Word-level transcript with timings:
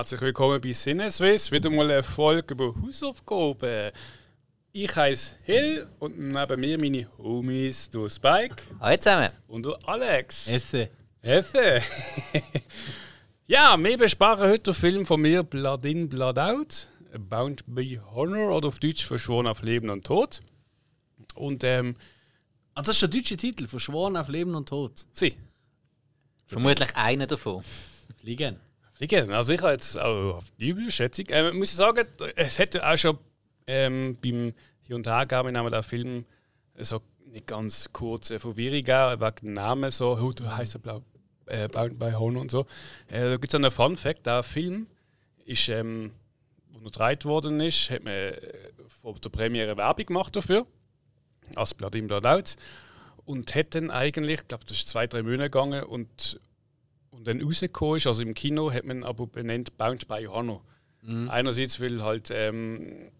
Herzlich 0.00 0.22
willkommen 0.22 0.58
bei 0.62 0.72
Sinneswiss. 0.72 1.52
Wieder 1.52 1.68
mal 1.68 1.90
eine 1.90 2.02
Folge 2.02 2.54
über 2.54 2.74
Hausaufgaben. 2.74 3.92
Ich 4.72 4.96
heiße 4.96 5.36
Hill 5.42 5.86
und 5.98 6.18
neben 6.18 6.58
mir 6.58 6.78
meine 6.80 7.06
Homies, 7.18 7.90
du 7.90 8.08
Spike 8.08 8.56
Hallo 8.80 8.96
zusammen. 8.96 9.28
und 9.48 9.62
du 9.66 9.74
Alex. 9.74 10.48
Esse. 10.48 10.88
Effe. 11.20 11.82
ja, 13.46 13.76
wir 13.78 13.98
besprechen 13.98 14.44
heute 14.44 14.72
den 14.72 14.74
Film 14.74 15.04
von 15.04 15.20
mir 15.20 15.42
Blood 15.42 15.84
In, 15.84 16.08
Blood 16.08 16.38
Out. 16.38 16.88
Bound 17.18 17.62
by 17.66 18.00
Honor 18.14 18.56
oder 18.56 18.68
auf 18.68 18.78
Deutsch 18.80 19.04
Verschworen 19.04 19.46
auf 19.46 19.60
Leben 19.60 19.90
und 19.90 20.06
Tod. 20.06 20.40
Und 21.34 21.62
ähm, 21.62 21.94
Ah, 22.72 22.80
das 22.80 22.96
ist 22.96 23.02
der 23.02 23.10
deutsche 23.10 23.36
Titel, 23.36 23.68
Verschworen 23.68 24.16
auf 24.16 24.28
Leben 24.28 24.54
und 24.54 24.66
Tod. 24.66 25.04
sie, 25.12 25.36
Vermutlich 26.46 26.96
einer 26.96 27.26
davon. 27.26 27.62
Fliegen. 28.18 28.58
Fliegen. 29.00 29.32
Also 29.32 29.54
ich 29.54 29.62
habe 29.62 29.72
jetzt 29.72 29.98
auch 29.98 30.36
auf 30.36 30.44
die 30.58 30.68
Übelschätzung. 30.68 31.24
Ähm, 31.30 31.58
muss 31.58 31.70
ich 31.70 31.76
sagen, 31.76 32.06
es 32.36 32.58
hätte 32.58 32.86
auch 32.86 32.98
schon 32.98 33.16
ähm, 33.66 34.18
beim 34.22 34.52
Hier 34.82 34.94
und 34.94 35.06
Her 35.06 35.24
gegeben, 35.24 35.56
haben 35.56 35.64
wir 35.64 35.70
den 35.70 35.82
Film 35.82 36.24
so 36.76 37.00
nicht 37.24 37.46
ganz 37.46 37.90
kurze 37.94 38.38
Verwirrung 38.38 38.84
gegeben, 38.84 39.20
wegen 39.22 39.36
dem 39.42 39.54
Namen 39.54 39.90
so, 39.90 40.18
oh, 40.18 40.32
du 40.32 40.54
heißt 40.54 40.74
ja 40.74 40.80
blau, 40.80 41.02
äh, 41.46 41.66
by 41.68 42.12
Honor 42.12 42.42
und 42.42 42.50
so. 42.50 42.66
Äh, 43.08 43.22
da 43.22 43.36
gibt 43.36 43.48
es 43.48 43.54
einen 43.54 43.70
Fun 43.70 43.96
Fact, 43.96 44.26
der 44.26 44.42
Film 44.42 44.86
ist, 45.46 45.70
ähm, 45.70 46.12
wo 46.68 46.80
gedreht 46.80 47.24
worden 47.24 47.58
ist, 47.60 47.88
hat 47.88 48.04
man 48.04 48.12
äh, 48.12 48.36
vor 49.00 49.14
der 49.14 49.30
Premiere 49.30 49.78
Werbung 49.78 50.04
gemacht 50.04 50.36
dafür, 50.36 50.66
als 51.54 51.72
Blood 51.72 51.94
in 51.94 52.06
Blood 52.06 52.26
Out. 52.26 52.56
Und 53.24 53.54
hat 53.54 53.74
dann 53.74 53.90
eigentlich, 53.90 54.40
ich 54.40 54.48
glaube, 54.48 54.64
das 54.64 54.76
ist 54.76 54.88
zwei, 54.90 55.06
drei 55.06 55.22
Monate 55.22 55.44
gegangen 55.44 55.84
und 55.84 56.38
und 57.20 57.28
dann 57.28 57.42
rausgekommen 57.42 57.98
ist, 57.98 58.06
also 58.06 58.22
im 58.22 58.32
Kino, 58.32 58.72
hat 58.72 58.84
man 58.84 59.04
aber 59.04 59.26
benannt 59.26 59.76
Bound 59.76 60.08
by 60.08 60.26
Honor. 60.26 60.62
Einerseits, 61.28 61.78
weil 61.78 62.02
halt 62.02 62.30
ähm, 62.32 63.10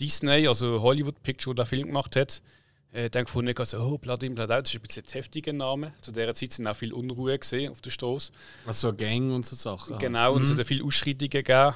Disney, 0.00 0.48
also 0.48 0.82
Hollywood 0.82 1.22
Picture, 1.22 1.54
der 1.54 1.64
Film 1.64 1.86
gemacht 1.86 2.16
hat, 2.16 2.42
äh, 2.90 3.10
dann 3.10 3.26
gefunden 3.26 3.50
hat, 3.50 3.60
also, 3.60 3.78
oh, 3.78 3.96
Blood 3.96 4.24
in 4.24 4.34
Blood 4.34 4.50
Out, 4.50 4.64
das 4.64 4.74
ist 4.74 4.80
ein 4.80 4.82
bisschen 4.82 5.04
ein 5.04 5.12
heftiger 5.12 5.52
Name. 5.52 5.92
Zu 6.00 6.10
dieser 6.10 6.34
Zeit 6.34 6.50
sind 6.50 6.66
auch 6.66 6.74
viel 6.74 6.92
Unruhe 6.92 7.38
gesehen 7.38 7.70
auf 7.70 7.80
der 7.80 7.90
Straße. 7.90 8.32
Also 8.66 8.92
Gang 8.92 9.30
und 9.30 9.46
so 9.46 9.54
Sachen. 9.54 9.98
Genau, 9.98 10.34
und 10.34 10.42
es 10.42 10.56
hat 10.56 10.66
viele 10.66 10.82
Ausschreitungen 10.82 11.30
gegeben. 11.30 11.74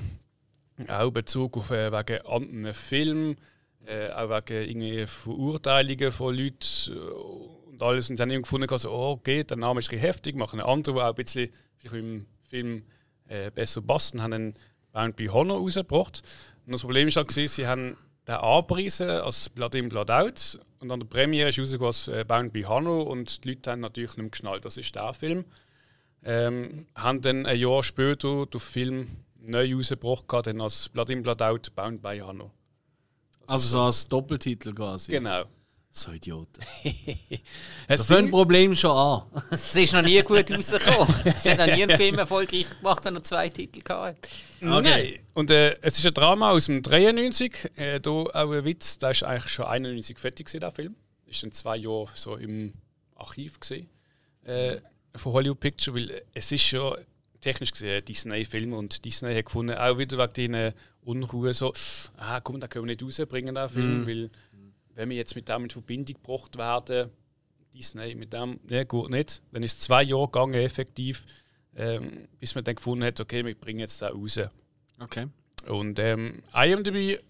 Auch 0.89 1.07
in 1.07 1.13
Bezug 1.13 1.59
auf 1.59 1.71
äh, 1.71 1.93
wegen 1.93 2.27
anderen 2.27 2.75
Filmen, 2.75 3.37
äh, 3.87 4.11
auch 4.11 4.31
wegen 4.31 4.83
irgendwie 4.83 5.07
Verurteilungen 5.07 6.11
von 6.11 6.37
Leuten 6.37 6.93
äh, 6.93 7.58
und 7.81 7.87
alles. 7.87 8.11
Und 8.11 8.19
dann 8.19 8.31
haben 8.31 8.43
gefunden, 8.43 8.69
also, 8.71 8.91
oh, 8.91 9.13
okay, 9.13 9.45
der 9.45 9.57
Name 9.57 9.81
ist 9.81 9.93
ein 9.93 9.99
heftig, 9.99 10.37
machen 10.37 10.61
einen 10.61 10.69
anderen, 10.69 10.97
der 10.97 11.05
auch 11.07 11.09
ein 11.11 11.15
bisschen 11.15 11.51
im 11.93 12.27
Film 12.49 12.83
äh, 13.29 13.51
besser 13.51 13.83
passt 13.83 14.15
und 14.15 14.23
haben 14.23 14.33
einen 14.33 14.55
Bound 14.93 15.17
by 15.17 15.27
Honor 15.27 15.59
rausgebracht. 15.59 16.23
Und 16.67 16.73
das 16.73 16.83
Problem 16.83 17.15
war, 17.15 17.25
gewesen, 17.25 17.49
sie 17.49 17.67
haben 17.67 17.97
den 18.27 18.35
angepriesen 18.35 19.09
als 19.09 19.49
Blood 19.49 19.75
in, 19.75 19.89
Blood 19.89 20.11
Out. 20.11 20.61
Und 20.81 20.93
an 20.93 21.01
der 21.01 21.07
Premiere 21.07 21.49
ist 21.49 21.59
rausgekommen 21.59 21.89
als 21.89 22.09
äh, 22.09 22.25
Bound 22.27 22.53
by 22.53 22.63
Honor 22.63 23.07
und 23.07 23.45
die 23.45 23.51
Leute 23.51 23.71
haben 23.71 23.81
natürlich 23.81 24.11
nicht 24.11 24.19
mehr 24.19 24.31
geschnallt, 24.31 24.65
das 24.65 24.77
ist 24.77 24.95
der 24.95 25.15
Film 25.15 25.45
ähm, 26.25 26.87
haben 26.95 27.21
dann 27.21 27.47
ein 27.47 27.59
Jahr 27.59 27.83
später 27.83 28.47
den 28.47 28.61
Film 28.61 29.09
neu 29.41 29.75
rausgebracht, 29.75 30.47
dann 30.47 30.61
als 30.61 30.89
Blood 30.89 31.11
in 31.11 31.23
Blood 31.23 31.43
Out, 31.43 31.75
Bound 31.75 32.03
by 32.03 32.19
Hanno. 32.19 32.51
Also 33.47 33.69
so 33.69 33.81
als 33.81 34.09
Doppeltitel 34.09 34.75
quasi. 34.75 35.13
Genau. 35.13 35.45
So 35.91 36.13
Idioten. 36.13 36.63
Es 37.89 38.01
Da 38.01 38.05
fängt 38.05 38.29
ein 38.29 38.31
Problem 38.31 38.75
schon 38.75 38.91
an. 38.91 39.23
Es 39.51 39.75
ist 39.75 39.93
noch 39.93 40.03
nie 40.03 40.23
gut 40.23 40.51
rausgekommen. 40.51 41.15
Sie 41.37 41.51
haben 41.51 41.59
noch 41.59 41.77
nie 41.77 41.83
einen 41.83 41.97
Film 41.97 42.19
erfolgreich 42.19 42.67
gemacht, 42.79 43.05
wenn 43.05 43.17
er 43.17 43.23
zwei 43.23 43.49
Titel 43.49 43.81
hatte. 43.89 44.17
Nein. 44.61 45.19
Und 45.35 45.51
äh, 45.51 45.77
es 45.83 45.99
ist 45.99 46.07
ein 46.07 46.15
Drama 46.15 46.51
aus 46.51 46.67
dem 46.67 46.83
93. 46.83 47.71
Äh, 47.77 48.01
da 48.01 48.11
auch 48.11 48.33
ein 48.35 48.65
Witz, 48.65 48.99
der 48.99 49.11
ist 49.11 49.23
eigentlich 49.23 49.53
schon 49.53 49.67
91 49.67 50.19
fertig 50.19 50.47
gewesen, 50.47 50.61
der 50.61 50.71
Film. 50.71 50.95
Ist 51.27 51.43
dann 51.43 51.53
zwei 51.53 51.77
Jahre 51.77 52.11
so 52.15 52.37
im 52.37 52.75
Archiv 53.17 53.59
gesehen 53.59 53.89
äh, 54.45 54.77
von 55.15 55.33
Hollywood 55.33 55.61
Picture, 55.61 55.97
weil 55.97 56.23
es 56.35 56.53
ist 56.53 56.63
schon 56.63 56.97
technisch 57.41 57.73
gesehen 57.73 57.99
ein 57.99 58.05
Disney-Film 58.05 58.73
und 58.73 59.05
Disney 59.05 59.35
hat 59.35 59.47
gefunden, 59.47 59.77
auch 59.77 59.99
wieder 59.99 60.19
wegen 60.19 60.33
diesen 60.33 60.73
Unruhe 61.03 61.55
so, 61.55 61.73
ah 62.17 62.41
komm, 62.41 62.61
da 62.61 62.69
können 62.69 62.87
wir 62.87 62.95
nicht 62.95 63.03
rausbringen, 63.03 63.55
den 63.55 63.69
Film, 63.69 64.07
weil 64.07 64.31
wenn 64.99 65.11
wir 65.11 65.17
jetzt 65.17 65.37
mit 65.37 65.49
dem 65.49 65.63
in 65.63 65.71
Verbindung 65.71 66.17
gebracht 66.17 66.59
werden, 66.59 67.11
Disney 67.73 68.17
mit 68.17 68.33
dem, 68.33 68.59
ne, 68.69 68.85
gut 68.85 69.11
nicht. 69.11 69.41
Dann 69.53 69.63
ist 69.63 69.75
es 69.79 69.81
zwei 69.85 70.03
Jahre 70.03 70.27
gegangen, 70.27 70.55
effektiv, 70.55 71.25
ähm, 71.77 72.27
bis 72.41 72.57
man 72.57 72.65
dann 72.65 72.75
gefunden 72.75 73.05
hat, 73.05 73.21
okay, 73.21 73.45
wir 73.45 73.55
bringen 73.55 73.79
jetzt 73.79 74.03
da 74.03 74.09
raus. 74.09 74.41
Okay. 74.99 75.29
Und 75.69 76.01
ähm, 76.01 76.43
IMDb 76.53 77.21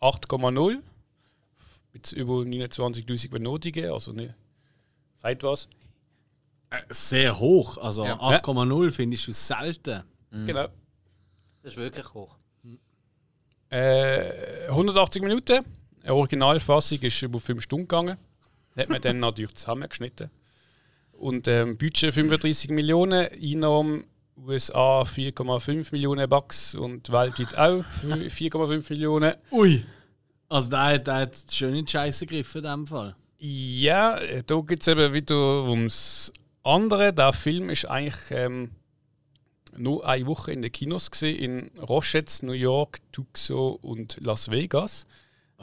8,0 0.00 0.78
mit 1.92 2.12
über 2.12 2.34
29.000 2.34 3.28
Benotungen, 3.28 3.90
also 3.90 4.12
ne, 4.12 4.36
sagt 5.16 5.42
was. 5.42 5.66
Äh, 6.70 6.82
Sehr 6.90 7.40
hoch. 7.40 7.76
Also 7.78 8.04
Ja. 8.04 8.20
8,0 8.20 8.92
findest 8.92 9.26
du 9.26 9.32
selten. 9.32 10.04
Genau. 10.30 10.68
Das 11.62 11.72
ist 11.72 11.76
wirklich 11.76 12.14
hoch. 12.14 12.36
Äh, 13.70 14.68
180 14.68 15.22
Minuten. 15.22 15.64
Eine 16.06 16.14
Originalfassung 16.14 17.00
ist 17.00 17.20
über 17.22 17.40
5 17.40 17.62
Stunden 17.62 17.88
gegangen. 17.88 18.16
Hat 18.76 18.88
man 18.88 19.00
dann 19.00 19.18
natürlich 19.20 19.54
zusammengeschnitten. 19.54 20.30
Und 21.12 21.48
ähm, 21.48 21.76
Budget 21.78 22.12
35 22.14 22.70
Millionen, 22.70 23.26
Einnahmen 23.42 24.04
USA 24.36 25.00
4,5 25.02 25.88
Millionen 25.92 26.28
Bucks 26.28 26.74
und 26.74 27.10
weltweit 27.10 27.56
auch 27.56 27.82
4,5 28.04 28.84
Millionen. 28.90 29.34
Ui. 29.50 29.82
Also 30.48 30.70
der, 30.70 30.80
hat- 30.84 31.06
der 31.06 31.14
hat 31.16 31.34
schön 31.50 31.74
in 31.74 31.86
die 31.86 31.90
Scheiße 31.90 32.26
gegriffen 32.26 32.58
in 32.58 32.70
dem 32.70 32.86
Fall. 32.86 33.16
Ja, 33.38 34.18
da 34.46 34.60
geht 34.60 34.82
es 34.82 34.88
eben 34.88 35.12
wieder 35.12 35.64
ums 35.64 36.32
andere. 36.62 37.12
Der 37.14 37.32
Film 37.32 37.70
ist 37.70 37.86
eigentlich 37.86 38.30
ähm, 38.30 38.70
nur 39.76 40.06
eine 40.06 40.26
Woche 40.26 40.52
in 40.52 40.62
den 40.62 40.70
Kinos 40.72 41.10
gesehen 41.10 41.38
in 41.74 41.78
Rochette, 41.80 42.44
New 42.46 42.52
York, 42.52 42.98
Tucson 43.12 43.76
und 43.76 44.18
Las 44.22 44.50
Vegas. 44.50 45.06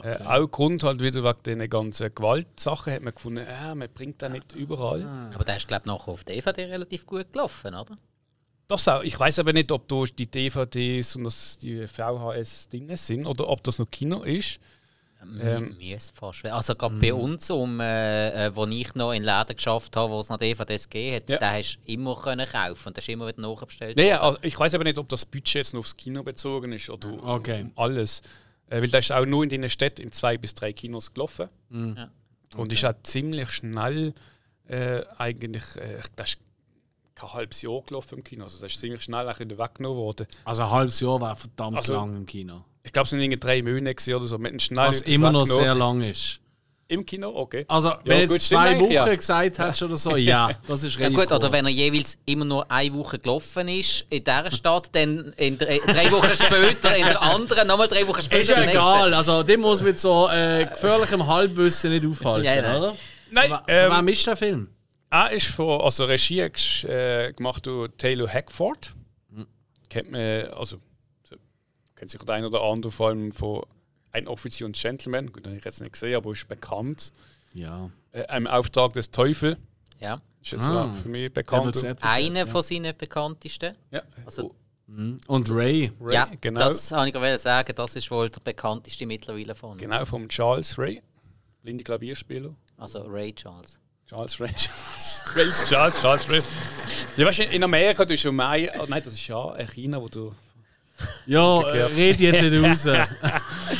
Äh, 0.02 0.16
auch 0.24 0.46
Grund 0.48 0.82
halt 0.82 1.00
wieder 1.00 1.22
wegen 1.22 1.42
diesen 1.44 1.70
ganzen 1.70 2.14
Gewaltsachen 2.14 2.92
hat 2.92 3.02
man 3.02 3.14
gefunden, 3.14 3.46
äh, 3.46 3.74
man 3.74 3.88
bringt 3.94 4.20
den 4.22 4.32
nicht 4.32 4.52
überall. 4.52 5.30
Aber 5.34 5.44
der 5.44 5.56
ist, 5.56 5.68
glaube 5.68 5.82
ich, 5.84 5.86
nachher 5.92 6.08
auf 6.08 6.24
DVD 6.24 6.64
relativ 6.66 7.06
gut 7.06 7.32
gelaufen, 7.32 7.74
oder? 7.74 7.96
Das 8.66 8.88
auch. 8.88 9.02
Ich 9.02 9.18
weiß 9.18 9.38
aber 9.40 9.52
nicht, 9.52 9.70
ob 9.70 9.86
da 9.88 10.02
die 10.04 10.26
DVDs 10.30 11.16
und 11.16 11.24
das, 11.24 11.58
die 11.58 11.86
VHS 11.86 12.68
drin 12.70 12.96
sind 12.96 13.26
oder 13.26 13.48
ob 13.48 13.62
das 13.62 13.78
noch 13.78 13.90
Kino 13.90 14.22
ist. 14.22 14.58
Ähm, 15.40 15.76
Mir 15.78 15.96
ist 15.96 16.14
fast 16.16 16.40
schwer. 16.40 16.54
Also 16.54 16.74
gerade 16.74 16.96
bei 16.96 17.14
uns, 17.14 17.48
um, 17.50 17.80
äh, 17.80 18.46
äh, 18.46 18.54
wo 18.56 18.66
ich 18.66 18.94
noch 18.94 19.12
in 19.12 19.22
Läden 19.22 19.56
geschafft 19.56 19.96
habe, 19.96 20.12
wo 20.12 20.20
es 20.20 20.28
noch 20.28 20.36
DVDs 20.38 20.88
gegeben 20.88 21.16
hat, 21.16 21.30
Ja. 21.30 21.38
den 21.38 21.48
hast 21.58 21.78
du 21.86 21.92
immer 21.92 22.14
können 22.16 22.46
kaufen 22.46 22.88
und 22.88 22.96
der 22.96 23.02
ist 23.02 23.08
immer 23.08 23.26
wieder 23.28 23.40
nachbestellt. 23.40 23.96
Nee, 23.96 24.12
also 24.12 24.36
ich 24.42 24.58
weiß 24.58 24.74
aber 24.74 24.84
nicht, 24.84 24.98
ob 24.98 25.08
das 25.08 25.24
Budget 25.24 25.54
jetzt 25.54 25.72
nur 25.72 25.80
aufs 25.80 25.96
Kino 25.96 26.22
bezogen 26.22 26.72
ist 26.72 26.90
oder 26.90 27.08
Okay. 27.24 27.62
um 27.62 27.72
alles. 27.76 28.20
Äh, 28.68 28.80
weil 28.82 28.88
der 28.88 29.00
ist 29.00 29.12
auch 29.12 29.26
nur 29.26 29.42
in 29.42 29.48
diesen 29.48 29.68
Städten 29.68 30.02
in 30.02 30.12
zwei 30.12 30.38
bis 30.38 30.54
drei 30.54 30.72
Kinos 30.72 31.12
gelaufen. 31.12 31.48
Ja. 31.70 32.10
Und 32.56 32.72
ist 32.72 32.84
auch 32.84 32.94
ziemlich 33.02 33.50
schnell 33.50 34.14
äh, 34.68 35.02
eigentlich, 35.18 35.64
äh, 35.76 36.00
das 36.16 36.30
ist 36.30 36.38
kein 37.14 37.32
halbes 37.32 37.62
Jahr 37.62 37.82
gelaufen 37.82 38.18
im 38.18 38.24
Kino. 38.24 38.44
Also 38.44 38.60
das 38.60 38.72
ist 38.72 38.80
ziemlich 38.80 39.02
schnell 39.02 39.28
auch 39.28 39.38
wieder 39.38 39.58
weggenommen 39.58 39.98
worden. 39.98 40.26
Also 40.44 40.62
ein 40.62 40.70
halbes 40.70 41.00
Jahr 41.00 41.20
war 41.20 41.36
verdammt 41.36 41.76
Also- 41.76 41.94
lang 41.94 42.16
im 42.16 42.26
Kino. 42.26 42.64
Ich 42.82 42.92
glaube, 42.92 43.04
es 43.04 43.10
sind 43.10 43.20
irgendwie 43.20 43.40
drei 43.40 43.62
Monate 43.62 44.14
oder 44.16 44.26
so. 44.26 44.36
Mit 44.38 44.50
einem 44.50 44.60
schnell 44.60 44.88
Was 44.88 45.00
immer 45.02 45.32
noch 45.32 45.46
sehr 45.46 45.74
lang 45.74 46.02
ist. 46.02 46.40
Im 46.94 47.04
Kino, 47.04 47.28
okay. 47.34 47.64
Also, 47.68 47.92
wenn 48.04 48.12
Ja, 48.16 48.20
jetzt 48.22 48.30
gut, 48.32 48.42
stimmt 48.42 48.60
zwei 48.60 48.80
Wochen 48.80 48.90
ja. 48.92 49.04
gesagt 49.14 49.58
hättest 49.58 49.82
oder 49.82 49.96
so, 49.96 50.16
ja, 50.16 50.50
das 50.66 50.82
ist 50.84 50.94
Ja 50.94 51.06
relativ 51.08 51.28
gut, 51.28 51.32
oder 51.36 51.52
wenn 51.52 51.64
er 51.64 51.70
kurz. 51.70 51.74
jeweils 51.76 52.18
immer 52.24 52.44
nur 52.44 52.70
eine 52.70 52.94
Woche 52.94 53.18
gelaufen 53.18 53.68
ist 53.68 54.06
in 54.10 54.22
dieser 54.22 54.52
Stadt, 54.52 54.94
dann 54.94 55.32
in 55.36 55.58
drei, 55.58 55.78
drei 55.78 56.10
Wochen 56.12 56.34
später 56.34 56.96
in 56.96 57.04
der 57.06 57.20
anderen, 57.20 57.66
nochmal 57.66 57.88
drei 57.88 58.06
Wochen 58.06 58.22
später 58.22 58.42
Ist 58.42 58.48
ja 58.50 58.62
egal, 58.70 59.12
also 59.12 59.42
dem 59.42 59.60
muss 59.60 59.82
mit 59.82 59.98
so 59.98 60.28
äh, 60.28 60.66
gefährlichem 60.70 61.26
Halbwissen 61.26 61.90
nicht 61.90 62.06
aufhalten, 62.06 62.44
Ja, 62.44 62.62
nein. 62.62 62.76
oder? 62.76 62.96
Nein, 63.30 63.48
Von 63.50 63.58
ähm, 63.66 63.92
wem 63.92 64.08
ist 64.08 64.26
der 64.26 64.36
Film? 64.36 64.68
Er 65.10 65.30
ist 65.32 65.46
von, 65.48 65.80
also 65.80 66.04
Regie 66.04 66.40
äh, 66.40 67.32
gemacht 67.32 67.66
durch 67.66 67.90
Taylor 67.98 68.28
Hackford. 68.28 68.94
Kennt 69.90 70.10
man, 70.10 70.20
also, 70.52 70.78
so, 71.22 71.36
kennt 71.94 72.10
sich 72.10 72.20
der 72.20 72.34
ein 72.34 72.44
oder 72.44 72.62
andere 72.62 72.90
vor 72.90 73.08
allem 73.08 73.30
von 73.32 73.62
Ein 74.14 74.28
Offizier 74.28 74.64
und 74.66 74.76
Gentleman. 74.76 75.30
Gut, 75.32 75.44
habe 75.46 75.56
ich 75.56 75.64
jetzt 75.64 75.80
nicht 75.80 75.92
gesehen, 75.92 76.14
aber 76.16 76.30
ist 76.32 76.48
bekannt. 76.48 77.12
Ja. 77.52 77.90
Äh, 78.12 78.24
Im 78.36 78.46
Auftrag 78.46 78.92
des 78.94 79.10
Teufel 79.10 79.58
Ja. 80.00 80.20
ist 80.40 80.52
jetzt 80.52 80.68
Ah. 80.68 80.84
auch 80.90 80.94
für 80.96 81.08
mich 81.08 81.32
bekannt. 81.32 81.76
Einer 81.84 81.96
verkehrt, 82.00 82.48
von 82.48 82.62
seinen 82.62 82.96
bekanntesten. 82.96 83.74
Ja, 83.90 84.02
Also- 84.24 84.42
ja. 84.88 85.14
Und 85.26 85.50
Ray. 85.50 85.90
Ray, 86.00 86.14
ja, 86.14 86.28
genau. 86.40 86.60
das 86.60 86.92
habe 86.92 87.06
ich 87.08 87.12
gerade 87.14 87.38
sagen, 87.38 87.72
das 87.74 87.96
ist 87.96 88.10
wohl 88.10 88.28
der 88.28 88.40
bekannteste 88.40 89.06
mittlerweile 89.06 89.54
von. 89.54 89.78
Genau, 89.78 90.04
vom 90.04 90.28
Charles 90.28 90.78
Ray, 90.78 91.02
blinde 91.62 91.82
Klavierspieler. 91.82 92.54
Also 92.76 93.00
Ray 93.06 93.32
Charles. 93.34 93.78
Charles 94.06 94.38
Ray. 94.38 94.50
Charles 94.56 95.22
Ray, 95.34 95.48
Charles, 95.68 96.00
Charles 96.00 96.30
Ray. 96.30 96.42
Ja, 97.16 97.26
weißt 97.26 97.38
du, 97.38 97.44
in 97.44 97.64
Amerika 97.64 98.04
du 98.04 98.16
schon 98.16 98.36
mehr. 98.36 98.74
Oh, 98.78 98.84
nein, 98.86 99.02
das 99.02 99.14
ist 99.14 99.26
ja 99.26 99.54
in 99.54 99.66
China, 99.68 100.00
wo 100.02 100.08
du 100.08 100.34
Ja, 101.26 101.42
Umgekehrt. 101.54 101.96
red 101.96 102.20
jetzt 102.20 102.40
nicht 102.42 102.64
raus. 102.64 102.86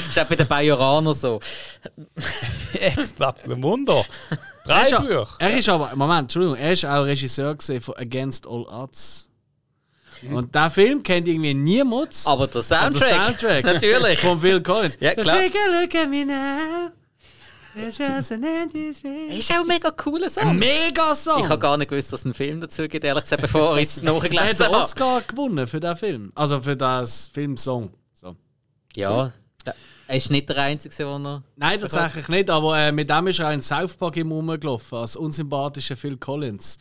Ist 0.08 0.18
auch 0.18 0.24
bei 0.24 0.34
den 0.36 0.46
Bajoranern 0.48 1.14
so. 1.14 1.40
Bleibt 3.16 3.44
ein 3.44 3.62
Wunder. 3.62 4.04
Er 4.30 4.38
Drei 4.66 4.82
ist, 4.82 5.00
Bücher. 5.00 5.28
er 5.38 5.58
ist 5.58 5.68
aber, 5.68 5.94
Moment, 5.94 6.20
Entschuldigung, 6.22 6.56
er 6.56 6.72
ist 6.72 6.84
auch 6.86 7.04
Regisseur 7.04 7.56
von 7.80 7.94
Against 7.96 8.46
All 8.46 8.62
Odds. 8.64 9.28
Und 10.30 10.54
der 10.54 10.70
Film 10.70 11.02
kennt 11.02 11.28
irgendwie 11.28 11.52
niemand. 11.54 12.14
Aber 12.24 12.46
der 12.46 12.56
Und 12.56 12.62
Soundtrack. 12.62 13.08
der 13.08 13.24
Soundtrack. 13.26 13.64
Natürlich. 13.74 14.18
Von 14.20 14.40
Phil 14.40 14.62
Collins. 14.62 14.96
Ja, 15.00 15.14
klar. 15.14 15.36
Take 15.36 15.58
a 15.58 15.80
look 15.82 15.94
at 15.94 16.08
me 16.08 16.24
now. 16.24 16.32
It's 16.34 16.40
just 16.40 16.42
an 16.42 16.90
empty 16.90 16.90
space. 16.90 17.62
Ist 17.76 19.50
auch 19.50 19.60
ein 19.60 19.66
mega 19.66 19.90
cooler 19.90 20.28
Song. 20.28 20.56
Mega 20.56 21.14
Song! 21.14 21.40
Ich 21.40 21.48
habe 21.48 21.58
gar 21.58 21.76
nicht 21.76 21.88
gewusst, 21.88 22.12
dass 22.12 22.20
es 22.20 22.26
einen 22.26 22.34
Film 22.34 22.60
dazu 22.60 22.86
gibt, 22.86 23.04
ehrlich 23.04 23.24
gesagt, 23.24 23.42
bevor 23.42 23.76
ich 23.76 23.84
es 23.84 23.98
er 23.98 24.06
hat 24.08 24.14
nachgelesen 24.14 24.58
den 24.58 24.66
habe. 24.66 24.76
Oscar 24.76 25.22
gewonnen 25.22 25.66
für 25.66 25.80
den 25.80 25.96
Film. 25.96 26.32
Also 26.34 26.60
für 26.60 26.76
das 26.76 27.28
Filmsong. 27.28 27.92
So. 28.12 28.36
Ja, 28.94 29.32
er 30.06 30.16
ist 30.16 30.30
nicht 30.30 30.48
der 30.48 30.58
Einzige, 30.58 30.94
der 30.94 31.18
noch. 31.18 31.42
Nein, 31.56 31.80
tatsächlich 31.80 32.28
nicht, 32.28 32.50
aber 32.50 32.78
äh, 32.78 32.92
mit 32.92 33.08
dem 33.08 33.26
ist 33.26 33.38
er 33.38 33.52
in 33.52 33.62
South 33.62 33.96
Park 33.96 34.16
im 34.18 34.30
rumgelaufen, 34.30 34.98
als 34.98 35.16
unsympathischer 35.16 35.96
Phil 35.96 36.16
Collins. 36.18 36.78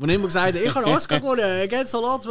Wo 0.00 0.06
er 0.06 0.14
immer 0.14 0.26
gesagt 0.26 0.54
hat, 0.54 0.62
ich 0.62 0.72
habe 0.72 0.86
einen 0.86 0.94
Oscar 0.96 1.18
gewonnen, 1.18 1.86
so 1.86 2.00
los, 2.00 2.26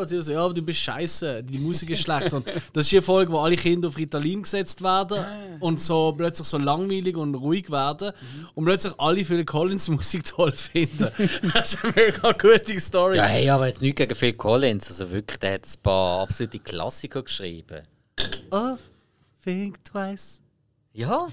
und 0.00 0.08
sie 0.08 0.20
so, 0.22 0.32
ja, 0.32 0.44
aber 0.44 0.54
du 0.54 0.60
bist 0.62 0.80
scheiße, 0.80 1.44
die 1.44 1.58
Musik 1.58 1.90
ist 1.90 2.00
schlecht. 2.02 2.32
Und 2.32 2.44
das 2.72 2.86
ist 2.86 2.90
die 2.92 3.00
Folge, 3.00 3.30
wo 3.30 3.38
alle 3.38 3.54
Kinder 3.56 3.86
auf 3.88 3.96
Ritalin 3.96 4.42
gesetzt 4.42 4.82
werden 4.82 5.24
und 5.60 5.80
so 5.80 6.12
plötzlich 6.16 6.48
so 6.48 6.58
langweilig 6.58 7.16
und 7.16 7.36
ruhig 7.36 7.70
werden 7.70 8.10
und 8.54 8.64
plötzlich 8.64 8.92
alle 8.98 9.24
Phil 9.24 9.44
Collins 9.44 9.86
Musik 9.88 10.24
toll 10.24 10.52
finden. 10.52 11.08
Das 11.54 11.74
ist 11.74 11.84
eine 11.84 11.92
mega 11.94 12.32
gute 12.32 12.80
Story. 12.80 13.16
Ja, 13.18 13.24
hey, 13.24 13.48
aber 13.50 13.68
jetzt 13.68 13.80
nichts 13.80 13.98
gegen 13.98 14.14
Phil 14.16 14.32
Collins. 14.32 14.88
Also 14.88 15.08
wirklich, 15.10 15.38
der 15.38 15.54
hat 15.54 15.66
ein 15.66 15.82
paar 15.82 16.22
absolute 16.22 16.58
Klassiker 16.58 17.22
geschrieben. 17.22 17.82
Oh, 18.50 18.76
think 19.44 19.84
twice, 19.84 20.42
Ja. 20.92 21.28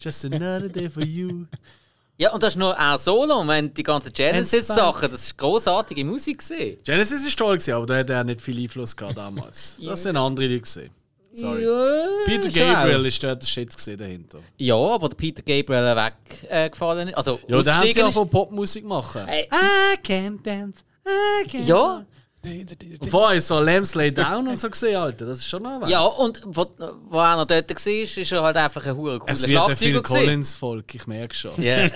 just 0.00 0.24
another 0.24 0.68
day 0.68 0.88
for 0.88 1.02
you. 1.02 1.46
Ja, 2.16 2.32
und 2.32 2.42
das 2.42 2.54
ist 2.54 2.58
nur 2.58 2.78
ein 2.78 2.98
Solo. 2.98 3.40
Und 3.40 3.48
wenn 3.48 3.74
die 3.74 3.82
ganzen 3.82 4.12
Genesis-Sachen, 4.12 5.10
das 5.10 5.22
ist 5.24 5.36
großartige 5.38 6.04
Musik 6.04 6.38
gesehen. 6.38 6.78
Genesis 6.84 7.26
ist 7.26 7.36
toll, 7.36 7.54
gewesen, 7.56 7.74
aber 7.74 7.86
da 7.86 7.96
hat 7.96 8.10
er 8.10 8.22
nicht 8.24 8.40
viel 8.40 8.60
Einfluss 8.62 8.94
gehabt 8.96 9.16
damals. 9.16 9.76
Das 9.84 10.02
sind 10.02 10.16
andere 10.16 10.46
Leute. 10.46 10.60
Gewesen. 10.60 10.90
Sorry. 11.32 11.64
Ja, 11.64 12.06
Peter 12.26 12.48
Gabriel 12.48 13.00
auch. 13.00 13.04
ist 13.04 13.24
dort 13.24 13.42
der 13.42 13.46
Shit 13.48 13.70
gewesen 13.70 13.98
dahinter. 13.98 14.38
Ja, 14.56 14.76
aber 14.76 15.08
der 15.08 15.16
Peter 15.16 15.42
Gabriel 15.42 15.96
weggefallen 15.96 17.08
ist. 17.08 17.16
Also, 17.16 17.40
Ja, 17.48 17.60
da 17.60 17.76
haben 17.78 17.90
sie 17.90 17.98
ja 17.98 18.10
von 18.12 18.30
Popmusik 18.30 18.84
machen. 18.84 19.26
Ey. 19.26 19.48
I 19.52 19.96
can't 20.06 20.40
dance. 20.44 20.84
I 21.04 21.48
can't 21.48 21.64
Ja, 21.66 22.04
Und 22.44 23.10
vorher 23.10 23.38
ist 23.38 23.48
so 23.48 23.58
Lambs 23.60 23.94
Lay 23.94 24.10
Down 24.12 24.46
und 24.48 24.58
so 24.58 24.68
gesehen, 24.68 24.96
Alter. 24.96 25.26
Das 25.26 25.38
ist 25.38 25.48
schon 25.48 25.62
noch 25.62 25.80
was. 25.80 25.90
ja, 25.90 26.02
und 26.02 26.42
wo, 26.44 26.66
wo 27.08 27.18
er 27.18 27.36
noch 27.36 27.46
dort 27.46 27.70
war, 27.70 27.92
ist 27.92 28.32
er 28.32 28.42
halt 28.42 28.56
einfach 28.56 28.86
ein 28.86 28.96
hure 28.96 29.18
cooler 29.18 29.32
es 29.32 29.48
wird 29.48 29.60
ein 29.60 29.76
Phil 29.76 29.92
Schlagzeuger. 29.92 30.20
Collins-Volk, 30.20 30.94
ich 30.94 31.06
merke 31.06 31.34
schon. 31.34 31.62
Ja. 31.62 31.86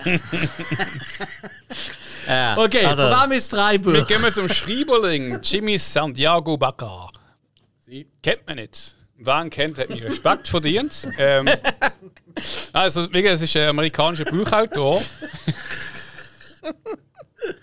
ja. 2.26 2.58
Okay, 2.58 2.84
also, 2.84 3.02
von 3.02 3.10
wem 3.10 3.32
ist 3.32 3.52
drei 3.52 3.72
Wir 3.72 4.00
Buch? 4.00 4.06
gehen 4.06 4.32
zum 4.32 4.48
Schreiberling, 4.48 5.40
Jimmy 5.42 5.78
Santiago 5.78 6.56
Baca. 6.56 7.10
Kennt 8.22 8.46
man 8.46 8.56
nicht. 8.56 8.94
Wer 9.16 9.42
ihn 9.42 9.50
kennt, 9.50 9.78
hat 9.78 9.90
mir 9.90 10.04
Respekt 10.04 10.46
verdient. 10.46 11.08
Ähm, 11.18 11.48
also, 12.72 13.12
wie 13.12 13.22
gesagt, 13.22 13.42
es 13.42 13.42
ist 13.42 13.56
ein 13.56 13.68
amerikanischer 13.68 14.24
Buchautor. 14.24 15.02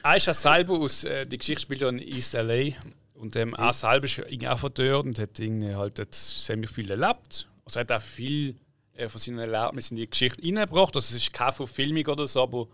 er 0.03 0.15
ist 0.15 0.27
ja 0.27 0.33
selber 0.33 0.73
aus, 0.79 1.03
äh, 1.03 1.25
die 1.25 1.37
Geschichte 1.37 1.61
spielt 1.61 1.81
ja 1.81 1.89
in 1.89 1.99
East 1.99 2.33
LA. 2.33 2.75
Und 3.15 3.35
ähm, 3.35 3.53
er 3.57 3.73
selber 3.73 4.05
ist 4.05 4.17
irgendwie 4.17 4.47
auch 4.47 4.59
von 4.59 4.73
dort 4.73 5.05
und 5.05 5.19
hat 5.19 5.39
irgendwie 5.39 5.73
halt 5.73 6.01
ziemlich 6.13 6.69
viel 6.69 6.91
erlebt. 6.91 7.47
Also 7.63 7.79
er 7.79 7.81
hat 7.81 7.91
auch 7.91 8.01
viel 8.01 8.55
äh, 8.93 9.09
von 9.09 9.19
seinen 9.19 9.39
Erlebnissen 9.39 9.95
in 9.95 10.01
die 10.01 10.09
Geschichte 10.09 10.41
reingebracht. 10.43 10.95
Also 10.95 11.15
es 11.15 11.21
ist 11.21 11.33
keine 11.33 11.53
Verfilmung 11.53 12.05
oder 12.07 12.27
so, 12.27 12.43
aber 12.43 12.67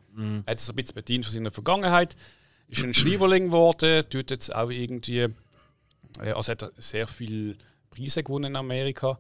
er 0.46 0.52
hat 0.52 0.60
es 0.60 0.70
ein 0.70 0.76
bisschen 0.76 0.96
bedient 0.96 1.26
von 1.26 1.34
seiner 1.34 1.52
Vergangenheit. 1.52 2.16
Ist 2.68 2.84
ein 2.84 2.94
Schreiberling 2.94 3.48
geworden, 3.48 4.06
tut 4.10 4.32
jetzt 4.32 4.54
auch 4.56 4.70
irgendwie, 4.70 5.28
äh, 6.20 6.32
also 6.34 6.52
hat 6.52 6.64
er 6.64 6.72
sehr 6.78 7.08
viele 7.08 7.56
Preise 7.90 8.24
gewonnen 8.24 8.52
in 8.52 8.56
Amerika. 8.56 9.20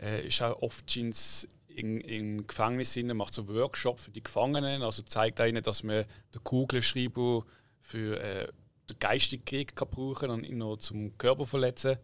Äh, 0.00 0.26
ist 0.26 0.40
auch 0.42 0.62
oft 0.62 0.96
ins 0.96 1.48
in, 1.76 2.00
in 2.00 2.46
Gefängnis 2.46 2.96
rein, 2.96 3.16
macht 3.16 3.34
so 3.34 3.48
Workshops 3.48 4.04
für 4.04 4.10
die 4.10 4.22
Gefangenen, 4.22 4.82
also 4.82 5.02
zeigt 5.02 5.40
ihnen, 5.40 5.62
dass 5.62 5.82
man 5.82 6.04
den 6.34 6.44
Kugelschreiber 6.44 7.44
für 7.80 8.20
äh, 8.20 8.48
den 8.88 8.98
geistigen 8.98 9.44
Krieg 9.44 9.74
kann 9.76 9.88
brauchen 9.88 10.30
und 10.30 10.44
ihn 10.44 10.58
noch 10.58 10.76
zum 10.76 11.16
Körper 11.18 11.46
verletzen. 11.46 11.96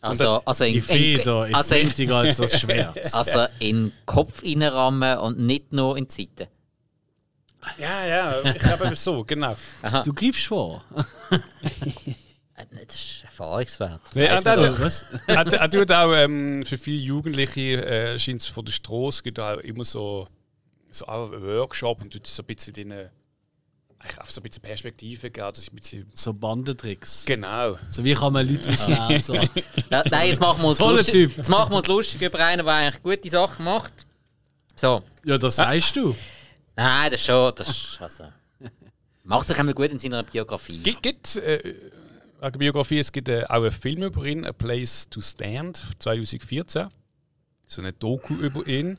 also, 0.00 0.42
also 0.44 0.64
in, 0.64 0.72
Die 0.74 0.80
Feder 0.80 1.46
in, 1.46 1.52
ist 1.52 1.56
also 1.58 1.74
in, 1.74 1.86
wichtiger 1.86 2.16
als 2.16 2.36
das 2.36 2.60
Schwert. 2.60 3.14
also 3.14 3.46
in 3.58 3.86
den 3.86 3.92
Kopf 4.06 4.42
reinrammen 4.42 5.18
und 5.18 5.38
nicht 5.38 5.72
nur 5.72 5.96
in 5.96 6.06
die 6.08 6.14
Seite. 6.14 6.48
Ja, 7.78 8.06
ja, 8.06 8.44
ich 8.44 8.58
glaube 8.62 8.94
so, 8.94 9.24
genau. 9.24 9.56
Du 10.04 10.12
greifst 10.12 10.46
vor. 10.46 10.84
Äh, 11.30 12.64
Das 12.86 12.94
ist 12.94 13.15
erfahrungswert. 13.40 14.00
Nee, 14.14 14.28
Weiss 14.28 14.44
er, 14.44 15.20
er, 15.26 15.46
er, 15.46 15.52
er 15.52 15.70
tut 15.70 15.92
auch 15.92 16.12
ähm, 16.14 16.64
für 16.64 16.78
viele 16.78 16.98
Jugendliche, 17.02 17.84
äh, 17.84 18.18
scheint 18.18 18.40
es 18.40 18.46
von 18.46 18.64
der 18.64 18.72
Straße, 18.72 19.22
gibt 19.22 19.38
auch 19.40 19.58
immer 19.58 19.84
so, 19.84 20.26
so 20.90 21.06
auch 21.06 21.32
einen 21.32 21.42
Workshop 21.42 22.02
und 22.02 22.12
tut 22.12 22.26
so 22.26 22.42
ein 22.42 22.46
bisschen 22.46 22.74
eigentlich 23.98 24.20
auf 24.20 24.30
so 24.30 24.40
ein 24.40 24.42
bisschen 24.44 24.62
Perspektive 24.62 25.30
geben. 25.30 25.46
ein 25.46 25.74
bisschen, 25.74 26.06
So 26.14 26.32
Bandentricks. 26.32 27.24
genau. 27.24 27.78
So 27.88 28.04
wie 28.04 28.14
kann 28.14 28.32
man 28.32 28.46
Leute 28.48 28.70
ausnehmen? 28.70 29.20
So. 29.20 29.34
Ja, 29.90 30.02
nein, 30.10 30.28
jetzt 30.28 30.40
machen 30.40 30.62
wir 30.62 30.68
uns 30.68 30.78
Toller 30.78 30.98
lustig, 30.98 31.12
Typ. 31.28 31.36
Jetzt 31.36 31.48
machen 31.48 31.70
wir 31.72 31.76
uns 31.78 31.86
lustig 31.86 32.22
über 32.22 32.38
einen, 32.44 32.64
der 32.64 32.74
eigentlich 32.74 33.02
gute 33.02 33.28
Sachen 33.28 33.64
macht. 33.64 33.92
So. 34.74 35.02
Ja, 35.24 35.38
das 35.38 35.56
sagst 35.56 35.96
du. 35.96 36.14
Nein, 36.74 37.10
das 37.10 37.20
ist 37.20 37.26
schon. 37.26 37.52
Das 37.54 37.68
ist, 37.68 37.98
also, 38.00 38.24
macht 39.24 39.46
sich 39.46 39.58
einmal 39.58 39.74
gut 39.74 39.90
in 39.90 39.98
seiner 39.98 40.22
Biografie. 40.22 40.82
Gibt, 40.82 41.02
gibt 41.02 41.36
äh, 41.36 41.74
wegen 42.46 42.58
Biografie, 42.58 42.98
es 42.98 43.10
gibt 43.12 43.28
äh, 43.28 43.44
auch 43.44 43.62
einen 43.62 43.70
Film 43.70 44.02
über 44.02 44.24
ihn, 44.24 44.44
A 44.44 44.52
Place 44.52 45.08
to 45.10 45.20
Stand, 45.20 45.84
2014. 45.98 46.88
So 47.66 47.82
eine 47.82 47.92
Doku 47.92 48.34
über 48.34 48.66
ihn. 48.66 48.98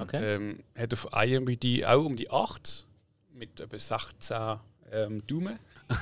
Okay. 0.00 0.36
Ähm, 0.36 0.60
hat 0.76 0.94
auf 0.94 1.08
IMDb 1.12 1.84
auch 1.84 2.04
um 2.04 2.16
die 2.16 2.30
8 2.30 2.86
mit 3.34 3.60
etwa 3.60 3.78
16 3.78 4.36
ähm, 4.92 5.22
Daumen. 5.26 5.58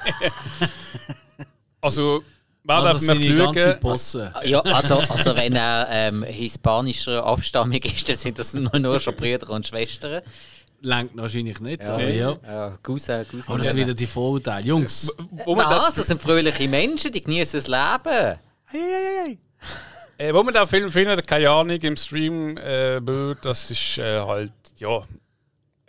also, 1.80 2.22
wer 2.62 2.76
Also 2.76 2.84
darf 2.84 3.02
ganze 3.36 3.62
schauen? 3.62 3.80
Bosse. 3.80 4.34
Ja, 4.44 4.60
also, 4.60 4.98
also 4.98 5.34
wenn 5.34 5.56
er 5.56 5.88
ähm, 5.90 6.22
hispanischer 6.22 7.24
Abstammung 7.24 7.72
ist, 7.82 8.08
dann 8.08 8.16
sind 8.16 8.38
das 8.38 8.54
nur, 8.54 8.78
nur 8.78 9.00
schon 9.00 9.16
Brüder 9.16 9.50
und 9.50 9.66
Schwestern. 9.66 10.22
Lenkt 10.84 11.16
wahrscheinlich 11.16 11.60
nicht, 11.60 11.80
aber 11.80 12.04
ja. 12.04 12.36
Ja, 12.44 12.78
Cousin, 12.82 13.26
Cousin. 13.26 13.44
Aber 13.48 13.56
das 13.56 13.70
sind 13.70 13.78
wieder 13.78 13.94
die 13.94 14.06
Vorurteile. 14.06 14.66
Jungs. 14.66 15.10
Wo 15.46 15.54
man 15.54 15.70
das, 15.70 15.94
Das 15.94 16.06
sind 16.06 16.20
fröhliche 16.20 16.68
Menschen, 16.68 17.10
die 17.10 17.22
genießen 17.22 17.58
das 17.58 17.68
Leben. 17.68 18.38
Hey, 18.66 18.80
hey, 18.80 19.38
hey. 20.18 20.28
äh, 20.28 20.34
wo 20.34 20.42
man 20.42 20.52
den 20.52 20.66
Film 20.66 20.90
findet, 20.90 21.26
keine 21.26 21.48
Ahnung, 21.48 21.78
im 21.80 21.96
Stream, 21.96 22.58
äh, 22.58 23.00
das 23.40 23.70
ist 23.70 23.96
äh, 23.96 24.20
halt, 24.20 24.52
ja, 24.76 25.02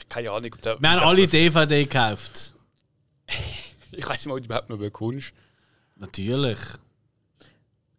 keine 0.08 0.32
Ahnung. 0.32 0.52
Ob 0.54 0.62
der, 0.62 0.80
Wir 0.80 0.90
haben 0.90 1.00
alle 1.00 1.28
DVD 1.28 1.84
gekauft. 1.84 2.54
Ich 3.98 4.06
weiß 4.06 4.18
nicht 4.18 4.26
mal, 4.28 4.34
ob 4.34 4.40
du 4.40 4.46
überhaupt 4.46 4.70
noch 4.70 4.78
bekommst. 4.78 5.32
Natürlich. 5.96 6.60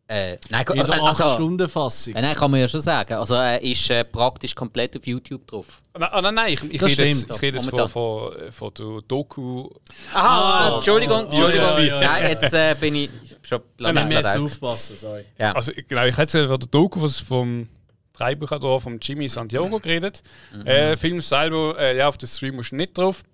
Äh, 0.09 0.39
nein, 0.51 0.65
In 0.73 0.81
also, 0.81 0.93
der 0.93 1.03
also, 1.03 1.25
8-Stunden-Fassung. 1.25 2.15
äh, 2.15 2.23
nein, 2.23 2.37
kann 2.37 2.51
man 2.51 2.61
ja 2.61 2.69
schon 2.69 2.81
sagen. 2.81 3.15
Also 3.15 3.35
er 3.35 3.61
ist 3.61 3.91
äh, 3.91 4.05
praktisch 4.05 4.55
komplett 4.55 4.97
auf 4.97 5.05
YouTube 5.05 5.47
drauf. 5.49 5.83
Nein, 5.99 6.09
ah, 6.13 6.23
nein, 6.23 6.35
nein, 6.35 6.53
ich, 6.53 6.63
ich 6.63 6.81
Das 6.81 6.93
rede 6.93 7.05
jetzt, 7.07 7.29
ich 7.29 7.43
rede 7.43 7.59
jetzt 7.59 7.71
von, 7.71 7.89
von, 7.89 8.53
von 8.53 8.75
der 8.75 9.03
Doku. 9.09 9.69
Aha, 10.13 10.77
Entschuldigung, 10.77 11.25
Entschuldigung. 11.27 11.67
ja, 11.67 11.81
ja, 11.81 12.01
ja. 12.01 12.09
Nein, 12.13 12.31
jetzt 12.31 12.55
äh, 12.55 12.77
bin 12.79 12.95
ich 12.95 13.11
schon 13.43 13.61
Wir 13.79 13.93
blöd. 13.93 14.05
müssen 14.09 14.43
aufpassen, 14.43 14.97
sorry. 14.97 15.25
Ja. 15.39 15.53
Also, 15.53 15.73
genau, 15.89 16.05
ich 16.05 16.17
hätte 16.17 16.47
von 16.47 16.61
der 16.61 16.69
Doku 16.69 17.03
was 17.03 17.19
vom 17.19 17.69
Dreibuchautor 18.13 18.81
von 18.81 18.99
Jimmy 19.01 19.29
Santiago 19.29 19.79
geredet. 19.81 20.23
Äh, 20.65 20.97
Film 20.97 21.21
selber, 21.21 21.77
äh, 21.79 21.97
ja, 21.97 22.07
auf 22.09 22.17
den 22.17 22.29
Stream 22.29 22.55
musst 22.57 22.71
du 22.71 22.77
nicht 22.77 22.97
drauf. 22.97 23.25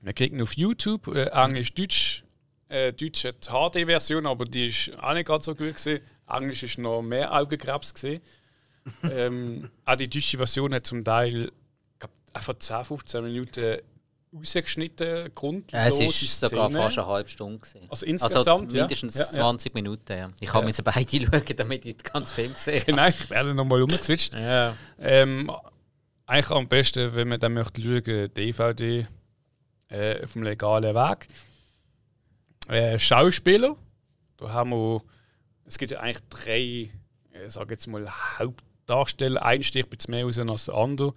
Man 0.00 0.14
kriegt 0.14 0.34
ihn 0.34 0.42
auf 0.42 0.52
YouTube, 0.56 1.06
äh, 1.08 1.26
Englisch, 1.28 1.72
Deutsch. 1.74 2.21
Äh, 2.72 2.92
Deutsch 2.94 3.24
hat 3.24 3.46
die 3.46 3.82
HD-Version, 3.84 4.26
aber 4.26 4.46
die 4.46 4.68
ist 4.68 4.90
auch 4.98 5.12
nicht 5.12 5.26
gerade 5.26 5.44
so 5.44 5.54
gut 5.54 5.76
gewesen. 5.76 6.00
Englisch 6.26 6.62
ist 6.62 6.78
noch 6.78 7.02
mehr 7.02 7.30
Augenkrebs 7.32 7.92
gesehen. 7.92 8.22
ähm, 9.10 9.70
auch 9.84 9.96
die 9.96 10.08
deutsche 10.08 10.38
Version 10.38 10.72
hat 10.74 10.86
zum 10.86 11.04
Teil 11.04 11.52
glaub, 11.98 12.10
einfach 12.32 12.54
10, 12.58 12.84
15 12.84 13.24
Minuten 13.24 13.76
rausgeschnitten, 14.34 15.34
grundlos. 15.34 15.98
Es 16.00 16.22
ist 16.22 16.40
sogar 16.40 16.70
fast 16.70 16.98
eine 16.98 17.06
halbe 17.06 17.28
Stunde. 17.28 17.58
Gewesen. 17.58 17.86
Also 17.90 18.06
insgesamt, 18.06 18.72
ja. 18.72 18.80
mindestens 18.80 19.14
Ja, 19.16 19.24
ja. 19.24 19.32
20 19.32 19.74
Minuten. 19.74 20.12
Ja. 20.12 20.30
Ich 20.40 20.52
habe 20.54 20.66
Ja. 20.66 20.72
mir 20.74 20.82
beide 20.82 21.20
schauen, 21.30 21.56
damit 21.56 21.84
ich 21.84 21.96
den 21.98 22.10
ganzen 22.10 22.34
Film 22.34 22.52
sehe. 22.56 22.80
Genau, 22.86 23.06
ich 23.06 23.28
werde 23.28 23.52
nochmal 23.54 23.82
umgezwitscht. 23.82 24.32
Ja. 24.32 24.74
Ähm, 24.98 25.52
eigentlich 26.24 26.50
am 26.50 26.66
besten, 26.68 27.14
wenn 27.14 27.28
man 27.28 27.38
dann 27.38 27.52
möchte 27.52 27.82
schauen, 27.82 28.30
DVD 28.30 29.06
äh, 29.90 30.24
auf 30.24 30.32
dem 30.32 30.42
legalen 30.42 30.94
Weg. 30.94 31.28
Äh, 32.68 32.98
Schauspieler, 32.98 33.76
da 34.36 34.50
haben 34.50 34.70
wir 34.70 35.02
es 35.64 35.78
gibt 35.78 35.92
ja 35.92 36.00
eigentlich 36.00 36.20
drei, 36.28 36.90
ich 37.46 37.52
sage 37.52 37.74
jetzt 37.74 37.86
mal, 37.86 38.08
Hauptdarsteller. 38.38 39.42
Ein 39.42 39.62
sticht 39.62 39.90
bisschen 39.90 40.12
mehr 40.12 40.24
raus 40.24 40.38
als 40.38 40.66
der 40.66 40.74
andere. 40.74 41.14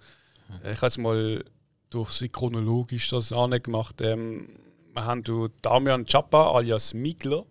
Äh, 0.62 0.72
Ich 0.72 0.78
habe 0.78 0.86
jetzt 0.86 0.98
mal 0.98 1.44
durch 1.90 2.10
sie 2.12 2.28
chronologisch 2.28 3.10
das 3.10 3.32
angemacht. 3.32 4.00
Ähm, 4.00 4.48
wir 4.92 5.04
haben 5.04 5.22
du 5.22 5.48
Damian 5.62 6.06
Chapa 6.06 6.52
alias 6.52 6.94
Migler. 6.94 7.44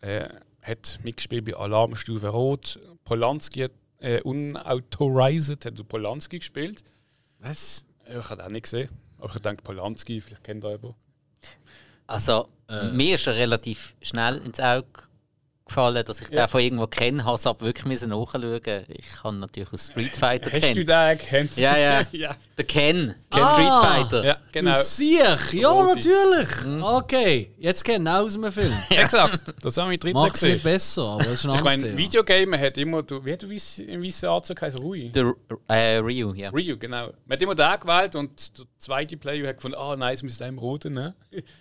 Äh, 0.00 0.28
hat 0.62 0.98
mitgespielt 1.02 1.44
bei 1.44 1.54
Alarmstufe 1.54 2.28
Rot. 2.28 2.78
Polanski 3.04 3.60
hat 3.60 3.72
äh, 3.98 4.22
Unauthorized, 4.22 5.64
hat 5.66 5.88
Polanski 5.88 6.38
gespielt. 6.38 6.84
Was? 7.40 7.84
Ich 8.08 8.30
habe 8.30 8.44
auch 8.44 8.48
nicht 8.48 8.62
gesehen. 8.62 8.88
Aber 9.18 9.34
ich 9.34 9.42
denke, 9.42 9.62
Polanski, 9.62 10.20
vielleicht 10.20 10.44
kennt 10.44 10.64
ihr 10.64 10.72
jemanden. 10.72 11.03
Also, 12.06 12.48
mir 12.92 13.14
ist 13.16 13.26
er 13.26 13.34
relativ 13.34 13.94
schnell 14.02 14.38
ins 14.38 14.60
Auge 14.60 14.88
gefallen, 15.66 16.04
dass 16.04 16.20
ich 16.20 16.28
den 16.28 16.46
von 16.48 16.60
irgendwo 16.60 16.86
kenne, 16.86 17.24
habe 17.24 17.36
es 17.36 17.46
aber 17.46 17.66
wirklich 17.66 17.86
müssen 17.86 18.10
nachschauen. 18.10 18.60
Ich 18.88 19.06
kann 19.22 19.40
natürlich 19.40 19.72
aus 19.72 19.86
Street 19.86 20.16
Fighter 20.16 20.50
Hast 20.52 20.62
du 20.62 20.66
kennen. 20.66 20.86
den 20.86 20.88
erkannt? 20.88 21.56
Ja, 21.56 21.76
ja. 21.76 22.02
ja. 22.12 22.36
Der 22.56 22.64
Ken, 22.66 23.14
Ken 23.32 23.42
Ah. 23.42 23.52
Street 23.52 23.90
Fighter. 24.12 24.24
Ja, 24.24 24.36
genau. 24.52 24.72
Du 24.72 24.78
siehst, 24.78 25.52
ja, 25.54 25.82
natürlich. 25.82 26.48
Okay, 26.82 27.50
jetzt 27.58 27.84
genau 27.84 28.24
aus 28.24 28.34
dem 28.34 28.52
Film. 28.52 28.72
Exakt. 28.90 29.52
Das 29.62 29.76
haben 29.76 29.90
wir 29.90 29.98
drin 29.98 30.12
Macht 30.12 30.36
es 30.36 30.42
nicht 30.42 30.52
gesehen. 30.62 30.62
besser, 30.62 31.02
aber 31.02 31.24
das 31.24 31.32
ist 31.32 31.44
ein 31.44 31.50
Ich 31.50 31.56
anderes 31.58 31.64
meine, 31.64 31.82
Thema. 31.82 31.98
Videogame 31.98 32.60
hat 32.60 32.78
immer, 32.78 33.02
du, 33.02 33.24
wie 33.24 33.32
hat 33.32 33.42
du 33.42 33.48
weiss- 33.50 33.80
im 33.80 34.02
weißen 34.04 34.28
Anzug 34.28 34.62
heißen? 34.62 34.78
Rui? 34.78 35.08
Der 35.10 35.32
äh, 35.68 35.96
Ryu, 35.96 36.32
ja. 36.34 36.50
Ryu, 36.50 36.76
genau. 36.78 37.06
Man 37.26 37.32
hat 37.36 37.42
immer 37.42 37.54
den 37.56 37.80
gewählt 37.80 38.14
und 38.14 38.58
der 38.58 38.64
zweite 38.78 39.16
Player 39.16 39.48
hat 39.48 39.56
gefunden, 39.56 39.76
ah 39.78 39.96
nein, 39.96 40.14
es 40.14 40.22
müsste 40.22 40.44
einem 40.44 40.58
roten 40.58 40.92
nehmen. 40.94 41.14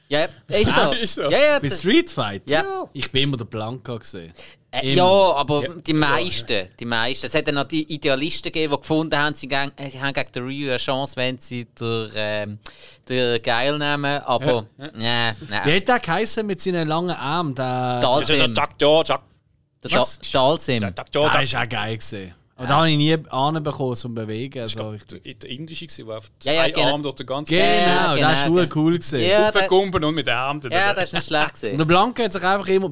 Ja, 0.09 0.27
ist 0.49 0.73
so. 0.75 0.91
Ist 0.91 1.15
so. 1.15 1.21
Ja, 1.23 1.29
ja, 1.39 1.59
Bei 1.59 1.69
das- 1.69 1.79
Street 1.79 2.09
Fight? 2.11 2.47
Ja. 2.51 2.63
Ich 2.93 3.11
bin 3.11 3.23
immer 3.23 3.37
der 3.37 3.45
Blanca 3.93 4.01
gesehen. 4.01 4.33
Äh, 4.71 4.93
ja, 4.95 5.03
aber 5.05 5.63
Ja. 5.63 5.73
die 5.75 5.93
meisten, 5.93 6.67
die 6.79 6.85
meisten. 6.85 7.25
Es 7.27 7.35
hat 7.35 7.47
dann 7.47 7.55
noch 7.55 7.65
die 7.65 7.83
Idealisten 7.93 8.51
gegeben, 8.51 8.73
die 8.73 8.79
gefunden 8.79 9.15
haben, 9.17 9.35
sie, 9.35 9.47
gegen, 9.47 9.71
äh, 9.77 9.89
sie 9.89 10.01
haben 10.01 10.13
gegen 10.13 10.31
den 10.31 10.43
Ryu 10.43 10.69
eine 10.69 10.77
Chance, 10.77 11.15
wenn 11.15 11.37
sie 11.37 11.65
den, 11.65 12.11
ähm, 12.15 12.59
den 13.07 13.41
Geil 13.43 13.77
nehmen. 13.77 14.21
Aber, 14.23 14.65
ja, 14.97 15.35
Wie 15.39 15.45
nein. 15.49 15.75
hat 15.75 15.87
der 15.87 15.99
geheißen 15.99 16.45
mit 16.45 16.59
seinen 16.59 16.87
langen 16.87 17.11
Armen? 17.11 17.53
Der, 17.53 17.99
der 17.99 18.01
Dalsim. 18.01 18.53
Der 18.53 19.91
Was? 19.91 20.19
Da- 20.19 20.47
Dalsim. 20.47 20.79
Der 20.79 20.93
Jack 21.13 21.43
ist 21.43 21.55
auch 21.55 21.69
geil 21.69 21.97
gesehen. 21.97 22.33
Aber 22.55 22.67
da 22.67 22.75
habe 22.77 22.91
ich 22.91 22.97
nie 22.97 23.17
Ahnung 23.29 23.63
bekommen 23.63 23.95
zum 23.95 24.13
Bewegen. 24.13 24.59
Ich 24.59 24.61
Also 24.77 24.89
richtig. 24.89 25.23
der, 25.23 25.33
der 25.33 25.49
indische 25.49 25.87
war, 25.87 26.05
der 26.05 26.17
auf 26.17 26.31
Ja, 26.43 26.51
zwei 26.53 26.53
ja, 26.69 26.75
genau. 26.75 26.87
Armen 26.91 27.03
durch 27.03 27.15
den 27.15 27.25
ganzen 27.25 27.49
Genau, 27.51 27.63
Ja, 27.65 28.15
der 28.15 28.33
ist 28.33 28.45
genau. 28.45 28.57
super 28.61 28.75
cool 28.79 28.97
gesehen. 28.97 29.21
Ja, 29.29 29.37
der, 29.51 29.61
Aufgekumpelt 29.63 30.03
und 30.03 30.13
mit 30.15 30.27
den 30.27 30.35
Armen. 30.35 30.61
ja, 30.71 30.93
das 30.93 31.05
ist 31.05 31.13
nicht 31.13 31.25
schlecht 31.25 31.45
Und 31.45 31.53
gesehen. 31.53 31.77
der 31.79 31.85
Blanca 31.85 32.23
hat 32.23 32.33
sich 32.33 32.43
einfach 32.43 32.67
immer 32.67 32.91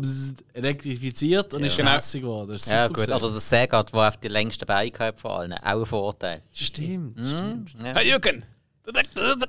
elektrifiziert 0.53 1.53
und 1.53 1.63
ist 1.63 1.77
Genau. 1.77 1.91
hässlich 1.91 2.23
geworden. 2.23 2.49
Das 2.51 2.65
Ja, 2.65 2.87
gut. 2.87 3.07
Oder 3.07 3.19
der 3.19 3.29
Segat, 3.39 3.93
der 3.93 4.07
auf 4.07 4.17
die 4.17 4.27
längsten 4.29 4.65
Beine 4.65 4.89
gehabt 4.91 5.19
von 5.19 5.31
allen. 5.31 5.53
Auch 5.53 5.79
ein 5.81 5.85
Vorteil. 5.85 6.41
Stimmt. 6.53 7.19
Ja, 7.19 7.93
Hey 7.95 8.09
Jürgen! 8.09 8.43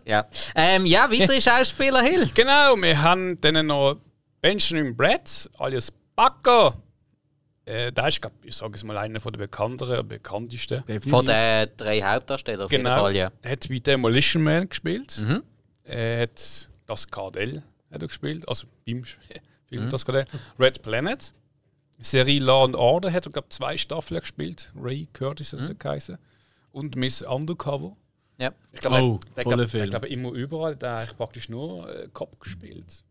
ja. 0.05 0.27
Ähm, 0.55 0.87
ja 0.87 1.11
weitere 1.11 1.41
Schauspieler, 1.41 2.03
Hill. 2.03 2.29
Genau, 2.35 2.77
wir 2.77 3.01
haben 3.01 3.41
dann 3.41 3.67
noch 3.67 3.97
Benjamin 4.41 4.95
Brett, 4.97 5.49
alias 5.59 5.91
Paco. 6.15 6.75
Äh, 7.73 7.93
der 7.93 8.09
ist, 8.09 8.21
glaub, 8.21 8.33
ich 8.45 8.55
sage 8.57 8.75
es 8.75 8.85
mal, 8.85 8.99
einer 8.99 9.19
der 9.19 9.31
bekannteren, 9.31 10.07
bekanntesten. 10.07 10.79
Definitiv. 10.87 11.11
Von 11.11 11.27
den 11.27 11.69
drei 11.77 12.03
Hauptdarstellern 12.03 12.67
auf 12.67 12.71
jeden 12.73 12.85
Genau. 12.85 13.01
Fall, 13.03 13.17
ja. 13.17 13.31
Er 13.43 13.53
hat 13.53 13.69
bei 13.69 13.79
Demolition 13.79 14.43
Man 14.43 14.69
gespielt. 14.69 15.19
Mhm. 15.21 15.43
Er 15.85 16.23
hat 16.23 16.69
das 16.87 17.09
Kardell 17.09 17.63
hat 17.91 18.03
er 18.03 18.09
gespielt, 18.09 18.47
also 18.49 18.67
beim 18.87 18.99
Mhm. 19.71 19.79
Film 19.79 19.89
das 19.91 20.05
Kardell. 20.05 20.27
Red 20.59 20.83
Planet. 20.83 21.33
Serie 22.01 22.41
Law 22.41 22.65
and 22.65 22.75
Order 22.77 23.11
hat 23.13 23.27
er, 23.27 23.33
glaube 23.33 23.49
zwei 23.49 23.77
Staffeln 23.77 24.21
gespielt. 24.21 24.71
Ray 24.77 25.09
Curtis 25.13 25.53
Mhm. 25.53 25.61
hat 25.61 25.69
er 25.71 25.75
geheißen. 25.77 26.19
Und 26.73 26.97
Miss 26.97 27.23
Undercover. 27.23 27.97
ja. 28.39 28.53
Ich 28.73 28.81
glaube, 28.81 28.97
Oh, 29.03 29.21
er, 29.37 29.45
der, 29.57 29.69
Film. 29.69 29.91
der, 29.91 30.01
glaub, 30.01 30.05
immer 30.11 30.33
überall, 30.33 30.75
der 30.77 31.01
hat 31.03 31.17
praktisch 31.17 31.49
nur 31.49 31.89
äh, 31.95 32.09
Cop 32.13 32.39
gespielt. 32.41 33.03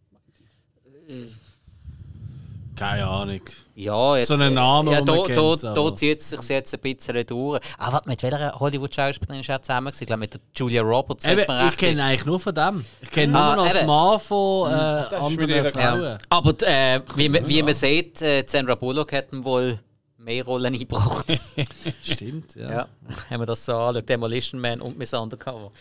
Keine 2.75 3.05
Ahnung. 3.07 3.41
Ja, 3.75 4.15
jetzt, 4.17 4.27
So 4.27 4.35
einen 4.35 4.53
Namen, 4.53 4.91
ja, 4.93 5.01
da, 5.01 5.13
man 5.13 5.23
da, 5.27 5.33
kennt, 5.57 5.63
da 5.77 5.95
zieht 5.95 6.19
es 6.19 6.29
sich 6.29 6.49
jetzt 6.49 6.73
ein 6.73 6.79
bisschen 6.79 7.25
durch. 7.27 7.59
Ah, 7.77 7.91
warte, 7.91 8.07
mit 8.09 8.23
welcher 8.23 8.59
Hollywood-Schauspielerin 8.59 9.41
ist 9.41 9.49
er 9.49 9.61
zusammen? 9.61 9.91
Ich 9.99 10.05
glaube, 10.07 10.19
mit 10.21 10.33
der 10.33 10.41
Julia 10.55 10.81
Roberts, 10.81 11.25
Eben, 11.25 11.41
ich 11.67 11.77
kenne 11.77 12.03
eigentlich 12.03 12.25
nur 12.25 12.39
von 12.39 12.55
dem. 12.55 12.85
Ich 13.01 13.11
kenne 13.11 13.37
Ah, 13.37 13.47
nur 13.47 13.55
noch 13.57 13.65
als 13.65 13.77
eben. 13.77 13.87
Mann 13.87 14.19
von 14.19 14.69
äh, 14.71 14.73
das 14.73 15.05
ist 15.11 15.13
anderen 15.13 15.65
Frauen. 15.65 16.03
Ja. 16.03 16.17
Aber 16.29 16.67
äh, 16.67 17.01
wie, 17.15 17.29
man- 17.29 17.47
wie 17.47 17.61
man 17.63 17.73
sieht, 17.73 18.21
äh, 18.21 18.43
Sandra 18.47 18.75
Bullock 18.75 19.11
hat 19.13 19.31
ihm 19.33 19.43
wohl 19.43 19.79
mehr 20.17 20.45
Rollen 20.45 20.73
eingebracht. 20.73 21.37
Stimmt, 22.03 22.55
ja. 22.55 22.69
ja, 22.71 22.87
wenn 23.29 23.39
man 23.39 23.47
das 23.47 23.65
so 23.65 23.73
anschaut. 23.75 24.07
Demolition 24.07 24.61
Man 24.61 24.79
und 24.79 24.97
Miss 24.97 25.13
Undercover. 25.13 25.71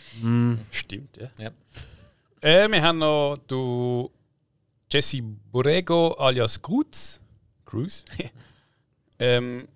Stimmt, 0.71 1.17
ja. 1.17 1.27
Ja. 1.39 1.49
Äh, 2.41 2.67
wir 2.71 2.81
haben 2.81 2.97
noch 2.97 3.37
du 3.47 4.09
Jesse 4.91 5.21
Borrego 5.21 6.13
alias 6.19 6.61
Cruz. 6.61 7.19
Cruz. 7.65 8.03
ähm, 9.19 9.67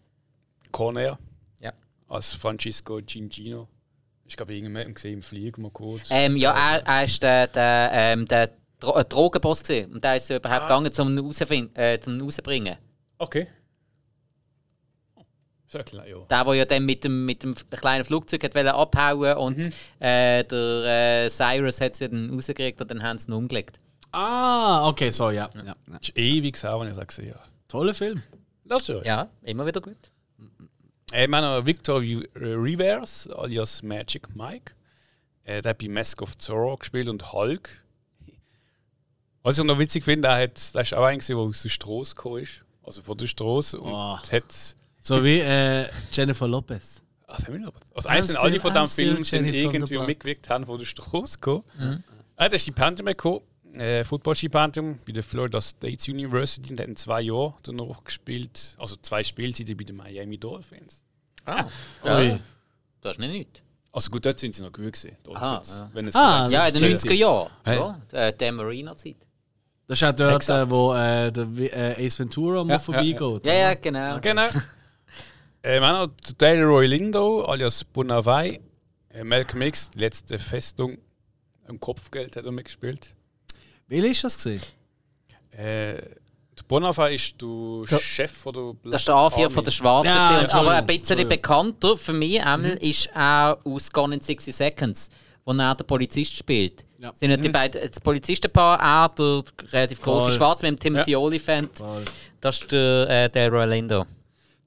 Corner 0.72 1.18
Ja. 1.62 1.74
als 2.10 2.34
Francisco 2.34 3.00
Gingino. 3.06 3.70
Ich 4.26 4.36
glaube, 4.36 4.54
irgendjemand 4.54 4.96
gesehen 4.96 5.14
im 5.14 5.22
Flieger 5.22 5.62
mal 5.62 5.72
kurz. 5.72 6.08
Ähm, 6.10 6.36
ja, 6.36 6.52
er, 6.52 6.86
er 6.86 7.04
ist 7.06 7.22
der, 7.24 7.48
der, 7.48 7.92
ähm, 7.94 8.28
der 8.28 8.50
Dro 8.80 8.98
äh, 8.98 9.06
Drogenboss 9.06 9.64
gewesen. 9.64 9.94
Und 9.94 10.04
der 10.04 10.18
ist 10.18 10.30
überhaupt 10.30 10.64
gegangen, 10.64 10.92
zum 10.92 11.18
ihn 11.18 11.76
äh, 11.76 12.00
zum 12.00 12.14
ihn 12.16 12.22
rauszubringen. 12.22 12.78
Okay. 13.18 13.48
Klar, 15.86 16.08
ja. 16.08 16.20
Der, 16.30 16.44
der 16.46 16.54
ja 16.56 16.66
dann 16.66 16.86
mit 16.86 17.04
dem, 17.04 17.26
mit 17.26 17.44
dem 17.44 17.54
kleinen 17.70 18.06
Flugzeug 18.06 18.44
hat 18.44 18.56
wollte 18.56 18.74
abhauen 18.74 19.38
und 19.38 19.74
äh, 20.00 20.44
der 20.44 21.26
äh, 21.26 21.30
Cyrus 21.30 21.82
hat 21.82 21.96
sie 21.96 22.08
dann 22.08 22.30
rausgekriegt 22.30 22.80
und 22.80 22.90
dann 22.92 23.04
haben 23.04 23.18
sie 23.18 23.30
ihn 23.30 23.34
umgelegt. 23.34 23.78
Ah, 24.16 24.88
okay, 24.88 25.12
so, 25.12 25.30
ja. 25.30 25.50
ja. 25.56 25.64
ja. 25.64 25.76
Das 25.88 26.02
ist 26.10 26.18
ewig 26.18 26.62
her, 26.64 26.80
wenn 26.80 26.90
ich 26.90 26.96
das 26.96 27.08
gesehen 27.08 27.34
habe. 27.34 27.44
Toller 27.68 27.94
Film. 27.94 28.24
Das 28.64 28.82
ist 28.84 28.88
ja. 28.90 29.04
Ja, 29.04 29.30
immer 29.44 29.66
wieder 29.66 29.82
gut. 29.82 29.98
Äh, 31.12 31.28
wir 31.28 31.38
haben 31.38 31.44
noch 31.44 31.66
Victor 31.66 32.00
Ri- 32.00 32.28
Rivers 32.36 33.30
alias 33.30 33.84
Magic 33.84 34.36
Mike. 34.36 34.74
Äh, 35.44 35.62
der 35.62 35.72
hat 35.72 35.78
bei 35.80 35.88
Mask 35.90 36.22
of 36.22 36.38
Zorro 36.38 36.78
gespielt 36.78 37.10
und 37.10 37.32
Hulk. 37.34 37.70
Was 39.44 39.60
ich 39.60 39.64
noch 39.64 39.78
witzig 39.78 40.04
finde, 40.04 40.28
der, 40.28 40.38
hat, 40.44 40.74
der 40.74 40.82
ist 40.82 40.94
auch 40.94 41.04
einer, 41.04 41.20
der 41.22 41.38
aus 41.38 41.62
der 41.62 41.70
Straße 41.70 42.16
gekommen 42.16 42.42
ist. 42.42 42.64
Also 42.84 43.02
von 43.04 43.18
der 43.18 43.28
Straße. 43.28 43.80
Und 43.80 43.92
Oh. 43.94 44.18
hat. 44.18 44.76
So 45.02 45.24
wie 45.24 45.40
äh, 45.40 45.88
Jennifer 46.12 46.48
Lopez. 46.48 47.04
Ach, 47.28 47.40
noch- 47.50 47.74
Also, 47.94 48.10
eins 48.10 48.28
sind 48.28 48.38
I'm 48.38 48.42
alle 48.42 48.60
von 48.60 48.74
diesem 48.74 49.24
Film 49.24 49.24
the 49.24 49.62
irgendwie 49.62 50.00
mitgewirkt 50.00 50.50
haben 50.50 50.66
von 50.66 50.80
der 50.80 50.86
Straße 50.86 51.38
gekommen. 51.38 51.64
Er 52.38 52.46
hat 52.46 52.54
ein 52.54 52.60
Stipendium 52.60 53.06
bekommen, 53.06 53.42
äh, 53.80 54.04
Football-Stipendium 54.04 55.00
bei 55.06 55.12
der 55.14 55.24
Florida 55.24 55.60
State 55.62 56.12
University 56.12 56.72
und 56.72 56.80
hat 56.80 56.88
in 56.88 56.96
zwei 56.96 57.22
Jahren 57.22 57.54
danach 57.64 58.04
gespielt, 58.04 58.76
also 58.80 58.96
zwei 58.98 59.24
Spielzeiten 59.24 59.76
bei 59.78 59.84
den 59.84 59.96
Miami 59.98 60.38
Dolphins. 60.38 61.04
Ah, 61.46 61.66
Ui. 62.04 62.28
ja. 62.30 62.40
Das 63.02 63.14
ist 63.14 63.20
nicht 63.20 63.32
nichts. 63.32 63.62
Also 63.92 64.12
gut, 64.12 64.26
dort 64.26 64.40
sind 64.40 64.54
sie 64.56 64.62
noch 64.62 64.72
gut 64.72 64.84
gewesen. 64.94 65.16
Dolphins, 65.24 65.42
Aha, 65.44 65.64
ja. 65.80 65.90
wenn 65.94 66.08
es 66.08 66.16
Ah, 66.16 66.48
Ja, 66.50 66.68
in 66.68 66.74
den 66.74 66.84
90er 66.96 67.14
Jahren. 67.14 67.50
Hey. 67.64 67.78
Ja, 67.78 68.00
äh, 68.12 68.34
der 68.34 68.52
Marina-Zeit. 68.52 69.16
Das 69.88 70.02
ist 70.02 70.04
auch 70.08 70.16
dort, 70.16 70.36
Exakt. 70.38 70.68
äh, 70.68 70.72
wo 70.72 70.94
äh, 70.94 71.32
der 71.32 71.48
äh, 72.00 72.06
Ace 72.06 72.20
Ventura 72.20 72.64
mal 72.64 72.74
Ja, 72.74 72.80
vorbeigeht. 72.80 73.46
Ja, 73.46 73.54
ja, 73.54 73.74
genau. 73.76 74.20
Genau. 74.20 74.48
äh, 75.62 75.80
wir 75.80 75.88
haben 75.88 75.98
noch 76.00 76.08
den 76.08 76.38
Delroy 76.40 76.88
Lindo 76.88 77.46
alias 77.46 77.84
Bonavai. 77.84 78.60
Äh, 79.10 79.24
Malcolm 79.24 79.62
X, 79.62 79.92
die 79.92 80.00
letzte 80.00 80.40
Festung 80.40 80.98
am 81.68 81.80
Kopfgeld 81.80 82.36
hat 82.36 82.46
er 82.46 82.52
mitgespielt. 82.52 83.15
Welcher 83.88 84.08
ist 84.10 84.24
das 84.24 84.36
gesehen? 84.38 84.62
Äh, 85.52 85.96
der 86.58 86.64
Bonavai 86.68 87.16
ist 87.16 87.36
der 87.42 88.00
Chef 88.00 88.32
von 88.32 88.54
der 88.54 88.92
Das 88.92 89.02
ist 89.02 89.08
der 89.08 89.16
A4 89.16 89.50
von 89.50 89.64
der 89.64 89.72
Schwarzen. 89.72 90.08
Ja, 90.08 90.40
gewesen. 90.40 90.56
Aber 90.56 90.72
ein 90.72 90.86
bisschen 90.86 91.28
bekannter 91.28 91.98
für 91.98 92.14
mich 92.14 92.42
einmal 92.42 92.78
ist 92.78 93.10
auch 93.16 93.58
aus 93.66 93.92
Gone 93.92 94.16
in 94.16 94.22
60 94.22 94.56
Seconds, 94.56 95.10
wo 95.44 95.52
er 95.54 95.76
der 95.76 95.84
Polizist 95.84 96.34
spielt. 96.34 96.86
Ja. 96.98 97.14
Sind 97.14 97.30
ja 97.30 97.38
die 97.38 97.50
beiden, 97.50 97.82
das 97.88 98.00
Polizistenpaar, 98.00 98.80
er, 98.80 99.10
der 99.10 99.44
relativ 99.74 100.02
große 100.02 100.28
Voll. 100.28 100.32
Schwarz 100.34 100.62
mit 100.62 100.72
dem 100.72 100.80
Timothy 100.80 101.16
Oliphant. 101.16 101.84
Das 102.42 102.62
ist 102.62 102.72
der, 102.72 103.10
äh, 103.10 103.30
der 103.30 103.52
Rolando. 103.52 104.06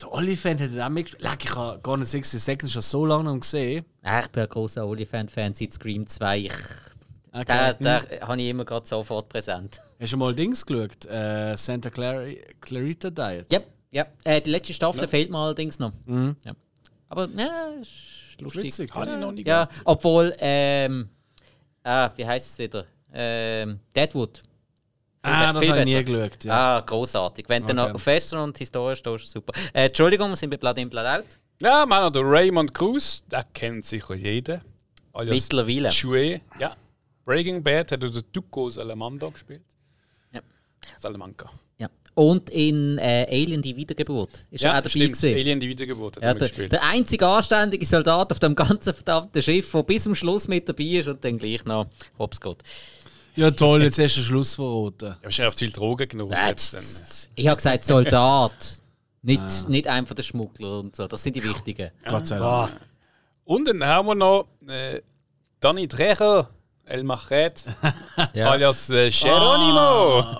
Der 0.01 0.13
Olifant 0.13 0.61
hat 0.61 0.79
auch 0.79 0.89
mitgespielt. 0.91 1.29
Leck, 1.29 1.45
ich 1.45 1.57
habe 1.57 1.81
gar 1.81 1.97
nicht 1.97 2.09
60 2.09 2.41
Seconds 2.41 2.73
schon 2.73 2.83
so 2.83 3.05
lange 3.05 3.37
gesehen. 3.41 3.85
Ja, 4.05 4.21
ich 4.21 4.29
bin 4.29 4.45
ein 4.45 4.49
großer 4.49 4.87
Oliphant-Fan 4.87 5.55
seit 5.55 5.73
Scream 5.73 6.07
2. 6.07 6.39
Ich, 6.39 6.53
Okay. 7.33 7.75
den 7.75 7.85
den 7.85 8.21
habe 8.21 8.41
ich 8.41 8.49
immer 8.49 8.65
gerade 8.65 8.87
sofort 8.87 9.29
präsent. 9.29 9.81
Hast 10.01 10.13
du 10.13 10.17
mal 10.17 10.35
Dings 10.35 10.65
geschaut? 10.65 11.05
Äh, 11.07 11.57
Santa 11.57 11.91
Clara 11.91 12.25
Clarita 12.61 13.11
Diet? 13.11 13.47
Ja, 13.53 13.61
ja. 13.91 14.07
Äh, 14.25 14.41
die 14.41 14.51
letzte 14.51 14.73
Staffel 14.73 15.07
fehlt 15.09 15.31
mir 15.31 15.39
allerdings 15.39 15.79
noch. 15.79 15.93
Ja. 16.45 16.53
Aber 17.11 17.29
ja, 17.37 17.69
ist 17.81 18.41
lustig. 18.41 18.65
Witzig. 18.65 18.95
Habe 18.95 19.11
ich 19.13 19.19
noch 19.19 19.33
nie 19.33 19.45
Ja, 19.45 19.69
obwohl, 19.85 20.35
ähm, 20.39 21.09
ah, 21.85 22.11
wie 22.17 22.27
heißt 22.27 22.51
es 22.53 22.59
wieder? 22.59 22.85
Ähm, 23.13 23.81
Deadwood. 23.95 24.43
Ah, 25.23 25.53
das 25.53 25.69
habe 25.69 25.81
ich 25.81 25.87
nie 25.87 26.05
geschaut. 26.05 26.45
Ja. 26.45 26.77
Ah, 26.77 26.81
großartig. 26.81 27.49
Wenn 27.49 27.63
du 27.63 27.73
Okay. 27.73 27.77
noch 27.77 27.95
auf 27.95 28.07
Western 28.07 28.41
und 28.41 28.57
Historie 28.59 28.95
stehst, 28.97 29.29
super. 29.31 29.53
Äh, 29.73 29.87
Entschuldigung, 29.87 30.31
wir 30.31 30.37
sind 30.37 30.51
bei 30.51 30.57
Blood 30.57 30.79
in 30.79 30.89
Blood 30.89 31.07
Out. 31.07 31.25
Ja, 31.61 31.85
wir 31.87 31.97
haben 31.97 32.05
noch 32.05 32.11
den 32.13 32.25
Raymond 32.25 32.73
Cruz, 32.73 33.23
den 33.27 33.43
kennt 33.53 33.85
sicher 33.85 34.15
jeder. 34.15 34.61
Alias 35.13 35.35
Mittlerweile. 35.35 35.89
Chue, 35.91 36.41
ja. 36.61 36.77
Breaking 37.29 37.63
Bad 37.63 37.93
hat 37.93 38.03
er 38.03 38.09
den 38.11 38.23
Tuco 38.33 38.71
Salamanca 38.71 39.29
gespielt. 39.29 39.61
Ja. 40.33 40.41
Salamanca. 40.97 41.51
Ja. 41.77 41.89
Und 42.15 42.49
in 42.49 42.97
äh, 42.99 43.27
Alien 43.31 43.61
die 43.61 43.77
Wiedergeburt 43.77 44.43
ist 44.51 44.65
er 44.65 44.71
auch 44.73 44.77
dabei 44.77 44.89
stimmt. 44.89 45.13
gewesen. 45.15 45.35
Alien 45.37 45.61
die 45.61 45.69
Wiedergeburt 45.69 46.17
hat 46.17 46.23
Ja, 46.23 46.29
er 46.31 46.35
der, 46.37 46.49
gespielt. 46.49 46.73
der 46.73 46.83
einzige 46.85 47.27
anständige 47.27 47.85
Soldat 47.85 48.33
auf 48.33 48.39
dem 48.39 48.55
ganzen 48.57 48.95
verdammten 48.95 49.43
Schiff, 49.43 49.71
der 49.73 49.83
bis 49.83 50.05
zum 50.05 50.15
Schluss 50.15 50.49
mit 50.49 50.67
dabei 50.69 50.85
ist 50.85 51.07
und 51.09 51.23
dann 51.23 51.37
gleich 51.39 51.65
noch 51.67 51.87
hops 52.19 52.41
geht. 52.41 52.63
ja, 53.37 53.51
toll, 53.51 53.83
jetzt 53.83 53.99
hast 53.99 54.17
du 54.17 54.21
den 54.21 54.25
Schluss 54.25 54.55
verraten. 54.55 55.09
Ja, 55.11 55.19
wahrscheinlich 55.23 55.53
auf 55.55 55.59
viel 55.59 55.71
Drogen 55.71 56.09
genommen. 56.09 56.33
Äh, 56.33 56.49
jetzt 56.49 56.73
dann. 56.73 56.85
Ich 57.37 57.47
habe 57.47 57.57
gesagt 57.57 57.85
Soldat, 57.85 58.81
nicht, 59.23 59.41
Ah. 59.41 59.69
nicht 59.69 59.87
einer 59.87 60.07
von 60.07 60.17
den 60.17 60.25
Schmuggler 60.25 60.81
und 60.81 60.97
so. 60.97 61.07
Das 61.07 61.23
sind 61.23 61.37
die 61.37 61.45
wichtigen. 61.45 61.91
Gott 62.09 62.27
sei 62.27 62.39
Dank. 62.39 62.81
Und 63.45 63.69
dann 63.69 63.85
haben 63.85 64.09
wir 64.09 64.15
noch 64.15 64.49
äh, 64.67 65.03
Danny 65.61 65.87
Trejo, 65.87 66.47
El 66.89 67.05
Machet, 67.05 67.65
Ja. 68.35 68.51
alias 68.51 68.91
äh, 68.91 69.11
Geronimo. 69.11 70.39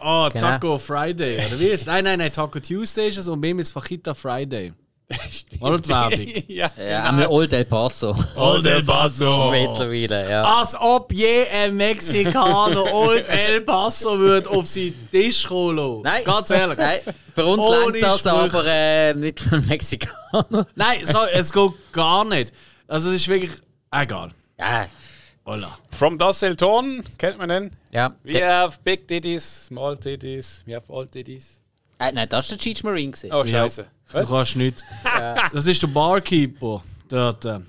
Ah, 0.00 0.28
Genau. 0.28 0.46
Taco 0.46 0.78
Friday, 0.78 1.38
oder 1.46 1.58
wie 1.58 1.68
ist 1.68 1.86
Nein, 1.86 2.04
nein, 2.04 2.18
nein, 2.18 2.32
Taco 2.32 2.60
Tuesday 2.60 3.08
ist 3.08 3.18
es 3.18 3.28
und 3.28 3.40
bei 3.40 3.48
ihm 3.48 3.58
ist 3.58 3.72
Fajita 3.72 4.12
Friday. 4.14 4.72
Oder 5.60 5.78
die 5.78 5.88
Werbung? 5.90 6.26
ja, 6.48 6.70
Ja, 6.78 7.04
einmal 7.04 7.26
Old 7.28 7.52
El 7.52 7.66
Paso. 7.66 8.16
Old 8.36 8.64
El 8.66 8.82
Paso. 8.84 9.50
Mittlerweile, 9.50 10.30
ja. 10.30 10.42
Als 10.42 10.74
ob 10.80 11.12
je 11.12 11.46
ein 11.46 11.76
Mexikaner 11.76 12.90
Old 12.92 13.26
El 13.28 13.60
Paso 13.60 14.18
würde 14.18 14.48
auf 14.48 14.66
seinen 14.66 15.08
Tisch 15.10 15.46
kommen 15.46 15.76
lassen. 15.76 16.02
Nein. 16.04 16.24
Ganz 16.24 16.50
ehrlich. 16.50 16.78
Nein, 16.78 17.00
für 17.34 17.44
uns 17.44 17.62
Ohne 17.62 17.76
langt 17.98 18.02
das 18.02 18.18
Sprüche. 18.20 18.34
aber 18.34 18.64
äh, 18.66 19.14
nicht 19.14 19.40
für 19.40 19.56
einen 19.56 19.66
Mexikaner. 19.66 20.66
Nein, 20.74 21.04
so, 21.04 21.18
es 21.32 21.52
geht 21.52 21.70
gar 21.92 22.24
nicht. 22.24 22.52
Also 22.88 23.10
es 23.10 23.16
ist 23.16 23.28
wirklich... 23.28 23.52
Egal. 23.92 24.30
Ja, 24.58 24.86
Hola. 25.46 25.78
From 25.90 26.16
Dussel 26.18 26.56
Ton, 26.56 27.02
kennt 27.18 27.38
man 27.38 27.48
den? 27.48 27.70
ja. 27.92 28.14
We 28.22 28.42
have 28.42 28.78
big 28.82 29.06
titties, 29.06 29.66
small 29.66 29.96
titties, 29.96 30.62
we 30.66 30.74
have 30.74 30.90
all 30.92 31.06
titties. 31.06 31.60
Äh, 31.98 32.12
nein, 32.12 32.28
das 32.28 32.50
war 32.50 32.56
der 32.56 32.62
Cheech 32.64 32.82
Marine. 32.82 33.12
gewesen. 33.12 33.30
Oh, 33.32 33.44
scheiße. 33.44 33.86
Du 34.08 34.14
Was? 34.18 34.28
kannst 34.28 34.56
nicht. 34.56 34.82
Das 35.52 35.66
ist 35.66 35.82
der 35.82 35.88
Barkeeper 35.88 36.82
dort. 37.08 37.44
äh. 37.44 37.60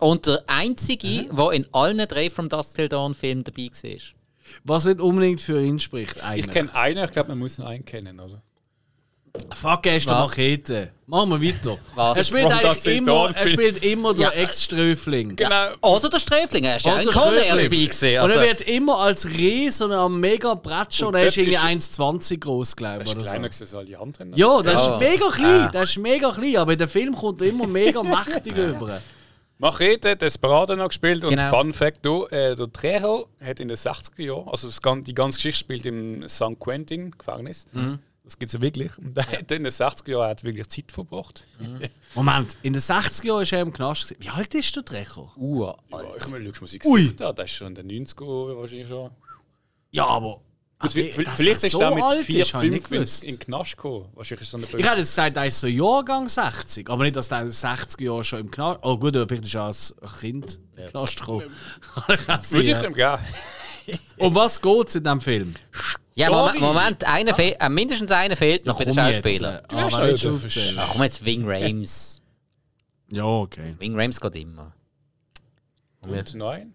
Und 0.00 0.26
der 0.26 0.42
einzige, 0.46 1.28
der 1.32 1.50
in 1.52 1.66
allen 1.72 1.98
drei 2.08 2.30
From 2.30 2.48
Dust 2.48 2.74
Till 2.76 2.88
Dawn 2.88 3.14
Filmen 3.14 3.44
dabei 3.44 3.68
war. 3.70 3.98
Was 4.64 4.84
nicht 4.84 5.00
unbedingt 5.00 5.40
für 5.40 5.60
ihn 5.62 5.78
spricht 5.78 6.16
Ich 6.16 6.22
eigentlich. 6.24 6.50
kenne 6.50 6.74
einen, 6.74 7.04
ich 7.04 7.12
glaube, 7.12 7.30
man 7.30 7.38
muss 7.38 7.58
ihn 7.58 7.64
einen 7.64 7.84
kennen, 7.84 8.18
oder? 8.20 8.40
Fuck, 9.54 9.86
er 9.86 9.96
ist 9.96 10.06
der? 10.08 10.14
Machete. 10.14 10.90
Machen 11.06 11.40
wir 11.40 11.48
weiter. 11.54 11.78
Was? 11.94 12.18
Er 12.18 12.24
spielt 12.24 12.46
eigentlich 12.52 12.96
immer, 12.98 13.30
er 13.34 13.46
spielt 13.48 13.82
immer 13.82 14.12
der 14.14 14.26
Ja. 14.26 14.30
Ex-Ströfling. 14.32 15.36
Genau. 15.36 15.68
Oder 15.80 16.10
der 16.10 16.20
Sträfling, 16.20 16.64
er 16.64 16.76
ist 16.76 16.84
ja 16.86 16.92
Oder 16.92 17.00
ein 17.00 17.06
Conner 17.06 17.36
dabei 17.48 17.64
gewesen. 17.66 18.08
Und 18.14 18.18
Also, 18.18 18.34
er 18.38 18.42
wird 18.46 18.60
immer 18.62 18.98
als 18.98 19.26
Ries 19.26 19.80
und 19.80 19.92
ein 19.92 20.20
mega 20.20 20.52
Bratscher 20.54 21.08
und, 21.08 21.14
Und 21.14 21.20
er 21.20 21.28
ist 21.28 21.36
irgendwie 21.38 21.56
ist- 21.56 21.64
1,20 21.98 22.40
groß, 22.40 22.76
glaube 22.76 23.04
ich. 23.04 23.12
Das 23.14 23.22
ist 23.22 23.28
kleiner 23.30 23.52
so. 23.52 23.64
als 23.64 23.74
alle 23.74 23.98
anderen. 23.98 24.36
Ja, 24.36 24.60
der 24.62 24.72
Ja. 24.74 24.94
ist 24.96 25.00
mega 25.00 25.30
klein. 25.30 25.70
Der 25.72 25.82
ist 25.82 25.98
mega 25.98 26.30
klein, 26.32 26.56
aber 26.56 26.72
in 26.72 26.78
dem 26.78 26.88
Film 26.88 27.14
kommt 27.14 27.40
er 27.40 27.48
immer 27.48 27.66
mega 27.66 28.02
mächtig 28.02 28.54
über. 28.56 29.00
Machete, 29.58 30.16
Desperado 30.16 30.74
noch 30.76 30.88
gespielt 30.88 31.24
und 31.24 31.30
Genau. 31.30 31.48
Fun 31.48 31.72
Fact 31.72 32.00
hier, 32.04 32.32
äh, 32.32 32.54
der 32.56 32.70
Trejo 32.72 33.28
hat 33.42 33.60
in 33.60 33.68
den 33.68 33.76
60er 33.76 34.22
Jahren, 34.24 34.48
also 34.48 34.66
das, 34.66 34.80
die 35.04 35.14
ganze 35.14 35.36
Geschichte 35.38 35.60
spielt 35.60 35.86
im 35.86 36.26
San 36.28 36.58
Quentin 36.58 37.12
Gefängnis. 37.16 37.66
Mhm. 37.72 38.00
Das 38.24 38.38
gibt 38.38 38.50
es 38.50 38.52
ja 38.54 38.60
wirklich. 38.60 38.96
Und 38.98 39.16
der 39.16 39.26
hat 39.26 39.50
in 39.50 39.64
den 39.64 39.72
60er 39.72 40.10
Jahren 40.12 40.30
hat 40.30 40.44
wirklich 40.44 40.68
Zeit 40.68 40.92
verbracht. 40.92 41.44
Moment, 42.14 42.56
in 42.62 42.72
den 42.72 42.80
60er 42.80 43.26
Jahren 43.26 43.42
ist 43.42 43.52
er 43.52 43.60
im 43.62 43.72
Knast. 43.72 44.04
gewesen. 44.08 44.16
Wie 44.22 44.28
alt 44.28 44.54
ist 44.54 44.76
der 44.76 44.82
Drecher? 44.84 45.32
uh, 45.36 45.64
Ja, 45.64 45.74
ich 45.90 45.90
meine, 45.90 46.08
schau 46.20 46.30
mal, 46.30 46.52
Musik 46.60 46.84
Ui. 46.86 47.12
da, 47.16 47.32
das 47.32 47.46
ist 47.46 47.56
schon 47.56 47.74
in 47.76 47.88
den 47.88 48.06
90er 48.06 48.24
Jahren 48.24 48.58
wahrscheinlich 48.58 48.88
schon. 48.88 49.10
Ja, 49.90 50.06
aber. 50.06 50.40
Gut, 50.78 50.92
vi- 50.96 51.16
wie- 51.16 51.22
dass 51.24 51.34
vielleicht 51.34 51.62
er 51.62 51.66
ist 51.66 51.72
so 51.72 51.80
er 51.80 51.94
mit 51.94 52.02
alt 52.02 52.24
4, 52.26 52.42
ist, 52.42 52.54
hab 52.54 52.62
ich 52.64 52.70
nicht 52.70 52.88
5 52.88 53.22
in, 53.22 53.30
den 53.30 53.38
Knast 53.38 53.76
gekommen. 53.76 54.08
Wahrscheinlich 54.14 54.42
ist 54.42 54.50
so 54.50 54.56
eine 54.56 54.66
Ich 54.66 54.72
hätte 54.72 54.98
jetzt 54.98 55.08
gesagt, 55.10 55.36
er 55.36 55.46
ist 55.46 55.60
so 55.60 55.66
Jahrgang 55.68 56.28
60. 56.28 56.90
Aber 56.90 57.04
nicht, 57.04 57.14
dass 57.16 57.30
er 57.30 57.40
in 57.42 57.46
den 57.48 57.52
60er 57.54 58.02
Jahren 58.02 58.24
schon 58.24 58.40
im 58.40 58.50
Knast. 58.50 58.80
Oh, 58.82 58.96
gut, 58.98 59.16
aber 59.16 59.28
vielleicht 59.28 59.44
ist 59.44 59.54
er 59.54 59.62
als 59.64 59.94
Kind 60.20 60.58
im 60.76 60.88
Knast 60.90 61.18
gekommen. 61.20 61.50
Kann 61.94 62.18
ich 62.18 62.28
auch 62.28 62.50
Würde 62.52 62.70
ich 62.70 62.76
sehen. 62.76 62.84
ihm 62.84 62.94
geben. 62.94 63.18
Um 64.18 64.34
was 64.34 64.60
geht 64.60 64.88
es 64.88 64.94
in 64.94 65.02
diesem 65.02 65.20
Film? 65.20 65.54
Ja, 66.14 66.26
Story. 66.26 66.58
Moment, 66.58 66.60
Moment 66.60 67.04
einer 67.04 67.34
fehl, 67.34 67.56
äh, 67.58 67.68
mindestens 67.68 68.10
einer 68.10 68.36
fehlt 68.36 68.66
noch 68.66 68.78
bei 68.78 68.84
den 68.84 68.94
jetzt, 68.94 69.14
Schauspielern. 69.16 69.54
äh, 69.56 69.68
Du 69.68 69.76
ah, 69.76 69.82
hast 69.84 69.96
wer 69.98 70.06
willst 70.06 70.24
ja 70.24 70.30
du 70.30 70.92
komm 70.92 71.02
jetzt, 71.02 71.24
Wing 71.24 71.44
Rames. 71.46 72.22
Ja, 73.10 73.24
okay. 73.24 73.74
Wing 73.78 73.98
Rames 73.98 74.20
geht 74.20 74.36
immer. 74.36 74.72
Und 76.00 76.34
nein. 76.34 76.74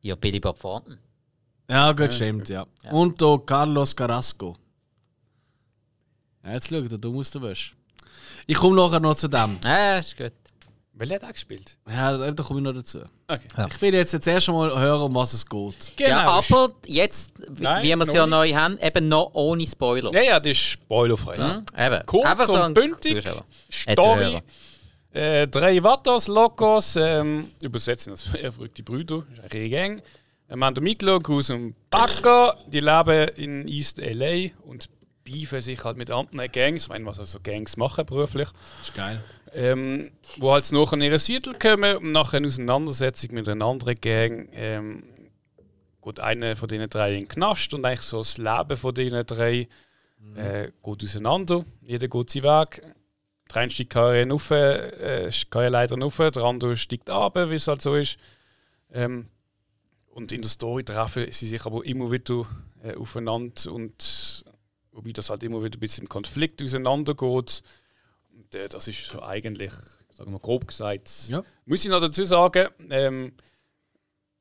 Ja, 0.00 0.14
Billy 0.16 0.40
Bob 0.40 0.60
Thornton. 0.60 0.98
Ja, 1.68 1.92
gut, 1.92 2.12
stimmt, 2.12 2.48
ja. 2.48 2.66
Und 2.90 3.20
der 3.20 3.40
Carlos 3.46 3.96
Carrasco. 3.96 4.56
Ja, 6.44 6.52
jetzt 6.52 6.68
schau, 6.68 6.80
dumm 6.80 7.18
aus 7.18 7.30
der 7.30 7.42
Wäsche. 7.42 7.74
Ich 8.46 8.56
komme 8.56 8.76
nachher 8.76 9.00
noch 9.00 9.14
zu 9.14 9.28
dem. 9.28 9.58
Ja, 9.64 9.98
ist 9.98 10.16
gut. 10.16 10.32
Wer 10.96 11.16
hat 11.16 11.24
auch 11.24 11.32
gespielt? 11.32 11.76
Ja, 11.88 12.30
da 12.30 12.42
komme 12.44 12.60
ich 12.60 12.64
noch 12.64 12.72
dazu. 12.72 13.00
Okay. 13.26 13.48
Ich 13.68 13.82
will 13.82 13.94
jetzt 13.94 14.14
das 14.14 14.26
erste 14.26 14.52
Mal 14.52 14.78
hören, 14.78 15.02
um 15.02 15.14
was 15.16 15.32
es 15.32 15.44
geht. 15.44 15.92
Ja, 15.98 16.24
aber 16.24 16.72
jetzt, 16.86 17.34
wie 17.50 17.64
Nein, 17.64 17.82
wie 17.82 17.88
wir 17.88 18.00
es 18.02 18.08
noch 18.08 18.14
ja 18.14 18.26
nicht. 18.26 18.30
neu 18.30 18.54
haben, 18.54 18.78
eben 18.78 19.08
noch 19.08 19.30
ohne 19.34 19.66
Spoiler. 19.66 20.12
Ja, 20.12 20.22
ja, 20.22 20.40
das 20.40 20.52
ist 20.52 20.58
spoilerfrei. 20.60 21.36
Hm? 21.36 21.64
Eben. 21.76 22.06
Kurz 22.06 22.26
Einfach 22.26 22.46
so 22.46 22.54
und 22.54 22.60
ein 22.60 22.74
bündig. 22.74 23.26
Story. 23.90 24.40
Äh, 25.12 25.48
drei 25.48 25.82
Vatos, 25.82 26.28
Locos, 26.28 26.96
ähm, 26.96 27.50
übersetzen 27.62 28.12
das 28.12 28.22
verrückte 28.22 28.82
Brüder, 28.82 29.24
ist 29.32 29.52
eine 29.52 29.68
Gang. 29.68 30.02
Wir 30.48 30.64
haben 30.64 30.74
den 30.74 30.84
Miklo, 30.84 31.18
Cruz 31.20 31.50
und 31.50 31.74
Paco, 31.90 32.52
die 32.66 32.80
leben 32.80 33.28
in 33.36 33.66
East 33.66 33.98
LA 33.98 34.50
und 34.62 34.88
beefen 35.24 35.60
sich 35.60 35.82
halt 35.84 35.96
mit 35.96 36.10
anderen 36.10 36.50
Gangs, 36.52 36.84
ich 36.84 36.88
meine, 36.88 37.06
was 37.06 37.18
also 37.18 37.38
Gangs 37.42 37.76
machen 37.76 38.04
beruflich, 38.06 38.48
ist 38.82 38.94
geil. 38.94 39.22
Ähm, 39.54 40.10
wo 40.36 40.52
halt 40.52 40.70
nachher 40.72 40.94
in 40.94 41.02
ihre 41.02 41.18
Siedel 41.18 41.54
kommen 41.54 41.96
und 41.98 42.12
nachher 42.12 42.38
eine 42.38 42.48
Auseinandersetzung 42.48 43.34
mit 43.34 43.48
einer 43.48 43.64
anderen 43.64 43.94
Gang 44.00 44.48
ähm, 44.52 45.04
geht 46.02 46.20
einer 46.20 46.56
von 46.56 46.68
diesen 46.68 46.90
drei 46.90 47.14
in 47.14 47.20
den 47.20 47.28
Knast 47.28 47.72
und 47.72 47.84
eigentlich 47.84 48.00
so 48.00 48.18
das 48.18 48.36
Leben 48.36 48.76
von 48.76 48.94
diesen 48.94 49.24
drei 49.24 49.68
äh, 50.36 50.70
geht 50.82 51.04
auseinander. 51.04 51.64
Jeder 51.82 52.08
geht 52.08 52.30
seinen 52.30 52.44
Weg. 52.44 52.82
Der 53.50 53.56
eine 53.56 53.70
steigt 53.70 53.90
keine 53.90 54.32
rauf, 54.32 54.50
äh, 54.50 55.30
keine 55.50 55.68
Leiter 55.68 55.98
rauf, 55.98 56.16
der 56.16 56.42
andere 56.42 56.76
steigt 56.76 57.08
ab, 57.10 57.36
wie 57.36 57.54
es 57.54 57.68
halt 57.68 57.82
so 57.82 57.94
ist. 57.94 58.16
Ähm, 58.92 59.28
und 60.10 60.32
in 60.32 60.42
der 60.42 60.50
Story 60.50 60.84
treffen 60.84 61.30
sie 61.30 61.46
sich 61.46 61.64
aber 61.64 61.84
immer 61.84 62.10
wieder 62.10 62.46
äh, 62.82 62.94
aufeinander 62.94 63.72
und 63.72 64.44
wobei 64.92 65.12
das 65.12 65.30
halt 65.30 65.42
immer 65.42 65.62
wieder 65.62 65.76
ein 65.76 65.80
bisschen 65.80 66.04
im 66.04 66.08
Konflikt 66.08 66.62
auseinandergeht. 66.62 67.22
Und 67.22 67.62
äh, 67.62 67.83
das 68.70 68.88
ist 68.88 69.06
so 69.06 69.22
eigentlich, 69.22 69.72
sagen 70.10 70.32
wir 70.32 70.38
grob 70.38 70.66
gesagt, 70.66 71.10
Ja. 71.28 71.42
muss 71.66 71.84
ich 71.84 71.90
noch 71.90 72.00
dazu 72.00 72.24
sagen, 72.24 72.68
ähm, 72.90 73.32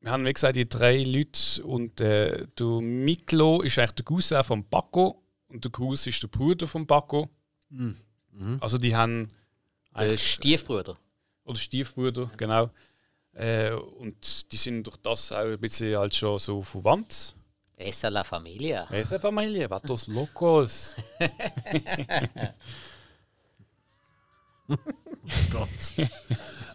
wir 0.02 0.12
haben 0.12 0.26
wie 0.26 0.34
gesagt 0.34 0.56
die 0.58 0.68
drei 0.68 1.02
Leute 1.04 1.64
und 1.64 2.02
äh, 2.02 2.46
der 2.60 2.68
Miklo 2.82 3.62
ist 3.62 3.78
eigentlich 3.80 3.92
der 3.94 4.06
Cousin 4.06 4.44
von 4.44 4.64
Paco 4.70 5.24
und 5.48 5.64
der 5.64 5.72
Cruz 5.72 6.06
ist 6.08 6.22
der 6.22 6.28
Bruder 6.28 6.68
von 6.68 6.86
Paco. 6.86 7.30
Also 8.60 8.78
die 8.78 8.96
haben 8.96 9.30
Der 9.96 10.02
eigentlich- 10.02 10.34
Stiefbruder. 10.34 10.98
oder 11.46 11.56
Stiefbruder, 11.58 12.30
genau. 12.38 12.70
Äh, 13.34 13.72
und 13.72 14.52
die 14.52 14.58
sind 14.58 14.84
durch 14.86 14.98
das 14.98 15.32
auch 15.32 15.38
ein 15.40 15.60
bisschen 15.60 15.98
halt 15.98 16.14
schon 16.14 16.38
so 16.38 16.62
verwandt. 16.62 17.34
Esa 17.76 18.10
la 18.10 18.24
Familia. 18.24 18.88
Esa 18.92 19.18
Familie, 19.18 19.68
Vatos 19.70 20.08
Locos. 20.08 20.96
Gott. 25.52 26.08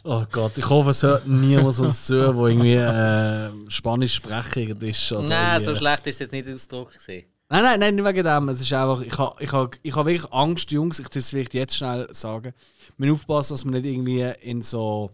Oh 0.05 0.25
Gott, 0.31 0.57
ich 0.57 0.69
hoffe, 0.69 0.91
es 0.91 1.03
hört 1.03 1.27
niemand 1.27 1.79
uns 1.79 2.07
zu, 2.07 2.15
der 2.15 2.35
irgendwie 2.35 2.75
äh, 2.75 3.71
Spanisch 3.71 4.15
sprechend 4.15 4.83
ist. 4.83 5.13
Oder 5.13 5.29
Nein, 5.29 5.63
so 5.63 5.75
schlecht 5.75 6.07
ist 6.07 6.17
es 6.17 6.21
jetzt 6.21 6.33
nicht 6.33 6.49
Ausdruck. 6.49 6.93
gewesen. 6.93 7.27
Nein, 7.51 7.63
nein, 7.63 7.81
nein, 7.81 7.95
nicht 7.95 8.05
wegen 8.05 8.25
dem. 8.25 8.49
Es 8.49 8.61
ist 8.61 8.73
einfach, 8.73 9.01
ich 9.01 9.19
habe 9.19 9.43
ich 9.43 9.53
ha, 9.53 9.71
ich 9.83 9.97
ha 9.97 10.07
wirklich 10.07 10.33
Angst, 10.33 10.71
Jungs, 10.71 10.99
ich 10.99 11.07
muss 11.07 11.17
es 11.17 11.31
vielleicht 11.31 11.55
jetzt 11.55 11.77
schnell 11.77 12.07
sagen. 12.13 12.55
Wir 12.97 13.07
müssen 13.07 13.21
aufpassen, 13.21 13.55
dass 13.55 13.65
wir 13.65 13.73
nicht 13.73 13.87
irgendwie 13.87 14.33
in 14.43 14.63
so. 14.63 15.11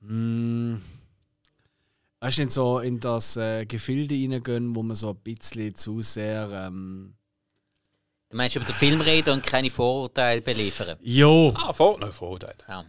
Mm, 0.00 0.76
weißt 2.20 2.38
du, 2.38 2.42
in 2.42 2.48
so 2.48 2.78
in 2.80 3.00
das 3.00 3.36
äh, 3.36 3.66
Gefilde 3.66 4.14
reingehen, 4.14 4.74
wo 4.74 4.82
man 4.82 4.96
so 4.96 5.10
ein 5.10 5.16
bisschen 5.16 5.74
zu 5.74 6.02
sehr. 6.02 6.50
Ähm, 6.52 7.14
Du 8.32 8.36
meinst 8.38 8.56
über 8.56 8.64
den 8.64 8.74
Film 8.74 9.00
reden 9.02 9.30
und 9.34 9.42
keine 9.46 9.70
Vorurteile 9.70 10.40
beliefern. 10.40 10.96
jo! 11.02 11.52
Ah, 11.54 11.72
vor, 11.72 11.98
nein, 12.00 12.10
Vorurteil. 12.12 12.54
Ja. 12.68 12.84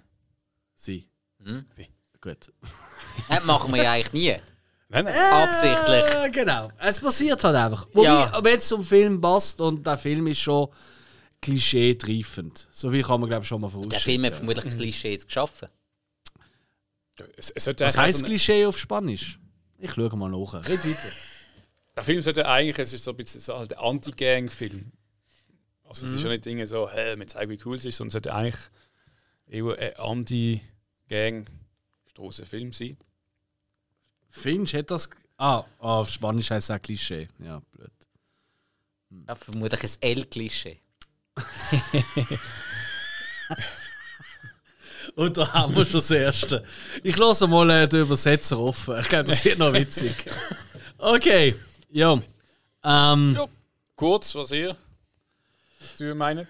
Sie. 0.74 1.08
Hm? 1.44 1.66
Gut. 2.22 2.52
Das 3.30 3.44
machen 3.46 3.72
wir 3.72 3.84
ja 3.84 3.92
eigentlich 3.92 4.14
nie. 4.14 4.36
Nein, 4.90 5.06
nein. 5.06 5.14
Absichtlich. 5.14 6.16
Äh, 6.16 6.30
genau. 6.32 6.72
Es 6.80 7.00
passiert 7.00 7.44
halt 7.44 7.56
einfach. 7.56 7.88
Wobei, 7.94 8.08
Ja. 8.08 8.44
wenn 8.44 8.58
es 8.58 8.68
zum 8.68 8.84
Film 8.84 9.22
passt 9.22 9.62
und 9.62 9.86
der 9.86 9.98
Film 9.98 10.26
ist 10.26 10.40
schon 10.40 10.68
klischee-triefend. 11.42 12.70
So 12.72 12.90
viel 12.90 13.04
kann 13.04 13.20
man, 13.20 13.30
glaube 13.30 13.44
ich, 13.44 13.48
schon 13.48 13.62
mal 13.62 13.68
Der 13.68 13.72
vorausschicken. 13.74 14.02
Film 14.02 14.26
hat 14.26 14.34
vermutlich 14.34 14.74
Klischees 14.76 15.28
geschaffen. 15.28 15.68
Es, 17.38 17.52
es 17.52 17.68
Was 17.68 17.98
heisst 17.98 18.20
so 18.20 18.26
ein- 18.26 18.30
Klischee 18.30 18.66
auf 18.66 18.78
Spanisch? 18.80 19.40
Ich 19.78 19.92
schaue 19.92 20.16
mal 20.18 20.30
nach. 20.32 20.54
Red 20.68 20.86
weiter. 20.86 21.12
Der 21.96 22.04
Film 22.04 22.22
sollte 22.24 22.48
eigentlich, 22.48 22.80
es 22.80 22.94
ist 22.94 23.04
so 23.04 23.12
ein 23.12 23.18
bisschen 23.18 23.42
so 23.42 23.56
halt 23.58 23.74
ein 23.78 23.80
Anti-Gang-Film. 23.80 24.92
Also 25.94 26.08
es 26.08 26.14
ist 26.14 26.24
ja 26.24 26.30
nicht 26.30 26.44
Dinge 26.44 26.66
so, 26.66 26.90
hä, 26.90 27.16
wir 27.20 27.28
zeigen, 27.28 27.52
wie 27.52 27.60
cool 27.66 27.78
es 27.78 27.86
ist, 27.86 27.98
sondern 27.98 28.08
es 28.08 28.14
sollte 28.14 28.34
eigentlich 28.34 28.56
eher 29.46 29.78
ein 29.78 29.96
Anti-Gang-Straßenfilm 30.00 32.74
sein. 32.74 32.98
Finch 34.32 34.74
hat 34.74 34.90
das. 34.90 35.08
Ah, 35.38 35.60
ah, 35.60 35.66
auf 36.00 36.10
Spanisch 36.10 36.50
heißt 36.50 36.72
es 36.72 36.76
auch 36.76 36.82
Klischee. 36.82 37.28
Ja, 37.38 37.62
blöd. 37.72 37.92
Ja, 39.28 39.36
vermutlich 39.36 39.84
ein 39.84 39.92
L-Klischee. 40.02 40.80
Und 45.16 45.38
da 45.38 45.54
haben 45.54 45.76
wir 45.76 45.86
schon 45.86 46.00
das 46.00 46.10
Erste. 46.10 46.64
Ich 47.04 47.16
lasse 47.18 47.46
mal 47.46 47.70
äh, 47.70 47.88
den 47.88 48.02
Übersetzer 48.02 48.58
offen. 48.58 49.00
Ich 49.00 49.10
glaube, 49.10 49.26
das 49.26 49.46
wird 49.46 49.60
noch 49.60 49.74
witzig. 49.74 50.16
Okay, 50.98 51.54
ja. 51.92 52.14
Ähm, 52.84 53.36
Ja. 53.36 53.48
Kurz, 53.98 54.34
was 54.36 54.52
ihr 54.52 54.76
dazu 55.92 56.16
meint? 56.16 56.48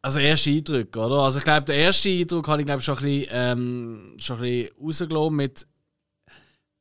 Also 0.00 0.20
erste 0.20 0.50
Eindrücke, 0.50 0.98
oder? 0.98 1.22
Also 1.22 1.38
ich 1.38 1.44
glaube, 1.44 1.66
der 1.66 1.76
erste 1.76 2.08
Eindruck 2.08 2.48
habe 2.48 2.62
ich 2.62 2.66
glaube 2.66 2.82
schon 2.82 2.98
ein 2.98 3.02
bisschen, 3.02 3.28
ähm, 3.30 4.16
schon 4.18 4.42
ein 4.42 4.68
bisschen 4.78 5.34
mit 5.34 5.66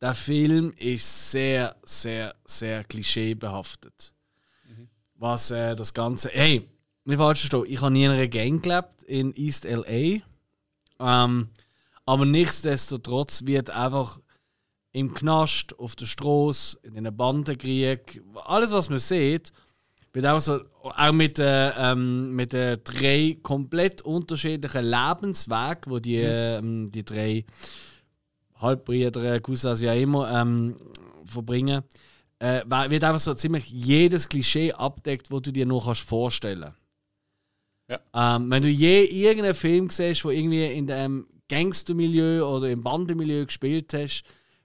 der 0.02 0.14
Film 0.14 0.74
ist 0.78 1.32
sehr, 1.32 1.76
sehr, 1.84 2.36
sehr 2.46 2.84
klischeebehaftet. 2.84 4.14
Was 5.16 5.50
äh, 5.50 5.76
das 5.76 5.94
Ganze... 5.94 6.30
Hey, 6.30 6.70
nicht 7.06 7.18
falsch 7.18 7.40
verstehen, 7.40 7.66
ich 7.68 7.82
habe 7.82 7.92
nie 7.92 8.06
in 8.06 8.12
einer 8.12 8.28
Gang 8.28 8.62
gelebt, 8.62 9.04
in 9.04 9.34
East 9.36 9.66
L.A. 9.66 10.22
Ähm, 11.00 11.50
aber 12.06 12.26
nichtsdestotrotz 12.26 13.46
wird 13.46 13.72
einfach 13.72 14.20
im 14.92 15.14
Knast, 15.14 15.78
auf 15.80 15.96
der 15.96 16.06
Straße, 16.06 16.80
in 16.84 16.98
einem 16.98 17.16
Bandenkrieg, 17.16 18.22
alles 18.46 18.72
was 18.72 18.90
man 18.90 19.00
sieht, 19.00 19.52
wird 20.13 20.26
auch 20.26 20.39
so, 20.39 20.62
auch 20.82 21.12
mit, 21.12 21.39
äh, 21.39 21.70
ähm, 21.72 22.36
mit 22.36 22.54
den 22.54 22.80
drei 22.84 23.38
komplett 23.41 24.02
unterschiedlichen 24.02 24.86
Lebenswegen, 24.86 25.82
wo 25.88 26.00
die, 26.00 26.17
ähm, 26.17 26.91
die 26.91 27.04
drei 27.04 27.46
Halbbrüder, 28.56 29.39
Cousins, 29.39 29.82
wie 29.82 29.89
auch 29.89 29.96
immer, 29.96 30.32
ähm, 30.32 30.76
verbringen, 31.26 31.84
äh, 32.39 32.62
wird 32.65 33.04
einfach 33.04 33.20
so 33.20 33.34
ziemlich 33.34 33.70
jedes 33.70 34.28
Klischee 34.28 34.72
abdeckt, 34.74 35.32
wo 35.32 35.39
du 35.39 35.52
dir 35.52 35.65
nur 35.65 35.84
kannst 35.84 36.02
vorstellen. 36.02 36.74
Ähm, 38.13 38.50
Wenn 38.50 38.63
du 38.63 38.70
je 38.70 39.06
irgendeinen 39.06 39.56
Film 39.56 39.89
siehst, 39.89 40.26
wo 40.26 40.30
irgendwie 40.30 40.65
in 40.65 40.88
dem 40.88 41.28
Gangstermilieu 41.48 42.43
oder 42.43 42.70
im 42.70 42.84
Bandenmilieu 42.84 43.46
gespielt, 43.46 43.93
hast, 43.93 44.24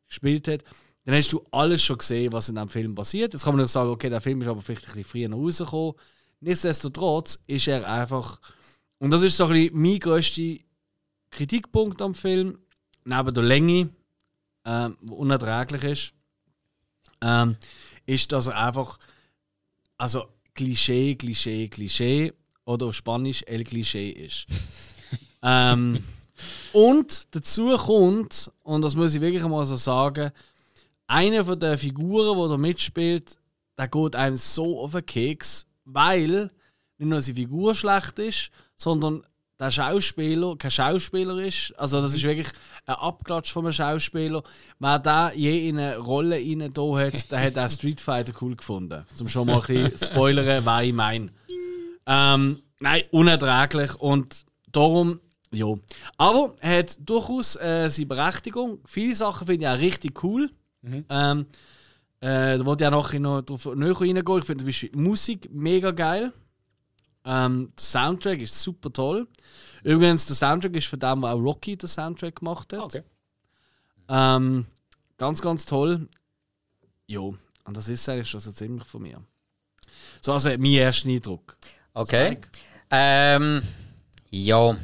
gespielt 0.08 0.48
hat, 0.48 0.64
dann 1.04 1.16
hast 1.16 1.32
du 1.32 1.44
alles 1.50 1.82
schon 1.82 1.98
gesehen, 1.98 2.32
was 2.32 2.48
in 2.48 2.54
dem 2.54 2.68
Film 2.68 2.94
passiert. 2.94 3.32
Jetzt 3.32 3.44
kann 3.44 3.54
man 3.54 3.62
noch 3.62 3.68
sagen, 3.68 3.90
okay, 3.90 4.08
der 4.08 4.20
Film 4.20 4.40
ist 4.40 4.48
aber 4.48 4.60
vielleicht 4.60 4.84
ein 4.84 4.92
bisschen 4.92 5.04
früher 5.04 5.28
noch 5.28 5.38
rausgekommen. 5.38 5.94
Nichtsdestotrotz 6.40 7.40
ist 7.46 7.68
er 7.68 7.88
einfach. 7.88 8.40
Und 8.98 9.10
das 9.10 9.22
ist 9.22 9.36
so 9.36 9.46
ein 9.46 9.52
bisschen 9.52 9.80
mein 9.80 9.98
grösster 9.98 10.56
Kritikpunkt 11.30 12.00
am 12.02 12.14
Film, 12.14 12.58
neben 13.04 13.34
der 13.34 13.42
Länge, 13.42 13.90
ähm, 14.64 14.96
die 15.00 15.12
unerträglich 15.12 15.84
ist, 15.84 16.12
ähm, 17.20 17.56
ist, 18.06 18.30
dass 18.30 18.46
er 18.46 18.56
einfach. 18.56 18.98
Also 19.96 20.26
Klischee, 20.54 21.14
Klischee, 21.14 21.68
Klischee 21.68 22.32
oder 22.64 22.86
auf 22.86 22.94
Spanisch 22.94 23.42
El 23.46 23.64
Klischee 23.64 24.10
ist. 24.10 24.46
ähm, 25.42 26.02
und 26.72 27.34
dazu 27.34 27.76
kommt, 27.76 28.50
und 28.62 28.82
das 28.82 28.94
muss 28.94 29.14
ich 29.14 29.20
wirklich 29.20 29.42
mal 29.44 29.64
so 29.64 29.76
sagen, 29.76 30.32
eine 31.12 31.44
von 31.44 31.60
der 31.60 31.76
Figuren, 31.76 32.38
die 32.38 32.48
da 32.48 32.56
mitspielt, 32.56 33.36
der 33.78 33.88
geht 33.88 34.16
einem 34.16 34.36
so 34.36 34.80
auf 34.80 34.92
den 34.92 35.04
Keks, 35.04 35.66
weil 35.84 36.50
nicht 36.98 37.08
nur 37.08 37.20
seine 37.20 37.36
Figur 37.36 37.74
schlecht 37.74 38.18
ist, 38.18 38.50
sondern 38.76 39.22
der 39.60 39.70
Schauspieler 39.70 40.56
kein 40.56 40.70
Schauspieler 40.70 41.38
ist. 41.38 41.74
Also 41.78 42.00
das 42.00 42.14
ist 42.14 42.24
wirklich 42.24 42.48
ein 42.86 42.94
Abklatsch 42.94 43.52
von 43.52 43.66
einem 43.66 43.72
Schauspieler. 43.72 44.42
Wer 44.78 44.98
da 44.98 45.30
je 45.32 45.68
in 45.68 45.78
eine 45.78 45.98
Rolle 45.98 46.36
rein 46.36 46.70
da 46.72 46.82
hat, 46.98 47.30
der 47.30 47.40
hat 47.40 47.58
auch 47.58 47.70
Street 47.70 48.00
Fighter 48.00 48.32
cool 48.40 48.56
gefunden. 48.56 49.04
Zum 49.14 49.28
schon 49.28 49.46
mal 49.46 49.60
ein 49.60 49.90
bisschen 49.90 50.10
spoilern, 50.10 50.64
was 50.64 50.82
ich 50.82 50.92
meine. 50.92 51.30
Ähm, 52.06 52.62
nein, 52.80 53.02
unerträglich 53.10 53.94
und 53.96 54.44
darum, 54.72 55.20
ja. 55.52 55.66
Aber 56.16 56.54
er 56.60 56.78
hat 56.78 56.96
durchaus 57.00 57.56
äh, 57.56 57.88
seine 57.88 58.06
Berechtigung. 58.06 58.80
Viele 58.86 59.14
Sachen 59.14 59.46
finde 59.46 59.66
ich 59.66 59.70
auch 59.70 59.78
richtig 59.78 60.24
cool. 60.24 60.50
Ähm, 60.82 61.46
äh, 62.20 62.58
da 62.58 62.66
wollte 62.66 62.84
ich 62.84 62.88
auch 62.88 63.02
nachher 63.02 63.20
noch 63.20 63.42
drauf 63.42 63.66
näher 63.66 64.00
reingehen. 64.00 64.38
Ich 64.38 64.44
finde 64.44 64.58
zum 64.58 64.66
Beispiel 64.66 64.88
die 64.90 64.98
Musik 64.98 65.48
mega 65.52 65.90
geil. 65.90 66.32
Ähm, 67.24 67.68
der 67.76 67.84
Soundtrack 67.84 68.40
ist 68.40 68.60
super 68.60 68.92
toll. 68.92 69.28
Übrigens, 69.84 70.26
der 70.26 70.36
Soundtrack 70.36 70.74
ist 70.76 70.86
von 70.86 70.98
dem, 70.98 71.22
der 71.22 71.32
auch 71.32 71.38
Rocky 71.38 71.76
den 71.76 71.88
Soundtrack 71.88 72.36
gemacht 72.36 72.72
hat. 72.72 72.80
Okay. 72.80 73.02
Ähm, 74.08 74.66
ganz, 75.18 75.40
ganz 75.40 75.64
toll. 75.64 76.08
Jo, 77.06 77.36
und 77.64 77.76
das 77.76 77.88
ist 77.88 78.08
eigentlich 78.08 78.28
schon 78.28 78.40
so 78.40 78.52
ziemlich 78.52 78.84
von 78.84 79.02
mir. 79.02 79.22
So, 80.20 80.32
also 80.32 80.48
mein 80.50 80.64
erster 80.64 81.08
Eindruck. 81.08 81.56
Okay. 81.94 82.38
Ähm, 82.90 83.62
ja, 84.30 84.76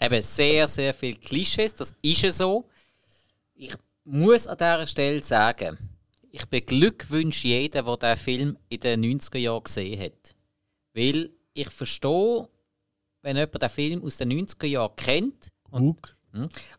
eben 0.00 0.22
sehr, 0.22 0.68
sehr 0.68 0.94
viele 0.94 1.18
Klischees, 1.18 1.74
das 1.74 1.94
ist 2.02 2.22
ja 2.22 2.30
so. 2.30 2.68
Ich 3.54 3.74
muss 4.10 4.46
an 4.46 4.58
dieser 4.58 4.86
Stelle 4.86 5.22
sagen, 5.22 5.78
ich 6.32 6.46
beglückwünsche 6.46 7.48
jeden, 7.48 7.84
der 7.84 7.96
diesen 7.96 8.16
Film 8.16 8.58
in 8.68 8.80
den 8.80 9.04
90er 9.04 9.38
Jahren 9.38 9.64
gesehen 9.64 10.00
hat. 10.00 10.36
Weil 10.94 11.30
ich 11.54 11.70
verstehe, 11.70 12.48
wenn 13.22 13.36
jemand 13.36 13.62
den 13.62 13.70
Film 13.70 14.04
aus 14.04 14.16
den 14.16 14.32
90er 14.32 14.66
Jahren 14.66 14.96
kennt 14.96 15.52
Hook. 15.72 16.16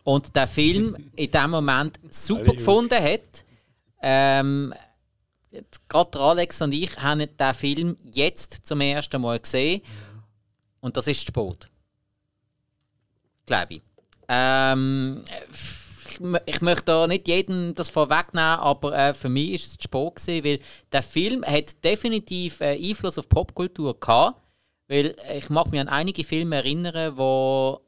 und 0.04 0.36
den 0.36 0.48
Film 0.48 1.12
in 1.16 1.32
dem 1.32 1.50
Moment 1.50 2.00
super 2.10 2.54
gefunden 2.54 3.02
hat. 3.02 3.46
Ähm, 4.02 4.74
Gerade 5.90 6.20
Alex 6.20 6.62
und 6.62 6.74
ich 6.74 6.98
haben 6.98 7.20
den 7.20 7.54
Film 7.54 7.98
jetzt 8.14 8.66
zum 8.66 8.80
ersten 8.80 9.22
Mal 9.22 9.40
gesehen. 9.40 9.82
Und 10.80 10.96
das 10.96 11.08
ist 11.08 11.28
Sport. 11.28 11.70
Glaube 13.46 13.76
ich. 13.76 13.82
Ähm, 14.30 15.24
ich, 16.22 16.28
mö- 16.28 16.42
ich 16.46 16.62
möchte 16.62 16.86
da 16.86 17.08
nicht 17.08 17.28
jedem 17.28 17.74
das 17.74 17.90
vorwegnehmen, 17.90 18.60
aber 18.60 18.98
äh, 18.98 19.14
für 19.14 19.30
mich 19.30 19.54
ist 19.54 19.68
es 19.68 19.84
Sport 19.84 20.18
gewesen, 20.18 20.44
weil 20.46 20.60
der 20.92 21.04
Film 21.04 21.44
hat 21.44 21.84
definitiv 21.84 22.62
äh, 22.62 22.78
Einfluss 22.78 23.18
auf 23.18 23.28
Popkultur 23.28 24.00
gehabt. 24.00 24.42
Weil 24.88 25.16
äh, 25.28 25.38
ich 25.40 25.50
mag 25.50 25.72
mich 25.72 25.80
an 25.80 25.88
einige 25.88 26.24
Filme 26.24 26.58
erinnern, 26.58 27.18
wo 27.18 27.82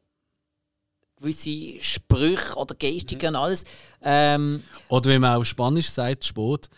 gewisse 1.18 1.82
Sprüche 1.82 2.56
oder 2.56 2.76
Gestiken 2.76 3.30
und 3.30 3.36
alles. 3.36 3.64
Ähm, 4.02 4.64
Oder 4.90 5.12
wie 5.12 5.20
man 5.20 5.38
auf 5.38 5.46
Spanisch 5.46 5.90
sagt, 5.90 6.26
Sport. 6.26 6.70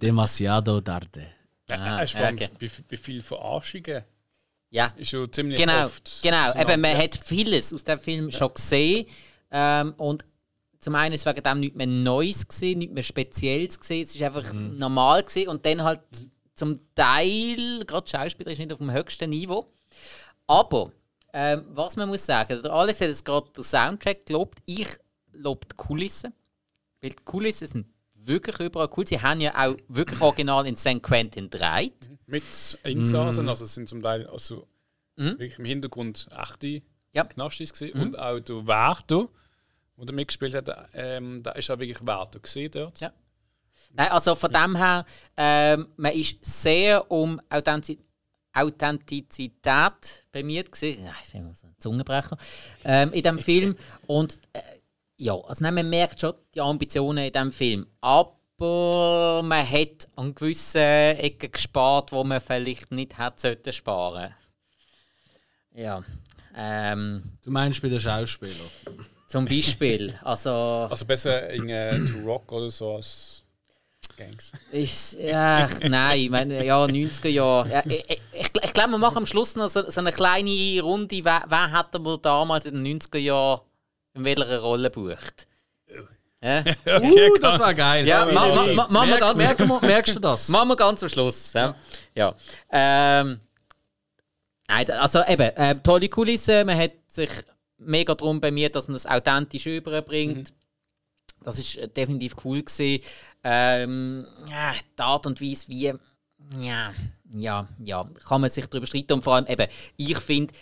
Demasiado 0.00 0.80
tarde. 0.80 1.28
Ja, 1.70 2.06
vor 2.06 2.20
ja, 2.20 2.30
okay. 2.30 2.48
bei, 2.60 2.70
bei 2.90 2.96
vielen 2.96 3.22
Verarschungen 3.22 4.04
ja, 4.70 4.92
ist 4.96 5.10
schon 5.10 5.32
ziemlich 5.32 5.58
genau, 5.58 5.86
oft. 5.86 6.22
genau. 6.22 6.52
Eben, 6.60 6.80
man 6.80 6.96
hat 6.96 7.16
vieles 7.16 7.72
aus 7.72 7.84
dem 7.84 8.00
Film 8.00 8.30
schon 8.30 8.52
gesehen. 8.52 9.06
Ähm, 9.50 9.94
und 9.96 10.24
zum 10.80 10.94
einen 10.94 11.14
ist 11.14 11.24
wegen 11.26 11.42
dem 11.42 11.60
nichts 11.60 11.76
mehr 11.76 11.86
Neues 11.86 12.46
gesehen, 12.46 12.78
nichts 12.78 12.94
mehr 12.94 13.02
Spezielles 13.02 13.80
gesehen. 13.80 14.04
Es 14.04 14.14
ist 14.14 14.22
einfach 14.22 14.52
normal 14.52 15.22
gesehen 15.22 15.48
und 15.48 15.64
dann 15.64 15.82
halt 15.82 16.00
zum 16.54 16.78
Teil, 16.94 17.84
gerade 17.86 18.08
Schauspieler 18.08 18.50
ist 18.52 18.58
nicht 18.58 18.72
auf 18.72 18.78
dem 18.78 18.92
höchsten 18.92 19.30
Niveau. 19.30 19.72
Aber 20.46 20.92
ähm, 21.32 21.64
was 21.70 21.96
man 21.96 22.08
muss 22.08 22.24
sagen, 22.26 22.62
der 22.62 22.72
Alex 22.72 23.00
hat 23.00 23.08
jetzt 23.08 23.24
gerade 23.24 23.50
den 23.50 23.64
Soundtrack 23.64 24.26
gelobt. 24.26 24.58
Ich 24.66 24.88
lobe 25.32 25.66
die 25.66 25.76
Kulissen. 25.76 26.32
Weil 27.00 27.10
die 27.10 27.24
Kulissen 27.24 27.66
sind 27.66 27.86
wirklich 28.14 28.58
überall 28.60 28.88
cool. 28.96 29.06
Sie 29.06 29.20
haben 29.20 29.40
ja 29.40 29.52
auch 29.54 29.76
wirklich 29.88 30.20
original 30.20 30.66
in 30.66 30.76
St. 30.76 31.02
Quentin 31.02 31.50
gedreht. 31.50 32.10
Mit 32.26 32.44
Insassen, 32.84 33.48
also 33.48 33.64
es 33.64 33.74
sind 33.74 33.88
zum 33.88 34.00
Teil 34.02 34.26
also 34.26 34.68
Mhm. 35.16 35.38
wirklich 35.38 35.58
im 35.58 35.64
Hintergrund 35.64 36.28
echte 36.36 36.82
Ja. 37.14 37.24
Knastis 37.24 37.72
gewesen. 37.72 38.00
Und 38.00 38.18
auch 38.18 38.40
der 38.40 38.66
Werto, 38.66 39.30
der 39.96 40.14
mitgespielt 40.14 40.54
hat, 40.54 40.88
ähm, 40.94 41.42
da 41.42 41.52
ist 41.52 41.70
auch 41.70 41.78
wirklich 41.78 42.06
Werto 42.06 42.40
gesehen 42.40 42.70
dort. 42.70 43.00
Ja. 43.00 43.12
Nein, 43.92 44.10
also 44.10 44.34
von 44.34 44.52
dem 44.52 44.76
her, 44.76 45.04
ähm, 45.36 45.88
man 45.96 46.12
ist 46.12 46.44
sehr 46.44 47.10
um 47.10 47.40
Authentiz 47.48 47.98
Authentizität 48.56 50.24
bemüht 50.30 50.70
gewesen. 50.70 51.02
Nein, 51.02 51.14
ich 51.24 51.32
bin 51.32 51.54
so 51.54 51.66
ein 51.66 51.74
Zungenbrecher. 51.78 52.36
Ähm, 52.84 53.12
in 53.12 53.22
dem 53.22 53.38
Film. 53.40 53.76
Und 54.06 54.38
äh, 54.52 54.60
ja, 55.16 55.34
also 55.34 55.62
nein, 55.64 55.74
man 55.74 55.90
merkt 55.90 56.20
schon 56.20 56.34
die 56.54 56.60
Ambitionen 56.60 57.24
in 57.24 57.32
diesem 57.32 57.52
Film. 57.52 57.86
Aber 58.00 59.42
man 59.42 59.68
hat 59.68 60.08
an 60.14 60.34
gewissen 60.34 60.80
Ecken 60.80 61.50
gespart, 61.50 62.12
wo 62.12 62.22
man 62.22 62.40
vielleicht 62.40 62.92
nicht 62.92 63.18
hätte 63.18 63.72
sparen 63.72 64.34
Ja. 65.74 66.04
Ähm, 66.56 67.22
Du 67.44 67.50
meinst 67.50 67.82
bei 67.82 67.88
den 67.88 68.00
Schauspielern? 68.00 68.54
zum 69.26 69.46
Beispiel. 69.46 70.14
Also, 70.22 70.50
Also 70.50 71.04
besser 71.04 71.50
in 71.50 71.68
äh, 71.68 71.90
To 71.98 72.18
Rock 72.24 72.52
oder 72.52 72.70
so 72.70 72.94
als 72.96 73.42
Gangs. 74.16 74.52
ist, 74.70 75.14
ja, 75.18 75.66
ich- 75.66 75.88
nein, 75.88 76.20
ich 76.20 76.30
meine, 76.30 76.64
ja, 76.64 76.76
90er 76.84 77.28
Jahre. 77.28 77.68
Ja, 77.68 77.82
ich 77.86 78.04
ich, 78.08 78.20
ich, 78.32 78.50
ich 78.62 78.72
glaube, 78.72 78.90
wir 78.92 78.98
machen 78.98 79.16
am 79.18 79.26
Schluss 79.26 79.56
noch 79.56 79.68
so, 79.68 79.88
so 79.90 80.00
eine 80.00 80.12
kleine 80.12 80.80
Runde. 80.82 81.24
Wer, 81.24 81.42
wer 81.48 81.72
hat 81.72 81.92
wohl 82.04 82.18
damals 82.18 82.66
in 82.66 82.84
den 82.84 83.00
90er 83.00 83.18
Jahren 83.18 83.60
in 84.14 84.24
welcher 84.24 84.58
Rolle 84.60 84.90
gebucht? 84.90 85.48
Ja? 86.40 86.62
Uh, 87.02 87.38
das 87.40 87.58
war 87.58 87.72
geil. 87.74 88.06
Ja, 88.06 88.26
ma- 88.26 88.46
ma- 88.72 88.86
ma- 88.88 89.00
wir 89.06 89.06
Merk, 89.06 89.20
ganz- 89.20 89.58
wir- 89.58 89.80
merkst 89.80 90.14
du 90.16 90.20
das? 90.20 90.48
Machen 90.50 90.68
wir 90.68 90.76
ganz 90.76 91.02
am 91.02 91.08
Schluss. 91.08 91.52
Ja. 91.54 91.74
ja. 92.14 92.34
Ähm, 92.70 93.40
nein, 94.68 94.90
also 94.90 95.22
eben, 95.26 95.50
äh, 95.56 95.74
tolle 95.82 96.08
Kulisse. 96.08 96.64
Man 96.64 96.78
hat 96.78 96.92
sich 97.06 97.30
mega 97.78 98.14
darum 98.14 98.40
bemüht, 98.40 98.74
dass 98.74 98.88
man 98.88 98.96
es 98.96 99.06
authentisch 99.06 99.66
überbringt. 99.66 100.52
Das 101.42 101.58
ist 101.58 101.76
äh, 101.76 101.88
definitiv 101.88 102.36
cool 102.44 102.62
gewesen. 102.62 103.04
Ähm, 103.42 104.26
ja, 104.48 104.74
die 104.98 105.02
Art 105.02 105.26
und 105.26 105.40
Weise, 105.40 105.68
wie. 105.68 105.92
Ja, 106.58 106.92
ja, 107.34 107.68
ja, 107.82 108.10
kann 108.26 108.40
man 108.40 108.50
sich 108.50 108.66
darüber 108.66 108.86
streiten. 108.86 109.14
Und 109.14 109.22
vor 109.22 109.34
allem 109.34 109.46
eben, 109.46 109.66
ich 109.96 110.18
finde, 110.18 110.54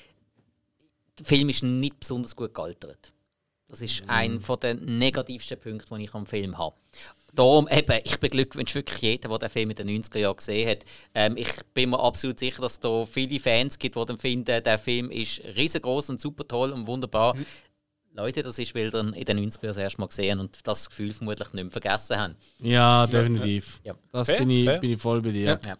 der 1.19 1.27
Film 1.27 1.49
ist 1.49 1.63
nicht 1.63 2.01
besonders 2.01 2.37
gut 2.37 2.55
gealtert. 2.55 3.13
Das 3.69 3.81
ist 3.81 4.03
ein 4.07 4.41
von 4.41 4.61
den 4.61 4.99
negativsten 4.99 5.59
Punkten, 5.59 5.97
die 5.97 6.05
ich 6.05 6.15
am 6.15 6.27
Film 6.27 6.59
habe. 6.59 6.77
Darum 7.35 7.67
eben, 7.69 7.99
ich 8.05 8.21
beglückwünsche 8.21 8.75
wirklich 8.75 9.01
jeden, 9.01 9.31
der 9.31 9.39
den 9.39 9.49
Film 9.49 9.71
in 9.71 9.77
den 9.77 9.89
90er 9.89 10.19
Jahren 10.19 10.37
gesehen 10.37 10.69
hat. 10.69 10.85
Ähm, 11.15 11.35
ich 11.39 11.49
bin 11.73 11.89
mir 11.91 11.99
absolut 11.99 12.39
sicher, 12.39 12.61
dass 12.61 12.75
es 12.75 12.81
da 12.81 13.07
viele 13.07 13.41
Fans 13.41 13.79
gibt, 13.79 13.97
die 13.97 14.05
dann 14.05 14.19
finden, 14.19 14.63
der 14.63 14.79
Film 14.79 15.11
ist 15.11 15.41
riesengroß 15.57 16.11
und 16.11 16.21
super 16.21 16.47
toll 16.47 16.73
und 16.73 16.87
wunderbar. 16.87 17.35
Leute, 18.15 18.43
das 18.43 18.59
ist, 18.59 18.75
weil 18.75 18.95
ihn 18.95 19.15
in 19.15 19.25
den 19.25 19.39
90er 19.39 19.63
Jahren 19.63 19.69
das 19.69 19.77
erste 19.79 19.99
Mal 20.01 20.09
gesehen 20.09 20.41
und 20.41 20.59
das 20.67 20.91
Gefühl 20.91 21.15
vermutlich 21.15 21.51
nicht 21.55 21.65
mehr 21.65 21.73
vergessen 21.73 22.19
haben. 22.19 22.37
Ja, 22.59 23.07
definitiv. 23.07 23.81
Ja. 23.83 23.95
Das 24.13 24.27
Fair, 24.27 24.41
bin 24.41 24.51
ich, 24.51 24.67
fair. 24.67 24.79
bin 24.81 24.91
ich 24.91 25.01
voll 25.01 25.23
bei 25.23 25.31
dir. 25.31 25.59
Ja. 25.65 25.79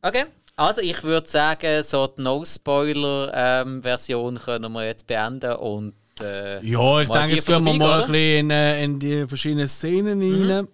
Okay, 0.00 0.24
also 0.54 0.80
ich 0.80 1.02
würde 1.02 1.28
sagen, 1.28 1.82
so 1.82 2.06
die 2.06 2.22
No-Spoiler-Version 2.22 4.38
können 4.38 4.72
wir 4.72 4.86
jetzt 4.86 5.06
beenden 5.06 5.52
und 5.56 5.92
äh, 6.20 6.64
Ja, 6.66 7.00
ich 7.00 7.08
denke, 7.08 7.34
jetzt 7.34 7.46
gehen 7.46 7.64
wir 7.64 7.74
mal 7.74 8.02
ein 8.02 8.10
bisschen 8.10 8.38
in, 8.38 8.50
äh, 8.50 8.84
in 8.84 8.98
die 8.98 9.26
verschiedenen 9.26 9.68
Szenen 9.68 10.50
rein. 10.50 10.68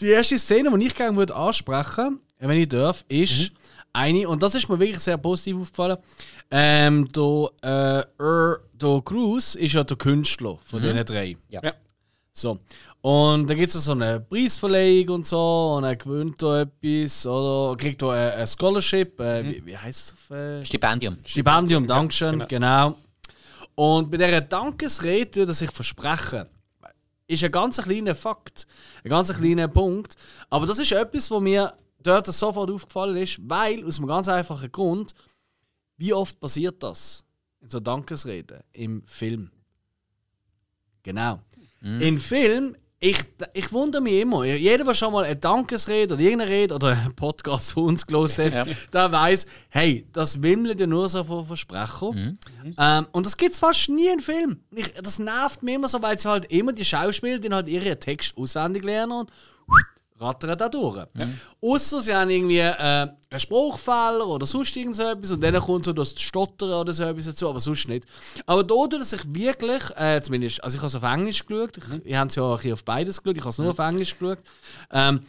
Die 0.00 0.08
erste 0.08 0.38
Szene, 0.38 0.76
die 0.78 0.86
ich 0.86 0.94
gerne 0.94 1.16
würde 1.16 1.34
ansprechen 1.34 2.20
wenn 2.40 2.58
ich 2.58 2.68
darf, 2.68 3.04
ist 3.08 3.52
eine, 3.92 4.28
und 4.28 4.42
das 4.42 4.54
ist 4.54 4.68
mir 4.68 4.78
wirklich 4.78 5.00
sehr 5.00 5.18
positiv 5.18 5.60
aufgefallen. 5.60 5.98
Ähm, 6.50 7.08
der, 7.08 7.50
äh, 7.62 8.22
er, 8.22 8.60
der 8.72 9.02
Cruz 9.04 9.54
ist 9.54 9.74
ja 9.74 9.84
der 9.84 9.96
Künstler 9.96 10.58
von 10.64 10.80
diesen 10.80 11.04
drei. 11.04 11.36
ja. 11.48 11.60
Ja. 11.62 11.72
So. 12.40 12.58
Und 13.02 13.48
da 13.48 13.54
gibt 13.54 13.74
es 13.74 13.84
so 13.84 13.92
eine 13.92 14.20
Preisverleihung 14.20 15.08
und 15.16 15.26
so, 15.26 15.74
und 15.76 15.84
er 15.84 15.96
gewinnt 15.96 16.42
da 16.42 16.62
etwas, 16.62 17.26
oder 17.26 17.76
kriegt 17.76 18.02
da 18.02 18.10
ein, 18.10 18.40
ein 18.40 18.46
Scholarship, 18.46 19.18
äh, 19.20 19.44
wie, 19.44 19.66
wie 19.66 19.76
heißt 19.76 20.00
es 20.00 20.12
auf 20.12 20.36
äh, 20.36 20.64
Stipendium. 20.64 21.16
Stipendium, 21.24 21.86
Dankeschön, 21.86 22.44
genau. 22.46 22.96
Und 23.74 24.10
bei 24.10 24.18
dieser 24.18 24.42
Dankesrede 24.42 25.36
würde 25.36 25.52
er 25.52 25.54
sich 25.54 25.70
versprechen. 25.70 26.46
Ist 27.26 27.44
ein 27.44 27.52
ganz 27.52 27.80
kleiner 27.80 28.14
Fakt, 28.14 28.66
ein 29.04 29.08
ganz 29.08 29.32
kleiner 29.32 29.68
Punkt. 29.68 30.16
Aber 30.50 30.66
das 30.66 30.78
ist 30.78 30.92
etwas, 30.92 31.30
was 31.30 31.40
mir 31.40 31.72
dort 32.02 32.26
sofort 32.26 32.70
aufgefallen 32.70 33.16
ist, 33.16 33.38
weil, 33.48 33.84
aus 33.86 33.98
einem 33.98 34.08
ganz 34.08 34.28
einfachen 34.28 34.70
Grund, 34.72 35.14
wie 35.96 36.12
oft 36.12 36.38
passiert 36.40 36.82
das 36.82 37.24
in 37.60 37.68
so 37.68 37.80
Dankesreden 37.80 38.60
im 38.72 39.02
Film? 39.06 39.50
Genau. 41.02 41.40
Im 41.82 42.20
Film, 42.20 42.76
ich, 43.02 43.16
ich 43.54 43.72
wundere 43.72 44.02
mich 44.02 44.20
immer, 44.20 44.44
jeder, 44.44 44.84
der 44.84 44.92
schon 44.92 45.12
mal 45.14 45.24
eine 45.24 45.34
Dankesrede 45.36 46.12
oder 46.14 46.22
irgendeine 46.22 46.50
Rede 46.50 46.74
oder 46.74 46.88
einen 46.88 47.14
Podcast 47.14 47.72
von 47.72 47.84
uns 47.84 48.06
gelesen 48.06 48.52
hat, 48.52 48.68
der 48.92 49.10
weiß, 49.10 49.46
hey, 49.70 50.06
das 50.12 50.42
wimmelt 50.42 50.78
ja 50.78 50.86
nur 50.86 51.08
so 51.08 51.24
von 51.24 51.46
Versprechen. 51.46 52.38
Ähm, 52.78 53.06
und 53.12 53.24
das 53.24 53.36
gibt 53.38 53.54
es 53.54 53.58
fast 53.60 53.88
nie 53.88 54.08
im 54.08 54.18
Film. 54.20 54.60
Und 54.70 54.78
Ich, 54.78 54.92
das 54.92 55.18
nervt 55.18 55.62
mich 55.62 55.76
immer 55.76 55.88
so, 55.88 56.02
weil 56.02 56.18
sie 56.18 56.28
halt 56.28 56.52
immer 56.52 56.74
die 56.74 56.84
Schauspieler, 56.84 57.38
die 57.38 57.48
halt 57.48 57.70
ihren 57.70 57.98
Text 57.98 58.36
auswendig 58.36 58.84
lernen 58.84 59.12
und 59.12 59.30
rattern 60.20 60.58
da 60.58 60.68
durch. 60.68 61.06
Ausser 61.60 62.00
sie 62.00 62.14
haben 62.14 62.30
irgendwie 62.30 62.58
äh, 62.58 62.72
einen 62.78 63.40
Spruchfehler 63.40 64.26
oder 64.26 64.46
sonst 64.46 64.76
irgend 64.76 64.96
so 64.96 65.02
etwas 65.04 65.30
und 65.30 65.40
dann 65.40 65.58
kommt 65.60 65.84
so 65.84 65.92
das 65.92 66.20
Stottern 66.20 66.72
oder 66.72 66.92
so 66.92 67.04
etwas 67.04 67.26
dazu, 67.26 67.48
aber 67.48 67.60
sonst 67.60 67.88
nicht. 67.88 68.06
Aber 68.46 68.62
da 68.62 68.74
tut 68.74 68.94
er 68.94 69.04
sich 69.04 69.22
wirklich, 69.34 69.82
äh, 69.96 70.20
zumindest, 70.20 70.62
also 70.62 70.76
ich 70.76 70.80
habe 70.80 70.88
es 70.88 70.94
auf 70.94 71.02
Englisch 71.02 71.46
geschaut, 71.46 71.76
ich, 71.76 71.84
ich 72.04 72.14
habe 72.14 72.28
es 72.28 72.34
ja 72.36 72.42
auch 72.42 72.64
auf 72.64 72.84
beides 72.84 73.22
geschaut, 73.22 73.36
ich 73.36 73.42
habe 73.42 73.50
es 73.50 73.58
nur 73.58 73.70
auf 73.70 73.78
Englisch 73.78 74.18
geschaut. 74.18 74.38
Ähm, 74.90 75.20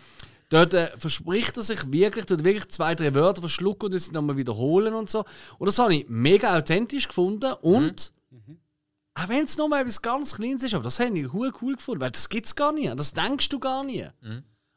Dort 0.49 0.73
äh, 0.73 0.91
verspricht 0.97 1.55
er 1.55 1.63
sich 1.63 1.93
wirklich, 1.93 2.25
tut 2.25 2.43
wirklich 2.43 2.67
zwei, 2.67 2.93
drei 2.93 3.15
Wörter 3.15 3.39
verschlucken 3.39 3.85
und 3.85 3.93
das 3.93 4.11
nochmal 4.11 4.35
wiederholen 4.35 4.93
und 4.93 5.09
so. 5.09 5.23
Und 5.57 5.65
das 5.65 5.79
habe 5.79 5.95
ich 5.95 6.09
mega 6.09 6.57
authentisch 6.57 7.07
gefunden 7.07 7.53
und 7.61 8.11
auch 9.13 9.29
wenn 9.29 9.43
es 9.45 9.57
nochmal 9.57 9.81
etwas 9.81 10.01
ganz 10.01 10.35
Kleines 10.35 10.63
ist, 10.63 10.73
aber 10.73 10.83
das 10.83 10.99
habe 10.99 11.17
ich 11.17 11.33
cool 11.33 11.51
gefunden, 11.51 12.01
weil 12.01 12.11
das 12.11 12.27
gibt 12.27 12.47
es 12.47 12.55
gar 12.55 12.71
nie. 12.73 12.91
Das 12.95 13.13
denkst 13.13 13.47
du 13.49 13.59
gar 13.59 13.83
nie. 13.83 14.07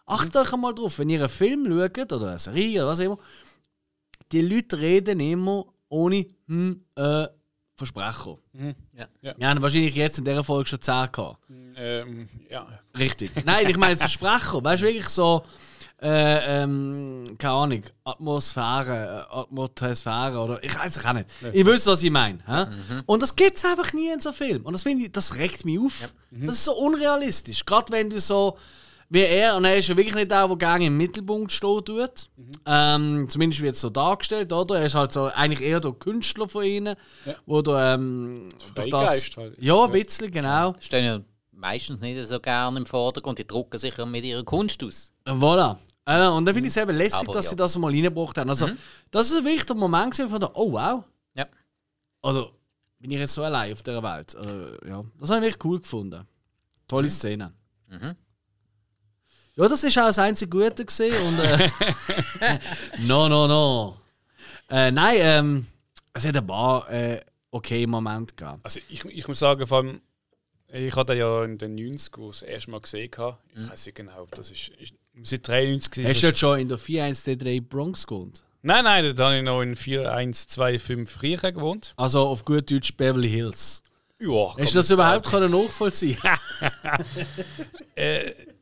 Achtet 0.07 0.37
euch 0.37 0.53
einmal 0.53 0.75
drauf, 0.75 0.99
wenn 0.99 1.09
ihr 1.09 1.21
einen 1.21 1.29
Film 1.29 1.67
schaut 1.67 2.13
oder 2.13 2.29
eine 2.29 2.39
Serie 2.39 2.83
oder 2.83 2.91
was 2.91 2.99
immer, 2.99 3.19
die 4.33 4.43
Leute 4.43 4.79
reden 4.79 5.21
immer 5.21 5.67
ohne 5.89 6.27
hm, 6.47 6.85
äh, 6.97 7.27
Versprechen. 7.77 8.39
Ja. 8.93 9.35
Wir 9.37 9.49
haben 9.49 9.61
wahrscheinlich 9.61 9.97
jetzt 9.97 10.19
in 10.19 10.25
dieser 10.25 10.45
Folge 10.45 10.69
schon 10.69 10.81
10 10.81 11.11
gehabt. 11.11 11.39
Ähm, 11.77 12.29
ja. 12.49 12.67
Richtig. 12.97 13.33
Nein, 13.45 13.69
ich 13.69 13.77
meine 13.77 13.95
das 13.95 14.03
Versprechen. 14.03 14.65
Weißt 14.65 14.83
du, 14.83 14.87
wirklich 14.87 15.09
so, 15.09 15.45
äh, 16.01 16.63
ähm, 16.63 17.35
keine 17.37 17.55
Ahnung, 17.55 17.83
Atmosphäre, 18.05 19.27
äh, 19.29 19.35
Atmosphäre 19.35 20.39
oder 20.39 20.63
ich 20.63 20.79
weiß 20.79 20.97
es 20.97 21.05
auch 21.05 21.13
nicht. 21.15 21.31
Ich 21.53 21.67
weiß, 21.67 21.87
was 21.87 22.03
ich 22.05 22.11
meine. 22.11 22.39
hä? 22.47 22.67
Und 23.07 23.23
das 23.23 23.35
gibt 23.35 23.57
es 23.57 23.65
einfach 23.65 23.93
nie 23.93 24.13
in 24.13 24.21
so 24.21 24.31
Film. 24.31 24.65
Und 24.65 24.73
das 24.73 24.85
finde 24.85 25.05
ich, 25.05 25.13
das 25.13 25.35
regt 25.35 25.65
mich 25.65 25.81
auf. 25.81 26.13
Das 26.31 26.55
ist 26.55 26.65
so 26.65 26.77
unrealistisch. 26.77 27.65
Gerade 27.65 27.93
wenn 27.93 28.09
du 28.09 28.21
so, 28.21 28.57
wie 29.11 29.21
er, 29.21 29.57
und 29.57 29.65
er 29.65 29.77
ist 29.77 29.89
ja 29.89 29.97
wirklich 29.97 30.15
nicht 30.15 30.31
der, 30.31 30.47
der 30.49 30.57
gerne 30.57 30.87
im 30.87 30.97
Mittelpunkt 30.97 31.53
stehen 31.53 31.85
tut. 31.85 32.31
Ähm, 32.67 33.27
zumindest 33.29 33.63
wird 33.63 33.75
es 33.75 33.81
so 33.81 33.91
dargestellt, 33.91 34.53
oder? 34.53 34.79
Er 34.79 34.87
ist 34.87 34.95
halt 34.95 35.13
so 35.13 35.25
eigentlich 35.27 35.61
eher 35.61 35.81
der 35.81 35.93
Künstler 35.93 36.49
von 36.49 36.65
ihnen, 36.65 36.97
wo 37.47 37.63
du 37.63 37.73
ähm, 37.77 38.49
das, 38.75 38.89
Freigeist 38.89 39.37
halt. 39.37 39.63
Ja, 39.63 39.85
ein 39.85 39.93
bisschen, 39.93 40.31
genau. 40.31 40.75
Stehen 40.81 41.05
ja 41.05 41.21
meistens 41.53 42.01
nicht 42.01 42.27
so 42.27 42.41
gerne 42.41 42.79
im 42.79 42.87
Vordergrund, 42.87 43.39
die 43.39 43.47
drucken 43.47 43.79
sich 43.79 43.97
ja 43.97 44.05
mit 44.05 44.25
ihrer 44.25 44.45
Kunst 44.45 44.83
aus. 44.83 45.13
Voilà. 45.27 45.77
Äh, 46.07 46.29
und 46.29 46.45
dann 46.45 46.55
finde 46.55 46.69
ich 46.69 46.77
es 46.77 46.77
eben 46.77 46.95
lässig, 46.97 47.21
Aber 47.23 47.33
dass 47.33 47.47
ja. 47.47 47.51
sie 47.51 47.57
das 47.57 47.79
mal 47.79 47.91
reingebracht 47.91 48.37
haben. 48.37 48.51
Also, 48.51 48.69
das 49.11 49.31
ist 49.31 49.45
wirklich 49.45 49.65
der 49.65 49.77
Moment 49.77 50.15
von 50.15 50.41
der, 50.41 50.57
oh 50.57 50.73
wow. 50.73 51.05
Ja. 51.35 51.47
Also, 52.21 52.51
bin 52.99 53.11
ich 53.11 53.19
jetzt 53.19 53.35
so 53.35 53.43
allein 53.43 53.73
auf 53.73 53.83
dieser 53.83 54.03
Welt. 54.03 54.37
Also, 54.37 54.87
ja, 54.87 55.05
das 55.19 55.31
habe 55.31 55.41
ich 55.41 55.53
wirklich 55.53 55.65
cool 55.65 55.81
gefunden. 55.81 56.27
Tolle 56.87 57.09
Szene. 57.09 57.53
Ja, 59.57 59.69
das 59.69 59.85
ist 59.85 59.97
auch 59.99 60.07
das 60.07 60.19
einzige 60.19 60.51
Gute 60.51 60.85
gesehen 60.85 61.15
und 61.29 61.39
äh, 61.39 61.71
no, 63.07 63.29
no, 63.29 63.47
no. 63.47 63.97
Äh, 64.69 64.91
nein, 64.91 65.17
ähm, 65.21 65.67
es 66.13 66.27
hat 66.27 66.37
ein 66.37 66.47
paar 66.47 66.91
äh, 66.91 67.21
okay 67.53 67.87
Momente 67.87 68.35
gehabt. 68.35 68.65
Also 68.65 68.81
ich, 68.89 69.05
ich 69.05 69.29
muss 69.29 69.39
sagen, 69.39 69.65
vor 69.67 69.79
allem, 69.79 70.01
ich 70.73 70.97
hatte 70.97 71.15
ja 71.15 71.45
in 71.45 71.57
den 71.57 71.79
90ern 71.79 72.29
das 72.29 72.43
erste 72.43 72.71
Mal 72.73 72.81
gesehen. 72.81 73.05
Ich 73.05 73.71
weiß 73.71 73.87
nicht 73.87 73.95
genau, 73.95 74.27
das 74.33 74.51
ist, 74.51 74.71
ist 74.71 74.95
seit 75.23 75.47
93 75.47 75.91
gewesen. 75.93 76.11
Hast 76.11 76.23
du 76.23 76.27
dort 76.27 76.39
schon 76.39 76.59
in 76.59 76.69
der 76.69 76.79
41D3 76.79 77.63
Bronx 77.63 78.07
gewohnt? 78.09 78.45
Nein, 78.63 78.83
nein, 78.83 79.15
da 79.15 79.27
habe 79.27 79.37
ich 79.37 79.43
noch 79.45 79.61
in 79.61 79.77
4125 79.77 81.09
früher 81.09 81.53
gewohnt. 81.53 81.93
Also 81.97 82.27
auf 82.27 82.45
gut 82.45 82.71
Deutsch 82.73 82.97
Beverly 82.97 83.31
Hills. 83.31 83.83
Ja, 84.19 84.57
Hast 84.59 84.75
du 84.75 84.79
das 84.79 84.91
überhaupt 84.91 85.29
können 85.29 85.53
nachvollziehen? 85.53 86.19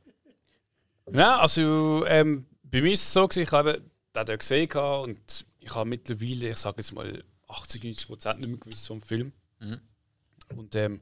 Ja, 1.13 1.39
also 1.39 2.05
ähm, 2.07 2.47
bei 2.65 2.81
mir 2.81 2.93
ist 2.93 3.03
es 3.03 3.13
so, 3.13 3.27
gewesen, 3.29 3.43
ich 3.43 3.53
habe 3.53 3.75
den 3.75 4.27
dort 4.27 4.39
gesehen 4.39 4.71
und 4.73 5.47
ich 5.59 5.75
habe 5.75 5.89
mittlerweile, 5.89 6.51
ich 6.51 6.57
sage 6.57 6.79
jetzt 6.79 6.93
mal 6.93 7.23
80, 7.49 7.85
90 7.85 8.07
Prozent 8.07 8.41
nicht 8.41 8.49
mehr 8.49 8.59
gewusst 8.59 8.87
vom 8.87 9.01
Film. 9.01 9.33
Und 10.57 10.75
ähm, 10.75 11.01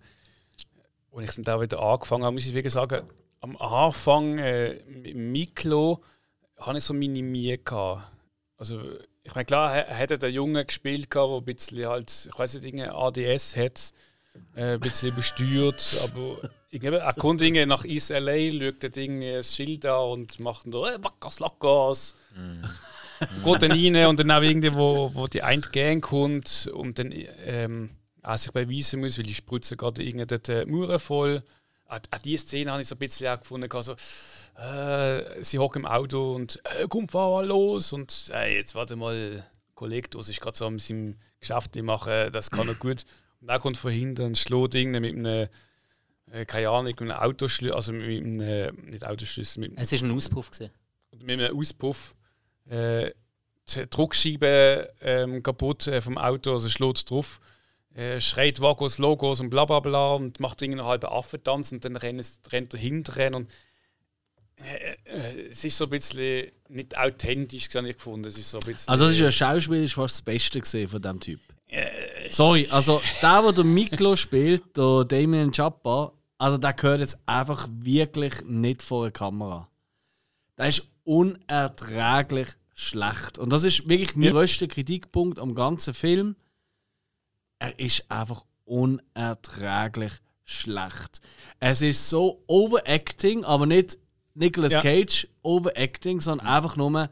als 1.13 1.29
ich 1.29 1.35
dann 1.37 1.45
da 1.45 1.61
wieder 1.61 1.81
angefangen 1.81 2.25
habe, 2.25 2.35
muss 2.35 2.47
ich 2.47 2.55
wirklich 2.55 2.73
sagen, 2.73 3.07
am 3.41 3.57
Anfang 3.57 4.39
äh, 4.39 4.83
mit 4.87 5.17
Miklo 5.17 6.03
habe 6.59 6.79
ich 6.79 6.85
so 6.85 6.93
meine 6.93 7.23
Mühe 7.23 7.59
gehabt. 7.59 8.11
Also 8.57 8.81
ich 9.23 9.35
meine, 9.35 9.45
klar, 9.47 9.75
er 9.75 9.89
er 9.89 9.99
hat 9.99 10.11
ja 10.11 10.17
den 10.17 10.35
Jungen 10.35 10.67
gespielt, 10.67 11.11
gehabt, 11.11 11.31
der 11.31 11.39
ein 11.39 11.45
bisschen 11.45 11.87
halt, 11.89 12.29
ich 12.31 12.39
weiß 12.39 12.55
nicht, 12.55 12.65
Dinge 12.65 12.95
ADS 12.95 13.57
hat. 13.57 13.93
äh, 14.55 14.75
ein 14.75 14.81
bisschen 14.81 15.15
besteuert, 15.15 15.97
aber 16.03 16.51
kommt 17.17 17.43
irgendwie 17.43 17.67
nach 17.67 17.85
East 17.85 18.11
LA, 18.11 18.53
schaut 18.53 18.83
das 18.83 18.93
Ding 18.93 19.23
ein 19.23 19.43
Schild 19.43 19.85
an 19.87 20.11
und 20.11 20.41
macht 20.41 20.67
dann, 20.67 20.75
äh, 20.85 21.03
Wackers 21.03 21.41
Lackers. 21.41 22.15
Geht 23.45 23.63
dann 23.63 23.73
rein 23.73 24.07
und 24.07 24.21
dann 24.21 24.31
auch 24.31 24.43
irgendwie, 24.43 24.73
wo, 24.75 25.11
wo 25.13 25.27
die 25.27 25.43
eine 25.43 25.61
Gang 25.61 26.03
kommt 26.03 26.71
und 26.73 26.99
dann 26.99 27.13
ähm, 27.45 27.91
auch 28.23 28.39
sich 28.39 28.53
beweisen 28.53 29.01
muss, 29.01 29.19
weil 29.19 29.25
die 29.25 29.35
Spritze 29.35 29.77
gerade 29.77 30.03
irgendwie 30.03 30.27
dort 30.27 30.49
äh, 30.49 30.65
Mauern 30.65 30.99
voll. 30.99 31.43
Auch, 31.87 31.99
auch 32.11 32.19
diese 32.19 32.45
Szene 32.47 32.71
habe 32.71 32.83
ich 32.83 32.89
so 32.89 32.95
ein 32.95 32.99
bisschen 32.99 33.29
auch 33.29 33.41
gefunden, 33.41 33.71
also, 33.73 33.95
äh, 34.57 35.43
sie 35.43 35.59
hocken 35.59 35.83
im 35.83 35.87
Auto 35.87 36.35
und 36.35 36.61
äh, 36.65 36.87
komm, 36.89 37.09
fahr 37.09 37.31
mal 37.31 37.47
los 37.47 37.93
und 37.93 38.31
äh, 38.33 38.57
jetzt 38.57 38.75
warte 38.75 38.97
mal, 38.97 39.45
Kollege, 39.75 40.09
du 40.09 40.21
ist 40.21 40.41
gerade 40.41 40.57
so 40.57 40.67
an 40.67 40.79
seinem 40.79 41.17
Geschäft 41.41 41.75
machen, 41.83 42.31
das 42.33 42.51
kann 42.51 42.69
er 42.69 42.75
gut. 42.75 43.05
Und 43.41 43.49
dann 43.49 43.61
kommt 43.61 43.79
von 43.79 43.91
hinten 43.91 44.23
ein 44.23 44.35
Schloding 44.37 44.91
mit 44.93 45.17
einem, 45.17 45.49
äh, 46.33 46.45
keine 46.45 46.69
Ahnung, 46.71 46.85
mit 46.87 47.01
einem 47.01 47.11
Autoschlüssel, 47.13 47.75
also 47.75 47.93
mit 47.93 48.05
einem, 48.25 48.41
äh, 48.41 48.73
nicht 48.73 49.07
Autoschlüssel, 49.07 49.61
mit, 49.61 49.73
Es 49.77 49.93
war 49.93 50.09
ein 50.09 50.17
Auspuff. 50.17 50.51
Gewesen. 50.51 50.71
mit 51.23 51.41
einem 51.41 51.57
Auspuff. 51.59 52.15
Äh, 52.69 53.11
die 53.75 53.89
Druckscheibe 53.89 54.93
ähm, 55.01 55.43
kaputt 55.43 55.87
äh, 55.87 56.01
vom 56.01 56.19
Auto, 56.19 56.53
also 56.53 56.69
schlägt 56.69 57.09
drauf. 57.11 57.41
Äh, 57.95 58.21
schreit 58.21 58.61
Vagos, 58.61 58.99
Logos 58.99 59.41
und 59.41 59.51
bla 59.51 59.65
bla 59.65 59.81
bla 59.81 60.15
und 60.15 60.39
macht 60.41 60.63
irgendeinen 60.63 60.89
halben 60.89 61.07
Affentanz 61.07 61.73
und 61.73 61.85
dann 61.85 61.97
rennt, 61.97 62.21
es- 62.21 62.41
rennt 62.53 62.73
er 62.75 62.81
hinterher 62.81 63.35
und 63.35 63.49
es 65.51 65.65
ist 65.65 65.79
so 65.79 65.85
ein 65.85 65.91
bisschen 65.91 66.51
nicht 66.69 66.97
authentisch, 66.97 67.69
habe 67.75 67.89
ich 67.89 67.97
gefunden. 67.97 68.27
Es 68.29 68.37
ist 68.39 68.51
so 68.51 68.59
ein 68.59 68.65
bisschen, 68.73 68.91
Also, 68.91 69.07
das 69.07 69.17
ist 69.17 69.23
ein 69.23 69.33
Schauspiel, 69.33 69.83
ist 69.85 69.95
fast 69.95 70.17
das 70.17 70.23
Beste 70.23 70.61
gesehen 70.61 70.87
von 70.89 71.01
diesem 71.01 71.19
Typ. 71.21 71.41
Sorry, 72.29 72.69
also 72.71 73.01
der, 73.23 73.41
der 73.43 73.53
der 73.53 73.65
Miklo 73.65 74.17
spielt, 74.17 74.77
der 74.77 75.05
Damien 75.05 75.51
Chapa, 75.53 76.13
also 76.41 76.57
der 76.57 76.73
gehört 76.73 77.01
jetzt 77.01 77.19
einfach 77.27 77.69
wirklich 77.71 78.43
nicht 78.47 78.83
vor 78.83 79.05
der 79.05 79.13
Kamera. 79.13 79.69
Der 80.57 80.69
ist 80.69 80.89
unerträglich 81.05 82.49
schlecht. 82.75 83.39
Und 83.39 83.51
das 83.51 83.63
ist 83.63 83.89
wirklich 83.89 84.17
mein 84.17 84.25
Ja. 84.27 84.31
größter 84.33 84.67
Kritikpunkt 84.67 85.39
am 85.39 85.55
ganzen 85.55 85.93
Film. 85.93 86.37
Er 87.59 87.79
ist 87.79 88.11
einfach 88.11 88.45
unerträglich 88.65 90.13
schlecht. 90.45 91.21
Es 91.59 91.83
ist 91.83 92.09
so 92.09 92.43
Overacting, 92.47 93.45
aber 93.45 93.67
nicht 93.67 93.99
Nicolas 94.35 94.73
Ja. 94.75 94.81
Cage 94.81 95.29
Overacting, 95.43 96.21
sondern 96.21 96.47
einfach 96.47 96.77
nur 96.77 97.11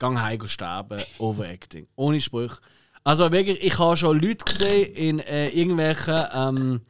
Gang 0.00 0.20
heim 0.20 0.48
sterben, 0.48 1.00
Overacting. 1.18 1.86
Ohne 1.94 2.20
Sprüche. 2.20 2.58
Also 3.04 3.30
wirklich, 3.30 3.62
ich 3.62 3.78
habe 3.78 3.96
schon 3.96 4.18
Leute 4.20 4.44
gesehen 4.44 4.92
in 4.94 5.18
äh, 5.20 5.48
irgendwelchen 5.50 6.24
ähm, 6.34 6.80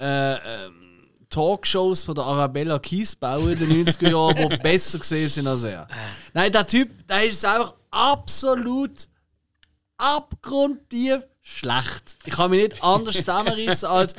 äh, 0.00 0.34
ähm, 0.34 1.08
Talkshows 1.30 2.04
von 2.04 2.14
der 2.14 2.24
Arabella 2.24 2.78
Kiesbauer 2.78 3.50
in 3.50 3.58
den 3.58 3.86
90er 3.86 4.10
Jahren, 4.10 4.50
die 4.50 4.56
besser 4.62 4.98
gesehen 4.98 5.28
sind 5.28 5.46
als 5.46 5.64
er. 5.64 5.88
Nein, 6.32 6.52
der 6.52 6.66
Typ, 6.66 6.90
der 7.08 7.24
ist 7.24 7.44
einfach 7.44 7.74
absolut 7.90 9.08
abgrundtief 9.96 11.22
schlecht. 11.42 12.16
Ich 12.24 12.34
kann 12.34 12.50
mich 12.50 12.62
nicht 12.62 12.82
anders 12.82 13.16
zusammenreißen 13.16 13.88
als. 13.88 14.14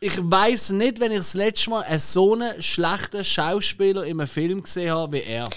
Ich 0.00 0.16
weiß 0.18 0.70
nicht, 0.70 1.00
wenn 1.00 1.10
ich 1.10 1.18
das 1.18 1.34
letzte 1.34 1.70
Mal 1.70 1.82
einen 1.84 1.98
so 1.98 2.34
einen 2.34 2.62
schlechten 2.62 3.24
Schauspieler 3.24 4.04
in 4.04 4.20
einem 4.20 4.28
Film 4.28 4.62
gesehen 4.62 4.90
habe 4.90 5.16
wie 5.16 5.22
er. 5.22 5.48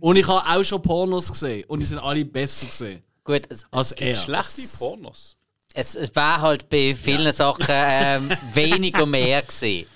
Und 0.00 0.16
ich 0.16 0.26
habe 0.26 0.42
auch 0.48 0.62
schon 0.64 0.82
Pornos 0.82 1.30
gesehen 1.30 1.64
und 1.68 1.80
die 1.80 1.86
sind 1.86 1.98
alle 1.98 2.24
besser 2.24 2.66
gesehen 2.66 3.02
Gut, 3.24 3.42
es, 3.48 3.64
als 3.70 3.92
er. 3.92 4.14
schlechte 4.14 4.62
Pornos. 4.78 5.36
Es, 5.74 5.94
es 5.94 6.14
war 6.16 6.40
halt 6.40 6.68
bei 6.70 6.94
vielen 6.94 7.32
Sachen 7.32 7.66
ähm, 7.68 8.30
weniger 8.52 9.06
mehr 9.06 9.42
gewesen. 9.42 9.86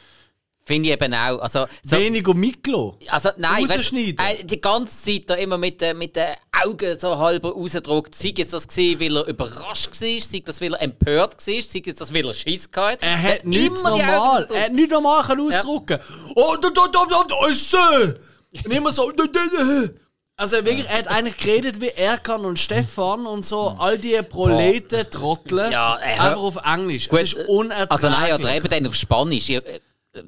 Finde 0.64 0.90
ich 0.90 0.94
eben 0.94 1.12
auch. 1.12 1.40
Also, 1.40 1.66
so, 1.82 1.96
Weniger 1.98 2.34
Miklo. 2.34 2.96
also 3.08 3.30
nein, 3.36 3.68
weißt, 3.68 3.92
äh, 3.94 4.44
die 4.44 4.60
ganze 4.60 4.96
Zeit 5.04 5.28
da 5.28 5.34
immer 5.34 5.58
mit, 5.58 5.80
den- 5.80 5.98
mit 5.98 6.14
den 6.14 6.28
Augen 6.64 6.96
so 7.00 7.18
halb 7.18 7.44
rausgedruckt. 7.44 8.14
Sei 8.14 8.32
jetzt 8.36 8.52
das 8.52 8.68
gewesen, 8.68 9.00
weil 9.00 9.16
er 9.16 9.26
überrascht 9.26 9.88
war, 10.00 10.20
sei 10.20 10.42
das, 10.44 10.60
weil 10.60 10.74
er 10.74 10.82
empört 10.82 11.34
war, 11.34 11.40
sei 11.40 11.54
jetzt 11.84 12.00
das, 12.00 12.14
weil 12.14 12.26
er 12.26 12.32
Schiss 12.32 12.70
hatte. 12.76 13.04
Er 13.04 13.20
hat 13.22 13.44
nichts 13.44 13.82
normal. 13.82 14.46
Er 14.54 14.62
hat 14.66 14.72
nichts 14.72 14.92
normal 14.92 15.24
können 15.24 15.48
ausdrucken. 15.52 15.98
Oh, 16.36 16.54
da, 16.62 16.70
da, 16.70 16.86
da, 16.92 17.06
da, 17.10 17.24
da 17.28 17.46
ist 17.48 17.68
sie! 17.68 18.14
Und 18.64 18.72
immer 18.72 18.92
so. 18.92 19.10
Also 20.42 20.56
wirklich, 20.56 20.88
er 20.88 20.98
hat 20.98 21.06
eigentlich 21.06 21.36
geredet 21.36 21.80
wie 21.80 21.90
Erkan 21.90 22.44
und 22.44 22.58
Stefan 22.58 23.26
und 23.26 23.44
so, 23.44 23.76
all 23.78 23.96
die 23.96 24.20
Proleten, 24.28 25.08
Trottel, 25.08 25.70
Ja, 25.70 25.96
äh, 26.00 26.18
einfach 26.18 26.36
auf 26.36 26.56
Englisch. 26.66 27.08
Gut, 27.08 27.20
es 27.20 27.32
ist 27.34 27.48
unerträglich. 27.48 27.90
Also 27.92 28.08
nein, 28.08 28.34
oder 28.34 28.52
eben 28.56 28.68
dann 28.68 28.86
auf 28.88 28.96
Spanisch. 28.96 29.48
Ich, 29.48 29.54
äh, 29.54 29.80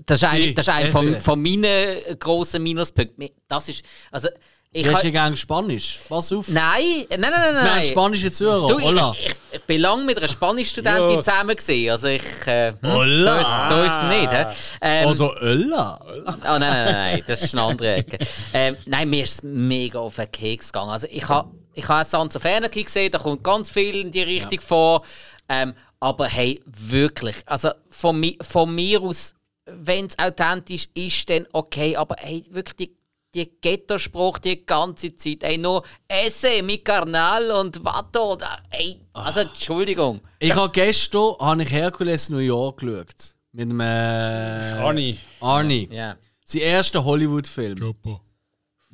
Das 0.07 0.23
ist 0.23 0.31
Sie, 0.31 0.51
ein, 0.51 0.55
das 0.55 0.69
ist 0.69 0.73
ein 0.73 0.89
von, 0.93 1.21
von 1.21 1.43
meinen 1.43 2.17
grossen 2.21 2.63
Minuspunkten. 2.63 3.29
Das 3.49 3.69
ist, 3.69 3.85
also, 4.13 4.29
ich 4.77 4.83
Du 4.83 4.91
hast 4.93 5.03
ha- 5.03 5.05
ja 5.07 5.11
gerne 5.11 5.37
Spanisch. 5.37 6.01
Pass 6.09 6.33
auf. 6.33 6.49
Nein, 6.49 7.07
nein, 7.09 7.21
nein, 7.21 7.31
nein. 7.31 7.55
Wir 7.55 7.61
haben 7.61 7.67
nein. 7.77 7.85
spanische 7.85 8.31
Zuhörer. 8.33 8.67
Du, 8.67 8.79
ich, 8.79 8.85
Hola. 8.85 9.15
ich, 9.19 9.35
ich 9.53 9.63
bin 9.63 9.81
lange 9.81 10.05
mit 10.05 10.19
einer 10.19 10.29
Spanischstudentin 10.29 11.11
Ja. 11.17 11.23
zusammen 11.23 11.55
gesehen. 11.55 11.91
Also 11.93 12.09
ich, 12.09 12.23
äh, 12.47 12.71
hm, 12.73 12.79
so, 12.83 12.89
Hola. 12.93 13.41
ist, 13.41 13.69
so 13.71 13.83
ist 13.83 13.95
es 13.95 14.03
nicht. 14.21 14.57
Ähm, 14.81 15.09
Oder 15.09 15.43
Ölla. 15.43 15.99
Oh 16.03 16.09
nein, 16.27 16.59
nein, 16.59 16.61
nein, 16.61 16.93
nein, 16.93 17.25
das 17.27 17.43
ist 17.43 17.55
eine 17.55 17.63
andere 17.63 17.95
Ecke. 17.95 18.19
ähm, 18.53 18.77
nein, 18.87 19.09
mir 19.09 19.23
ist 19.25 19.35
es 19.35 19.43
mega 19.45 20.01
auf 20.01 20.17
den 20.17 20.31
Keks 20.33 20.73
gegangen. 20.73 20.91
Also 20.91 21.07
ich 21.09 21.29
habe 21.29 21.51
ich 21.73 21.89
ha 21.89 22.03
Sons 22.05 22.35
of 22.37 22.45
Anarchy 22.45 22.83
gesehen, 22.83 23.11
da 23.13 23.19
kommt 23.19 23.43
ganz 23.45 23.71
viel 23.71 23.95
in 23.95 24.11
die 24.11 24.23
Richtung 24.23 24.61
vor. 24.61 25.03
Ähm, 25.49 25.75
aber 26.01 26.27
hey, 26.27 26.61
wirklich, 26.67 27.37
also 27.47 27.71
von, 27.91 28.19
mi 28.19 28.39
von 28.43 28.75
mir 28.75 29.01
aus, 29.01 29.35
wenn 29.67 30.07
es 30.07 30.19
authentisch 30.19 30.89
ist, 30.95 31.31
dann 31.31 31.47
okay, 31.53 31.97
aber 31.97 32.17
hey, 32.19 32.45
wirklich 32.51 32.77
die 32.77 32.97
die 33.35 33.51
Ghetto-Spruch 33.61 34.39
die 34.39 34.65
ganze 34.65 35.15
Zeit. 35.17 35.43
Ey, 35.43 35.59
nur 35.59 35.83
Esse, 36.09 36.63
mi 36.63 36.79
Carnal 36.79 37.51
und 37.51 37.85
Vato. 37.85 38.37
da- 38.37 38.57
Ey, 38.71 39.01
also 39.13 39.41
Entschuldigung. 39.41 40.21
Ich 40.39 40.55
habe 40.55 40.73
gestern 40.73 41.35
habe 41.41 41.63
ich 41.63 41.71
Hercules 41.73 42.29
New 42.31 42.39
York 42.39 42.81
geschaut. 42.81 43.35
Mit 43.53 43.69
dem. 43.71 43.81
Äh, 43.81 43.85
Arnie. 43.85 45.19
Arnie. 45.41 45.89
Ja. 45.93 46.17
Sein 46.45 46.63
erster 46.63 47.05
Hollywood-Film. 47.05 47.95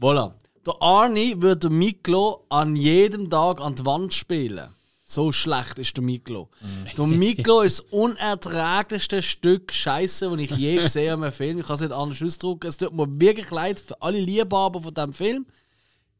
Voilà. 0.00 0.32
Der 0.66 0.74
Arnie 0.80 1.34
wird 1.40 1.64
der 1.64 1.70
Miklo 1.70 2.44
an 2.50 2.76
jedem 2.76 3.30
Tag 3.30 3.60
an 3.60 3.74
die 3.74 3.84
Wand 3.86 4.12
spielen. 4.12 4.68
So 5.10 5.32
schlecht 5.32 5.80
ist 5.80 5.96
der 5.96 6.04
Miklo. 6.04 6.50
Der 6.96 7.04
Miklo 7.04 7.62
ist 7.62 7.80
das 7.80 7.86
unerträglichste 7.90 9.22
Stück 9.22 9.72
Scheiße, 9.72 10.30
das 10.30 10.38
ich 10.38 10.50
je 10.52 10.76
gesehen 10.76 11.10
habe 11.10 11.24
einem 11.24 11.32
Film. 11.32 11.58
Ich 11.58 11.66
kann 11.66 11.74
es 11.74 11.80
nicht 11.80 11.90
anders 11.90 12.22
ausdrücken. 12.22 12.68
Es 12.68 12.76
tut 12.76 12.92
mir 12.92 13.08
wirklich 13.20 13.50
leid 13.50 13.80
für 13.80 14.00
alle 14.00 14.20
Liebhaber 14.20 14.80
von 14.80 14.94
diesem 14.94 15.12
Film. 15.12 15.46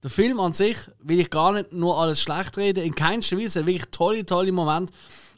Der 0.03 0.11
Film 0.11 0.40
an 0.40 0.53
sich 0.55 0.76
will 0.98 1.20
ich 1.20 1.31
gar 1.31 1.53
nicht 1.53 1.72
nur 1.72 1.98
alles 1.98 2.20
schlecht 2.20 2.57
reden. 2.57 2.83
In 2.83 2.96
keinster 2.96 3.38
Weise. 3.38 3.64
Wirklich 3.64 3.90
tolle, 3.92 4.26
tolle 4.26 4.50
Momente. 4.50 4.92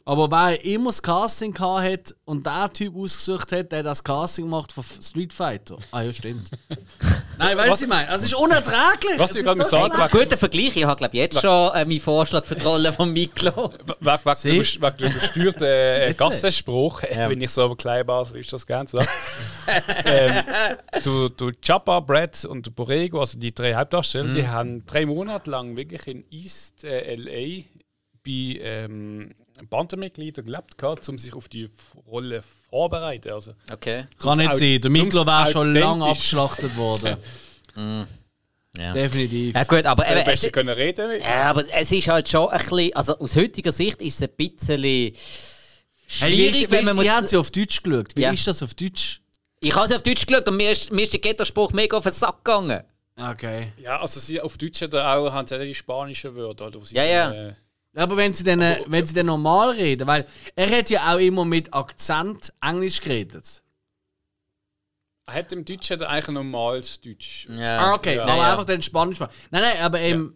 Aber 0.05 0.29
wer 0.29 0.61
immer 0.65 0.89
das 0.89 1.01
Casting 1.01 1.53
gehabt 1.53 1.83
hat 1.83 2.15
und 2.25 2.45
der 2.45 2.69
Typ 2.73 2.93
ausgesucht 2.93 3.53
hat, 3.53 3.71
der 3.71 3.83
das 3.83 4.03
Casting 4.03 4.49
macht 4.49 4.73
von 4.73 4.83
Street 4.83 5.31
Fighter. 5.31 5.77
Ah 5.91 6.01
ja, 6.01 6.11
stimmt. 6.11 6.51
Nein, 7.37 7.57
weißt 7.57 7.67
du, 7.67 7.71
was 7.71 7.81
ich 7.83 7.87
meine? 7.87 8.09
Es 8.13 8.23
ist 8.23 8.35
unerträglich. 8.35 9.17
Was 9.17 9.33
ich 9.33 9.43
gerade 9.43 9.63
so 9.63 9.69
sagen 9.69 9.95
schlecht. 9.95 10.11
Guter 10.11 10.35
Vergleich, 10.37 10.75
ich 10.75 10.83
habe 10.83 10.97
glaube 10.97 11.15
jetzt 11.15 11.39
schon 11.39 11.73
äh, 11.73 11.85
meinen 11.85 12.01
Vorschlag 12.01 12.43
für 12.43 12.55
die 12.55 12.65
Rolle 12.65 12.91
von 12.91 13.13
Miklo. 13.13 13.71
Wegen, 14.01 14.81
dem 14.81 15.47
äh, 15.61 16.07
Bitte? 16.07 16.13
Gassenspruch, 16.15 17.03
äh, 17.03 17.29
wenn 17.29 17.39
ich 17.39 17.51
so 17.51 17.63
aber 17.63 17.77
klein 17.77 18.05
war, 18.05 18.25
so 18.25 18.35
ist 18.35 18.51
das 18.51 18.67
ganz 18.67 18.91
so. 18.91 18.99
ähm, 20.03 20.43
du, 21.05 21.29
du 21.29 21.51
Chapa, 21.61 22.01
Brad 22.01 22.43
und 22.43 22.75
Borrego, 22.75 23.21
also 23.21 23.39
die 23.39 23.53
drei 23.53 23.73
Hauptdarsteller, 23.73 24.33
die 24.33 24.47
haben 24.47 24.85
drei 24.85 25.05
Monate 25.05 25.49
lang 25.49 25.77
wirklich 25.77 26.07
in 26.07 26.25
East 26.29 26.83
äh, 26.83 27.15
LA 27.15 27.63
bei 28.25 28.59
ähm, 28.61 29.33
Bandenmitgliedern 29.69 30.45
gelebt, 30.45 30.77
gehabt, 30.77 31.07
um 31.09 31.17
sich 31.19 31.33
auf 31.33 31.47
die 31.47 31.69
Rolle 32.07 32.41
vorzubereiten. 32.69 33.31
Also, 33.31 33.53
Okay. 33.71 34.05
Kann 34.19 34.37
nicht 34.37 34.55
sein. 34.55 34.81
Der 34.81 34.91
Miklo 34.91 35.09
Zum's 35.23 35.27
wäre 35.27 35.51
schon 35.51 35.73
lange 35.73 36.05
abgeschlachtet 36.05 36.75
worden. 36.77 37.17
Ja. 38.75 38.91
Definitiv. 38.91 39.53
Ja 39.55 39.63
gut, 39.65 39.85
aber, 39.85 40.03
am 40.03 40.11
eben, 40.13 40.19
es, 40.21 40.25
besten 40.25 40.51
können 40.51 40.69
reden. 40.69 41.21
ja, 41.21 41.43
aber 41.51 41.63
es 41.71 41.91
ist 41.91 42.07
halt 42.07 42.27
schon 42.27 42.49
ein 42.49 42.57
bisschen, 42.57 42.95
also 42.95 43.19
aus 43.19 43.35
heutiger 43.35 43.71
Sicht 43.71 44.01
ist 44.01 44.15
es 44.15 44.23
ein 44.23 44.29
bisschen 44.35 44.81
Hey, 44.81 45.13
wie 45.13 45.17
schwierig, 46.07 46.63
ist, 46.63 46.71
wenn 46.71 46.85
man 46.85 46.95
wie, 46.97 47.01
muss... 47.03 47.09
haben 47.11 47.27
sie 47.27 47.37
auf 47.37 47.51
Deutsch 47.51 47.83
geschaut? 47.83 48.15
Wie 48.15 48.21
Ja. 48.21 48.31
ist 48.31 48.47
das 48.47 48.63
auf 48.63 48.73
Deutsch? 48.73 49.21
Ich 49.59 49.75
habe 49.75 49.85
es 49.85 49.91
auf 49.91 50.01
Deutsch 50.01 50.25
geschaut 50.25 50.47
und 50.49 50.57
mir 50.57 50.71
ist, 50.71 50.91
mir 50.91 51.03
ist 51.03 51.13
der 51.13 51.19
Ghetto-Spruch 51.19 51.71
mega 51.71 51.95
auf 51.97 52.03
den 52.03 52.13
Sack 52.13 52.43
gegangen. 52.43 52.81
Okay. 53.15 53.73
Ja, 53.77 54.01
also 54.01 54.19
sie 54.19 54.41
auf 54.41 54.57
Deutsch 54.57 54.81
hat 54.81 54.93
er 54.95 55.17
auch, 55.17 55.31
haben 55.31 55.47
sie 55.47 55.55
auch 55.55 55.59
die 55.61 55.75
spanischen 55.75 56.35
Wörter. 56.35 56.65
Oder, 56.65 56.81
wo 56.81 56.83
sie 56.85 56.95
Ja, 56.95 57.03
ja. 57.05 57.31
Äh, 57.31 57.53
Aber 57.95 58.17
wenn 58.17 58.33
sie, 58.33 58.43
dann, 58.43 58.61
äh, 58.61 58.83
wenn 58.87 59.05
sie 59.05 59.13
dann 59.13 59.27
normal 59.27 59.69
reden, 59.71 60.07
weil 60.07 60.25
er 60.55 60.69
hat 60.77 60.89
ja 60.89 61.13
auch 61.13 61.19
immer 61.19 61.45
mit 61.45 61.73
Akzent 61.73 62.51
Englisch 62.61 62.99
geredet. 63.01 63.61
er 65.27 65.33
hat 65.35 65.51
im 65.51 65.63
Deutsch 65.63 65.89
hat 65.91 66.01
er 66.01 66.09
eigentlich 66.09 66.27
ein 66.29 66.33
normales 66.33 66.99
Deutsch. 66.99 67.47
Ja. 67.49 67.79
Ah, 67.79 67.93
okay, 67.93 68.15
Ja. 68.15 68.23
aber 68.23 68.31
Ja, 68.31 68.37
ja. 68.37 68.51
einfach 68.51 68.65
dann 68.65 68.81
Spanisch 68.81 69.19
machen. 69.19 69.31
Nein, 69.51 69.61
nein, 69.61 69.81
aber 69.81 70.01
im, 70.01 70.33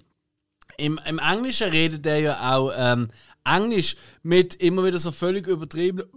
im, 0.77 0.99
im 1.05 1.19
Englischen 1.19 1.69
redet 1.69 2.05
er 2.05 2.19
ja 2.19 2.55
auch 2.55 2.71
ähm, 2.75 3.09
Englisch 3.43 3.95
mit 4.23 4.55
immer 4.55 4.83
wieder 4.85 4.99
so 4.99 5.11
völlig 5.11 5.47
übertriebenen 5.47 6.09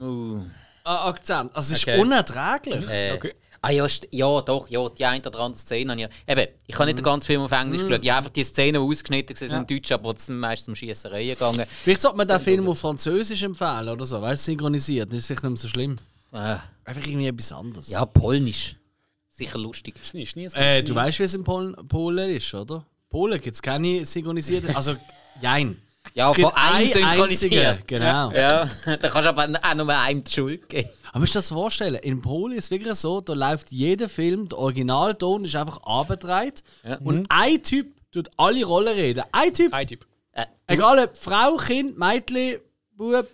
Uh, 0.00 0.42
Akzent. 0.84 1.54
Also, 1.54 1.74
es 1.74 1.78
ist 1.80 1.88
Okay. 1.88 2.00
unerträglich. 2.00 2.88
äh, 2.88 3.12
Okay. 3.12 3.34
Ah 3.64 3.70
ja, 3.70 3.84
st- 3.84 4.08
ja, 4.10 4.40
doch, 4.40 4.68
ja, 4.68 4.88
die 4.88 5.04
eine 5.04 5.24
oder 5.24 5.38
andere 5.38 5.60
Szene 5.60 5.92
habe 5.92 6.02
ich. 6.02 6.08
Eben, 6.32 6.46
ich 6.66 6.74
habe 6.74 6.86
nicht 6.86 6.98
den 6.98 7.04
ganzen 7.04 7.26
Film 7.28 7.42
auf 7.42 7.52
Englisch 7.52 7.82
geschaut. 7.82 8.02
Ich 8.02 8.10
habe 8.10 8.18
einfach 8.18 8.30
die 8.32 8.42
Szenen, 8.42 8.72
die 8.82 8.88
ausgeschnitten 8.90 9.40
waren, 9.50 9.60
in 9.60 9.66
Deutsch, 9.68 9.92
aber 9.92 10.14
es 10.16 10.26
sind 10.26 10.38
meistens 10.40 10.68
um 10.68 10.74
Schiessereien 10.74 11.34
gegangen. 11.34 11.64
Vielleicht 11.68 12.00
sollte 12.00 12.16
man 12.16 12.26
den 12.26 12.40
Film 12.40 12.68
auf 12.68 12.80
Französisch 12.80 13.42
empfehlen 13.44 13.88
oder 13.88 14.04
so, 14.04 14.20
weil 14.20 14.34
es 14.34 14.44
synchronisiert. 14.44 15.10
Das 15.10 15.18
ist 15.18 15.26
vielleicht 15.28 15.44
nicht 15.44 15.50
mehr 15.50 15.56
so 15.58 15.68
schlimm. 15.68 15.96
Äh, 16.32 16.56
Einfach 16.84 17.06
irgendwie 17.06 17.28
etwas 17.28 17.52
anderes. 17.52 17.88
ja, 17.88 18.04
Polnisch. 18.04 18.74
Sicher 19.30 19.58
lustig. 19.58 19.94
Schnee, 20.02 20.26
Schnee, 20.26 20.46
Äh, 20.54 20.82
du 20.82 20.94
weißt, 20.94 21.20
wie 21.20 21.22
es 21.22 21.34
in 21.34 21.44
Polen, 21.44 21.74
Polen 21.88 22.30
ist, 22.30 22.52
oder? 22.54 22.84
Polen 23.10 23.40
gibt 23.40 23.54
es 23.54 23.62
keine 23.62 24.04
synchronisierte. 24.04 24.68
Also, 24.76 24.96
jein. 25.40 25.80
Ja, 26.14 26.30
Es 26.30 26.34
gibt 26.34 26.48
von 26.48 26.56
einem 26.56 26.88
synchronisiert. 26.88 27.54
einzigen, 27.54 27.86
Genau. 27.86 28.32
Ja, 28.32 28.68
da 28.84 28.96
kannst 28.96 29.24
du 29.24 29.28
aber 29.28 29.48
auch 29.62 29.74
nur 29.74 29.88
einem 29.96 30.24
die 30.24 30.30
Schuld 30.32 30.68
geben. 30.68 30.88
Aber 31.12 31.20
musst 31.20 31.34
du 31.34 31.38
dir 31.38 31.42
das 31.42 31.48
vorstellen? 31.50 31.94
In 32.02 32.20
Polen 32.22 32.56
ist 32.56 32.64
es 32.64 32.70
wirklich 32.70 32.94
so, 32.94 33.20
da 33.20 33.34
läuft 33.34 33.70
jeder 33.70 34.08
Film, 34.08 34.48
der 34.48 34.58
Originalton 34.58 35.44
ist 35.44 35.54
einfach 35.54 35.78
abgedreht 35.82 36.64
Ja. 36.84 36.98
und 37.04 37.26
ein 37.28 37.62
Typ 37.62 37.94
tut 38.10 38.28
alle 38.36 38.64
Rollen 38.64 38.94
reden. 38.94 39.22
Ein 39.30 39.52
Typ. 39.54 39.72
Ein 39.74 39.86
Typ. 39.86 40.06
Äh, 40.32 40.46
Egal 40.66 40.98
ob 40.98 41.16
Frau, 41.16 41.56
Kind, 41.56 41.98
Mädchen, 41.98 42.58
Bub, 42.96 43.26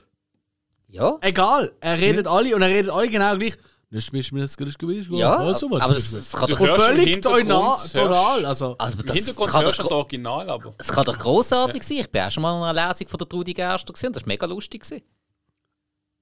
ja, 0.89 1.18
egal. 1.20 1.70
Er 1.81 1.99
redet 1.99 2.26
alle 2.26 2.55
und 2.57 2.62
er 2.62 2.68
redet 2.68 2.91
alle 2.91 3.09
genau 3.09 3.37
gleich. 3.37 3.55
Das 3.91 4.05
ist 4.09 4.33
mir 4.33 4.41
das 4.43 4.57
gewesen. 4.57 5.14
ja, 5.14 5.37
Also, 5.37 5.70
was 5.70 5.81
aber 5.81 5.95
das? 5.95 6.12
es 6.12 6.33
kann 6.33 6.51
doch, 6.51 6.61
Und 6.61 6.68
völlig 6.72 7.22
tonal. 7.22 8.45
also, 8.45 8.74
also 8.76 8.99
Im 8.99 9.07
das, 9.07 9.16
Hintergrund 9.16 9.51
kann 9.51 9.64
hörst 9.64 9.79
das 9.79 9.91
Original, 9.91 10.51
aber. 10.51 10.74
es 10.76 10.89
kann 10.89 11.05
doch 11.05 11.18
grossartig 11.18 11.83
sein. 11.83 11.99
Ich 11.99 12.11
bin 12.11 12.22
auch 12.22 12.31
schon 12.31 12.43
mal 12.43 12.57
in 12.59 12.76
einer 12.76 12.89
Lesung 12.89 13.09
von 13.09 13.18
der 13.18 13.29
Trudi 13.29 13.55
Gerster 13.55 13.93
gesehen. 13.93 14.12
Das 14.12 14.22
war 14.22 14.29
mega 14.29 14.45
lustig. 14.47 14.83
Gewesen. 14.83 15.03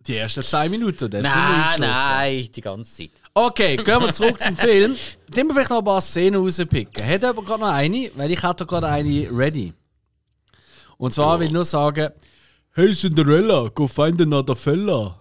Die 0.09 0.17
ersten 0.17 0.43
zwei 0.43 0.69
Minuten. 0.69 1.11
dann 1.11 1.23
Nein, 1.23 1.81
nein, 1.81 2.49
die 2.55 2.61
ganze 2.61 2.93
Zeit. 2.93 3.11
Okay, 3.35 3.77
gehen 3.77 4.01
wir 4.01 4.13
zurück 4.13 4.41
zum 4.41 4.57
Film. 4.57 4.97
Dann 5.29 5.47
wir 5.49 5.55
vielleicht 5.55 5.71
noch 5.71 5.79
ein 5.79 5.85
paar 5.85 6.01
Szenen 6.01 6.41
rauspicken. 6.41 7.07
Hat 7.07 7.23
jemand 7.23 7.47
gerade 7.47 7.61
noch 7.61 7.73
eine? 7.73 8.11
Weil 8.15 8.31
ich 8.31 8.43
hatte 8.43 8.65
gerade 8.67 8.89
eine 8.89 9.29
ready. 9.31 9.73
Und 10.99 11.13
zwar 11.13 11.39
will 11.39 11.47
ich 11.47 11.53
nur 11.53 11.65
sagen: 11.65 12.11
Hey 12.73 12.95
Cinderella, 12.95 13.69
go 13.75 13.87
find 13.87 14.21
another 14.21 14.57
fella. 14.57 15.19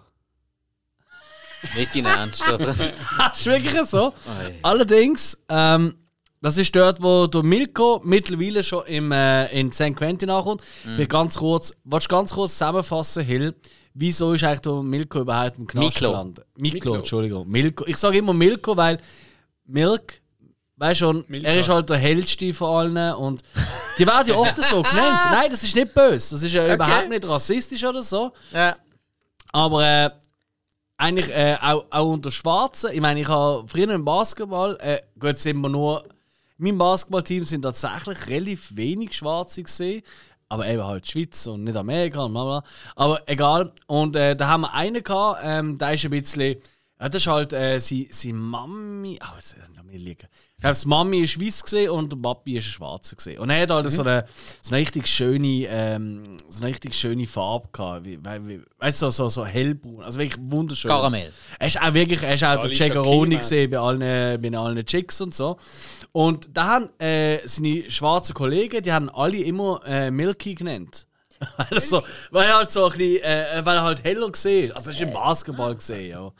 Nicht 1.75 1.95
in 1.95 2.05
Ernst, 2.05 2.47
oder? 2.51 2.75
Das 3.17 3.39
ist 3.39 3.45
wirklich 3.45 3.85
so. 3.85 4.13
Ei. 4.39 4.55
Allerdings, 4.61 5.37
ähm, 5.49 5.95
das 6.41 6.57
ist 6.57 6.75
dort, 6.75 7.01
wo 7.01 7.27
der 7.27 7.43
Milko 7.43 8.01
mittlerweile 8.03 8.61
schon 8.61 8.85
im, 8.85 9.11
äh, 9.11 9.47
in 9.47 9.71
St. 9.71 9.95
Quentin 9.95 10.29
ankommt. 10.29 10.61
Mhm. 10.83 10.97
Will 10.97 11.07
Ganz 11.07 11.37
kurz, 11.37 11.73
willst 11.83 12.05
du 12.05 12.09
ganz 12.15 12.33
kurz 12.33 12.51
zusammenfassen, 12.51 13.23
Hill? 13.23 13.55
Wieso 13.97 14.33
ist 14.33 14.43
eigentlich 14.43 14.59
der 14.59 14.73
Milko 14.83 15.21
überhaupt 15.21 15.57
im 15.57 15.65
Knast 15.65 15.85
Miklo. 15.85 16.11
gelandet? 16.11 16.45
Miklo, 16.57 16.75
Miklo. 16.75 16.95
Entschuldigung. 16.95 17.47
Milko. 17.47 17.85
Ich 17.87 17.95
sage 17.95 18.17
immer 18.17 18.33
Milko, 18.33 18.75
weil 18.75 18.99
Milk, 19.65 20.21
weißt 20.75 20.99
schon, 20.99 21.23
Milka. 21.29 21.47
er 21.47 21.59
ist 21.61 21.69
halt 21.69 21.89
der 21.89 21.97
hellste 21.97 22.53
von 22.53 22.97
allen 22.97 23.15
und 23.15 23.41
die 23.97 24.05
werden 24.05 24.27
ja 24.27 24.35
oft 24.35 24.61
so 24.61 24.81
genannt. 24.81 25.19
Nein, 25.31 25.49
das 25.49 25.63
ist 25.63 25.77
nicht 25.77 25.93
böse. 25.93 26.35
Das 26.35 26.43
ist 26.43 26.51
ja 26.51 26.73
überhaupt 26.73 27.07
nicht 27.07 27.25
rassistisch 27.25 27.85
oder 27.85 28.03
so. 28.03 28.33
Ja. 28.51 28.75
Aber 29.53 29.85
äh, 29.85 30.09
eigentlich 30.97 31.29
äh, 31.29 31.57
auch, 31.61 31.85
auch 31.89 32.11
unter 32.11 32.31
Schwarzen. 32.31 32.91
Ich 32.91 32.99
meine, 32.99 33.21
ich 33.21 33.29
habe 33.29 33.65
früher 33.65 33.89
im 33.91 34.03
Basketball, 34.03 34.77
äh, 34.81 34.99
gut, 35.17 35.37
sind 35.37 35.57
wir 35.61 35.69
nur. 35.69 36.03
In 36.57 36.65
meinem 36.65 36.77
Basketballteam 36.79 37.45
sind 37.45 37.61
tatsächlich 37.61 38.27
relativ 38.27 38.75
wenig 38.75 39.13
Schwarze 39.13 39.63
gesehen. 39.63 40.03
Aber 40.49 40.67
eben 40.67 40.83
halt 40.83 41.09
Schweiz 41.09 41.47
und 41.47 41.63
nicht 41.63 41.75
Amerika 41.75 42.23
und 42.23 42.33
bla. 42.33 42.63
Aber 42.95 43.27
egal. 43.27 43.73
Und 43.87 44.15
äh, 44.15 44.35
da 44.35 44.47
haben 44.47 44.61
wir 44.61 44.73
einen 44.73 45.03
gehabt, 45.03 45.41
ähm, 45.43 45.77
der 45.77 45.93
ist 45.93 46.05
ein 46.05 46.11
bisschen. 46.11 46.57
Ja, 46.99 47.09
das 47.09 47.23
ist 47.23 47.27
halt 47.27 47.53
äh, 47.53 47.79
seine, 47.79 48.07
seine 48.09 48.33
Mami. 48.33 49.19
Oh, 49.21 49.35
jetzt, 49.35 49.55
lass 49.75 49.83
mich 49.83 50.01
liegen. 50.01 50.27
Ich 50.57 50.61
glaube, 50.61 50.77
die 50.81 50.87
Mami 50.87 51.19
ist 51.19 51.39
weiß 51.39 51.63
gesehen 51.63 51.89
und 51.89 52.13
der 52.13 52.17
Papi 52.17 52.61
Schwarzer 52.61 53.17
gesehen. 53.17 53.39
Und 53.39 53.49
er 53.49 53.63
hat 53.63 53.71
halt 53.71 53.91
so, 53.91 54.03
eine, 54.03 54.25
so 54.61 54.73
eine 54.73 54.81
richtig 54.81 55.05
schöne, 55.05 55.67
ähm, 55.67 56.37
so 56.49 56.59
eine 56.59 56.69
richtig 56.69 56.95
schöne 56.95 57.27
Farbe 57.27 57.67
gehabt. 57.73 58.05
Wie, 58.05 58.17
wie, 58.17 58.47
wie, 58.47 58.61
weißt 58.79 59.01
du, 59.01 59.11
so, 59.11 59.27
so, 59.27 59.29
so 59.29 59.45
hellbraun. 59.45 60.01
Also 60.01 60.17
wirklich 60.17 60.41
wunderschön. 60.49 60.89
Karamell. 60.89 61.33
Er 61.59 61.67
ist 61.67 61.81
auch 61.81 61.93
wirklich, 61.93 62.23
er 62.23 62.35
ist 62.35 62.43
auch 62.45 62.61
der 62.61 62.69
Shakir-mäßig. 62.69 63.37
gesehen 63.37 63.69
bei 63.69 63.77
allen, 63.79 64.41
bei 64.41 64.57
allen 64.57 64.85
Chicks 64.85 65.19
und 65.19 65.35
so. 65.35 65.57
Und 66.13 66.47
da 66.53 66.67
haben 66.67 66.89
äh, 66.99 67.45
seine 67.45 67.91
schwarzen 67.91 68.33
Kollegen, 68.33 68.81
die 68.81 68.93
haben 68.93 69.09
alle 69.09 69.37
immer 69.37 69.81
äh, 69.85 70.09
Milky 70.09 70.55
genannt. 70.55 71.05
weil, 71.57 71.67
er 71.71 71.81
so, 71.81 72.01
weil 72.31 72.47
er 72.47 72.57
halt 72.59 72.71
so 72.71 72.85
ein 72.85 72.97
bisschen, 72.97 73.23
äh, 73.23 73.61
weil 73.65 73.75
er 73.75 73.83
halt 73.83 74.03
heller 74.05 74.31
gesehen 74.31 74.69
ist. 74.69 74.75
Also 74.75 74.91
er 74.91 74.95
ist 74.95 75.01
im 75.01 75.11
Basketball 75.11 75.75
gesehen, 75.75 76.11
ja. 76.11 76.31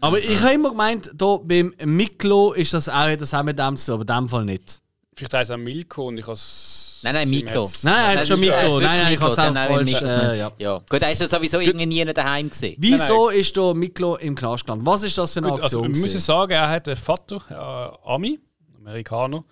Aber 0.00 0.18
ich 0.18 0.40
habe 0.40 0.54
immer 0.54 0.70
gemeint, 0.70 1.10
da 1.14 1.38
beim 1.42 1.74
Miklo 1.84 2.52
ist 2.52 2.74
das 2.74 2.88
auch, 2.88 3.16
das 3.16 3.32
auch 3.34 3.42
mit 3.42 3.58
dem 3.58 3.76
zu, 3.76 3.94
aber 3.94 4.02
in 4.02 4.06
dem 4.06 4.28
Fall 4.28 4.44
nicht. 4.44 4.80
Vielleicht 5.14 5.32
heißt 5.32 5.50
er 5.50 5.56
Milko 5.56 6.08
und 6.08 6.18
ich 6.18 6.26
has 6.26 7.00
Nein, 7.02 7.14
nein, 7.14 7.30
Miklo. 7.30 7.70
Nein, 7.82 8.16
er 8.16 8.22
ist 8.22 8.28
schon 8.28 8.42
er 8.42 8.56
Miklo. 8.56 8.80
Nein, 8.80 9.02
nein, 9.02 9.14
ich 9.14 9.20
habe 9.20 9.32
es 9.32 9.38
auch 9.38 9.54
falsch. 9.54 9.94
Äh, 9.94 9.98
genannt. 10.00 10.36
ja. 10.36 10.52
Ja. 10.58 10.80
Gut, 10.88 11.02
er 11.02 11.12
ist 11.12 11.20
ja 11.20 11.28
sowieso 11.28 11.60
irgendwie 11.60 11.86
nie 11.86 12.04
daheim 12.04 12.50
gesehen. 12.50 12.76
Wieso 12.78 13.28
ist 13.28 13.56
da 13.56 13.72
Miklo 13.74 14.16
im 14.16 14.34
Knast 14.34 14.64
gelandet? 14.64 14.86
Was 14.86 15.02
ist 15.02 15.16
das 15.16 15.32
für 15.32 15.40
eine 15.40 15.48
Gut, 15.48 15.62
also, 15.62 15.78
Aktion? 15.78 15.94
wir 15.94 16.02
müssen 16.02 16.20
sagen, 16.20 16.52
er 16.52 16.68
hat 16.68 16.88
einen 16.88 16.96
Vater, 16.96 17.40
äh, 17.48 18.10
Ami, 18.10 18.40
Amerikaner. 18.78 19.44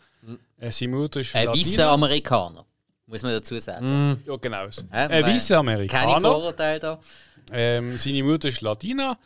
Äh, 0.59 0.70
seine 0.70 0.97
Mutter 0.97 1.20
ist 1.20 1.34
Ein 1.34 1.49
weißer 1.49 1.88
Amerikaner, 1.88 2.64
muss 3.07 3.22
man 3.22 3.32
dazu 3.32 3.59
sagen. 3.59 4.22
Ja, 4.26 4.36
genau. 4.36 4.64
Hä? 4.64 4.70
Ein 4.90 5.24
weißer 5.24 5.57
Keine 5.57 5.59
Amerikaner. 5.61 6.30
Vorurteile 6.30 6.80
da. 6.80 6.99
Ähm, 7.53 7.97
seine 7.99 8.22
Mutter 8.22 8.49
ist 8.49 8.61
Latina 8.62 9.18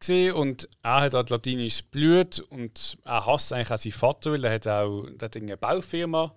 gesehen 0.00 0.34
und 0.34 0.68
er 0.82 1.00
hat 1.02 1.14
halt 1.14 1.30
latinisches 1.30 1.82
Blut 1.82 2.40
und 2.50 2.98
er 3.04 3.26
hasst 3.26 3.52
eigentlich 3.52 3.70
auch 3.70 3.78
seinen 3.78 3.92
Vater, 3.92 4.32
weil 4.32 4.44
er 4.44 4.52
hat 4.54 4.66
auch 4.68 5.06
der 5.10 5.26
hat 5.26 5.36
eine 5.36 5.56
Baufirma 5.56 6.34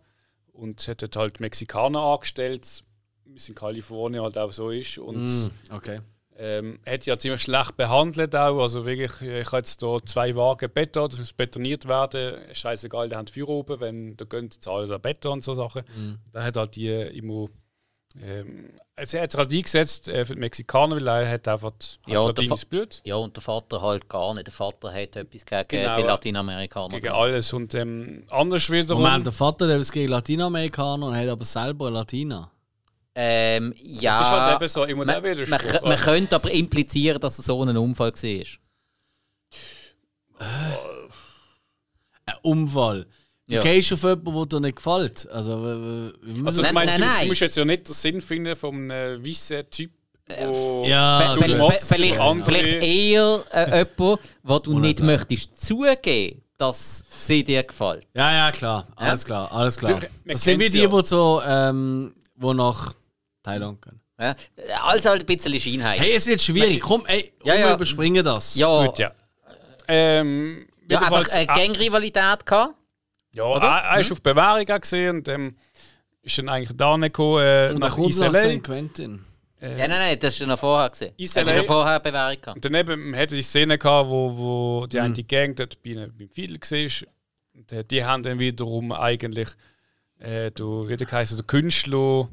und 0.53 0.87
hat 0.87 1.15
halt 1.15 1.39
Mexikaner 1.39 1.99
angestellt, 2.01 2.83
wie 3.25 3.35
es 3.37 3.49
in 3.49 3.55
Kalifornien 3.55 4.23
halt 4.23 4.37
auch 4.37 4.51
so 4.51 4.69
ist 4.71 4.97
und 4.97 5.25
Mm, 5.25 5.49
okay. 5.73 5.99
ähm, 6.37 6.79
er 6.85 6.93
hat 6.95 7.05
ja 7.05 7.17
ziemlich 7.19 7.41
schlecht 7.41 7.75
behandelt 7.77 8.35
auch, 8.35 8.61
also 8.61 8.85
wirklich, 8.85 9.11
ich 9.21 9.47
habe 9.47 9.57
jetzt 9.57 9.79
hier 9.81 9.99
zwei 10.05 10.35
Wagen 10.35 10.71
Beton, 10.73 11.09
das 11.09 11.19
muss 11.19 11.33
betoniert 11.33 11.87
werden, 11.87 12.37
scheißegal, 12.53 13.09
der 13.09 13.19
hat 13.19 13.29
Feuer 13.29 13.49
oben, 13.49 13.79
wenn 13.79 14.15
der 14.17 14.27
gönnt, 14.27 14.63
zahlt 14.63 14.89
er 14.89 14.99
Beton 14.99 15.33
und 15.33 15.43
so 15.43 15.53
Sachen. 15.53 15.83
Da 16.31 16.43
hat 16.43 16.55
halt 16.55 16.75
die 16.75 16.89
immer 16.89 17.47
ähm, 18.21 18.69
also 18.99 19.17
er 19.17 19.23
hat 19.23 19.31
sich 19.31 19.37
halt 19.39 19.51
eingesetzt 19.53 20.07
äh, 20.07 20.25
für 20.25 20.33
die 20.33 20.39
Mexikaner, 20.39 20.95
weil 20.95 21.07
er 21.07 21.29
hat 21.29 21.47
einfach 21.47 21.71
Ja, 22.07 22.25
latinisches 22.25 22.65
Blut 22.65 22.99
Ja, 23.03 23.15
und 23.15 23.35
der 23.35 23.43
Vater 23.43 23.81
halt 23.81 24.09
gar 24.09 24.33
nicht. 24.33 24.47
Der 24.47 24.53
Vater 24.53 24.91
hat 24.91 25.15
etwas 25.15 25.45
gegen 25.45 25.67
Genau, 25.67 25.95
die. 25.95 26.01
Lateinamerikaner. 26.03 26.89
gegen 26.89 27.01
gemacht. 27.03 27.19
alles 27.19 27.53
und 27.53 27.73
ähm, 27.75 28.23
anders 28.29 28.69
wiederum. 28.69 29.03
Moment, 29.03 29.25
der 29.27 29.33
Vater 29.33 29.67
der 29.67 29.77
ist 29.77 29.91
gegen 29.91 30.09
Latinamerikaner 30.11 31.05
und 31.07 31.15
hat 31.15 31.27
aber 31.27 31.45
selber 31.45 31.91
Latina. 31.91 32.51
Ähm, 33.19 33.73
ja. 33.77 34.11
das 34.11 34.21
ist 34.21 34.27
halt 34.31 34.61
eben 34.61 34.67
so 34.69 34.83
immer 34.83 35.05
man, 35.05 35.21
der 35.23 35.35
man, 35.47 35.47
Widerspruch. 35.47 35.87
man 35.87 35.97
könnte 35.99 36.35
aber 36.35 36.51
implizieren, 36.51 37.19
dass 37.19 37.39
es 37.39 37.45
so 37.45 37.63
ein 37.63 37.75
Unfall 37.77 38.11
war. 38.13 38.45
Ein 42.25 42.35
Unfall. 42.41 43.07
Du 43.49 43.55
Ja. 43.55 43.61
gehst 43.61 43.93
auf 43.93 44.03
jemanden, 44.03 44.33
der 44.35 44.45
dir 44.45 44.59
nicht 44.59 44.75
gefällt. 44.75 45.29
Also, 45.31 45.53
also, 45.53 46.11
ich 46.27 46.37
Nein, 46.37 46.73
meine, 46.73 46.91
nein, 46.91 46.99
du, 46.99 47.05
nein. 47.05 47.21
du 47.21 47.27
musst 47.27 47.41
jetzt 47.41 47.55
ja 47.55 47.63
nicht 47.63 47.87
den 47.87 47.93
Sinn 47.93 48.19
finden 48.21 48.55
von 48.57 48.91
einem 48.91 49.25
weißen 49.25 49.69
Typ, 49.69 49.91
wo 50.45 50.83
ja, 50.85 51.33
ve- 51.39 51.55
Motz, 51.57 51.87
vielleicht, 51.87 52.19
andere- 52.19 52.51
vielleicht 52.51 52.83
eher 52.83 53.43
äh, 53.51 53.85
jemand, 53.97 54.19
wo 54.43 54.59
du 54.59 54.77
nicht 54.79 54.99
möchtest 55.01 55.65
zugeben, 55.65 56.41
dass 56.57 57.05
sie 57.09 57.41
dir 57.45 57.63
gefällt. 57.63 58.05
ja, 58.13 58.33
ja, 58.33 58.51
klar. 58.51 58.85
Alles 58.97 59.23
klar, 59.23 59.49
alles 59.49 59.77
klar. 59.77 60.01
Du- 60.01 60.07
Das 60.25 60.43
sind 60.43 60.59
kennt's 60.59 60.73
die, 60.73 60.81
ja. 60.81 60.87
die 60.89 61.05
so, 61.07 61.41
ähm, 61.47 62.15
wo 62.35 62.51
nach 62.53 62.93
Thailand 63.43 63.81
gehen. 63.81 64.01
Ja? 64.19 64.35
Also 64.83 65.09
halt 65.11 65.21
ein 65.21 65.25
bisschen 65.25 65.57
Scheinheit. 65.57 66.01
Hey, 66.01 66.15
es 66.15 66.27
wird 66.27 66.41
schwierig. 66.41 66.81
Komm, 66.81 67.05
ey, 67.05 67.31
Ja, 67.45 67.55
ja. 67.55 67.67
wir 67.69 67.75
überspringen 67.75 68.25
das. 68.25 68.55
ja, 68.55 68.85
Gut, 68.87 68.99
ja. 68.99 69.11
Ähm, 69.87 70.67
ja, 70.89 70.99
einfach 70.99 71.29
eine 71.31 71.47
ah, 71.49 71.55
Gangrivalität 71.55 72.45
gehabt. 72.45 72.73
Ja, 73.37 73.57
er, 73.57 73.91
er 73.95 73.99
ist 73.99 74.11
auf 74.11 74.21
Bewährung 74.21 74.65
gesehen 74.81 75.17
und 75.17 75.27
ähm, 75.27 75.55
ist 76.23 76.37
dann 76.37 76.49
eigentlich 76.49 76.75
da 76.75 76.95
gekommen 76.97 77.43
äh, 77.43 77.69
Und 77.71 77.79
nach 77.79 77.89
nach 77.89 77.95
kommt 77.95 78.19
nach 78.19 78.33
ISLA. 78.33 78.57
St. 78.57 78.63
Quentin. 78.63 79.25
Ja, 79.59 79.69
nein, 79.69 79.89
nein, 79.89 80.19
das 80.19 80.33
hast 80.33 80.41
du 80.41 80.45
noch 80.47 80.59
vorher 80.59 80.89
gesehen. 80.89 81.13
Du 81.17 81.23
ISLA. 81.23 81.45
hast 81.45 81.55
ja 81.55 81.63
vorher 81.63 81.99
Bewährung 81.99 82.41
gehabt. 82.41 82.55
Und 82.57 82.65
daneben 82.65 83.15
hatte 83.15 83.35
die 83.35 83.41
Szene, 83.41 83.77
gehabt, 83.77 84.09
wo, 84.09 84.37
wo 84.37 84.81
Mhm. 84.83 84.89
die 84.89 84.99
eine 84.99 85.23
Gang 85.23 85.55
dort 85.55 85.81
bei, 85.83 85.93
beim 85.95 86.29
Fiedel 86.29 86.57
war. 86.59 87.07
Und 87.55 87.71
äh, 87.71 87.83
die 87.83 88.03
haben 88.05 88.21
dann 88.23 88.37
wiederum 88.39 88.91
eigentlich, 88.91 89.47
äh, 90.19 90.51
du, 90.51 90.87
wie 90.87 90.95
der 90.97 91.09
heißt, 91.11 91.35
der 91.37 91.45
Künstler 91.45 92.29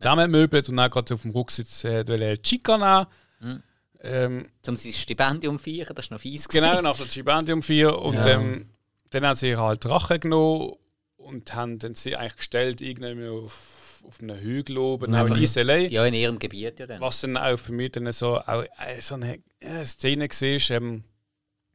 zusammenmöbelt 0.00 0.68
und 0.68 0.76
dann 0.76 0.90
gerade 0.90 1.14
auf 1.14 1.22
dem 1.22 1.30
Rucksitz 1.32 1.84
äh, 1.84 2.06
wollte 2.06 2.40
Chica 2.42 2.76
nehmen. 2.78 3.06
Mhm. 3.40 3.62
Ähm, 4.02 4.48
Um 4.66 4.76
sein 4.76 4.92
Stipendium 4.92 5.58
feiern, 5.58 5.94
das 5.94 6.10
war 6.10 6.16
noch 6.16 6.20
fies. 6.22 6.46
genau, 6.48 6.68
gewesen. 6.68 6.84
nach 6.84 6.96
der 6.96 7.06
Gibandium 7.06 7.62
4. 7.62 7.98
Und 7.98 8.14
Ja. 8.14 8.26
ähm, 8.26 8.68
dann 9.10 9.24
haben 9.24 9.36
sie 9.36 9.56
halt 9.56 9.86
Rache 9.86 10.18
genommen 10.18 10.74
und 11.16 11.54
haben 11.54 11.78
dann 11.78 11.94
sie 11.94 12.16
eigentlich 12.16 12.36
gestellt, 12.36 12.80
irgendwie 12.80 13.28
auf, 13.28 14.02
auf 14.06 14.20
einem 14.20 14.38
Hügel 14.38 14.78
oben, 14.78 15.14
auch 15.14 15.26
in 15.26 15.66
LA. 15.66 15.76
Ja, 15.76 16.04
in 16.06 16.14
ihrem 16.14 16.38
Gebiet 16.38 16.78
ja 16.78 16.86
dann. 16.86 17.00
Was 17.00 17.20
dann 17.20 17.36
auch 17.36 17.58
für 17.58 17.72
mich 17.72 17.92
dann 17.92 18.10
so, 18.12 18.38
auch, 18.38 18.64
äh, 18.78 19.00
so 19.00 19.14
eine 19.14 19.42
äh, 19.60 19.84
Szene 19.84 20.28
war, 20.28 20.76
ähm, 20.76 21.04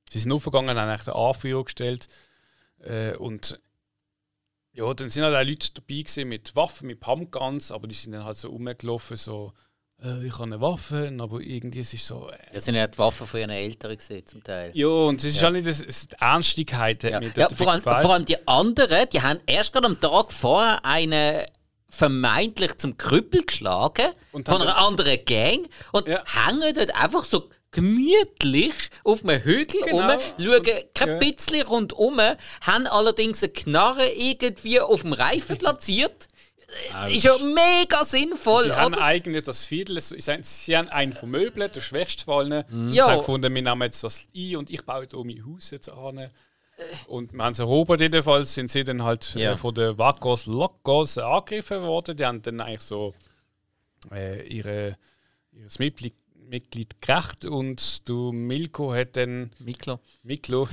sie 0.09 0.19
sind 0.19 0.31
aufgegangen, 0.31 0.69
haben 0.69 0.89
eigentlich 0.89 1.05
den 1.05 1.13
Anführer 1.13 1.63
gestellt 1.63 2.07
äh, 2.79 3.15
und 3.15 3.59
ja, 4.73 4.93
dann 4.93 5.09
sind 5.09 5.23
halt 5.23 5.35
auch 5.35 5.47
Leute 5.47 5.73
dabei 5.73 6.01
gewesen 6.01 6.29
mit 6.29 6.55
Waffen, 6.55 6.87
mit 6.87 7.01
Pumpguns, 7.01 7.71
aber 7.71 7.87
die 7.87 7.95
sind 7.95 8.13
dann 8.13 8.23
halt 8.23 8.37
so 8.37 8.49
rumgelaufen, 8.49 9.17
so 9.17 9.53
äh, 10.03 10.25
ich 10.25 10.33
habe 10.33 10.43
eine 10.43 10.61
Waffe, 10.61 11.11
aber 11.19 11.39
irgendwie 11.39 11.79
es 11.81 11.93
ist 11.93 12.05
so... 12.07 12.29
Äh, 12.29 12.37
Das 12.53 12.65
sind 12.65 12.75
ja 12.75 12.87
die 12.87 12.97
Waffen 12.97 13.27
von 13.27 13.39
ihren 13.39 13.49
Eltern 13.49 13.95
gesehen, 13.95 14.25
zum 14.25 14.43
Teil. 14.43 14.71
ja, 14.73 14.87
und 14.87 15.17
es 15.23 15.25
ist 15.35 15.41
halt 15.43 15.53
nicht, 15.53 15.67
das, 15.67 15.81
es, 15.81 16.07
die 16.07 16.15
Ernstigkeit 16.19 17.03
Ja, 17.03 17.19
mich 17.19 17.35
ja 17.35 17.47
vor, 17.49 17.71
allem, 17.71 17.81
vor 17.81 17.93
allem 18.13 18.25
die 18.25 18.47
anderen, 18.47 19.07
die 19.13 19.21
haben 19.21 19.39
erst 19.45 19.73
gerade 19.73 19.87
am 19.87 19.99
Tag 19.99 20.31
vorher 20.31 20.83
einen 20.85 21.45
vermeintlich 21.89 22.77
zum 22.77 22.97
Krüppel 22.97 23.43
geschlagen 23.45 24.07
Und 24.31 24.47
von 24.47 24.61
einer 24.61 24.77
anderen 24.77 25.23
Gang 25.25 25.67
und 25.91 26.07
Ja. 26.07 26.23
hängen 26.25 26.73
dort 26.73 26.95
einfach 26.95 27.25
so 27.25 27.49
gemütlich 27.71 28.73
auf 29.03 29.23
einem 29.23 29.41
Hügel 29.43 29.81
Genau. 29.85 30.09
rum, 30.11 30.19
schauen 30.37 30.63
kein 30.93 31.07
Ja. 31.09 31.17
bisschen 31.19 31.61
rundum, 31.67 32.19
haben 32.61 32.87
allerdings 32.87 33.43
eine 33.43 33.51
Knarre 33.51 34.09
irgendwie 34.09 34.79
auf 34.79 35.01
dem 35.01 35.13
Reifen 35.13 35.57
platziert. 35.57 36.27
Ist 37.09 37.23
ja 37.23 37.37
mega 37.37 38.03
sinnvoll, 38.05 38.63
Sie 38.63 38.71
haben 38.73 38.95
eigentlich 38.95 39.43
das 39.43 39.65
Viertel, 39.65 39.99
sie, 39.99 40.77
haben- 40.77 40.89
einen 40.89 41.13
von 41.13 41.29
Möbeln, 41.29 41.69
der 41.73 41.81
schwächste 41.81 42.23
von 42.25 42.51
allen. 42.51 42.91
Ja. 42.93 43.05
Sie 43.05 43.11
haben 43.11 43.17
gefunden, 43.19 43.53
wir 43.53 43.61
nehmen 43.61 43.81
jetzt 43.81 44.03
das 44.03 44.27
ein 44.35 44.55
und 44.55 44.69
ich 44.69 44.83
baue 44.85 45.05
hier 45.09 45.23
mein 45.25 45.45
Haus 45.45 45.71
jetzt 45.71 45.89
an. 45.89 46.29
Und 47.07 47.33
wir 47.33 47.43
haben 47.43 47.53
sie 47.53 47.61
erobert, 47.61 48.01
jedenfalls 48.01 48.53
sind 48.55 48.71
sie 48.71 48.83
dann 48.83 49.03
halt 49.03 49.35
Ja. 49.35 49.53
äh, 49.53 49.57
von 49.57 49.75
den 49.75 49.97
Wacos 49.97 50.45
Locos 50.47 51.17
angegriffen 51.17 51.81
worden. 51.83 52.17
Die 52.17 52.25
haben 52.25 52.41
dann 52.41 52.59
eigentlich 52.61 52.81
so 52.81 53.13
äh, 54.11 54.47
ihre, 54.47 54.97
ihres 55.51 55.77
Mitglied, 55.77 56.15
Mitglied 56.47 56.99
gerecht 57.01 57.45
und 57.45 58.07
du 58.09 58.31
Milko 58.31 58.93
hat 58.93 59.15
dann 59.15 59.51
Miklo. 59.59 59.99
Miklo 60.23 60.67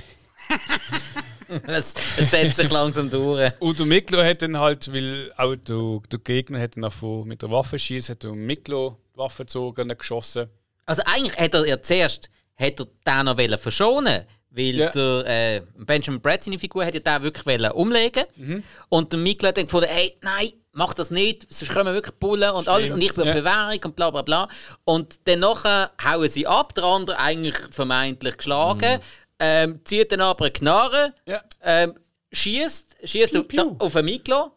Es, 1.67 1.95
es 2.17 2.31
setzt 2.31 2.57
sich 2.57 2.71
langsam 2.71 3.09
durch. 3.11 3.53
und 3.61 3.79
der 3.79 3.87
Miklo 3.87 4.23
hat 4.23 4.43
dann 4.43 4.59
halt, 4.59 4.93
weil 4.93 5.33
auch 5.37 5.57
der, 5.57 6.01
der 6.11 6.19
Gegner 6.21 6.61
hat 6.61 6.77
dann 6.77 6.91
mit 7.27 7.43
der 7.43 7.51
Waffe 7.51 7.79
schießt, 7.79 8.11
hat 8.11 8.23
der 8.23 8.33
Miklo 8.33 8.99
die 9.15 9.19
Waffe 9.19 9.45
gezogen 9.45 9.91
und 9.91 9.99
geschossen. 9.99 10.49
Also 10.87 11.03
eigentlich 11.07 11.37
hätte 11.37 11.59
er 11.59 11.67
ja 11.67 11.83
zuerst 11.83 12.31
hätte 12.55 12.89
er 13.05 13.17
den 13.17 13.27
noch 13.27 13.39
wollen 13.39 13.59
verschonen 13.59 14.25
weil 14.51 14.75
Ja. 14.75 14.91
der 14.91 15.27
äh, 15.27 15.63
Benjamin 15.77 16.21
Brett, 16.21 16.43
seine 16.45 16.59
Figur, 16.59 16.85
hätte 16.85 17.01
den 17.01 17.23
wirklich 17.23 17.73
umlegen 17.73 18.25
Mhm. 18.37 18.63
Und 18.89 19.13
der 19.13 19.21
Mikkel 19.21 19.49
hat 19.49 19.57
dann 19.57 19.67
gefunden, 19.67 19.89
hey, 19.91 20.17
nein, 20.23 20.53
mach 20.73 20.95
das 20.95 21.11
nicht, 21.11 21.47
sonst 21.53 21.73
kommen 21.73 21.93
wirklich 21.95 22.15
Bullen 22.17 22.51
und 22.53 22.69
alles 22.69 22.91
und 22.91 23.03
ich 23.03 23.15
bin 23.15 23.27
ja. 23.27 23.35
Bewährung 23.35 23.79
und 23.85 23.97
bla 23.97 24.11
bla 24.11 24.23
bla. 24.23 24.49
Und 24.85 25.27
dann 25.29 25.41
nachher 25.41 25.91
hauen 26.03 26.29
sie 26.29 26.47
ab, 26.47 26.75
der 26.75 26.85
andere 26.85 27.19
eigentlich 27.19 27.57
vermeintlich 27.71 28.37
geschlagen, 28.39 29.01
ähm, 29.39 29.81
zieht 29.85 30.13
dann 30.13 30.21
aber 30.21 30.47
eine 30.47 30.53
Knarre. 30.53 31.15
Ja. 31.27 31.43
ähm, 31.63 31.95
schießt, 32.33 32.97
schießt 33.05 33.37
auf, 33.37 33.49
piu. 33.49 33.77
auf 33.79 33.93
den 33.93 34.05
Miklo, 34.05 34.51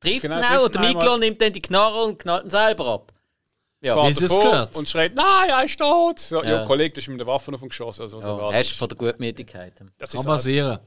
trifft 0.00 0.22
Genau, 0.22 0.38
ihn 0.38 0.44
auch 0.44 0.64
und 0.64 0.74
der 0.74 0.82
Miklo 0.82 1.16
nimmt 1.18 1.40
dann 1.40 1.52
die 1.52 1.62
Knarre 1.62 2.02
und 2.04 2.18
knallt 2.18 2.44
ihn 2.44 2.50
selber 2.50 2.86
ab. 2.86 3.12
Ja, 3.80 4.08
Wie 4.08 4.14
sie 4.14 4.24
es 4.24 4.34
gehört. 4.34 4.74
Und 4.76 4.88
schreit, 4.88 5.14
nein, 5.14 5.50
er 5.50 5.62
ist 5.64 5.78
tot. 5.78 6.30
Ja, 6.30 6.42
Ja. 6.42 6.50
ja. 6.60 6.64
Kollege, 6.64 6.94
das 6.94 7.04
ist 7.04 7.08
mit 7.08 7.20
der 7.20 7.26
Waffe 7.26 7.52
auf 7.52 7.62
ihn 7.62 7.68
geschossen. 7.68 8.00
Also, 8.02 8.16
was 8.16 8.24
ja, 8.24 8.52
hast 8.52 8.70
du 8.70 8.74
von 8.76 8.88
der 8.88 8.96
Gutmütigkeit. 8.96 9.74
das, 9.98 10.12
Kann 10.12 10.20
ist 10.20 10.26
passieren. 10.26 10.78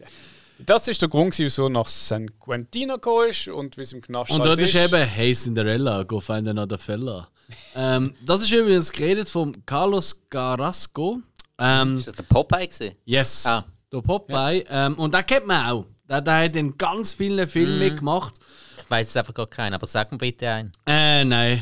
das 0.58 0.88
ist 0.88 1.00
der 1.00 1.08
Grund, 1.08 1.38
wieso 1.38 1.66
er 1.66 1.70
nach 1.70 1.88
San 1.88 2.28
Quentin 2.40 2.90
gekommen 2.90 3.30
ist 3.30 3.48
und 3.50 3.78
wie 3.78 3.82
es 3.82 3.94
im 3.94 4.02
Knast 4.02 4.32
Und 4.32 4.40
halt 4.40 4.50
dort 4.50 4.60
ist 4.68 4.74
eben 4.74 5.04
Hey 5.08 5.34
Cinderella, 5.36 6.02
go 6.04 6.20
find 6.20 6.48
another 6.48 6.80
fella. 6.80 7.30
ähm, 7.76 8.16
das 8.26 8.42
ist 8.42 8.52
übrigens 8.52 8.92
geredet 8.92 9.30
von 9.30 9.56
Carlos 9.68 10.20
Carrasco. 10.32 11.20
Ähm, 11.60 11.98
Ist 11.98 12.08
das 12.08 12.16
der 12.16 12.24
Popeye 12.24 12.68
gewesen? 12.68 12.96
yes, 13.06 13.46
Ah. 13.46 13.66
der 13.92 14.02
Popeye. 14.02 14.66
Ähm, 14.70 14.96
und 15.00 15.14
den 15.14 15.26
kennt 15.26 15.48
man 15.48 15.70
auch. 15.70 15.86
Der, 16.10 16.22
der 16.22 16.46
hat 16.46 16.56
in 16.56 16.78
ganz 16.78 17.14
vielen 17.14 17.48
Filmen 17.48 17.74
Mhm. 17.74 17.80
mitgemacht. 17.80 18.36
Ich 18.84 18.90
weiß 18.92 19.10
es 19.10 19.18
einfach 19.18 19.34
gar 19.34 19.48
keinen, 19.48 19.74
aber 19.74 19.86
sag 19.86 20.10
mir 20.14 20.18
bitte 20.18 20.50
einen. 20.50 20.72
Äh, 20.86 21.26
nein, 21.26 21.62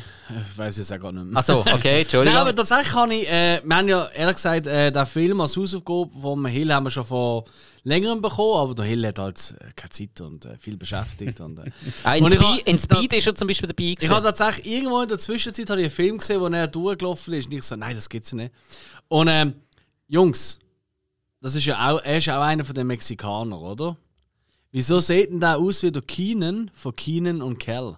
ich 0.51 0.57
weiß 0.57 0.77
jetzt 0.77 0.93
auch 0.93 0.99
gar 0.99 1.11
nicht 1.11 1.25
mehr. 1.25 1.37
Achso, 1.39 1.61
okay, 1.61 2.01
Entschuldigung. 2.01 2.33
Nein, 2.35 2.41
aber 2.47 2.55
tatsächlich 2.55 2.89
kann 2.93 3.09
ich, 3.09 3.27
äh, 3.27 3.61
wir 3.63 3.75
haben 3.75 3.87
ja 3.87 4.05
ehrlich 4.13 4.35
gesagt, 4.35 4.67
äh, 4.67 4.91
den 4.91 5.05
Film 5.07 5.41
als 5.41 5.57
Hausaufgabe 5.57 6.09
vom 6.21 6.45
Hill 6.45 6.71
haben 6.71 6.83
wir 6.85 6.91
schon 6.91 7.03
vor 7.05 7.45
längerem 7.81 8.21
bekommen, 8.21 8.59
aber 8.59 8.75
der 8.75 8.85
Hill 8.85 9.07
hat 9.07 9.17
halt 9.17 9.55
äh, 9.59 9.71
keine 9.75 9.89
Zeit 9.89 10.21
und 10.21 10.45
äh, 10.45 10.57
viel 10.59 10.77
beschäftigt. 10.77 11.39
Und, 11.41 11.57
äh. 11.57 11.71
ah, 12.03 12.15
in, 12.15 12.25
Und 12.25 12.33
ich 12.33 12.39
Speed, 12.39 12.47
ha- 12.51 12.61
in 12.69 12.77
Speed 12.79 13.13
ist 13.13 13.25
er 13.27 13.33
zum 13.35 13.47
Beispiel 13.47 13.69
dabei 13.69 13.83
Ich 13.85 13.95
gewesen. 13.95 14.13
habe 14.13 14.25
tatsächlich 14.27 14.67
irgendwo 14.75 15.01
in 15.01 15.07
der 15.09 15.17
Zwischenzeit 15.17 15.67
habe 15.71 15.81
ich 15.81 15.85
einen 15.85 15.91
Film 15.95 16.17
gesehen, 16.19 16.41
wo 16.41 16.45
er 16.47 16.67
durchgelaufen 16.67 17.33
ist 17.33 17.47
und 17.47 17.53
ich 17.53 17.63
so, 17.63 17.75
nein, 17.75 17.95
das 17.95 18.07
gibt's 18.07 18.29
ja 18.31 18.37
nicht. 18.37 18.53
Und 19.07 19.27
ähm, 19.29 19.55
Jungs, 20.07 20.59
das 21.41 21.55
ist 21.55 21.65
ja 21.65 21.89
auch, 21.89 22.01
er 22.03 22.17
ist 22.17 22.29
auch 22.29 22.41
einer 22.41 22.63
von 22.65 22.75
den 22.75 22.87
Mexikanern, 22.87 23.53
oder? 23.53 23.97
Wieso 24.71 24.99
sieht 24.99 25.31
denn 25.31 25.39
der 25.39 25.57
aus 25.57 25.83
wie 25.83 25.91
der 25.91 26.01
Keenan 26.01 26.69
von 26.73 26.95
Keenan 26.95 27.41
und 27.41 27.57
Kel? 27.59 27.95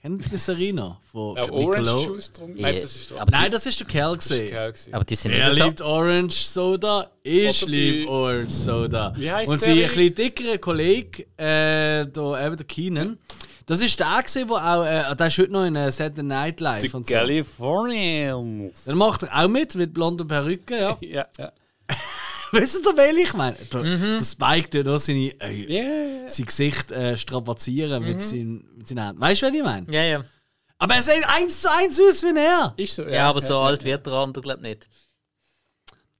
Kennt 0.00 0.22
ihr 0.22 0.32
das 0.32 0.48
Arena? 0.50 0.98
Von 1.12 1.36
Ja, 1.36 1.42
Nickelode- 1.46 1.66
Orange 1.66 2.06
Juice 2.06 2.32
drum. 2.32 2.54
Nein, 2.56 2.74
das 2.82 2.96
ist 2.96 3.10
doch 3.10 3.26
Nein, 3.30 3.50
das 3.52 3.66
ist 3.66 3.80
der 3.80 3.86
Kerl 3.86 4.16
ist 4.16 4.28
gesehen. 4.28 4.56
Aber 4.92 5.04
die 5.04 5.14
sind 5.14 5.32
Er 5.32 5.46
nicht 5.48 5.58
so... 5.58 5.64
liebt 5.64 5.80
Orange 5.80 6.44
Soda, 6.44 7.10
ich 7.22 7.62
Oder 7.62 7.70
liebe 7.70 7.98
die- 7.98 8.06
Orange 8.08 8.50
Soda. 8.50 9.14
Wie 9.16 9.30
heisst 9.32 9.50
Und 9.52 9.60
der 9.62 9.66
sein 9.74 9.78
ein 9.78 9.88
bisschen 9.88 10.14
dickerer 10.14 10.58
Kollege, 10.58 11.22
äh, 11.38 12.06
da, 12.06 12.46
eben 12.46 12.56
der 12.56 12.66
Keenan, 12.66 13.18
das 13.66 13.80
ist 13.80 13.98
der, 13.98 14.22
gewesen, 14.22 14.48
der 14.48 14.56
auch, 14.56 14.84
äh, 14.84 15.16
der 15.16 15.26
ist 15.26 15.38
heute 15.38 15.52
noch 15.52 15.64
in 15.64 15.76
äh, 15.76 15.90
Saturday 15.90 16.22
Night 16.22 16.60
Live 16.60 16.82
Die 16.82 16.90
und 16.90 17.06
so. 17.06 17.14
Californians. 17.14 18.84
Dann 18.84 18.98
macht 18.98 19.22
er 19.24 19.44
auch 19.44 19.48
mit, 19.48 19.74
mit 19.74 19.92
blonden 19.94 20.26
Perücke, 20.26 20.78
ja. 20.78 20.98
Ja, 21.00 21.26
ja. 21.38 21.52
Wisst 22.52 22.86
ihr, 22.86 22.96
welchen 22.96 23.18
ich 23.18 23.34
meine? 23.34 23.56
Der, 23.72 23.80
Mhm. 23.82 24.16
der 24.18 24.24
Spike, 24.24 24.68
der 24.68 24.84
da 24.84 24.98
seine, 24.98 25.32
äh, 25.40 25.50
Yeah. 25.50 26.28
sein 26.30 26.46
Gesicht 26.46 26.92
äh, 26.92 27.16
strapazieren 27.16 28.02
Mhm. 28.02 28.08
mit, 28.08 28.24
seinen, 28.24 28.68
mit 28.76 28.86
seinen 28.86 29.04
Händen. 29.06 29.20
Weißt 29.20 29.42
du, 29.42 29.46
was 29.46 29.54
ich 29.54 29.62
meine? 29.62 29.86
Ja, 29.92 30.02
ja. 30.04 30.24
Aber 30.78 30.94
er 30.94 31.02
sieht 31.02 31.24
eins 31.28 31.60
zu 31.62 31.70
eins 31.72 31.98
aus 32.00 32.22
wie 32.22 32.38
er. 32.38 32.74
Ist 32.76 32.94
so, 32.94 33.02
ja. 33.02 33.08
Ja, 33.10 33.28
aber 33.30 33.40
so 33.40 33.58
alt 33.58 33.82
wird 33.84 34.06
der 34.06 34.12
andere, 34.12 34.42
glaube 34.42 34.60
ich, 34.60 34.68
nicht. 34.68 34.88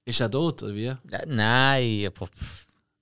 Ist 0.07 0.20
er 0.20 0.30
tot, 0.30 0.62
oder 0.62 0.74
wie? 0.74 0.84
Ja, 0.84 0.99
nein, 1.26 2.07
aber... 2.07 2.28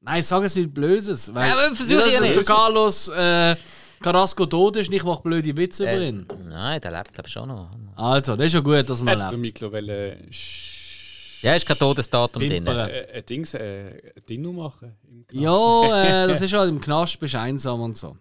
Nein, 0.01 0.22
sag 0.22 0.43
es 0.45 0.57
nicht 0.57 0.74
Blödes. 0.74 1.32
Weil, 1.34 1.49
Ja, 1.49 1.53
aber 1.55 1.74
versuch 1.76 2.05
nicht, 2.05 2.12
ja 2.14 2.20
nicht. 2.20 2.45
Carlos 2.47 3.09
äh, 3.09 3.55
Carrasco 4.03 4.46
tot 4.46 4.76
ist 4.76 4.88
und 4.88 4.94
ich 4.94 5.05
mache 5.05 5.22
blöde 5.22 5.57
Witze 5.57 5.84
über 5.84 5.92
Äh, 5.92 6.09
ihn. 6.09 6.26
nein, 6.48 6.80
der 6.80 6.90
lebt, 6.90 7.12
glaube 7.12 7.26
ich, 7.28 7.32
schon 7.32 7.48
noch. 7.48 7.70
Also, 7.96 8.36
das 8.36 8.46
ist 8.46 8.55
ja 8.55 8.61
gut, 8.61 8.88
dass 8.90 9.00
er 9.00 9.05
noch 9.05 9.12
der 9.16 9.30
lebt. 9.30 9.40
Miklo 9.40 9.72
wollen, 9.72 10.28
sch- 10.30 11.42
Ja, 11.44 11.55
ist 11.55 11.66
kein 11.66 11.78
Todesdatum 11.78 12.40
drin. 12.40 12.50
Pimpern. 12.64 12.88
äh, 12.88 13.07
ein 13.14 13.26
Dings, 13.26 13.55
äh, 13.55 14.12
ein 14.16 14.22
Ding 14.28 14.55
machen. 14.57 14.96
im 15.09 15.26
Knast. 15.26 15.42
Ja, 15.42 16.24
äh, 16.24 16.28
das 16.28 16.40
ist 16.40 16.53
halt 16.53 16.68
im 16.68 16.80
Knast, 16.80 17.18
bist 17.20 17.34
du 17.34 17.40
einsam 17.40 17.80
und 17.80 17.96
so. 17.96 18.16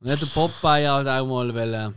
Und 0.00 0.10
hat 0.10 0.20
der 0.20 0.26
Popeye 0.26 0.88
halt 0.88 1.08
auch 1.08 1.26
mal 1.26 1.52
wollen, 1.54 1.94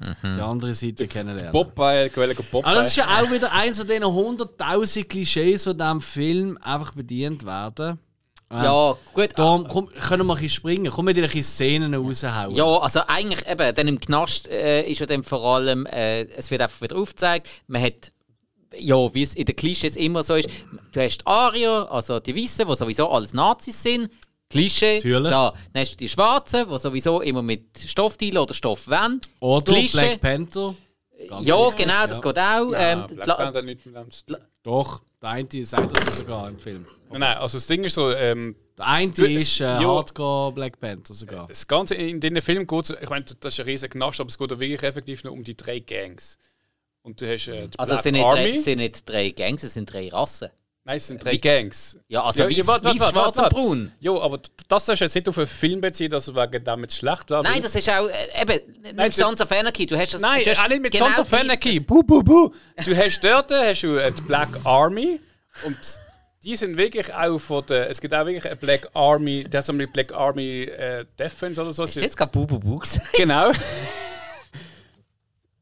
Mhm. 0.00 0.34
die 0.36 0.40
andere 0.40 0.72
Seite 0.72 1.06
kennenlernen. 1.06 1.52
Popeye, 1.52 2.08
gewählt 2.08 2.36
Popeye. 2.50 2.64
Aber 2.64 2.76
das 2.76 2.88
ist 2.88 2.96
ja 2.96 3.04
auch 3.20 3.30
wieder 3.30 3.52
eins 3.52 3.76
von 3.78 3.86
diesen 3.86 4.04
100.000 4.04 5.04
Klischees, 5.04 5.64
die 5.64 5.70
in 5.70 5.76
diesem 5.76 6.00
Film 6.00 6.58
einfach 6.62 6.92
bedient 6.94 7.44
werden. 7.44 7.98
Ähm, 8.52 8.64
Ja, 8.64 8.96
gut. 9.14 9.30
Darum 9.36 9.66
komm, 9.66 9.88
können 9.88 10.26
wir 10.26 10.34
ein 10.34 10.40
bisschen 10.40 10.48
springen. 10.50 10.92
Komm 10.92 11.06
mit 11.06 11.16
dir 11.16 11.22
ein 11.22 11.26
bisschen 11.26 11.42
Szenen 11.42 11.94
raushauen. 11.94 12.54
Ja, 12.54 12.76
also 12.78 13.00
eigentlich 13.06 13.46
eben, 13.48 13.74
dann 13.74 13.88
im 13.88 14.00
Knast 14.00 14.48
äh, 14.48 14.82
ist 14.82 15.00
ja 15.00 15.06
dann 15.06 15.22
vor 15.22 15.42
allem, 15.44 15.86
äh, 15.86 16.22
es 16.22 16.50
wird 16.50 16.60
einfach 16.60 16.80
wieder 16.82 16.96
aufgezeigt, 16.96 17.48
man 17.66 17.82
hat, 17.82 18.12
ja, 18.78 19.12
wie 19.14 19.22
es 19.22 19.34
in 19.34 19.46
den 19.46 19.56
Klischees 19.56 19.96
immer 19.96 20.22
so 20.22 20.34
ist, 20.34 20.48
du 20.92 21.00
hast 21.00 21.26
Arier, 21.26 21.88
also 21.90 22.20
die 22.20 22.36
Weißen, 22.36 22.66
die 22.66 22.74
sowieso 22.76 23.10
alles 23.10 23.32
Nazis 23.34 23.82
sind, 23.82 24.10
Klischee. 24.52 24.96
Natürlich. 24.96 25.28
Klar. 25.28 25.54
Dann 25.72 25.80
hast 25.80 25.92
du 25.92 25.96
die 25.96 26.08
Schwarzen, 26.10 26.66
die 26.70 26.78
sowieso 26.78 27.22
immer 27.22 27.42
mit 27.42 27.78
Stoff 27.78 28.18
dealen 28.18 28.36
oder 28.36 28.52
Stoff 28.52 28.86
wollen. 28.86 29.20
Oder 29.40 29.72
Klischee. 29.72 29.98
Black 29.98 30.20
Panther. 30.20 30.74
Ganz 31.28 31.46
ja, 31.46 31.58
wichtig, 31.66 31.86
genau, 31.86 32.06
das 32.06 32.20
geht 32.22 32.38
auch. 32.38 32.72
Ja, 32.72 32.92
ähm, 32.92 33.06
Black 33.06 33.22
klar- 33.22 33.36
Panther 33.38 33.62
nicht 33.62 33.86
mit 33.86 33.94
dem 33.96 34.10
zu 34.10 34.26
tun. 34.26 34.36
Doch, 34.62 35.00
der 35.20 35.28
eine 35.30 35.64
sagt 35.64 35.96
das 36.06 36.18
sogar 36.18 36.48
im 36.48 36.58
Film. 36.58 36.86
Nein, 37.10 37.20
nein, 37.20 37.36
also 37.38 37.56
das 37.58 37.66
Ding 37.66 37.84
ist 37.84 37.94
so, 37.94 38.10
ähm, 38.12 38.56
Der 38.78 38.86
eine 38.86 39.12
Du, 39.12 39.24
ist 39.24 39.60
äh, 39.60 39.64
ja. 39.64 39.80
Hardcore 39.84 40.52
Black 40.52 40.80
Panther 40.80 41.14
sogar. 41.14 41.46
das 41.46 41.66
Ganze 41.66 41.94
in 41.94 42.20
den 42.20 42.40
Film 42.40 42.66
geht 42.66 42.90
es, 42.90 42.96
ich 43.02 43.08
meine, 43.10 43.24
das 43.24 43.52
ist 43.54 43.60
ein 43.60 43.66
riesiger 43.66 43.90
Knast, 43.90 44.20
aber 44.20 44.28
es 44.30 44.38
geht 44.38 44.52
auch 44.52 44.58
wirklich 44.58 44.82
effektiv 44.82 45.24
nur 45.24 45.32
um 45.32 45.42
die 45.42 45.56
drei 45.56 45.78
Gangs. 45.80 46.38
Und 47.02 47.20
du 47.20 47.26
hast 47.32 47.48
äh, 47.48 47.68
die 47.68 47.78
also 47.78 47.94
es 47.94 48.02
Black 48.02 48.02
sind 48.02 48.12
nicht, 48.14 48.24
Army. 48.24 48.42
drei, 48.42 48.50
es 48.52 48.64
sind 48.64 48.78
nicht 48.78 49.08
drei 49.08 49.30
Gangs, 49.30 49.62
es 49.64 49.74
sind 49.74 49.92
drei 49.92 50.08
Rassen. 50.08 50.48
Nein, 50.84 50.96
es 50.96 51.06
sind 51.06 51.24
drei 51.24 51.36
Gangs. 51.36 51.96
Ja, 52.08 52.24
also 52.24 52.42
weiß, 52.44 52.66
warte, 52.66 52.84
warte, 52.86 52.88
weiß 52.88 53.00
warte, 53.00 53.12
schwarz 53.12 53.38
und 53.38 53.48
braun. 53.50 53.92
Ja, 54.00 54.12
aber 54.18 54.40
das 54.66 54.88
hast 54.88 55.00
du 55.00 55.04
jetzt 55.04 55.14
nicht 55.14 55.28
auf 55.28 55.38
einen 55.38 55.46
Film 55.46 55.80
beziehen, 55.80 56.10
dass 56.10 56.34
wegen 56.34 56.64
damit 56.64 56.92
schlecht 56.92 57.30
war. 57.30 57.44
Nein, 57.44 57.62
das 57.62 57.76
ist 57.76 57.88
auch, 57.88 58.08
äh, 58.08 58.42
eben, 58.42 58.82
nicht 58.82 59.18
du- 59.18 59.22
Sons 59.22 59.40
of 59.40 59.52
Anarchy, 59.52 59.86
du 59.86 59.96
hast 59.96 60.14
das... 60.14 60.20
Nein, 60.20 60.42
du 60.42 60.50
hast 60.50 60.64
auch 60.64 60.68
nicht 60.68 60.82
mit 60.82 60.90
genau 60.92 61.06
Sons 61.06 61.18
of 61.20 61.28
die- 61.30 61.36
Anarchy. 61.36 61.78
Buh, 61.80 62.02
buh, 62.02 62.22
buh. 62.24 62.50
Du 62.84 62.96
hast 62.96 63.20
dort 63.20 63.52
hast 63.52 63.82
du 63.82 63.96
die 63.96 64.22
Black 64.22 64.48
Army 64.64 65.20
und 65.64 65.76
die 66.42 66.56
sind 66.56 66.76
wirklich 66.76 67.14
auch 67.14 67.38
von 67.38 67.64
der. 67.66 67.88
Es 67.88 68.00
gibt 68.00 68.12
auch 68.12 68.26
wirklich 68.26 68.44
eine 68.44 68.56
Black 68.56 68.88
Army, 68.94 69.44
das 69.48 69.68
haben 69.68 69.78
wir 69.78 69.86
Black 69.86 70.12
Army 70.12 70.62
äh, 70.62 71.04
Defense 71.16 71.62
oder 71.62 71.70
so. 71.70 71.84
Hast 71.84 71.94
du 71.94 72.00
jetzt 72.00 72.16
gerade 72.16 72.32
Bubu 72.32 72.58
Bu 72.58 72.78
gesagt? 72.80 73.12
Genau. 73.12 73.52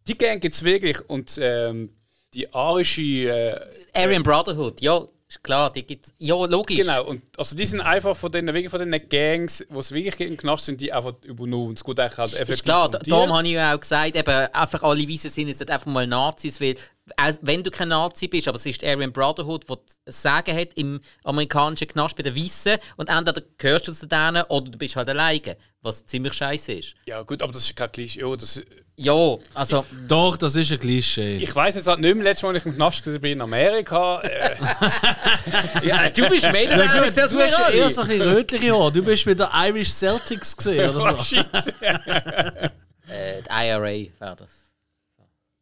Die 0.07 0.17
Gang 0.17 0.41
gibt 0.41 0.55
es 0.55 0.65
wirklich 0.65 0.99
und 1.09 1.39
ähm, 1.41 1.91
die 2.35 2.53
arische. 2.53 3.03
Äh, 3.03 3.61
Aryan 3.95 4.23
Brotherhood, 4.23 4.81
ja, 4.81 5.07
ist 5.31 5.45
klar, 5.45 5.71
die 5.73 5.85
gibt's. 5.85 6.13
Ja, 6.19 6.35
logisch. 6.45 6.79
Genau, 6.79 7.05
und 7.05 7.23
also 7.37 7.55
die 7.55 7.65
sind 7.65 7.81
einfach 7.81 8.17
von 8.17 8.33
den, 8.33 8.47
wirklich 8.49 8.69
von 8.69 8.81
den 8.81 9.09
Gangs, 9.09 9.65
die 9.69 9.79
es 9.79 9.93
wirklich 9.93 10.29
im 10.29 10.37
Knast 10.37 10.65
sind, 10.65 10.81
die 10.81 10.93
einfach 10.93 11.15
übernommen. 11.23 11.75
Es 11.75 11.85
geht 11.85 12.01
eigentlich 12.01 12.19
halt 12.19 12.33
effektiv 12.33 12.55
Ist 12.55 12.65
klar, 12.65 12.87
um 12.87 13.01
darum 13.07 13.33
habe 13.33 13.47
ich 13.47 13.55
ja 13.55 13.75
auch 13.75 13.81
gesagt, 13.81 14.17
eben, 14.17 14.29
einfach 14.29 14.83
alle 14.83 15.09
Weißen 15.09 15.31
sind 15.31 15.47
jetzt 15.47 15.71
einfach 15.71 15.87
mal 15.87 16.07
Nazis, 16.07 16.61
weil 16.61 16.75
auch 17.17 17.33
wenn 17.43 17.63
du 17.63 17.71
kein 17.71 17.89
Nazi 17.89 18.29
bist, 18.29 18.49
aber 18.49 18.57
es 18.57 18.67
ist 18.67 18.83
die 18.83 18.87
Aryan 18.87 19.13
Brotherhood, 19.13 19.69
die 19.69 19.75
das 20.05 20.23
Sagen 20.23 20.57
hat 20.57 20.75
im 20.75 21.01
amerikanischen 21.25 21.89
Knast 21.89 22.17
bei 22.17 22.23
den 22.23 22.37
Weißen 22.37 22.79
und 22.97 23.09
entweder 23.09 23.43
gehörst 23.59 23.89
du 23.89 23.93
zu 23.93 24.07
denen 24.07 24.43
oder 24.49 24.71
du 24.71 24.79
bist 24.79 24.97
halt 24.97 25.09
alleine, 25.09 25.57
was 25.83 26.05
ziemlich 26.07 26.35
scheiße 26.35 26.73
ist. 26.73 26.95
Ja 27.07 27.23
gut, 27.23 27.43
aber 27.43 27.53
das 27.53 27.63
ist 27.63 27.77
kein 27.77 27.91
Klischee. 27.91 28.21
Ja, 28.21 28.37
das, 28.37 28.61
Ja, 28.97 29.37
also 29.55 29.87
Doch, 30.07 30.37
das 30.37 30.57
ist 30.57 30.71
ein 30.73 30.79
Klischee. 30.79 31.39
ich 31.39 31.55
weiß 31.55 31.75
jetzt 31.77 31.87
halt 31.87 32.01
nicht 32.01 32.15
mehr, 32.15 32.25
letztes 32.25 32.43
Mal, 32.43 32.55
als 32.55 32.59
ich 32.59 32.67
im 32.67 32.75
Knast 32.75 33.07
war 33.07 33.25
in 33.25 33.41
Amerika. 33.41 34.21
Äh, 34.21 34.57
ja, 35.87 36.11
du 36.11 36.29
bist 36.29 36.53
mehr 36.53 36.65
Ja, 36.65 36.77
der 36.77 36.87
gut, 36.87 37.17
du 37.17 37.41
hast 37.41 37.59
ja 37.59 37.69
eher 37.71 37.91
so 37.91 38.03
ein 38.03 38.09
bisschen 38.09 38.29
rötliche 38.29 38.73
Haare. 38.73 38.93
Du 38.93 39.03
bist 39.03 39.25
mit 39.25 39.41
der 39.41 39.51
Irish 39.55 39.91
Celtics 39.91 40.57
gesehen 40.57 40.91
oder 40.95 41.23
so. 41.23 41.37
äh, 43.11 43.43
Die 43.43 43.51
IRA 43.51 43.81
wäre 43.81 44.37
das. 44.37 44.70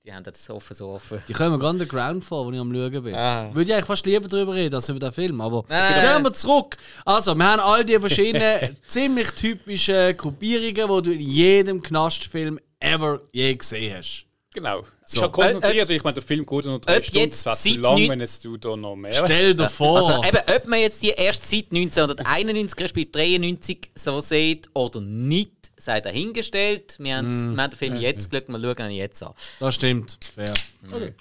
Die 0.09 0.15
haben 0.15 0.25
das 0.25 0.49
offen 0.49 0.75
so 0.75 0.89
offen. 0.89 1.23
Die 1.29 1.35
kommen 1.35 1.61
gerade 1.61 1.81
den 1.81 1.87
Ground 1.89 2.25
vor, 2.25 2.47
wo 2.47 2.51
ich 2.51 2.59
am 2.59 2.73
Schauen 2.73 3.03
bin. 3.03 3.15
Ah. 3.15 3.51
Würde 3.55 3.69
ich 3.69 3.75
eigentlich 3.75 3.85
fast 3.85 4.07
lieber 4.07 4.27
darüber 4.27 4.55
reden, 4.55 4.75
als 4.75 4.89
über 4.89 4.99
den 4.99 5.13
Film. 5.13 5.39
Aber 5.43 5.67
Nein. 5.69 6.01
gehen 6.17 6.23
wir 6.25 6.33
zurück. 6.33 6.79
Also, 7.05 7.35
wir 7.35 7.45
haben 7.45 7.61
all 7.61 7.85
die 7.85 7.99
verschiedenen, 8.01 8.79
ziemlich 8.87 9.31
typischen 9.33 10.17
Gruppierungen, 10.17 10.73
die 11.05 11.11
du 11.11 11.13
in 11.13 11.21
jedem 11.21 11.83
Knastfilm 11.83 12.59
ever 12.81 13.21
je 13.33 13.55
gesehen 13.55 13.99
hast. 13.99 14.25
genau. 14.55 14.81
Es 15.05 15.13
So. 15.13 15.17
ist 15.17 15.23
halt 15.25 15.33
konzentriert. 15.33 15.91
ich 15.91 16.05
meine, 16.05 16.15
der 16.15 16.23
Film 16.23 16.45
geht 16.47 16.65
nur 16.65 16.79
drei 16.79 17.03
Stunden. 17.03 17.29
Das 17.31 17.45
wäre 17.47 17.57
zu 17.57 17.63
seit 17.69 17.77
lang, 17.83 18.09
wenn 18.09 18.21
es 18.23 18.41
du 18.41 18.57
da 18.57 18.77
noch 18.77 18.97
mehr. 18.97 19.13
Stell 19.13 19.55
dir 19.55 19.69
vor. 19.69 19.99
Also 19.99 20.23
eben, 20.25 20.39
ob 20.57 20.67
man 20.69 20.81
jetzt 20.81 21.03
die 21.03 21.09
erst 21.11 21.49
seit 21.51 21.67
1991 21.71 22.81
respektive 22.81 23.11
93 23.13 23.91
so 23.95 24.21
sieht 24.21 24.69
oder 24.75 25.01
nicht, 25.03 25.53
sei 25.79 26.01
dahingestellt. 26.01 26.97
Wir, 26.99 27.17
haben's- 27.17 27.47
wir 27.49 27.63
haben 27.63 27.71
den 27.71 27.77
Film 27.79 27.97
jetzt 27.97 28.31
geschaut, 28.31 28.49
wir 28.49 28.61
schauen 28.61 28.91
ihn 28.91 28.97
jetzt 28.97 29.23
an. 29.23 29.33
Das 29.61 29.75
stimmt. 29.75 30.19
Fair. 30.35 30.53
Okay. 30.93 31.13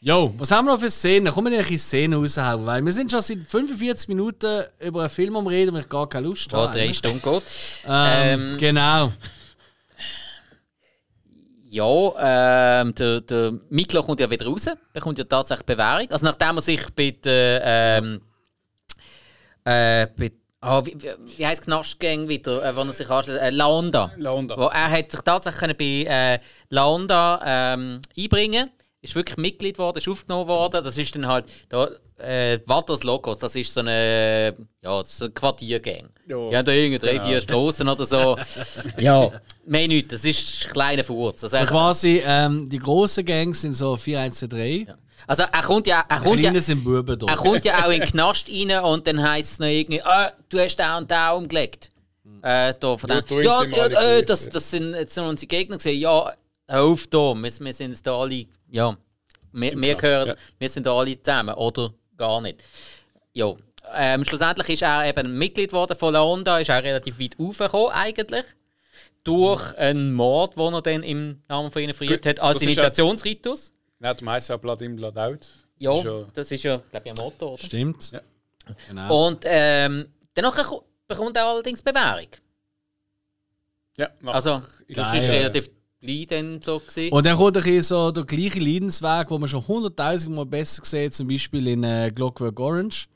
Jo, 0.00 0.32
was 0.38 0.52
haben 0.52 0.66
wir 0.66 0.74
noch 0.74 0.80
für 0.80 0.90
Szenen? 0.90 1.32
Kommen 1.32 1.52
wir 1.52 1.68
in 1.68 1.76
Szenen 1.78 2.14
raushauen? 2.20 2.64
Weil 2.64 2.84
wir 2.84 2.92
sind 2.92 3.10
schon 3.10 3.20
seit 3.20 3.38
45 3.38 4.06
Minuten 4.08 4.62
über 4.78 5.00
einen 5.00 5.10
Film 5.10 5.34
am 5.36 5.46
Reden, 5.48 5.74
wo 5.74 5.78
ich 5.78 5.88
gar 5.88 6.08
keine 6.08 6.28
Lust 6.28 6.52
habe. 6.52 6.72
drei 6.78 6.92
Stunden 6.92 7.20
geht. 7.20 7.42
Ähm, 7.84 8.52
Ähm, 8.52 8.56
genau. 8.58 9.12
Ja, 11.70 12.80
ähm, 12.80 12.94
der, 12.94 13.20
der 13.22 13.52
Miklo 13.68 14.02
kommt 14.02 14.20
ja 14.20 14.30
wieder 14.30 14.46
raus, 14.46 14.66
bekommt 14.92 15.18
ja 15.18 15.24
tatsächlich 15.24 15.66
Bewährung. 15.66 16.10
Also 16.10 16.24
nachdem 16.26 16.56
er 16.56 16.62
sich 16.62 16.80
bei 16.94 17.10
der, 17.10 17.62
ähm, 17.64 18.20
äh, 19.64 20.06
bei, 20.16 20.32
ah, 20.60 20.84
wie, 20.84 20.96
wie, 20.98 21.38
wie 21.38 21.46
heisst 21.46 21.62
Knastgang 21.62 22.28
wieder, 22.28 22.64
äh, 22.64 22.74
wo 22.74 22.80
er 22.80 22.92
sich 22.92 23.08
anschließt? 23.08 23.38
Äh, 23.38 23.50
Laonda. 23.50 24.12
Laonda. 24.16 24.56
Wo 24.56 24.66
er 24.66 24.90
hat 24.90 25.10
sich 25.10 25.20
tatsächlich 25.20 25.76
bei 25.76 26.10
äh, 26.10 26.38
Laonda 26.70 27.40
ähm, 27.74 28.00
einbringen 28.16 28.70
ist 29.00 29.14
wirklich 29.14 29.36
Mitglied 29.36 29.74
geworden, 29.76 29.98
ist 29.98 30.08
aufgenommen 30.08 30.48
worden. 30.48 30.82
Das 30.82 30.98
ist 30.98 31.14
dann 31.14 31.26
halt 31.26 31.46
da, 31.68 31.88
äh, 32.18 32.58
Vatos 32.66 33.04
Locos, 33.04 33.38
das 33.38 33.54
ist 33.54 33.72
so 33.72 33.80
eine, 33.80 34.54
ja, 34.82 35.04
so 35.04 35.24
eine 35.24 35.34
Quartiergang. 35.34 36.08
Ja. 36.26 36.50
Die 36.50 36.56
haben 36.56 36.64
da 36.64 36.72
irgendwie 36.72 36.98
drei, 36.98 37.20
vier 37.20 37.40
Straßen 37.40 37.88
oder 37.88 38.04
so. 38.04 38.36
ja, 38.98 39.30
mehr 39.64 39.88
nicht, 39.88 40.12
das 40.12 40.24
ist 40.24 40.66
ein 40.66 40.72
kleiner 40.72 41.04
Furz. 41.04 41.44
Also, 41.44 41.56
So 41.56 41.64
quasi, 41.64 42.22
ähm, 42.24 42.68
die 42.68 42.78
grossen 42.78 43.24
Gangs 43.24 43.60
sind 43.60 43.72
so 43.72 43.96
413. 43.96 44.92
also 45.26 45.42
er 45.42 45.62
kommt 45.62 45.86
ja, 45.86 46.04
er 46.08 46.18
kommt 46.18 46.36
ja, 46.36 46.50
Kleinen 46.50 46.60
sind 46.60 46.84
Buben 46.84 47.18
da. 47.18 47.26
er 47.26 47.36
kommt 47.36 47.64
ja 47.64 47.84
auch 47.84 47.90
in 47.90 48.00
den 48.00 48.08
Knast 48.08 48.48
rein 48.48 48.84
und 48.84 49.06
dann 49.06 49.22
heisst 49.22 49.52
es 49.52 49.58
noch 49.58 49.66
irgendwie, 49.66 50.02
ah, 50.02 50.32
du 50.48 50.58
hast 50.58 50.76
da 50.76 50.98
und 50.98 51.10
da 51.10 51.32
umgelegt. 51.32 51.90
Äh, 52.42 52.74
da 52.78 52.96
von 52.96 53.10
Ja, 53.10 53.20
dem, 53.20 53.44
da 53.44 53.62
ja, 53.64 53.88
ja, 53.88 54.02
äh, 54.02 54.22
das, 54.22 54.48
das 54.48 54.70
sind 54.70 54.94
jetzt 54.94 55.14
sind 55.14 55.24
unsere 55.24 55.48
Gegner 55.48 55.76
gesehen. 55.76 56.00
Ja, 56.00 56.32
auf 56.68 57.06
da, 57.08 57.34
wir, 57.34 57.42
wir 57.42 57.72
sind 57.72 57.90
jetzt 57.90 58.06
da 58.06 58.16
alle, 58.18 58.46
ja, 58.70 58.96
wir, 59.52 59.80
wir 59.80 59.94
gehören, 59.94 60.28
ja. 60.28 60.36
wir 60.58 60.68
sind 60.68 60.86
da 60.86 60.96
alle 60.96 61.20
zusammen 61.20 61.54
oder 61.54 61.92
gar 62.16 62.40
nicht. 62.40 62.62
Ja, 63.32 63.54
ähm, 63.94 64.24
schlussendlich 64.24 64.68
ist 64.68 64.82
er 64.82 65.08
eben 65.08 65.36
Mitglied 65.38 65.70
geworden 65.70 65.96
von 65.96 66.12
Laonda, 66.12 66.58
ist 66.58 66.70
auch 66.70 66.82
relativ 66.82 67.18
weit 67.18 67.36
aufgekommen 67.38 67.90
eigentlich. 67.92 68.44
Durch 69.24 69.76
einen 69.76 70.12
Mord, 70.12 70.56
den 70.56 70.74
er 70.74 70.82
dann 70.82 71.02
im 71.02 71.42
Namen 71.48 71.70
von 71.70 71.82
ihnen 71.82 71.94
verübt 71.94 72.24
hat, 72.24 72.40
als 72.40 72.62
Initiationsritus. 72.62 73.72
Nein, 74.00 74.16
der 74.16 74.24
meiste 74.24 74.52
ja 74.52 74.56
Blood 74.56 74.82
in, 74.82 74.96
Blood 74.96 75.16
out. 75.18 75.48
Ja, 75.78 75.90
Das 75.92 75.98
ist 76.00 76.04
ja- 76.04 76.26
das 76.34 76.50
ist 76.52 76.62
ja, 76.64 76.76
glaube 76.90 77.06
ich, 77.08 77.12
ein 77.12 77.24
Motto, 77.24 77.48
oder? 77.54 77.62
Stimmt. 77.62 78.10
Ja. 78.12 78.20
Genau. 78.88 79.26
Und 79.28 79.44
ähm, 79.44 80.08
danach 80.34 80.62
ko- 80.66 80.84
bekommt 81.06 81.36
er 81.36 81.46
allerdings 81.46 81.80
Bewährung. 81.82 82.26
Ja, 83.96 84.10
nach- 84.20 84.34
Also, 84.34 84.60
das 84.88 85.12
Geil. 85.12 85.22
ist 85.22 85.28
relativ 85.30 85.70
klein 86.00 86.26
dann 86.28 86.60
so 86.62 86.78
gewesen. 86.80 87.12
Und 87.12 87.26
dann 87.26 87.36
kommt 87.36 87.56
ein 87.56 87.62
bisschen 87.62 87.82
so 87.82 88.10
der 88.12 88.24
gleiche 88.24 88.60
Leidensweg, 88.60 89.28
den 89.28 89.40
man 89.40 89.48
schon 89.48 89.66
hunderttausend 89.66 90.34
Mal 90.34 90.46
besser 90.46 90.84
sieht, 90.84 91.14
zum 91.14 91.26
Beispiel 91.28 91.66
in 91.68 91.82
äh, 91.82 92.10
Clockwork 92.14 92.58
Orange. 92.60 93.08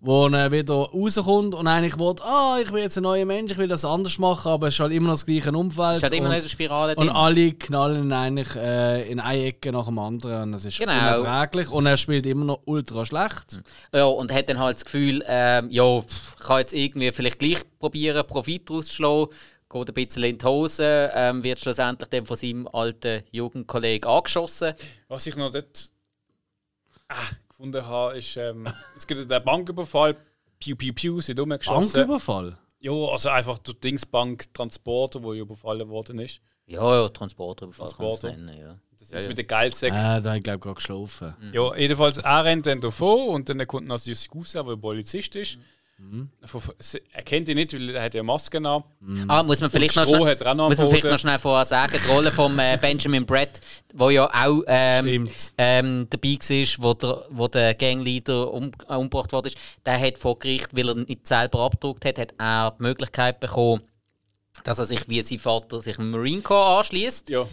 Wo 0.00 0.28
er 0.28 0.52
wieder 0.52 0.74
rauskommt 0.74 1.56
und 1.56 1.66
eigentlich 1.66 1.98
will, 1.98 2.14
ah, 2.22 2.58
ich 2.62 2.72
will 2.72 2.82
jetzt 2.82 2.96
ein 2.96 3.02
neuer 3.02 3.24
Mensch, 3.24 3.50
ich 3.50 3.58
will 3.58 3.66
das 3.66 3.84
anders 3.84 4.16
machen, 4.20 4.52
aber 4.52 4.68
es 4.68 4.74
ist 4.74 4.80
halt 4.80 4.92
immer 4.92 5.08
noch 5.08 5.14
das 5.14 5.26
gleiche 5.26 5.50
Umfeld. 5.50 5.96
Es 5.96 6.02
hat 6.04 6.12
immer 6.12 6.26
und, 6.26 6.30
noch 6.34 6.38
eine 6.38 6.48
Spirale 6.48 6.94
und 6.94 7.06
drin. 7.06 7.16
alle 7.16 7.52
knallen 7.54 8.04
ihn 8.04 8.12
eigentlich 8.12 8.54
äh, 8.54 9.10
in 9.10 9.18
eine 9.18 9.44
Ecke 9.46 9.72
nach 9.72 9.86
dem 9.86 9.98
anderen 9.98 10.42
und 10.44 10.52
das 10.52 10.64
ist 10.64 10.78
Genau. 10.78 10.92
unerträglich. 10.92 11.72
Und 11.72 11.86
er 11.86 11.96
spielt 11.96 12.26
immer 12.26 12.44
noch 12.44 12.60
ultra 12.66 13.04
schlecht. 13.04 13.60
Ja, 13.92 14.04
und 14.04 14.32
hat 14.32 14.48
dann 14.48 14.60
halt 14.60 14.76
das 14.76 14.84
Gefühl, 14.84 15.24
ähm, 15.26 15.68
ja, 15.70 15.98
ich 15.98 16.44
kann 16.46 16.58
jetzt 16.58 16.74
irgendwie 16.74 17.10
vielleicht 17.10 17.40
gleich 17.40 17.58
probieren, 17.80 18.24
Profit 18.24 18.70
rauszuschlagen. 18.70 19.34
Geht 19.68 19.88
ein 19.88 19.94
bisschen 19.94 20.22
in 20.22 20.38
die 20.38 20.46
Hose, 20.46 21.10
ähm, 21.12 21.42
wird 21.42 21.58
schlussendlich 21.58 22.08
dann 22.08 22.24
von 22.24 22.36
seinem 22.36 22.68
alten 22.68 23.24
Jugendkollegen 23.32 24.08
angeschossen. 24.08 24.74
Was 25.08 25.26
ich 25.26 25.34
noch 25.34 25.50
dort 25.50 25.90
ah, 27.08 27.14
gefunden 27.58 27.84
habe, 27.84 28.16
ist, 28.16 28.36
ähm, 28.36 28.68
es 28.96 29.06
gibt 29.06 29.28
den 29.28 29.44
Banküberfall, 29.44 30.16
Piu 30.60 30.76
Piu 30.76 30.92
Piu, 30.92 31.20
sind 31.20 31.38
rumgeschossen. 31.40 31.92
Banküberfall. 31.92 32.56
Ja, 32.80 32.92
also 32.92 33.28
einfach 33.30 33.58
der 33.58 33.74
Dingsbank 33.74 34.54
Transporter, 34.54 35.22
wo 35.22 35.32
ja 35.32 35.42
überfallen 35.42 35.88
worden 35.88 36.20
ist. 36.20 36.40
Ja, 36.66 37.02
ja, 37.02 37.08
Transporter, 37.08 37.66
kann 37.66 38.46
man 38.46 38.56
ja. 38.56 38.78
Das 38.98 39.10
Ja, 39.10 39.16
jetzt 39.16 39.24
ja. 39.24 39.28
mit 39.28 39.38
den 39.38 39.46
Geldsäcken. 39.46 39.96
Äh, 39.96 40.20
da 40.20 40.30
habe 40.30 40.38
ich 40.38 40.42
glaube 40.42 40.58
gerade 40.60 40.74
geschlafen. 40.74 41.34
Ja, 41.52 41.74
jedenfalls, 41.76 42.18
er 42.18 42.44
rennt 42.44 42.66
dann 42.66 42.80
davon 42.80 43.28
und 43.28 43.48
dann 43.48 43.66
kommt 43.66 43.88
noch 43.88 43.98
Jussi 44.04 44.28
Gusa, 44.28 44.62
der 44.62 44.76
Polizist 44.76 45.34
ist. 45.34 45.58
Von- 46.44 46.62
Er 47.12 47.22
kennt 47.22 47.48
ihn 47.48 47.56
nicht, 47.56 47.72
weil 47.74 47.90
er 47.90 48.04
hat 48.04 48.14
ja 48.14 48.22
Maske 48.22 48.58
an. 48.58 48.84
Ah, 49.28 49.42
muss 49.42 49.60
man 49.60 49.68
vielleicht, 49.68 49.96
noch, 49.96 50.06
schnell, 50.06 50.18
auch 50.46 50.68
muss 50.68 50.78
man 50.78 50.88
vielleicht 50.88 51.04
noch 51.04 51.18
schnell 51.18 51.38
vorher 51.40 51.64
sagen, 51.64 51.98
die 52.02 52.08
Rolle 52.10 52.30
von 52.30 52.56
äh, 52.58 52.78
Benjamin 52.80 53.26
Brett, 53.26 53.60
wo 53.94 54.08
ja 54.10 54.26
auch 54.26 54.62
ähm, 54.68 55.28
ähm, 55.58 56.06
dabei 56.08 56.28
war, 56.38 56.66
wo 56.84 56.94
der, 56.94 57.26
wo 57.30 57.48
der 57.48 57.74
Gangleader 57.74 58.52
um, 58.52 58.70
äh, 58.88 58.94
umgebracht 58.94 59.32
worden 59.32 59.48
ist, 59.48 59.58
der 59.84 60.00
hat 60.00 60.18
vor 60.18 60.38
Gericht, 60.38 60.68
weil 60.72 60.88
er 60.88 60.94
nicht 60.94 61.26
selber 61.26 61.60
abgedruckt 61.60 62.04
hat, 62.04 62.18
hat 62.18 62.32
er 62.38 62.70
die 62.78 62.82
Möglichkeit 62.84 63.40
bekommen, 63.40 63.82
dass 64.64 64.78
er 64.78 64.84
sich 64.84 65.08
wie 65.08 65.20
sein 65.22 65.38
Vater 65.40 65.80
sich 65.80 65.98
im 65.98 66.12
Marine 66.12 66.42
Corps 66.42 66.78
anschließt, 66.78 67.28
Ja. 67.28 67.46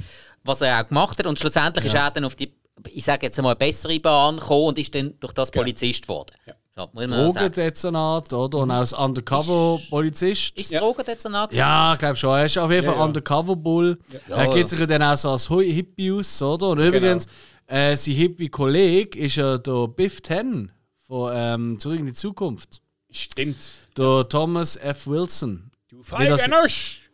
was 0.44 0.62
er 0.62 0.80
auch 0.82 0.88
gemacht 0.88 1.18
hat. 1.18 1.26
Und 1.26 1.40
schlussendlich 1.40 1.86
ist 1.86 1.96
er 1.96 2.12
dann 2.12 2.26
auf 2.26 2.36
die, 2.36 2.54
ich 2.90 3.04
sage 3.04 3.26
jetzt 3.26 3.40
einmal, 3.40 3.56
bessere 3.56 4.00
Bahn 4.00 4.38
gekommen 4.38 4.68
und 4.68 4.78
ist 4.80 4.94
dann 4.94 5.16
durch 5.20 5.34
das 5.34 5.50
Polizist 5.52 6.04
geworden. 6.04 6.36
Ja. 6.46 6.54
Drogendezernat, 6.76 8.34
oder? 8.34 8.58
Und 8.60 8.72
auch 8.72 8.76
als 8.76 8.92
Undercover-Polizist. 8.92 10.58
Ist 10.58 10.74
es 10.74 10.80
Drogendezernat? 10.80 11.54
Ja, 11.54 11.94
ich 11.94 12.00
glaube 12.00 12.16
schon. 12.18 12.38
Er 12.38 12.46
ist 12.46 12.58
auf 12.58 12.70
jeden 12.70 12.84
Fall 12.84 12.96
Ja, 12.96 13.00
ja. 13.00 13.06
Undercover-Bull. 13.06 13.98
Ja, 14.28 14.36
er 14.36 14.54
gibt 14.54 14.70
sich 14.70 14.80
ja 14.80 14.86
dann 14.86 15.04
auch 15.04 15.16
so 15.16 15.32
als 15.32 15.48
Hippie 15.48 16.12
aus, 16.12 16.42
oder? 16.42 16.70
Und 16.70 16.80
übrigens, 16.80 17.28
äh, 17.68 17.96
sein 17.96 18.16
Hippie-Kollege 18.16 19.18
ist 19.18 19.38
ja 19.38 19.58
der 19.58 19.88
Biff 19.88 20.20
Ten 20.22 20.72
von 21.08 21.32
ähm, 21.34 21.80
Zurück 21.80 22.00
in 22.00 22.08
die 22.08 22.14
Zukunft. 22.14 22.82
Stimmt. 23.10 23.58
Der 23.98 24.28
Thomas 24.28 24.76
F. 24.76 25.08
Wilson. 25.08 25.72
Du 25.88 26.04
Feigenusch! 26.04 27.10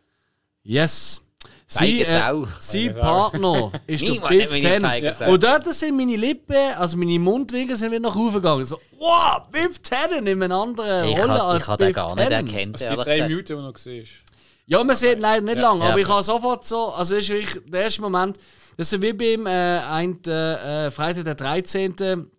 Yes. 0.63 1.23
Sau. 1.73 2.43
äh, 2.43 2.47
sein. 2.59 2.93
Partner 2.99 3.71
ist 3.87 4.05
der 4.07 4.21
Biff 4.27 5.17
Sau. 5.17 5.31
Und 5.31 5.41
dort 5.43 5.65
sind 5.73 5.95
meine 5.95 6.15
Lippen, 6.17 6.55
also 6.77 6.97
meine 6.97 7.17
Mundwinkel 7.17 7.75
sind 7.75 7.91
wieder 7.91 8.01
nach 8.01 8.15
oben 8.15 8.33
gegangen. 8.33 8.63
So, 8.65 8.77
wow, 8.99 9.41
Biff 9.51 9.79
Ten 9.79 10.25
in 10.27 10.43
einer 10.43 10.55
anderen 10.55 11.07
Ich 11.09 11.17
Rolle 11.17 11.41
als 11.43 11.61
ich 11.63 11.65
kann 11.67 11.77
den 11.77 11.93
gar 11.93 12.15
nicht 12.15 12.29
Tannen. 12.29 12.47
erkennen. 12.47 12.73
Also 12.73 12.89
die 12.89 12.95
drei. 13.03 13.21
Minuten, 13.27 13.45
die 13.45 13.53
du 13.53 13.61
noch 13.61 13.77
siehst. 13.77 14.11
Ja, 14.67 14.83
man 14.83 14.95
sieht 14.95 15.19
leider 15.19 15.41
nicht 15.41 15.59
lang, 15.59 15.79
Ja, 15.79 15.89
aber 15.89 15.99
ich 15.99 16.05
okay. 16.05 16.13
habe 16.13 16.23
sofort 16.23 16.65
so, 16.65 16.89
also 16.89 17.15
das 17.15 17.23
ist 17.23 17.29
wirklich 17.29 17.63
der 17.71 17.81
erste 17.83 18.01
Moment, 18.01 18.37
das 18.77 18.91
ist 18.93 19.01
wie 19.01 19.13
beim 19.13 19.45
äh, 19.47 19.79
ein, 19.79 20.23
äh, 20.25 20.91
Freitag 20.91 21.25
der 21.25 21.35
13., 21.35 22.29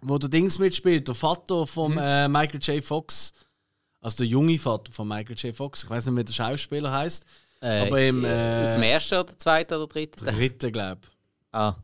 wo 0.00 0.18
der 0.18 0.28
Dings 0.28 0.58
mitspielt, 0.58 1.06
der 1.08 1.14
Vater 1.14 1.66
von 1.66 1.92
Mhm. 1.92 1.98
äh, 1.98 2.28
Michael 2.28 2.60
J. 2.60 2.84
Fox, 2.84 3.32
also 4.00 4.18
der 4.18 4.26
junge 4.26 4.58
Vater 4.58 4.92
von 4.92 5.08
Michael 5.08 5.36
J. 5.36 5.54
Fox, 5.54 5.82
ich 5.84 5.90
weiß 5.90 6.06
nicht, 6.06 6.16
wie 6.16 6.24
der 6.24 6.32
Schauspieler 6.32 6.90
heißt. 6.92 7.24
Äh, 7.60 7.86
Aber 7.86 8.00
im, 8.00 8.24
Aus 8.24 8.72
dem 8.74 8.82
äh, 8.82 8.90
ersten 8.92 9.14
oder 9.18 9.36
zweiten 9.38 9.74
oder 9.74 9.86
dritten? 9.86 10.24
dritten, 10.24 10.72
glaube 10.72 11.00
ich. 11.04 11.10
Ah. 11.52 11.74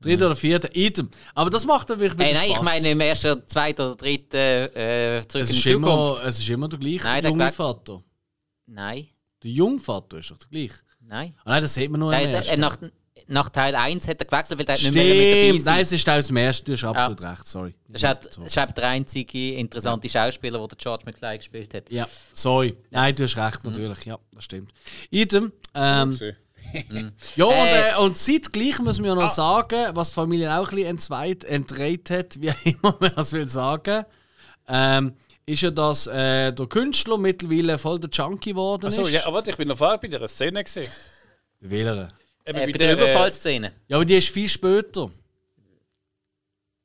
Dritter 0.00 0.26
oder 0.26 0.36
vierter, 0.36 0.68
Item. 0.74 1.10
Aber 1.34 1.50
das 1.50 1.64
macht 1.64 1.88
natürlich 1.88 2.14
wieder 2.14 2.26
Äh, 2.30 2.34
nein, 2.34 2.48
ich 2.50 2.54
Spaß. 2.54 2.64
meine 2.64 2.88
im 2.90 3.00
ersten, 3.00 3.42
zweiten 3.48 3.82
oder 3.82 3.96
dritten 3.96 4.36
äh, 4.36 5.22
zurück 5.28 5.42
es 5.42 5.50
in 5.50 5.56
die 5.62 5.70
immer, 5.72 5.88
Zukunft. 5.88 6.22
es 6.24 6.38
ist 6.38 6.48
immer 6.50 6.68
der 6.68 6.78
gleiche 6.78 7.04
Nein, 7.04 7.22
der 7.22 7.30
junge 7.32 7.52
Vater. 7.52 8.02
Nein, 8.66 9.08
Der 9.42 9.50
Jungvater 9.50 10.18
ist 10.18 10.30
doch 10.30 10.36
der 10.38 10.48
gleiche. 10.48 10.74
nein. 11.00 11.34
Ah, 11.44 11.50
nein, 11.50 11.62
das 11.62 11.74
sieht 11.74 11.90
man 11.90 12.00
nur 12.00 12.12
im 12.12 12.18
Der, 12.18 12.26
der, 12.28 12.36
ersten. 12.38 12.54
äh, 12.54 12.56
nach, 12.56 12.76
nach 13.28 13.48
Teil 13.50 13.74
1 13.74 14.08
hat 14.08 14.20
er 14.20 14.26
gewechselt, 14.26 14.58
weil 14.58 14.66
der 14.66 14.74
hat 14.74 14.82
nicht 14.82 14.94
mehr 14.94 15.04
mit 15.04 15.48
dabei 15.52 15.58
sein. 15.58 15.74
nein, 15.74 15.82
es 15.82 15.92
ist 15.92 16.08
aus 16.08 16.26
dem 16.28 16.36
ersten, 16.38 16.64
du 16.66 16.72
hast 16.72 16.84
absolut 16.84 17.22
recht, 17.22 17.46
sorry. 17.46 17.74
Das 17.88 18.02
ist, 18.02 18.36
das 18.38 18.46
ist 18.46 18.58
auch 18.58 18.72
der 18.72 18.88
einzige 18.88 19.54
interessante 19.54 20.08
Schauspieler, 20.08 20.66
der 20.66 20.76
George 20.78 21.04
McFly 21.06 21.38
gespielt 21.38 21.74
hat. 21.74 21.90
Ja, 21.90 22.08
sorry. 22.34 22.76
Nein, 22.90 23.14
du 23.14 23.24
hast 23.24 23.36
recht, 23.36 23.64
natürlich, 23.64 24.04
ja, 24.04 24.18
das 24.32 24.44
stimmt. 24.44 24.72
Idem, 25.10 25.52
ähm, 25.74 26.18
ja, 27.36 27.44
und, 27.44 27.52
Äh. 27.54 27.90
äh, 27.90 27.96
und 27.98 28.18
zeitgleich 28.18 28.78
muss 28.80 28.98
man 28.98 29.08
ja 29.08 29.14
noch 29.14 29.28
sagen, 29.28 29.90
was 29.94 30.08
die 30.08 30.14
Familie 30.14 30.52
auch 30.58 30.68
ein 30.68 30.74
bisschen 30.74 30.90
entzweit, 30.90 31.44
entdreht 31.44 32.10
hat, 32.10 32.40
wie 32.40 32.50
auch 32.50 32.64
immer 32.64 32.96
man 33.00 33.12
das 33.14 33.32
will 33.32 33.48
sagen, 33.48 34.04
ähm, 34.68 35.14
ist 35.46 35.62
ja, 35.62 35.70
dass 35.70 36.06
äh, 36.06 36.52
der 36.52 36.66
Künstler 36.66 37.16
mittlerweile 37.16 37.78
voll 37.78 37.98
der 38.00 38.10
Junkie 38.10 38.50
geworden 38.50 38.86
ist. 38.88 38.98
Achso, 38.98 39.08
ja, 39.10 39.24
aber 39.24 39.36
warte, 39.36 39.50
ich 39.50 39.56
bin 39.56 39.68
noch 39.68 39.78
vorher 39.78 39.96
bei 39.98 40.08
der 40.08 40.28
Szene 40.28 40.62
gesehen. 40.62 40.90
Wähler. 41.60 42.12
Eben 42.48 42.58
Äh, 42.58 42.66
bei 42.66 42.72
bei 42.72 42.78
der 42.78 42.96
der, 42.96 42.98
äh, 42.98 43.10
Überfallszene. 43.10 43.72
Ja, 43.88 43.96
aber 43.96 44.04
die 44.04 44.16
ist 44.16 44.28
viel 44.30 44.48
später. 44.48 45.10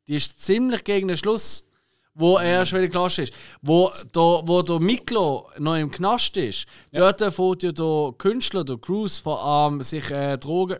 Die 0.07 0.15
ist 0.15 0.41
ziemlich 0.41 0.83
gegen 0.83 1.07
den 1.07 1.15
Schluss, 1.17 1.65
wo 2.13 2.37
er 2.37 2.65
schon 2.65 2.79
wieder 2.79 2.91
Klasse 2.91 3.23
ist. 3.23 3.33
Wo 3.61 3.89
der, 4.13 4.41
wo 4.45 4.61
der 4.61 4.79
Miklo 4.79 5.49
noch 5.57 5.75
im 5.77 5.89
Knast 5.89 6.35
ist, 6.37 6.65
dort 6.91 7.19
fährt 7.21 7.63
ja 7.63 7.71
der 7.71 8.13
Künstler, 8.17 8.63
der 8.65 8.77
Cruz, 8.77 9.19
vor 9.19 9.41
allem 9.43 9.81
sich 9.81 10.11
äh, 10.11 10.37
Drogen 10.37 10.79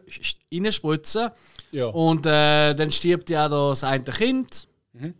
reinspritzen. 0.54 1.30
Ja. 1.72 1.86
Und 1.88 2.26
äh, 2.26 2.74
dann 2.76 2.92
stirbt 2.92 3.30
ja 3.30 3.48
das 3.48 3.84
eine 3.84 4.04
Kind. 4.04 4.68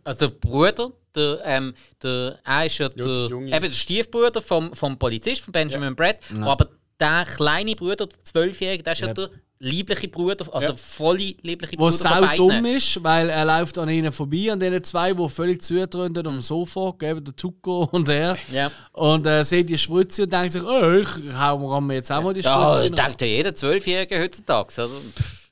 Also 0.04 0.26
der 0.28 0.34
Bruder, 0.36 0.92
der, 1.16 1.40
ähm, 1.44 1.74
der, 2.02 2.38
er 2.44 2.66
ist 2.66 2.78
ja 2.78 2.88
der, 2.90 3.26
Junge. 3.28 3.48
eben 3.48 3.64
der 3.64 3.70
Stiefbruder 3.72 4.40
vom, 4.40 4.72
vom 4.74 4.96
Polizist, 4.98 5.40
von 5.40 5.50
Benjamin 5.52 5.96
Brett. 5.96 6.18
Aber 6.42 6.68
der 7.00 7.24
kleine 7.24 7.74
Bruder, 7.74 8.06
der 8.06 8.22
Zwölfjährige, 8.22 8.84
der 8.84 8.92
ist 8.92 9.00
ja, 9.00 9.08
Ja. 9.08 9.14
der 9.14 9.30
liebliche 9.64 10.08
Bruder, 10.08 10.46
also 10.52 10.68
Ja. 10.68 10.76
volle 10.76 11.34
liebliche 11.42 11.76
Bruder 11.76 11.92
von 11.92 12.00
sau 12.00 12.36
dumm 12.36 12.64
ist, 12.66 13.02
weil 13.02 13.28
er 13.30 13.44
läuft 13.44 13.78
an 13.78 13.88
ihnen 13.88 14.12
vorbei, 14.12 14.52
an 14.52 14.60
denen 14.60 14.82
zwei, 14.84 15.12
die 15.12 15.28
völlig 15.28 15.62
zutrönden 15.62 16.26
am 16.26 16.40
Sofa, 16.40 16.94
geben 16.98 17.24
der 17.24 17.34
Tuco 17.34 17.88
und 17.92 18.08
er. 18.08 18.36
Ja. 18.52 18.70
Und 18.92 19.26
äh, 19.26 19.42
sieht 19.44 19.68
die 19.68 19.78
Spritze 19.78 20.24
und 20.24 20.32
denkt 20.32 20.52
sich, 20.52 20.62
oh, 20.62 20.92
ich 20.92 21.08
hau 21.38 21.80
mir 21.80 21.94
jetzt 21.94 22.12
auch 22.12 22.22
mal 22.22 22.34
die 22.34 22.42
Spritze. 22.42 22.86
Ja, 22.86 23.04
denkt 23.04 23.20
ja 23.20 23.26
jeder 23.26 23.54
Zwölfjährige 23.54 24.20
heutzutage. 24.20 24.68
Also, 24.76 24.94
pff. 24.94 25.43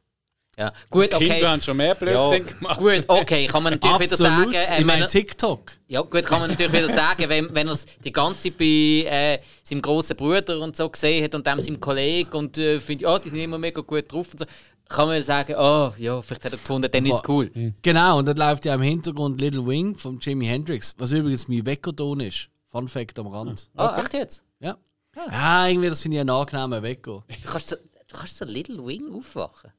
Ja. 0.59 0.73
Gut, 0.91 1.11
Kinder 1.11 1.35
okay. 1.35 1.47
haben 1.47 1.63
schon 1.63 1.77
mehr 1.77 1.89
Ja, 1.89 1.95
Blödsinn 1.95 2.47
gemacht. 2.47 2.79
gut, 2.79 3.05
okay, 3.09 3.47
kann 3.47 3.63
man 3.63 3.73
natürlich 3.75 4.01
wieder 4.01 4.17
sagen, 4.17 4.53
äh, 4.53 4.81
ich 4.81 4.85
meine 4.85 5.07
TikTok. 5.07 5.73
Ja, 5.89 6.03
gut, 6.03 6.25
kann 6.25 6.41
man 6.41 6.51
natürlich 6.51 6.73
wieder 6.73 6.93
sagen, 6.93 7.29
wenn, 7.29 7.55
wenn 7.55 7.69
er 7.69 7.73
es 7.73 7.87
die 8.05 8.13
ganze 8.13 8.43
Zeit 8.43 8.59
bei 8.59 8.65
äh, 8.65 9.39
seinem 9.63 9.81
grossen 9.81 10.17
Bruder 10.17 10.61
und 10.61 10.77
so 10.77 10.89
gesehen 10.89 11.25
hat 11.25 11.35
und 11.35 11.47
dem 11.47 11.61
seinem 11.61 11.81
Kollegen 11.81 12.33
und 12.33 12.59
äh, 12.59 12.79
findet, 12.81 13.03
ja, 13.03 13.19
die 13.19 13.31
sind 13.31 13.41
immer 13.41 13.59
mega 13.59 13.81
gut 13.81 14.13
drauf 14.13 14.29
und 14.33 14.41
so, 14.41 14.45
kann 14.89 15.09
man 15.09 15.23
sagen, 15.23 15.55
oh, 15.57 15.93
ja, 15.97 16.21
vielleicht 16.21 16.45
hat 16.45 16.53
er 16.53 16.59
gefunden, 16.59 16.91
dann 16.91 17.07
ist 17.07 17.15
es 17.15 17.29
cool. 17.29 17.51
Genau, 17.81 18.19
und 18.19 18.29
dann 18.29 18.37
läuft 18.37 18.67
ja 18.67 18.75
im 18.75 18.83
Hintergrund 18.83 19.41
Little 19.41 19.67
Wing 19.67 19.97
von 19.97 20.19
Jimi 20.21 20.45
Hendrix, 20.45 20.95
was 20.99 21.13
übrigens 21.13 21.49
mein 21.49 21.65
Weckerton 21.65 22.21
ist. 22.21 22.49
Fun 22.71 22.89
Fact 22.89 23.19
am 23.19 23.27
Rand. 23.27 23.71
Ah, 23.75 24.01
echt 24.01 24.13
jetzt? 24.15 24.45
Ja. 24.61 24.77
Ja, 25.15 25.67
irgendwie, 25.67 25.89
das 25.89 26.01
finde 26.01 26.17
ich 26.17 26.21
ein 26.23 26.31
angenehmer 26.31 26.83
Wecker. 26.83 27.25
Du 27.29 27.51
kannst 27.51 27.69
so, 27.69 27.77
du 27.77 28.17
kannst 28.17 28.39
so 28.39 28.45
Little 28.45 28.85
Wing 28.87 29.13
aufwachen. 29.15 29.71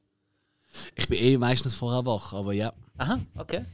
Ich 0.94 1.08
bin 1.08 1.18
eh 1.18 1.36
meistens 1.36 1.74
vorher 1.74 2.04
wach, 2.04 2.32
aber 2.32 2.52
ja. 2.52 2.72
Aha, 2.98 3.20
okay. 3.36 3.64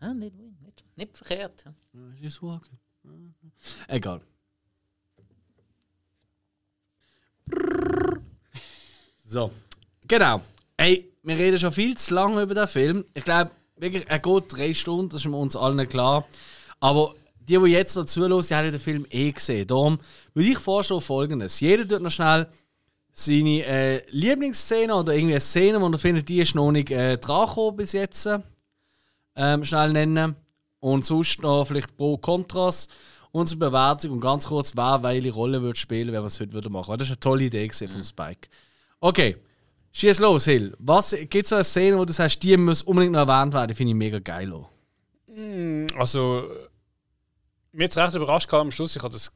Ah, 0.00 0.12
Wing, 0.16 0.56
nicht, 0.62 0.84
nicht 0.96 1.16
verkehrt. 1.16 1.64
She's 2.20 2.42
walking. 2.42 2.78
Egal. 3.88 4.20
So. 9.24 9.50
Genau. 10.06 10.40
Ey, 10.76 11.12
wir 11.22 11.36
reden 11.36 11.58
schon 11.58 11.72
viel 11.72 11.96
zu 11.96 12.14
lange 12.14 12.42
über 12.42 12.54
den 12.54 12.68
Film. 12.68 13.04
Ich 13.14 13.24
glaube, 13.24 13.50
wirklich, 13.76 14.08
er 14.08 14.18
geht 14.18 14.44
drei 14.56 14.74
Stunden, 14.74 15.08
das 15.08 15.24
ist 15.24 15.26
uns 15.26 15.56
allen 15.56 15.88
klar. 15.88 16.26
Aber 16.80 17.14
die, 17.40 17.58
die 17.58 17.70
jetzt 17.70 17.96
noch 17.96 18.04
zuhören, 18.04 18.40
die 18.40 18.54
haben 18.54 18.70
den 18.70 18.80
Film 18.80 19.06
eh 19.10 19.32
gesehen. 19.32 19.66
Darum 19.66 19.98
würde 20.34 20.50
ich 20.50 20.58
vorschlagen 20.58 21.00
folgendes. 21.00 21.60
Jeder 21.60 21.86
tut 21.86 22.02
noch 22.02 22.10
schnell 22.10 22.48
seine 23.18 23.64
äh, 23.64 24.02
Lieblingsszene 24.10 24.94
oder 24.94 25.14
irgendwie 25.14 25.34
eine 25.34 25.40
Szene, 25.40 25.78
die 25.78 25.92
er 25.94 25.98
findet, 25.98 26.28
die 26.28 26.40
ist 26.40 26.54
noch 26.54 26.70
nicht 26.70 26.90
äh, 26.90 27.16
dran 27.16 27.74
bis 27.74 27.92
jetzt, 27.92 28.28
ähm, 29.34 29.64
schnell 29.64 29.92
nennen. 29.92 30.36
Und 30.80 31.06
sonst 31.06 31.40
noch 31.40 31.64
vielleicht 31.64 31.96
Pro 31.96 32.18
Kontras, 32.18 32.88
unsere 33.32 33.58
Bewertung 33.58 34.12
und 34.12 34.20
ganz 34.20 34.48
kurz, 34.48 34.76
wer 34.76 35.02
welche 35.02 35.32
Rolle 35.32 35.62
würde 35.62 35.78
spielen, 35.78 36.12
wenn 36.12 36.22
wir 36.22 36.26
es 36.26 36.38
heute 36.38 36.52
würde 36.52 36.68
machen. 36.68 36.96
Das 36.98 37.08
ist 37.08 37.12
eine 37.12 37.20
tolle 37.20 37.44
Idee 37.44 37.66
gewesen 37.66 37.88
vom 37.88 38.04
Spike. 38.04 38.48
Okay, 39.00 39.36
schieß 39.92 40.20
los, 40.20 40.44
Hill. 40.44 40.76
Was 40.78 41.16
gibt 41.18 41.44
es 41.44 41.48
so 41.48 41.54
eine 41.56 41.64
Szene, 41.64 41.98
wo 41.98 42.04
du 42.04 42.12
sagst, 42.12 42.42
die 42.42 42.56
muss 42.58 42.82
unbedingt 42.82 43.14
noch 43.14 43.26
erwähnt 43.26 43.54
werden? 43.54 43.74
Finde 43.74 43.92
ich 43.92 43.96
mega 43.96 44.18
geil. 44.18 44.52
Auch. 44.52 44.68
Also, 45.96 46.44
mir 47.72 47.84
jetzt 47.84 47.96
recht 47.96 48.14
überrascht 48.14 48.52
am 48.52 48.70
Schluss. 48.70 48.94
Ich 48.94 49.02
hatte 49.02 49.14
das 49.14 49.32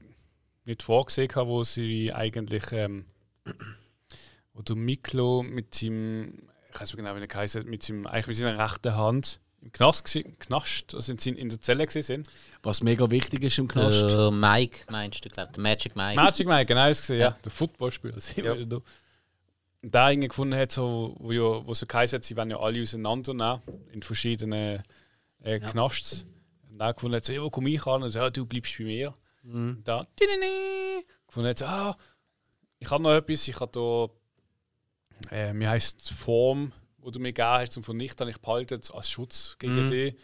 nicht 0.67 0.83
vorgesehen, 0.83 1.31
wo 1.35 1.63
sie 1.63 2.13
eigentlich, 2.13 2.65
ähm, 2.73 3.07
wo 4.55 4.63
der 4.63 4.77
Miklo 4.77 5.43
mit 5.43 5.75
seinem, 5.75 6.49
ich 6.73 6.81
weiß 6.81 6.93
nicht 6.93 6.97
genau, 6.97 7.17
wie 7.17 7.25
er 7.25 7.35
heißt, 7.35 7.65
mit 7.65 7.83
seinem, 7.83 8.07
eigentlich 8.07 8.27
mit 8.29 8.37
seiner 8.37 8.59
rechten 8.59 8.95
Hand 8.95 9.41
im 9.63 9.73
Knast, 9.73 10.19
Knast, 10.39 10.95
also 10.95 11.13
in, 11.13 11.37
in 11.37 11.49
der 11.51 11.61
Zelle 11.61 11.89
sind. 11.91 12.29
Was 12.63 12.83
mega 12.83 13.11
wichtig 13.11 13.43
ist 13.43 13.59
im 13.59 13.69
Knast. 13.69 14.03
Der 14.03 14.31
Mike 14.31 14.91
meinst 14.91 15.25
du, 15.25 15.29
glaube 15.29 15.53
der 15.53 15.63
Magic 15.63 15.97
Mike. 15.97 16.17
Magic 16.17 16.47
Mike, 16.47 16.67
genau 16.67 16.89
das 16.89 17.01
gesehen, 17.01 17.21
ja. 17.21 17.37
Der 17.45 17.51
Footballspieler, 17.51 18.21
sind 18.21 18.39
wieder 18.39 18.65
da. 18.65 18.81
Und 19.83 19.95
da 19.95 20.11
irgendwie 20.11 20.29
gefunden 20.29 20.59
hat, 20.59 20.73
so, 20.73 21.17
wo, 21.19 21.33
ja, 21.33 21.67
wo 21.67 21.73
so 21.73 21.87
geheißen 21.87 22.19
hat, 22.19 22.25
sie 22.25 22.37
werden 22.37 22.51
ja 22.51 22.59
alle 22.59 22.83
auseinandernehmen 22.83 23.63
in 23.93 24.03
verschiedenen 24.03 24.83
äh, 25.43 25.59
Knasts. 25.59 26.27
Und 26.71 26.79
da 26.79 26.93
gefunden 26.93 27.17
hat, 27.17 27.25
so, 27.25 27.33
ja, 27.33 27.47
komm 27.51 27.67
ich 27.67 27.87
an 27.87 28.03
und 28.03 28.11
so, 28.11 28.19
ja, 28.19 28.31
du 28.31 28.45
bleibst 28.45 28.77
bei 28.79 28.85
mir. 28.85 29.15
Und 29.43 29.85
da, 29.85 30.07
gefunden 31.27 31.49
hat, 31.49 31.59
so, 31.59 31.65
ah, 31.65 31.97
ich 32.81 32.91
habe 32.91 33.03
noch 33.03 33.15
etwas, 33.15 33.47
ich 33.47 33.61
habe 33.61 33.71
da, 35.31 35.35
äh, 35.35 35.55
wie 35.55 35.69
heisst 35.69 36.11
die 36.11 36.15
Form, 36.15 36.73
die 37.05 37.11
du 37.11 37.19
mir 37.21 37.33
gegeben 37.33 37.49
hast 37.49 37.73
zum 37.73 37.85
Vernichten, 37.85 38.29
ich 38.29 38.39
behalte 38.39 38.75
es 38.75 38.91
als 38.91 39.11
Schutz 39.11 39.57
gegen 39.59 39.89
dich. 39.89 40.17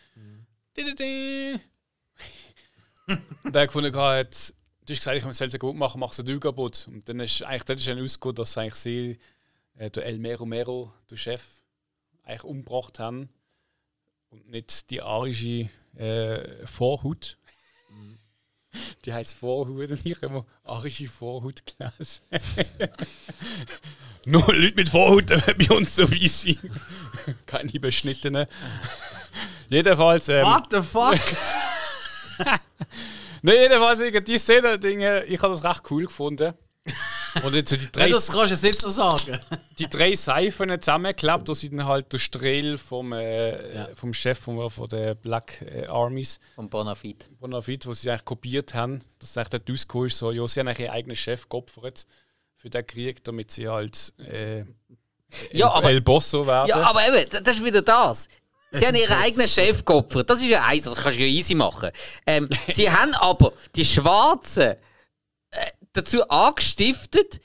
Tididi. 0.75 1.61
Und 3.45 3.55
der 3.55 3.67
gefunden 3.67 3.95
hat, 3.95 4.55
du 4.87 4.93
hast 4.93 4.99
gesagt, 4.99 5.17
ich 5.17 5.37
soll 5.37 5.49
es 5.49 5.59
gut 5.59 5.77
machen, 5.77 6.01
mach 6.01 6.13
es 6.13 6.25
du 6.25 6.41
kaputt. 6.41 6.87
Und 6.89 7.09
dann 7.09 7.21
ist 7.21 7.43
eigentlich 7.43 7.65
dort 7.65 7.79
ist 7.79 7.89
dann 7.89 8.03
ausgegangen, 8.03 8.35
dass 8.37 8.59
eigentlich 8.59 8.75
sie, 8.75 9.19
äh, 9.77 9.91
der 9.91 10.05
El 10.05 10.19
Mero 10.19 10.45
Mero, 10.45 10.93
der 11.11 11.17
Chef, 11.17 11.45
eigentlich 12.25 12.45
umgebracht 12.45 12.99
haben. 12.99 13.29
Und 14.29 14.49
nicht 14.51 14.91
die 14.91 15.01
arische 15.01 15.71
äh, 15.95 16.67
Vorhut. 16.67 17.39
Die 19.05 19.13
heißt 19.13 19.35
Vorhut 19.35 19.91
und 19.91 20.05
ich 20.05 20.17
habe 20.17 20.27
immer 20.27 20.47
arische 20.65 21.09
Vorhut 21.09 21.63
gelesen. 21.67 22.23
Nur 24.25 24.53
Leute 24.53 24.75
mit 24.75 24.89
Vorhut 24.89 25.31
werden 25.31 25.67
bei 25.67 25.75
uns 25.75 25.95
so 25.95 26.11
wie 26.11 26.29
sie. 26.29 26.59
Keine 27.47 27.71
beschnittenen. 27.79 28.47
Jedenfalls. 29.69 30.29
Ähm, 30.29 30.45
What 30.45 30.67
the 30.71 30.83
fuck? 30.83 31.15
Nein, 33.43 33.57
jedenfalls, 33.57 34.03
die 34.25 34.39
Szene, 34.39 34.79
Dinge, 34.79 35.25
ich 35.25 35.41
habe 35.43 35.55
das 35.55 35.65
recht 35.65 35.83
cool 35.91 36.07
gefunden. 36.07 36.55
Und 37.45 37.55
jetzt 37.55 37.71
so 37.71 37.77
die 37.77 37.91
drei, 37.91 38.09
das 38.09 38.29
kannst 38.29 38.51
du 38.51 38.55
jetzt 38.55 38.63
nicht 38.63 38.79
so 38.79 38.91
sagen. 38.91 39.39
die 39.79 39.89
drei 39.89 40.15
Seifen 40.15 40.71
zusammengeklappt, 40.81 41.49
da 41.49 41.55
sind 41.55 41.77
dann 41.77 41.87
halt 41.87 42.13
der 42.13 42.19
Strehl 42.19 42.79
vom, 42.79 43.13
äh, 43.13 43.95
vom 43.95 44.13
Chef 44.15 44.39
von, 44.39 44.71
von 44.71 44.89
der 44.89 45.15
Black 45.15 45.63
äh, 45.63 45.87
Armies, 45.87 46.39
Von 46.55 46.69
Bonafide. 46.69 47.25
Navit, 47.41 47.87
wo 47.87 47.93
sie 47.93 48.11
eigentlich 48.11 48.25
kopiert 48.25 48.75
haben. 48.75 49.01
Das 49.19 49.31
ist 49.31 49.39
eigentlich 49.39 49.51
dort 49.51 49.71
rausgekommen 49.71 50.07
ist, 50.09 50.19
so, 50.19 50.33
ja, 50.33 50.47
sie 50.47 50.61
haben 50.61 50.69
eigentlich 50.69 50.87
ihren 50.87 50.95
eigenen 50.95 51.17
Chef 51.17 51.49
geopfert 51.49 52.07
für 52.57 52.71
den 52.71 52.87
Krieg, 52.87 53.23
damit 53.25 53.51
sie 53.51 53.69
halt 53.69 54.13
äh, 54.19 54.61
Ja, 54.61 54.65
El, 55.51 55.63
aber- 55.65 55.91
El 55.91 56.01
Bosso 56.01 56.47
werden. 56.47 56.69
Ja, 56.69 56.83
aber 56.83 57.07
eben, 57.07 57.29
das 57.45 57.57
ist 57.57 57.65
wieder 57.65 57.83
das. 57.83 58.29
Sie 58.73 58.85
haben 58.87 58.95
ihren 58.97 59.17
eigenen 59.17 59.49
Chef 59.49 59.85
geopfert. 59.85 60.29
Das 60.29 60.41
ist 60.41 60.49
ja 60.49 60.65
eins, 60.65 60.85
das 60.85 60.95
kannst 60.99 61.19
du 61.19 61.23
ja 61.23 61.29
easy 61.29 61.55
machen. 61.55 61.91
Ähm, 62.27 62.49
sie 62.69 62.91
haben 62.91 63.15
aber 63.15 63.53
die 63.75 63.85
Schwarzen 63.85 64.75
dazu 65.97 66.29
angestiftet, 66.29 67.41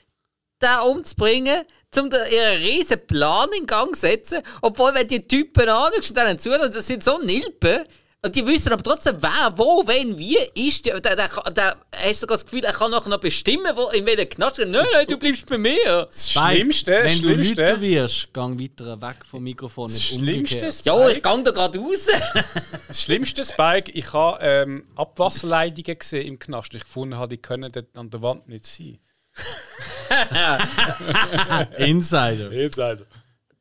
den 0.60 0.78
umzubringen, 0.90 1.64
um 1.96 2.10
ihren 2.10 2.62
riesen 2.62 3.06
Plan 3.06 3.48
in 3.56 3.66
Gang 3.66 3.94
zu 3.94 4.02
setzen. 4.02 4.42
Obwohl, 4.60 4.94
wenn 4.94 5.08
die 5.08 5.26
Typen 5.26 5.68
anschaust 5.68 6.10
und 6.10 6.16
denen 6.16 6.38
zuhören, 6.38 6.72
das 6.72 6.86
sind 6.86 7.02
so 7.02 7.18
Nilpen. 7.18 7.84
Und 8.24 8.36
die 8.36 8.46
wissen 8.46 8.72
aber 8.72 8.84
trotzdem, 8.84 9.16
wer, 9.18 9.52
wo, 9.56 9.84
wenn, 9.84 10.16
wie 10.16 10.38
ist. 10.54 10.86
Der, 10.86 11.00
der, 11.00 11.16
der, 11.16 11.28
der, 11.50 11.76
hast 11.92 12.06
du 12.06 12.14
sogar 12.20 12.36
das 12.36 12.44
Gefühl, 12.44 12.62
er 12.62 12.72
kann 12.72 12.92
nachher 12.92 13.08
noch 13.08 13.18
bestimmen, 13.18 13.72
wo, 13.74 13.88
in 13.88 14.06
welchen 14.06 14.28
Knast. 14.28 14.58
Nein, 14.58 14.70
nein, 14.70 15.06
du 15.08 15.18
bleibst 15.18 15.44
bei 15.46 15.58
mir. 15.58 16.06
Das 16.06 16.30
Schlimmste, 16.30 16.92
Wenn 17.02 17.20
du 17.20 17.32
Schlimmste, 17.32 17.62
lauter 17.62 17.80
wirst, 17.80 18.32
gang 18.32 18.60
weiter 18.60 19.02
weg 19.02 19.16
vom 19.28 19.42
Mikrofon, 19.42 19.88
das 19.88 20.00
Schlimmste, 20.00 20.54
umgekehrt. 20.54 20.84
Ja, 20.84 21.08
ich 21.08 21.20
gang 21.20 21.44
da 21.44 21.50
gerade 21.50 21.80
raus. 21.80 22.06
das 22.86 23.02
Schlimmste 23.02 23.44
Spike, 23.44 23.90
ich 23.90 24.12
habe 24.12 24.38
ähm, 24.40 24.84
Abwasserleitungen 24.94 25.98
gesehen 25.98 26.28
im 26.28 26.38
Knast. 26.38 26.72
Ich 26.74 26.84
gefunden 26.84 27.16
habe, 27.16 27.28
die 27.28 27.42
können 27.42 27.72
dort 27.72 27.96
an 27.96 28.08
der 28.08 28.22
Wand 28.22 28.46
nicht 28.46 28.66
sein. 28.66 29.00
Insider. 31.76 32.52
Insider. 32.52 33.04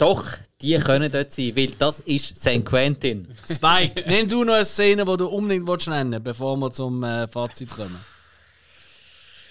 Doch, 0.02 0.26
die 0.64 0.78
können 0.80 1.12
dort 1.12 1.32
sein, 1.32 1.56
weil 1.56 1.68
das 1.78 2.00
ist 2.00 2.36
St. 2.38 2.66
Quentin. 2.66 3.28
Spike, 3.48 4.04
nenn 4.08 4.28
du 4.28 4.44
noch 4.44 4.56
eine 4.56 4.66
Szene, 4.66 5.06
die 5.06 5.18
du 5.18 5.28
unbedingt 5.28 5.68
willst 5.68 5.88
nennen 5.88 6.24
bevor 6.24 6.58
wir 6.58 6.72
zum 6.72 7.04
äh, 7.04 7.28
Fazit 7.28 7.70
kommen. 7.70 8.04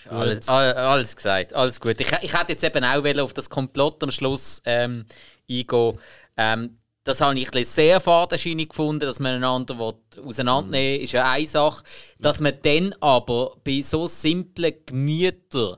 Alles, 0.08 0.48
all- 0.48 0.74
alles 0.74 1.14
gesagt, 1.14 1.54
alles 1.54 1.78
gut. 1.78 2.00
Ich, 2.00 2.08
ich 2.22 2.34
hätte 2.36 2.52
jetzt 2.52 2.64
eben 2.64 2.84
auch 2.84 3.22
auf 3.22 3.32
das 3.32 3.48
Komplott 3.48 4.02
am 4.02 4.10
Schluss 4.10 4.60
ähm, 4.64 5.04
eingehen. 5.48 5.98
Ähm, 6.36 6.78
das 7.04 7.20
habe 7.20 7.38
ich 7.38 7.68
sehr 7.68 8.00
fadenscheinig 8.00 8.70
gefunden, 8.70 9.06
dass 9.06 9.20
man 9.20 9.36
einander 9.36 9.94
auseinandernehmen 10.24 10.98
will, 10.98 11.04
ist 11.04 11.12
ja 11.12 11.30
eine 11.30 11.46
Sache. 11.46 11.84
Dass 12.18 12.40
man 12.40 12.54
dann 12.62 12.92
aber 13.00 13.56
bei 13.62 13.82
so 13.82 14.08
simplen 14.08 14.74
Gemütern 14.84 15.76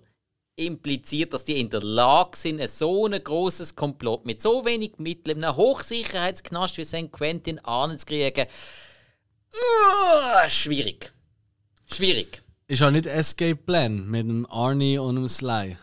impliziert, 0.66 1.32
dass 1.32 1.44
die 1.44 1.58
in 1.60 1.70
der 1.70 1.82
Lage 1.82 2.36
sind, 2.36 2.66
so 2.68 3.06
ein 3.06 3.22
grosses 3.22 3.76
Komplott 3.76 4.24
mit 4.24 4.40
so 4.40 4.64
wenig 4.64 4.98
Mitteln, 4.98 5.38
in 5.38 5.44
einem 5.44 5.56
Hochsicherheitsknast 5.56 6.78
wie 6.78 6.84
St. 6.84 7.12
Quentin 7.12 7.58
anzukriegen. 7.60 8.46
Uh, 9.52 10.48
schwierig. 10.48 11.12
Schwierig. 11.92 12.42
Ist 12.68 12.82
auch 12.82 12.90
nicht 12.90 13.06
Escape 13.06 13.56
Plan 13.56 14.08
mit 14.08 14.26
dem 14.26 14.46
Arnie 14.46 14.98
und 14.98 15.16
dem 15.16 15.28
Sly. 15.28 15.76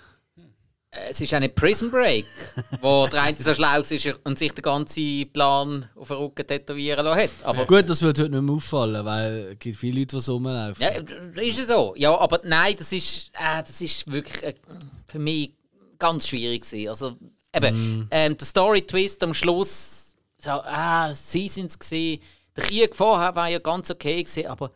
Es 1.10 1.22
ist 1.22 1.34
eine 1.34 1.50
Prison 1.50 1.89
Break, 1.91 2.26
wo 2.82 3.08
der 3.08 3.24
eine 3.24 3.38
so 3.38 3.54
schlau 3.54 3.80
ist 3.80 4.14
und 4.24 4.39
sich 4.39 4.52
den 4.54 4.62
ganzen 4.62 5.32
Plan 5.32 5.88
auf 5.95 6.08
den 6.08 6.18
Rücken 6.18 6.45
tätowieren 6.45 7.06
lassen 7.06 7.22
hat. 7.22 7.30
Aber 7.43 7.66
Gut, 7.66 7.89
das 7.89 8.02
wird 8.02 8.20
heute 8.20 8.30
nicht 8.30 8.41
mehr 8.41 8.56
auffallen, 8.56 9.06
weil 9.06 9.52
es 9.54 9.60
gibt 9.60 9.78
viele 9.78 10.00
Leute, 10.00 10.16
die 10.18 10.22
so 10.22 10.34
rumlaufen. 10.34 10.82
ja, 10.82 11.02
das 11.02 11.45
ist 11.45 11.60
ja 11.60 11.64
so. 11.66 11.93
Ja, 11.97 12.18
aber 12.18 12.41
nein, 12.43 12.76
das 12.78 12.91
ist, 12.91 13.32
äh, 13.34 13.62
das 13.62 13.82
ist 13.82 14.12
wirklich 14.12 14.43
äh, 14.43 14.56
für 15.08 15.20
mich 15.20 15.54
ganz 15.97 16.28
schwierig 16.28 16.64
gewesen. 16.64 16.89
Also 16.89 17.18
eben, 17.56 18.08
ähm, 18.12 18.38
der 18.38 18.45
Story-Twist 18.45 19.24
am 19.24 19.34
Schluss, 19.34 20.16
so, 20.38 20.52
ah, 20.52 21.14
sie 21.14 21.47
sind 21.47 21.66
es 21.66 21.78
gewesen. 21.78 22.22
Der 22.56 22.64
Krieg 22.64 22.95
vorher 22.95 23.36
war 23.36 23.50
ja 23.50 23.60
ganz 23.60 23.89
okay 23.89 24.24
gewesen, 24.24 24.47
aber 24.47 24.72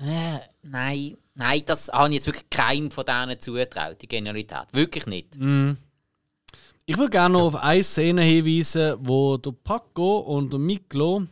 äh, 0.00 0.38
nein, 0.62 1.16
nein, 1.34 1.62
das 1.66 1.88
habe 1.88 2.08
ich 2.08 2.14
jetzt 2.16 2.26
wirklich 2.26 2.48
keinem 2.50 2.90
von 2.90 3.04
denen 3.04 3.40
zugetraut, 3.40 3.96
die 4.00 4.08
Genialität. 4.08 4.66
Wirklich 4.72 5.06
nicht. 5.06 5.36
Ich 6.86 6.98
würde 6.98 7.10
gerne 7.10 7.34
noch 7.34 7.46
auf 7.46 7.56
eine 7.56 7.82
Szene 7.82 8.22
hinweisen, 8.22 8.96
wo 9.00 9.36
der 9.36 9.52
Paco 9.52 10.18
und 10.18 10.52
der 10.52 10.58
Miklo, 10.58 11.24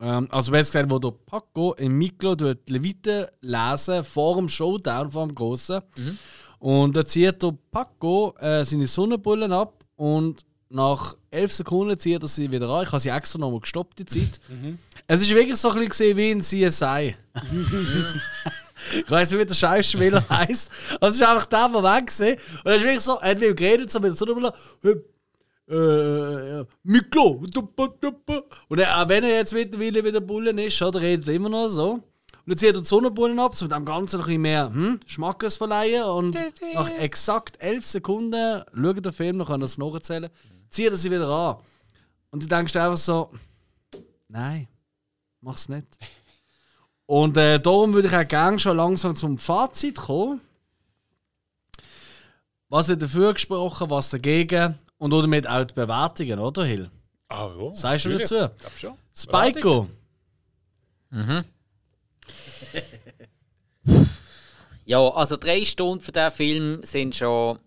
ähm, 0.00 0.28
also 0.30 0.52
besser 0.52 0.84
gesagt, 0.84 0.90
wo 0.90 0.98
der 0.98 1.10
Paco 1.10 1.74
im 1.74 1.98
Miklo 1.98 2.34
die 2.34 2.54
Leviten 2.68 3.26
lesen 3.40 4.04
vor 4.04 4.36
dem 4.36 4.48
Showdown, 4.48 5.10
vor 5.10 5.26
dem 5.26 5.34
Grossen. 5.34 5.80
Und 6.58 6.94
da 6.94 7.04
zieht 7.04 7.42
der 7.42 7.54
Paco 7.72 8.34
äh, 8.38 8.64
seine 8.64 8.86
Sonnenbrillen 8.86 9.52
ab 9.52 9.84
und 9.96 10.44
nach 10.68 11.16
elf 11.30 11.52
Sekunden 11.52 11.98
zieht 11.98 12.22
er 12.22 12.28
sie 12.28 12.52
wieder 12.52 12.68
an. 12.68 12.84
Ich 12.84 12.92
habe 12.92 13.00
sie 13.00 13.08
extra 13.08 13.38
nochmal 13.38 13.60
gestoppt, 13.60 13.98
die 13.98 14.06
Zeit. 14.06 14.40
Es 15.06 15.20
ist 15.20 15.30
wirklich 15.30 15.56
so 15.56 15.68
ein 15.68 15.74
bisschen 15.74 16.14
gesehen 16.14 16.16
wie 16.16 16.30
ein 16.30 16.40
CSI. 16.40 17.16
Ich 18.94 19.10
weiß 19.10 19.30
nicht, 19.30 19.40
wie 19.40 19.46
der 19.46 19.54
Schauspieler 19.54 20.24
heisst. 20.30 20.70
Also, 21.00 21.08
es 21.08 21.14
ist 21.16 21.22
einfach 21.22 21.46
der, 21.46 21.68
der 21.68 21.82
weg 21.82 22.18
war. 22.18 22.30
Und 22.64 22.70
er 22.70 22.76
ist 22.76 22.82
wirklich 22.82 23.00
so, 23.00 23.18
er 23.20 23.30
hat 23.30 23.40
mit 23.40 23.56
geredet, 23.56 23.90
so 23.90 24.00
mit 24.00 24.10
der 24.10 24.16
Sonnenbrille. 24.16 24.52
Äh, 24.84 24.94
äh, 25.72 26.56
ja, 26.56 26.64
Miklo. 26.82 27.44
Und 28.68 28.78
er, 28.78 29.02
auch 29.02 29.08
wenn 29.08 29.24
er 29.24 29.36
jetzt 29.36 29.54
mittlerweile 29.54 30.04
wieder 30.04 30.20
Bullen 30.20 30.58
ist, 30.58 30.82
oder, 30.82 31.00
redet 31.00 31.28
er 31.28 31.34
immer 31.34 31.48
noch 31.48 31.68
so. 31.68 31.92
Und 31.92 32.02
dann 32.48 32.58
zieht 32.58 32.74
er 32.74 32.80
die 32.80 32.86
Sonnenbrillen 32.86 33.38
ab, 33.38 33.54
so 33.54 33.66
mit 33.66 33.72
dem 33.72 33.84
Ganzen 33.84 34.18
noch 34.18 34.26
ein 34.26 34.30
bisschen 34.30 34.42
mehr 34.42 34.66
hm, 34.66 35.00
Schmackes 35.06 35.56
verleihen. 35.56 36.04
Und 36.04 36.36
nach 36.74 36.90
exakt 36.90 37.56
elf 37.60 37.86
Sekunden, 37.86 38.64
schaut 38.74 39.04
der 39.04 39.12
Film, 39.12 39.36
noch 39.36 39.48
kann 39.48 39.62
er 39.62 39.66
es 39.66 39.78
nacherzählen, 39.78 40.28
zieht 40.68 40.90
er 40.90 40.96
sie 40.96 41.10
wieder 41.10 41.28
an. 41.28 41.56
Und 42.30 42.42
du 42.42 42.48
denkst 42.48 42.74
einfach 42.74 42.96
so, 42.96 43.30
nein, 44.28 44.66
mach's 45.42 45.68
nicht. 45.68 45.98
Und 47.06 47.36
äh, 47.36 47.60
darum 47.60 47.92
würde 47.92 48.08
ich 48.08 48.14
auch 48.14 48.26
gerne 48.26 48.58
schon 48.58 48.76
langsam 48.76 49.14
zum 49.14 49.36
Fazit 49.36 49.96
kommen. 49.96 50.40
Was 52.68 52.88
wird 52.88 53.02
dafür 53.02 53.34
gesprochen, 53.34 53.90
was 53.90 54.08
dagegen 54.08 54.78
und 54.96 55.10
damit 55.10 55.46
auch 55.46 55.64
die 55.64 55.74
Bewertungen, 55.74 56.38
oder 56.38 56.64
Hill? 56.64 56.90
Ah, 57.28 57.50
ja. 57.58 57.74
Sagst 57.74 58.06
du 58.06 58.16
dazu? 58.16 58.34
Glaub 58.34 58.78
schon. 58.78 58.94
Spiko, 59.14 59.88
Ja, 64.84 65.08
also 65.10 65.36
drei 65.36 65.64
Stunden 65.64 66.02
für 66.04 66.12
diesen 66.12 66.32
Film 66.32 66.84
sind 66.84 67.14
schon 67.14 67.58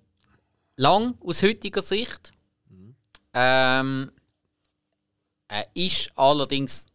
lang 0.75 1.15
aus 1.23 1.41
heutiger 1.43 1.81
Sicht. 1.81 2.33
Ähm, 3.33 4.11
er 5.47 5.67
ist 5.73 6.11
allerdings. 6.15 6.87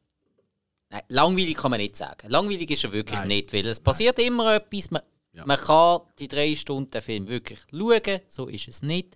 Nein, 0.90 1.02
langweilig 1.08 1.56
kann 1.56 1.70
man 1.70 1.80
nicht 1.80 1.96
sagen. 1.96 2.28
Langweilig 2.28 2.70
ist 2.70 2.84
er 2.84 2.92
wirklich 2.92 3.18
Nein. 3.18 3.28
nicht, 3.28 3.52
weil 3.52 3.64
es 3.66 3.78
passiert 3.80 4.18
immer 4.18 4.56
etwas. 4.56 4.90
Man, 4.90 5.02
Ja. 5.32 5.46
man 5.46 5.56
kann 5.56 6.00
die 6.18 6.26
drei 6.28 6.54
Stunden 6.56 6.90
den 6.90 7.00
Film 7.02 7.28
wirklich 7.28 7.60
schauen, 7.70 8.20
so 8.26 8.48
ist 8.48 8.66
es 8.68 8.82
nicht. 8.82 9.14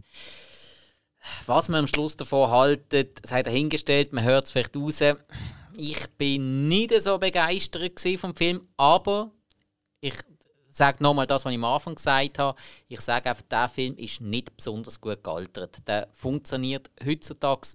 Was 1.46 1.68
man 1.68 1.80
am 1.80 1.86
Schluss 1.88 2.16
davon 2.16 2.50
haltet, 2.50 3.26
sei 3.26 3.42
dahingestellt, 3.42 4.12
man 4.12 4.24
hört 4.24 4.44
es 4.44 4.52
vielleicht 4.52 4.76
raus. 4.76 5.00
Ich 5.76 6.06
bin 6.18 6.68
nicht 6.68 6.92
so 7.02 7.18
begeistert 7.18 7.98
vom 8.20 8.36
Film, 8.36 8.68
aber 8.76 9.32
ich 10.00 10.14
sage 10.68 11.02
nochmal 11.02 11.26
das, 11.26 11.44
was 11.44 11.50
ich 11.50 11.56
am 11.58 11.64
Anfang 11.64 11.94
gesagt 11.96 12.38
habe. 12.38 12.58
Ich 12.88 13.00
sage 13.00 13.30
einfach, 13.30 13.42
der 13.42 13.68
Film 13.68 13.96
ist 13.96 14.20
nicht 14.20 14.56
besonders 14.56 15.00
gut 15.00 15.24
gealtert. 15.24 15.78
Der 15.88 16.08
funktioniert 16.12 16.90
heutzutage 17.04 17.68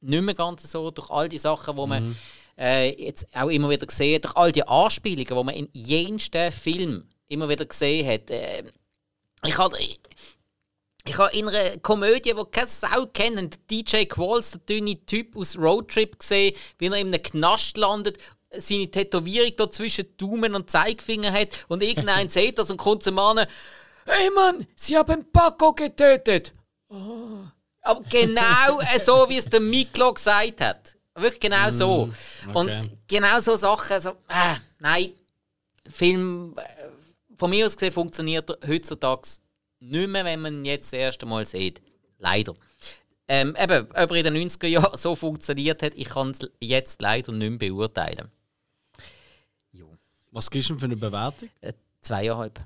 nicht 0.00 0.22
mehr 0.22 0.34
ganz 0.34 0.70
so 0.70 0.90
durch 0.90 1.10
all 1.10 1.28
die 1.28 1.38
Sachen, 1.38 1.76
wo 1.76 1.86
man 1.86 2.16
äh, 2.58 2.90
jetzt 3.02 3.26
auch 3.34 3.48
immer 3.48 3.70
wieder 3.70 3.86
gesehen 3.86 4.22
durch 4.22 4.36
all 4.36 4.52
die 4.52 4.66
Anspielungen, 4.66 5.26
die 5.26 5.44
man 5.44 5.54
in 5.54 5.68
jensten 5.72 6.52
Film 6.52 7.08
immer 7.28 7.48
wieder 7.48 7.66
gesehen 7.66 8.06
hat. 8.08 8.30
Äh, 8.30 8.64
ich 9.44 9.58
habe 9.58 9.76
ich 11.06 11.18
habe 11.18 11.36
in 11.36 11.48
einer 11.48 11.78
Komödie, 11.78 12.32
die 12.32 12.44
keine 12.50 12.66
Sau 12.66 13.06
kennt, 13.12 13.70
DJ 13.70 14.04
Qualls, 14.06 14.52
der 14.52 14.60
dünne 14.60 15.04
Typ 15.04 15.36
aus 15.36 15.58
Roadtrip, 15.58 16.18
gesehen, 16.18 16.56
wie 16.78 16.86
er 16.86 16.96
in 16.96 17.08
einem 17.08 17.22
Knast 17.22 17.76
landet, 17.76 18.18
seine 18.56 18.90
Tätowierung 18.90 19.52
da 19.56 19.70
zwischen 19.70 20.16
Daumen 20.16 20.54
und 20.54 20.70
Zeigefinger 20.70 21.32
hat 21.32 21.66
und 21.68 21.82
irgendein 21.82 22.28
sieht 22.30 22.58
das 22.58 22.70
und 22.70 22.78
kommt 22.78 23.02
zum 23.02 23.16
Mann, 23.16 23.46
hey 24.06 24.30
Mann, 24.30 24.66
sie 24.76 24.96
haben 24.96 25.30
Paco 25.30 25.74
getötet. 25.74 26.52
Oh. 26.88 27.44
Aber 27.82 28.02
genau 28.08 28.80
äh, 28.80 28.98
so, 28.98 29.28
wie 29.28 29.36
es 29.36 29.44
der 29.44 29.60
Miklo 29.60 30.14
gesagt 30.14 30.62
hat. 30.62 30.93
Wirklich 31.16 31.40
genau 31.40 31.70
so. 31.70 32.10
Und 32.52 32.98
genau 33.06 33.38
so 33.40 33.54
Sachen, 33.56 34.00
so, 34.00 34.10
äh, 34.28 34.56
nein, 34.80 35.12
Film, 35.88 36.54
äh, 36.56 36.62
von 37.36 37.50
mir 37.50 37.66
aus 37.66 37.76
gesehen, 37.76 37.92
funktioniert 37.92 38.50
er 38.50 38.68
heutzutage 38.68 39.28
nicht 39.80 40.08
mehr, 40.08 40.24
wenn 40.24 40.40
man 40.40 40.54
ihn 40.54 40.64
jetzt 40.64 40.92
das 40.92 40.98
erste 40.98 41.26
Mal 41.26 41.46
sieht. 41.46 41.82
Leider. 42.18 42.54
Ähm, 43.28 43.56
eben, 43.58 43.86
ob 43.90 44.10
er 44.10 44.16
in 44.16 44.24
den 44.24 44.48
90er 44.48 44.66
Jahren 44.66 44.96
so 44.98 45.14
funktioniert 45.14 45.82
hat, 45.82 45.92
ich 45.94 46.08
kann 46.08 46.30
es 46.30 46.40
jetzt 46.60 47.00
leider 47.00 47.32
nicht 47.32 47.60
mehr 47.60 47.70
beurteilen. 47.70 48.30
was 50.30 50.50
gibst 50.50 50.68
du 50.68 50.74
denn 50.74 50.80
für 50.80 50.86
eine 50.86 50.96
Bewertung? 50.96 51.48
Äh, 51.60 51.72
zweieinhalb. 52.00 52.60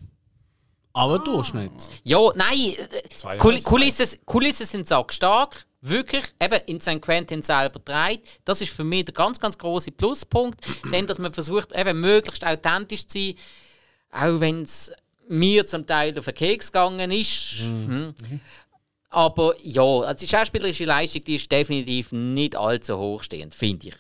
Aber 0.94 1.18
Durchschnitt. 1.18 1.90
Ja, 2.02 2.32
nein, 2.34 2.74
äh, 2.74 3.36
Kulissen, 3.62 4.18
Kulissen 4.24 4.66
sind 4.66 4.88
stark. 5.12 5.64
Wirklich, 5.80 6.24
eben 6.40 6.60
in 6.66 6.80
St. 6.80 7.00
Quentin 7.00 7.40
selber 7.40 7.78
dreht. 7.78 8.22
Das 8.44 8.60
ist 8.60 8.72
für 8.72 8.82
mich 8.84 9.04
der 9.04 9.14
ganz, 9.14 9.38
ganz 9.38 9.56
große 9.56 9.92
Pluspunkt. 9.92 10.60
Denn, 10.92 11.06
dass 11.06 11.18
man 11.18 11.32
versucht, 11.32 11.72
eben 11.72 12.00
möglichst 12.00 12.44
authentisch 12.44 13.06
zu 13.06 13.18
sein, 13.18 13.34
auch 14.10 14.40
wenn 14.40 14.62
es 14.62 14.92
mir 15.28 15.66
zum 15.66 15.86
Teil 15.86 16.18
auf 16.18 16.24
den 16.24 16.34
Keks 16.34 16.72
gegangen 16.72 17.10
ist. 17.10 17.60
Mhm. 17.62 18.14
Aber 19.10 19.54
ja, 19.62 19.82
also 19.82 20.18
die 20.26 20.28
schauspielerische 20.28 20.84
Leistung 20.84 21.22
die 21.24 21.36
ist 21.36 21.50
definitiv 21.50 22.12
nicht 22.12 22.56
allzu 22.56 22.96
hochstehend, 22.98 23.54
finde 23.54 23.88
ich. 23.88 23.94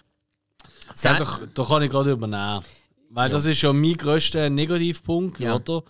Ja, 1.02 1.14
da, 1.18 1.40
da 1.54 1.64
kann 1.64 1.82
ich 1.82 1.90
gerade 1.90 2.10
übernehmen. 2.12 2.64
Weil 3.10 3.30
das 3.30 3.46
ist 3.46 3.62
ja 3.62 3.72
mein 3.72 3.96
grösster 3.96 4.50
Negativpunkt, 4.50 5.40
Ja. 5.40 5.54
oder? 5.54 5.82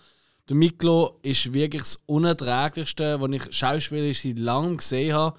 Der 0.47 0.55
Miklo 0.55 1.19
ist 1.21 1.53
wirklich 1.53 1.83
das 1.83 1.99
Unerträglichste, 2.07 3.21
was 3.21 3.31
ich 3.31 3.53
schauspielerisch 3.55 4.21
seit 4.21 4.39
langem 4.39 4.77
gesehen 4.77 5.13
habe. 5.13 5.37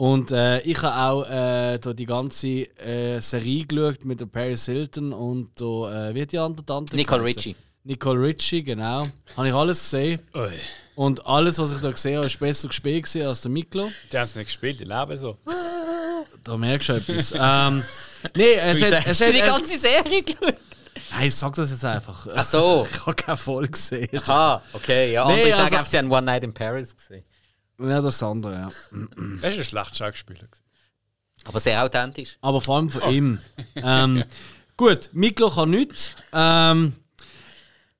Und 0.00 0.32
äh, 0.32 0.60
ich 0.60 0.80
habe 0.80 0.96
auch 0.96 1.28
äh, 1.28 1.78
da 1.78 1.92
die 1.92 2.06
ganze 2.06 2.48
äh, 2.78 3.20
Serie 3.20 3.66
geschaut 3.66 4.02
mit 4.06 4.18
der 4.18 4.24
Paris 4.24 4.64
Hilton 4.64 5.12
und 5.12 5.50
da, 5.60 6.08
äh, 6.08 6.14
wie 6.14 6.22
hat 6.22 6.32
die 6.32 6.38
andere 6.38 6.64
Tante 6.64 6.96
Nicole 6.96 7.20
geheißen? 7.20 7.36
Richie. 7.36 7.56
Nicole 7.84 8.28
Richie, 8.28 8.62
genau. 8.62 9.08
Habe 9.36 9.48
ich 9.48 9.54
alles 9.54 9.80
gesehen. 9.80 10.20
Ui. 10.34 10.48
Und 10.94 11.26
alles, 11.26 11.58
was 11.58 11.72
ich 11.72 11.82
da 11.82 11.90
gesehen 11.90 12.16
habe, 12.16 12.24
ist 12.24 12.40
besser 12.40 12.68
gespielt 12.68 13.14
als 13.16 13.42
der 13.42 13.50
Miklo. 13.50 13.90
Die 14.10 14.16
haben 14.16 14.24
es 14.24 14.34
nicht 14.36 14.46
gespielt, 14.46 14.80
die 14.80 14.84
leben 14.84 15.18
so. 15.18 15.36
Da 16.44 16.56
merkst 16.56 16.88
du 16.88 16.92
etwas. 16.94 17.32
ähm, 17.38 17.84
nee, 18.34 18.54
es 18.54 18.80
hat, 18.80 19.06
es 19.06 19.20
hat, 19.20 19.34
die 19.34 19.38
ganze 19.40 19.76
Serie 19.76 20.22
geschaut? 20.22 20.56
Nein, 21.10 21.30
sag 21.30 21.54
das 21.56 21.72
jetzt 21.72 21.84
einfach. 21.84 22.26
Ach 22.34 22.44
so. 22.46 22.88
Ich 22.90 23.00
habe 23.04 23.14
keine 23.16 23.36
Folge 23.36 23.72
gesehen. 23.72 24.08
Aha, 24.26 24.62
okay. 24.72 25.12
Ja, 25.12 25.26
Nee, 25.26 25.42
andere 25.42 25.52
sagen 25.52 25.76
also- 25.76 25.90
sie 25.90 25.98
haben 25.98 26.10
One 26.10 26.22
Night 26.22 26.42
in 26.42 26.54
Paris 26.54 26.96
gesehen. 26.96 27.22
Ja, 27.80 28.00
das 28.00 28.22
andere, 28.22 28.54
ja. 28.54 28.70
Das 29.40 29.52
ist 29.52 29.58
ein 29.58 29.64
schlechter 29.64 29.94
Schauspieler. 29.94 30.48
Aber 31.44 31.60
sehr 31.60 31.82
authentisch. 31.82 32.36
Aber 32.40 32.60
vor 32.60 32.76
allem 32.76 32.90
von 32.90 33.12
ihm. 33.12 33.40
Ähm, 33.74 34.24
gut, 34.76 35.10
Miklo 35.12 35.48
kann 35.48 35.70
nichts. 35.70 36.14
Ähm, 36.32 36.94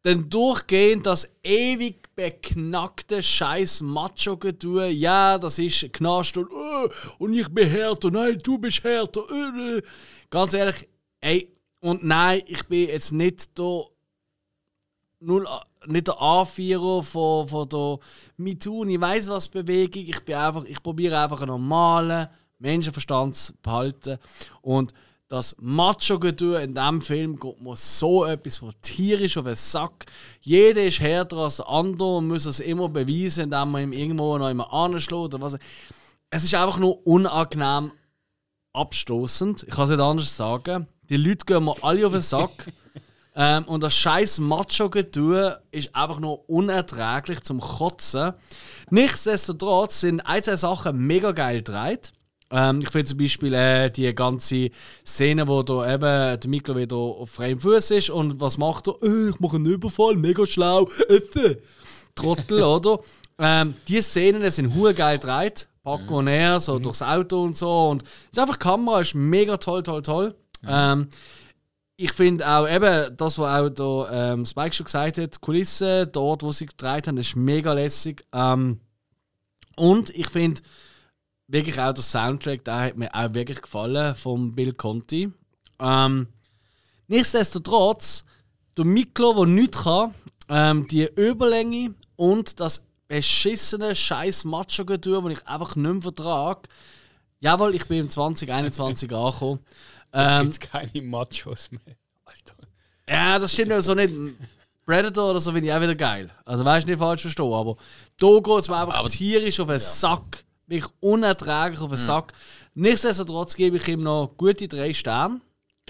dann 0.02 0.30
durchgehend 0.30 1.06
das 1.06 1.30
ewig 1.42 2.14
beknackte 2.14 3.22
scheiß 3.22 3.82
macho 3.82 4.36
getue 4.36 4.88
Ja, 4.88 5.38
das 5.38 5.58
ist 5.58 5.92
Knast 5.92 6.36
und, 6.36 6.50
äh, 6.50 6.88
und 7.18 7.34
ich 7.34 7.48
bin 7.48 7.68
härter. 7.68 8.10
Nein, 8.10 8.38
du 8.42 8.58
bist 8.58 8.82
härter. 8.82 9.22
Äh, 9.30 9.78
äh. 9.78 9.82
Ganz 10.30 10.54
ehrlich, 10.54 10.88
ey, 11.20 11.54
und 11.80 12.04
nein, 12.04 12.42
ich 12.46 12.66
bin 12.66 12.88
jetzt 12.88 13.12
nicht 13.12 13.58
da 13.58 13.84
null, 15.20 15.46
nicht 15.86 16.08
der 16.08 16.14
A4er 16.14 17.02
von, 17.02 17.48
von 17.48 17.68
der 17.68 17.98
MeToo 18.36 18.84
ich 18.84 19.00
weiß 19.00 19.28
was 19.28 19.48
Bewegung. 19.48 20.02
Ich 20.02 20.22
ich 20.68 20.82
probiere 20.82 21.18
einfach 21.18 21.42
einen 21.42 21.50
normalen 21.50 22.28
Menschenverstand 22.58 23.36
zu 23.36 23.52
behalten. 23.62 24.18
Und 24.62 24.92
das 25.28 25.54
Macho-Getue 25.60 26.60
in 26.60 26.74
diesem 26.74 27.00
Film 27.00 27.38
geht 27.38 27.60
mir 27.60 27.76
so 27.76 28.24
etwas 28.24 28.58
von 28.58 28.72
tierisch 28.82 29.38
auf 29.38 29.44
den 29.44 29.54
Sack. 29.54 30.06
Jeder 30.40 30.82
ist 30.82 31.00
härter 31.00 31.36
als 31.36 31.58
der 31.58 31.68
andere 31.68 32.16
und 32.16 32.26
muss 32.26 32.46
es 32.46 32.58
immer 32.58 32.88
beweisen, 32.88 33.44
indem 33.44 33.70
man 33.70 33.82
ihm 33.84 33.92
irgendwo 33.92 34.36
noch 34.36 34.50
immer 34.50 34.72
anschlägt 34.72 35.12
oder 35.12 35.40
was. 35.40 35.56
Es 36.30 36.44
ist 36.44 36.54
einfach 36.54 36.78
nur 36.78 37.06
unangenehm 37.06 37.92
abstoßend. 38.72 39.64
Ich 39.64 39.74
kann 39.74 39.84
es 39.84 39.90
nicht 39.90 40.00
anders 40.00 40.36
sagen. 40.36 40.86
Die 41.08 41.16
Leute 41.16 41.44
gehen 41.44 41.64
mir 41.64 41.76
alle 41.82 42.06
auf 42.06 42.12
den 42.12 42.22
Sack. 42.22 42.72
Ähm, 43.36 43.64
und 43.64 43.82
das 43.82 43.94
scheiß 43.94 44.40
Macho-Getue 44.40 45.60
ist 45.70 45.94
einfach 45.94 46.18
nur 46.20 46.48
unerträglich 46.48 47.42
zum 47.42 47.60
Kotzen. 47.60 48.32
Nichtsdestotrotz 48.90 50.00
sind 50.00 50.20
ein, 50.20 50.42
zwei 50.42 50.56
Sachen 50.56 51.06
mega 51.06 51.30
geil 51.32 51.58
gedreht. 51.58 52.12
Ähm, 52.50 52.80
ich 52.80 52.90
finde 52.90 53.04
zum 53.04 53.18
Beispiel 53.18 53.54
äh, 53.54 53.90
die 53.90 54.12
ganze 54.14 54.70
Szene, 55.06 55.46
wo 55.46 55.62
da 55.62 55.94
eben 55.94 56.40
der 56.40 56.50
Miklo 56.50 56.76
wieder 56.76 56.96
auf 56.96 57.30
freiem 57.30 57.60
Fuß 57.60 57.92
ist 57.92 58.10
und 58.10 58.40
was 58.40 58.58
macht 58.58 58.88
er? 58.88 58.96
Äh, 59.02 59.30
ich 59.30 59.38
mache 59.38 59.56
einen 59.56 59.66
Überfall, 59.66 60.16
mega 60.16 60.44
schlau. 60.44 60.88
Äh, 61.08 61.56
Trottel, 62.16 62.62
oder? 62.64 62.98
Ähm, 63.38 63.74
die 63.86 64.02
Szenen 64.02 64.50
sind 64.50 64.74
hure 64.74 64.94
geil 64.94 65.18
gedreht. 65.18 65.68
Paco 65.82 66.18
und 66.18 66.26
er, 66.26 66.60
so 66.60 66.78
durchs 66.78 67.00
Auto 67.00 67.42
und 67.44 67.56
so. 67.56 67.88
Und 67.88 68.04
einfach 68.36 68.56
die 68.56 68.64
Kamera 68.64 69.00
ist 69.00 69.14
mega 69.14 69.56
toll, 69.56 69.82
toll, 69.82 70.02
toll. 70.02 70.34
Ähm, 70.66 71.08
ich 72.02 72.12
finde 72.12 72.48
auch 72.48 72.66
eben 72.66 73.14
das, 73.14 73.38
was 73.38 73.60
auch 73.60 73.68
da, 73.68 74.32
ähm, 74.32 74.46
Spike 74.46 74.74
schon 74.74 74.84
gesagt 74.84 75.18
hat, 75.18 75.34
die 75.34 75.38
Kulisse 75.38 76.06
dort, 76.06 76.42
wo 76.42 76.50
sie 76.50 76.64
gedreht 76.64 77.06
haben, 77.06 77.18
ist 77.18 77.36
mega 77.36 77.74
lässig. 77.74 78.24
Ähm, 78.32 78.80
und 79.76 80.08
ich 80.10 80.28
finde 80.28 80.62
wirklich 81.46 81.78
auch 81.78 81.92
der 81.92 82.02
Soundtrack, 82.02 82.64
der 82.64 82.80
hat 82.80 82.96
mir 82.96 83.14
auch 83.14 83.34
wirklich 83.34 83.60
gefallen 83.60 84.14
von 84.14 84.52
Bill 84.52 84.72
Conti. 84.72 85.30
Ähm, 85.78 86.28
nichtsdestotrotz, 87.06 88.24
der 88.78 88.86
Miklo, 88.86 89.34
der 89.34 89.46
nichts 89.46 89.82
kann, 89.82 90.14
ähm, 90.48 90.88
die 90.88 91.04
Überlänge 91.04 91.94
und 92.16 92.60
das 92.60 92.86
beschissene 93.08 93.94
scheiß 93.94 94.44
Macho-Getue, 94.44 95.22
das 95.22 95.32
ich 95.32 95.46
einfach 95.46 95.76
nicht 95.76 95.92
mehr 95.92 96.02
vertrage. 96.02 96.62
Jawohl, 97.40 97.74
ich 97.74 97.86
bin 97.86 97.98
im 97.98 98.10
2021 98.10 99.12
angekommen. 99.12 99.60
Ähm, 100.12 100.44
Gibt's 100.44 100.60
keine 100.60 101.02
Machos 101.02 101.70
mehr. 101.70 101.96
Alter. 102.24 102.54
ja, 103.08 103.38
das 103.38 103.52
stimmt 103.52 103.70
ja 103.70 103.80
so 103.80 103.94
nicht. 103.94 104.12
Predator 104.86 105.30
oder 105.30 105.40
so 105.40 105.52
finde 105.52 105.68
ich 105.68 105.72
auch 105.74 105.80
wieder 105.80 105.94
geil. 105.94 106.30
Also 106.44 106.64
weißt 106.64 106.86
du 106.86 106.90
nicht 106.90 106.98
falsch 106.98 107.22
verstehen, 107.22 107.52
aber 107.52 107.76
da 108.18 108.26
geht 108.40 108.58
es 108.58 108.68
mir 108.68 108.76
einfach 108.76 109.08
tierisch 109.08 109.60
auf 109.60 109.68
den 109.68 109.78
Sack. 109.78 110.44
Wirklich 110.66 110.90
unerträglich 111.00 111.80
auf 111.80 111.90
den 111.90 111.96
Sack. 111.96 112.32
Nichtsdestotrotz 112.74 113.54
gebe 113.54 113.76
ich 113.76 113.86
ihm 113.88 114.02
noch 114.02 114.34
gute 114.36 114.66
drei 114.68 114.92
Sterne. 114.92 115.40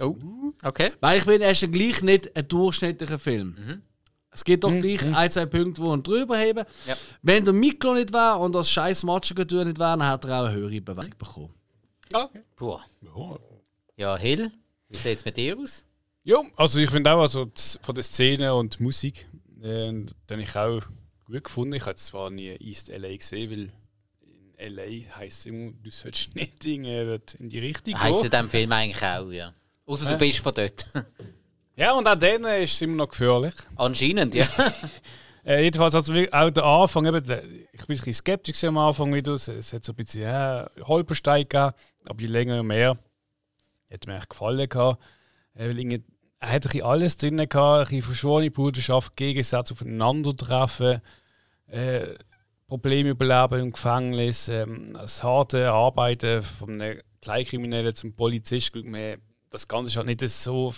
Oh, 0.01 0.17
okay. 0.63 0.93
Weil 1.01 1.19
ich 1.19 1.25
finde, 1.25 1.45
er 1.45 1.53
ist 1.53 1.63
ja 1.63 1.69
gleich 1.69 2.03
nicht 2.03 2.35
ein 2.37 2.49
durchschnittlicher 2.49 3.19
Film. 3.19 3.83
Es 4.31 4.45
gibt 4.45 4.65
doch 4.65 4.71
gleich 4.71 5.05
ein, 5.15 5.31
zwei 5.31 5.47
Punkte, 5.47 5.83
die 5.83 5.89
ihn 5.89 6.03
drüber 6.03 6.39
heben. 6.39 6.65
Ja. 6.87 6.97
Wenn 7.23 7.45
der 7.45 7.53
Mikro 7.53 7.95
nicht 7.95 8.13
wäre 8.13 8.39
und 8.39 8.55
das 8.55 8.71
scheiß 8.71 9.03
Matschgetür 9.03 9.65
nicht 9.65 9.79
wäre, 9.79 9.99
dann 9.99 10.11
hätte 10.11 10.29
er 10.29 10.41
auch 10.43 10.47
eine 10.47 10.55
höhere 10.55 10.81
Bewertung 10.81 11.15
bekommen. 11.19 11.55
Okay. 12.13 12.43
Puh. 12.57 12.79
Ja. 13.03 13.39
Ja, 14.01 14.17
Hill, 14.17 14.51
wie 14.89 14.97
sieht 14.97 15.19
es 15.19 15.27
mit 15.27 15.37
dir 15.37 15.59
aus? 15.59 15.85
Ja, 16.25 16.41
also 16.57 16.81
ich 16.81 16.89
finde 16.89 17.13
auch 17.13 17.21
also 17.21 17.51
von 17.83 17.95
der 17.95 18.03
Szene 18.03 18.55
und 18.55 18.81
Musik, 18.81 19.27
äh, 19.63 19.93
den 19.93 20.41
ich 20.41 20.57
auch 20.57 20.81
gut 21.27 21.45
gefunden. 21.45 21.75
Ich 21.75 21.83
habe 21.83 21.97
zwar 21.97 22.31
nie 22.31 22.49
East 22.61 22.89
LA 22.89 23.15
gesehen, 23.15 23.51
weil 23.51 23.73
in 24.57 24.75
LA 24.75 25.17
heisst 25.19 25.41
es 25.41 25.47
immer, 25.47 25.73
du 25.73 25.91
sollst 25.91 26.35
nicht 26.35 26.65
in, 26.65 26.87
äh, 26.87 27.19
in 27.39 27.51
die 27.51 27.59
Richtung 27.59 28.01
Heißt 28.01 28.25
in 28.25 28.31
gehen. 28.31 28.31
diesem 28.31 28.49
Film 28.49 28.73
eigentlich 28.73 29.03
auch, 29.03 29.31
ja. 29.31 29.53
Außer 29.85 30.07
du 30.07 30.13
Hä? 30.13 30.17
bist 30.17 30.39
von 30.39 30.55
dort. 30.55 30.87
Ja, 31.77 31.93
und 31.93 32.07
auch 32.07 32.19
denen 32.19 32.45
ist 32.63 32.75
es 32.75 32.83
immer 32.83 32.97
noch 32.97 33.09
gefährlich. 33.09 33.55
Anscheinend, 33.77 34.35
ja. 34.35 34.49
Äh, 35.43 35.63
jedenfalls 35.63 35.95
also 35.95 36.13
auch 36.13 36.51
der 36.51 36.65
Anfang, 36.65 37.07
eben, 37.07 37.25
der, 37.25 37.43
ich 37.45 37.71
bin 37.71 37.81
ein 37.81 37.87
bisschen 37.87 38.13
skeptisch 38.13 38.63
am 38.65 38.77
Anfang 38.77 39.15
wieder. 39.15 39.33
Es, 39.33 39.49
es 39.49 39.73
hat 39.73 39.83
so 39.83 39.93
ein 39.93 39.97
bisschen 39.97 40.23
ja, 40.23 40.69
Holperstein 40.83 41.49
gegeben, 41.49 41.73
aber 42.05 42.21
je 42.21 42.27
länger, 42.27 42.57
je 42.57 42.63
mehr 42.63 42.99
hat 43.93 44.07
mir 44.07 44.17
echt 44.17 44.31
gefallen 44.31 44.69
gehabt. 44.69 45.03
Weil 45.55 45.79
irgendwie, 45.79 46.03
er 46.39 46.51
hat 46.53 46.75
ein 46.75 46.83
alles 46.83 47.17
drin 47.17 47.37
gehabt, 47.37 47.57
ein 47.59 47.85
bisschen 47.85 48.03
verschworene 48.03 48.51
Bruderschaft, 48.51 49.17
Gegensätze 49.17 49.75
aufeinandertreffen, 49.75 51.01
äh, 51.67 52.07
Probleme 52.67 53.11
überleben 53.11 53.61
im 53.61 53.73
Gefängnis, 53.73 54.49
ähm, 54.49 54.93
das 54.95 55.23
harte 55.23 55.71
Arbeiten 55.71 56.43
von 56.43 56.81
einem 56.81 57.01
Kleinkriminellen 57.21 57.95
zum 57.95 58.15
Polizist. 58.15 58.75
Man- 58.77 59.17
Das 59.51 59.67
Ganze 59.67 59.91
ist 59.91 59.97
halt 59.97 60.07
nicht 60.07 60.21
so, 60.29 60.69
auch 60.69 60.75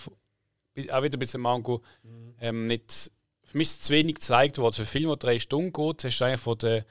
wieder 0.75 0.97
ein 0.97 1.19
bisschen 1.19 1.43
Mango, 1.43 1.83
ähm, 2.41 2.65
nicht 2.67 3.11
für 3.45 3.59
mich 3.59 3.69
ist 3.69 3.75
es 3.75 3.81
zu 3.83 3.93
wenig 3.93 4.15
gezeigt 4.15 4.57
worden. 4.57 4.73
Für 4.73 4.81
einen 4.81 4.87
Film, 4.87 5.09
der 5.09 5.17
drei 5.17 5.39
Stunden 5.39 5.73
geht, 5.75 6.05
hast 6.05 6.19
du 6.19 6.25
eigentlich 6.25 6.41
von, 6.41 6.57
der, 6.57 6.87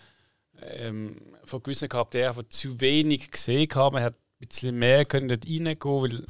ähm, 0.62 1.20
von 1.44 1.64
gewissen 1.64 1.90
Charakteren 1.90 2.48
zu 2.50 2.80
wenig 2.80 3.32
gesehen. 3.32 3.68
Gehabt. 3.68 3.94
Man 3.94 4.04
hat 4.04 4.14
bisschen 4.48 4.78
mehr 4.78 5.06
können 5.06 5.28
dort 5.28 5.46
reingehen 5.46 5.78
weil 5.82 6.26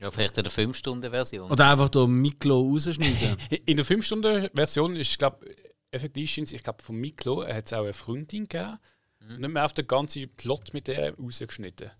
Ja, 0.00 0.10
vielleicht 0.10 0.36
in 0.38 0.44
der 0.44 0.52
5-Stunden-Version. 0.52 1.50
Oder 1.50 1.70
einfach 1.70 1.88
der 1.88 2.06
Miklo 2.06 2.60
rausschneiden. 2.60 3.36
In 3.66 3.76
der 3.76 3.86
5-Stunden-Version 3.86 4.96
ist, 4.96 5.18
glaube 5.18 5.46
effektiv, 5.90 6.36
ich 6.38 6.62
glaube, 6.62 6.82
von 6.82 6.96
Miklo 6.96 7.46
hat 7.46 7.66
es 7.66 7.72
auch 7.72 7.82
eine 7.82 7.92
Freundin 7.92 8.46
gegeben. 8.46 8.78
Und 9.20 9.40
nicht 9.40 9.50
mehr 9.50 9.64
auf 9.64 9.72
den 9.72 9.86
ganzen 9.86 10.28
Plot 10.34 10.72
mit 10.72 10.86
der 10.86 11.16
rausgeschnitten. 11.16 11.90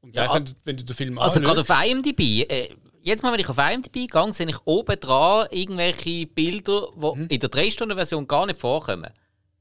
Und 0.00 0.14
Ja, 0.14 0.24
ja, 0.24 0.44
wenn, 0.64 0.76
du, 0.76 0.84
den 0.84 0.96
Film 0.96 1.18
Also 1.18 1.40
gerade 1.40 1.60
auf 1.60 1.70
IMDb, 1.70 2.50
äh, 2.50 2.68
jetzt 3.02 3.22
mal, 3.22 3.32
wenn 3.32 3.40
ich 3.40 3.48
auf 3.48 3.58
IMDb 3.58 4.10
gehe, 4.10 4.32
sehe 4.32 4.48
ich 4.48 4.58
oben 4.64 4.98
dran 5.00 5.46
irgendwelche 5.50 6.26
Bilder, 6.26 6.88
die 6.94 7.20
Mhm. 7.20 7.26
in 7.28 7.40
der 7.40 7.50
3-Stunden-Version 7.50 8.26
gar 8.26 8.46
nicht 8.46 8.58
vorkommen. 8.58 9.10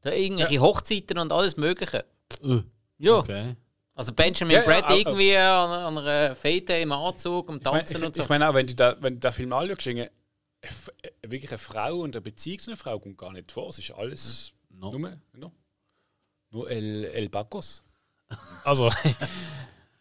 Da 0.01 0.11
irgendwelche 0.11 0.59
Hochzeiten 0.59 1.17
und 1.17 1.32
alles 1.32 1.57
Mögliche. 1.57 2.05
Äh, 2.43 2.61
Ja, 2.97 3.13
okay. 3.17 3.55
Also 3.96 4.14
Benjamin 4.14 4.56
Ja, 4.56 4.62
ja, 4.62 4.66
Brad 4.68 4.84
auch- 4.86 4.96
irgendwie 4.98 5.36
an, 5.38 5.70
an 5.72 5.98
einer 5.98 6.36
Fete 6.36 6.74
im 6.74 6.91
Anzug, 6.91 7.50
am 7.50 7.58
Ich 7.58 7.64
meine 7.64 7.78
Tanzen 7.80 7.98
ich, 7.98 8.04
und 8.04 8.16
so. 8.16 8.24
ich 8.24 8.30
mein 8.30 8.44
auch, 8.44 8.54
wenn 8.54 8.68
du, 8.68 8.76
da, 8.76 8.96
wenn 9.00 9.20
den 9.20 9.32
Film 9.32 9.54
anschaust, 9.54 9.88
äh, 9.88 10.10
wirklich 11.28 11.52
eine 11.52 11.58
Frau 11.58 11.98
und 12.00 12.16
eine 12.16 12.22
Beziehung 12.22 12.60
zu 12.60 12.72
einer 12.72 12.78
Frau 12.78 12.98
kommt 13.00 13.18
gar 13.18 13.34
nicht 13.34 13.52
vor. 13.52 13.70
Es 13.70 13.80
ist 13.80 13.91
alles 13.91 14.54
No. 14.70 14.91
nur, 14.91 15.18
nur, 15.34 15.52
nur 16.52 16.70
El, 16.72 17.06
El 17.06 17.30
Bacos. 17.30 17.84
Also, 18.64 18.89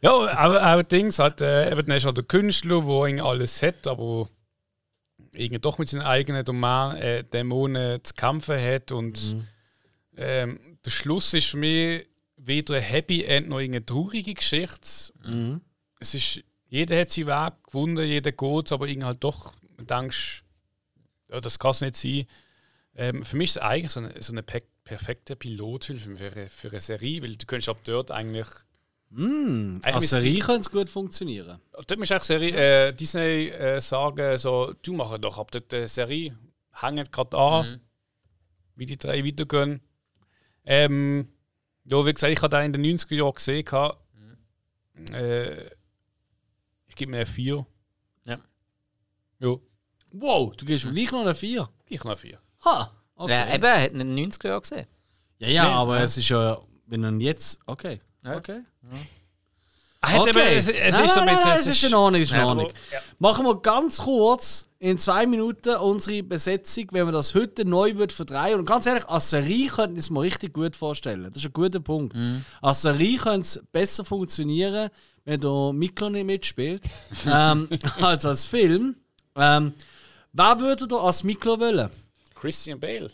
ja, 0.01 0.11
aber 0.13 0.63
allerdings 0.63 1.19
hat 1.19 1.41
äh, 1.41 1.71
eben 1.71 1.85
dann 1.87 1.97
ist 1.97 2.05
halt 2.07 2.17
der 2.17 2.25
Künstler, 2.25 2.81
der 2.81 3.25
alles 3.25 3.61
hat, 3.63 3.87
aber 3.87 4.29
irgendwie 5.35 5.61
doch 5.61 5.79
mit 5.79 5.89
seinen 5.89 6.03
eigenen 6.03 6.45
Domain, 6.45 6.97
äh, 6.97 7.25
Dämonen 7.25 8.03
zu 8.05 8.15
kämpfen 8.15 8.59
hat. 8.61 8.93
Und 8.93 9.37
ähm, 10.17 10.79
der 10.85 10.91
Schluss 10.91 11.35
ist 11.35 11.49
für 11.49 11.57
mich 11.57 12.07
weder 12.45 12.75
ein 12.77 12.83
Happy 12.83 13.25
End 13.25 13.49
noch 13.49 13.59
eine 13.59 13.85
traurige 13.85 14.35
Geschichte 14.35 15.13
Mhm. 15.25 15.61
es 16.01 16.15
ist, 16.15 16.43
jeder 16.69 16.99
hat 17.01 17.11
seinen 17.11 17.29
Weg 17.29 17.65
gefunden, 17.65 18.05
jeder 18.05 18.33
geht, 18.33 18.73
aber 18.73 18.89
irgendwie 18.89 19.07
halt 19.07 19.23
doch, 19.23 19.53
du 19.77 19.85
denkst, 19.85 20.43
ja, 21.31 21.41
das 21.41 21.59
kann 21.59 21.71
es 21.73 21.81
nicht 21.81 21.97
sein. 21.97 22.27
Ähm, 22.95 23.25
für 23.25 23.37
mich 23.37 23.51
ist 23.51 23.57
es 23.57 23.63
eigentlich 23.63 23.93
so 23.93 24.01
eine, 24.01 24.23
so 24.23 24.33
eine 24.33 24.43
pe 24.43 24.63
perfekte 24.85 25.37
Pilothilfe 25.37 26.17
für 26.17 26.33
eine, 26.33 26.49
für 26.49 26.69
eine 26.71 26.81
Serie, 26.81 27.23
weil 27.23 27.37
du 27.37 27.47
könntest 27.47 27.69
ab 27.69 27.79
dort 27.85 28.11
eigentlich 28.11 28.49
Mm, 29.15 29.81
als 29.83 30.09
Serie 30.09 30.39
könnte 30.39 30.61
es 30.63 30.71
gut 30.71 30.89
funktionieren. 30.89 31.61
Dort 31.73 31.99
muss 31.99 32.11
ich 32.11 32.23
Serie, 32.23 32.89
äh, 32.89 32.93
Disney 32.95 33.49
äh, 33.49 33.79
sagen, 33.81 34.39
so, 34.39 34.73
du 34.83 34.95
machst 34.95 35.23
doch 35.23 35.39
ab 35.39 35.51
dort 35.51 35.73
eine 35.75 35.87
Serie, 35.87 36.35
hängt 36.73 37.13
gerade 37.13 37.37
an, 37.37 37.81
wie 38.75 38.87
die 38.87 38.97
drei 38.97 39.23
weitergehen. 39.23 39.83
Ähm, 40.65 41.29
ja, 41.85 42.07
wie 42.07 42.13
gesagt, 42.15 42.33
ich 42.33 42.43
habe 42.43 42.57
den 42.57 42.75
in 42.75 42.83
den 42.83 42.99
90er 42.99 43.15
Jahren 43.15 43.35
gesehen. 43.35 43.65
gehabt. 43.65 43.99
Äh, 45.11 45.67
ich 46.87 46.95
gebe 46.97 47.11
mir 47.11 47.19
eine 47.19 47.27
4. 47.27 47.67
Ja. 48.25 48.39
Ja, 49.41 49.57
Wow, 50.15 50.55
du 50.57 50.65
gehst 50.67 50.85
mir 50.85 50.93
gleich 50.93 51.11
noch 51.11 51.23
eine 51.23 51.35
4. 51.35 51.69
ich 51.87 51.99
noch 52.05 52.11
eine 52.13 52.17
4. 52.19 52.39
Ha! 52.65 52.91
Okay. 53.15 53.33
Ja, 53.33 53.55
eben, 53.55 53.65
er 53.65 53.83
hat 53.83 53.93
ihn 53.93 54.01
in 54.01 54.15
den 54.17 54.31
90er 54.31 54.49
Jahren 54.49 54.61
gesehen. 54.63 54.87
Ja, 55.39 55.49
ja, 55.49 55.65
Nee, 55.65 55.71
aber 55.75 55.97
ja. 55.99 56.03
es 56.05 56.17
ist 56.17 56.29
ja, 56.29 56.61
wenn 56.87 57.03
dann 57.03 57.21
jetzt, 57.21 57.61
okay. 57.67 58.01
Ja. 58.25 58.37
Okay. 58.37 58.63
Ah, 58.85 58.97
hat 60.03 60.21
okay. 60.21 60.31
eben- 60.31 60.59
es, 60.59 60.69
es 60.69 60.97
nein, 60.97 61.05
ist 61.05 61.15
so 61.15 61.21
nein, 61.21 61.29
ein 61.29 61.35
nein, 61.45 61.59
es 61.61 61.67
ist 61.67 61.85
in 61.85 61.95
Ordnung, 61.95 62.23
ist 62.23 62.33
in 62.33 62.39
Ja, 62.39 62.47
Ordnung. 62.47 62.73
ja. 62.93 62.99
Machen 63.19 63.45
wir 63.47 63.61
ganz 63.61 63.99
kurz 63.99 64.69
in 64.81 64.99
zwei 64.99 65.27
Minuten 65.27 65.77
unsere 65.77 66.23
Besetzung, 66.25 66.87
wenn 66.91 67.07
wir 67.07 67.13
das 67.13 67.35
heute 67.37 67.65
neu 67.65 67.95
wird 67.97 68.13
verdrehen. 68.13 68.59
Und 68.59 68.65
ganz 68.67 68.85
ehrlich, 68.87 69.09
als 69.09 69.31
Serie 69.31 69.69
könnte 69.69 69.95
ich 69.95 70.07
es 70.07 70.11
mir 70.11 70.23
richtig 70.23 70.53
gut 70.55 70.75
vorstellen. 70.75 71.25
Das 71.33 71.37
ist 71.37 71.47
ein 71.47 71.53
guter 71.53 71.79
Punkt. 71.81 72.17
Als 72.61 72.83
Serie 72.83 73.17
könnte 73.19 73.41
es 73.47 73.61
besser 73.71 74.05
funktionieren, 74.05 74.91
wenn 75.25 75.41
der 75.41 75.73
Mikro 75.73 76.11
nicht 76.11 76.27
mitspielt, 76.27 76.83
ähm, 77.27 77.69
als 78.01 78.27
als 78.27 78.45
Film. 78.45 78.97
Ähm, 79.37 79.73
wer 80.33 80.59
würde 80.59 80.89
da 80.89 80.97
als 80.97 81.23
Mikro 81.23 81.61
wollen? 81.61 81.91
Christian 82.35 82.81
Bale. 82.81 83.09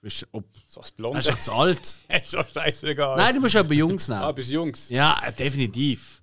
Bist 0.00 0.22
du- 0.22 0.26
oh, 0.30 0.42
So 0.68 0.80
als 0.80 0.90
Er 0.90 0.94
Blonde. 0.98 1.18
ist 1.18 1.28
doch 1.28 1.38
zu 1.40 1.52
alt. 1.52 1.80
ist 2.22 2.32
doch 2.32 2.46
scheißegal. 2.48 3.16
Nein, 3.16 3.34
du 3.34 3.40
musst 3.40 3.56
aber 3.56 3.74
Jungs 3.74 4.08
Ah, 4.08 4.20
nehmen. 4.20 4.34
bis 4.36 4.50
Jungs. 4.50 4.88
Ja, 4.88 5.18
definitiv. 5.36 6.17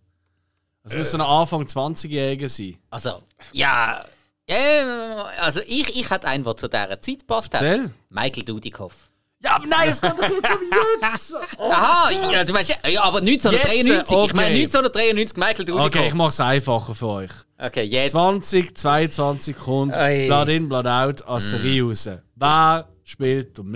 Es 0.86 0.96
muss 0.96 1.12
so 1.12 1.18
ein 1.18 1.22
Anfang 1.22 1.64
20-Jähriger 1.64 2.48
sein. 2.48 2.78
Also, 2.92 3.24
ja. 3.52 4.06
ja 4.48 5.26
also, 5.42 5.62
ich, 5.66 5.96
ich 5.96 6.10
hatte 6.10 6.28
einen, 6.28 6.44
der 6.44 6.56
zu 6.58 6.68
dieser 6.68 7.02
Zeit 7.02 7.20
gepasst 7.20 7.54
hat. 7.56 7.62
Erzähl. 7.62 7.92
Michael 8.10 8.44
Dudikoff. 8.44 9.10
Ja, 9.44 9.56
aber 9.56 9.68
nein, 9.68 9.90
es 9.90 10.02
geht 10.02 10.12
doch 10.12 10.22
jetzt 10.22 10.32
um 10.32 11.04
jetzt. 11.12 11.36
Aha, 11.60 12.10
ja, 12.32 12.44
du 12.44 12.54
meinst, 12.54 12.70
ja, 12.70 13.02
aber 13.04 13.20
1993. 13.20 13.88
Jetzt, 13.88 14.12
Ich 14.12 14.34
meine 14.34 14.56
okay. 14.56 14.64
1993 14.64 15.38
Michael 15.38 15.66
Dudikoff. 15.66 15.86
Okay, 15.88 16.08
ich 16.08 16.14
mache 16.14 16.30
es 16.30 16.40
einfacher 16.40 16.96
für 16.96 17.08
euch. 17.08 17.32
Okay, 17.58 17.84
jetzt. 17.84 18.12
20, 18.12 18.78
22 18.78 19.56
kommt. 19.56 19.94
Blood 19.94 20.50
in, 20.50 20.70
Blood 20.70 20.88
out 20.88 21.28
als 21.28 21.50
Serie 21.50 21.84
raus. 21.84 22.10
Wer 22.36 22.88
spielt 23.04 23.60
um 23.60 23.72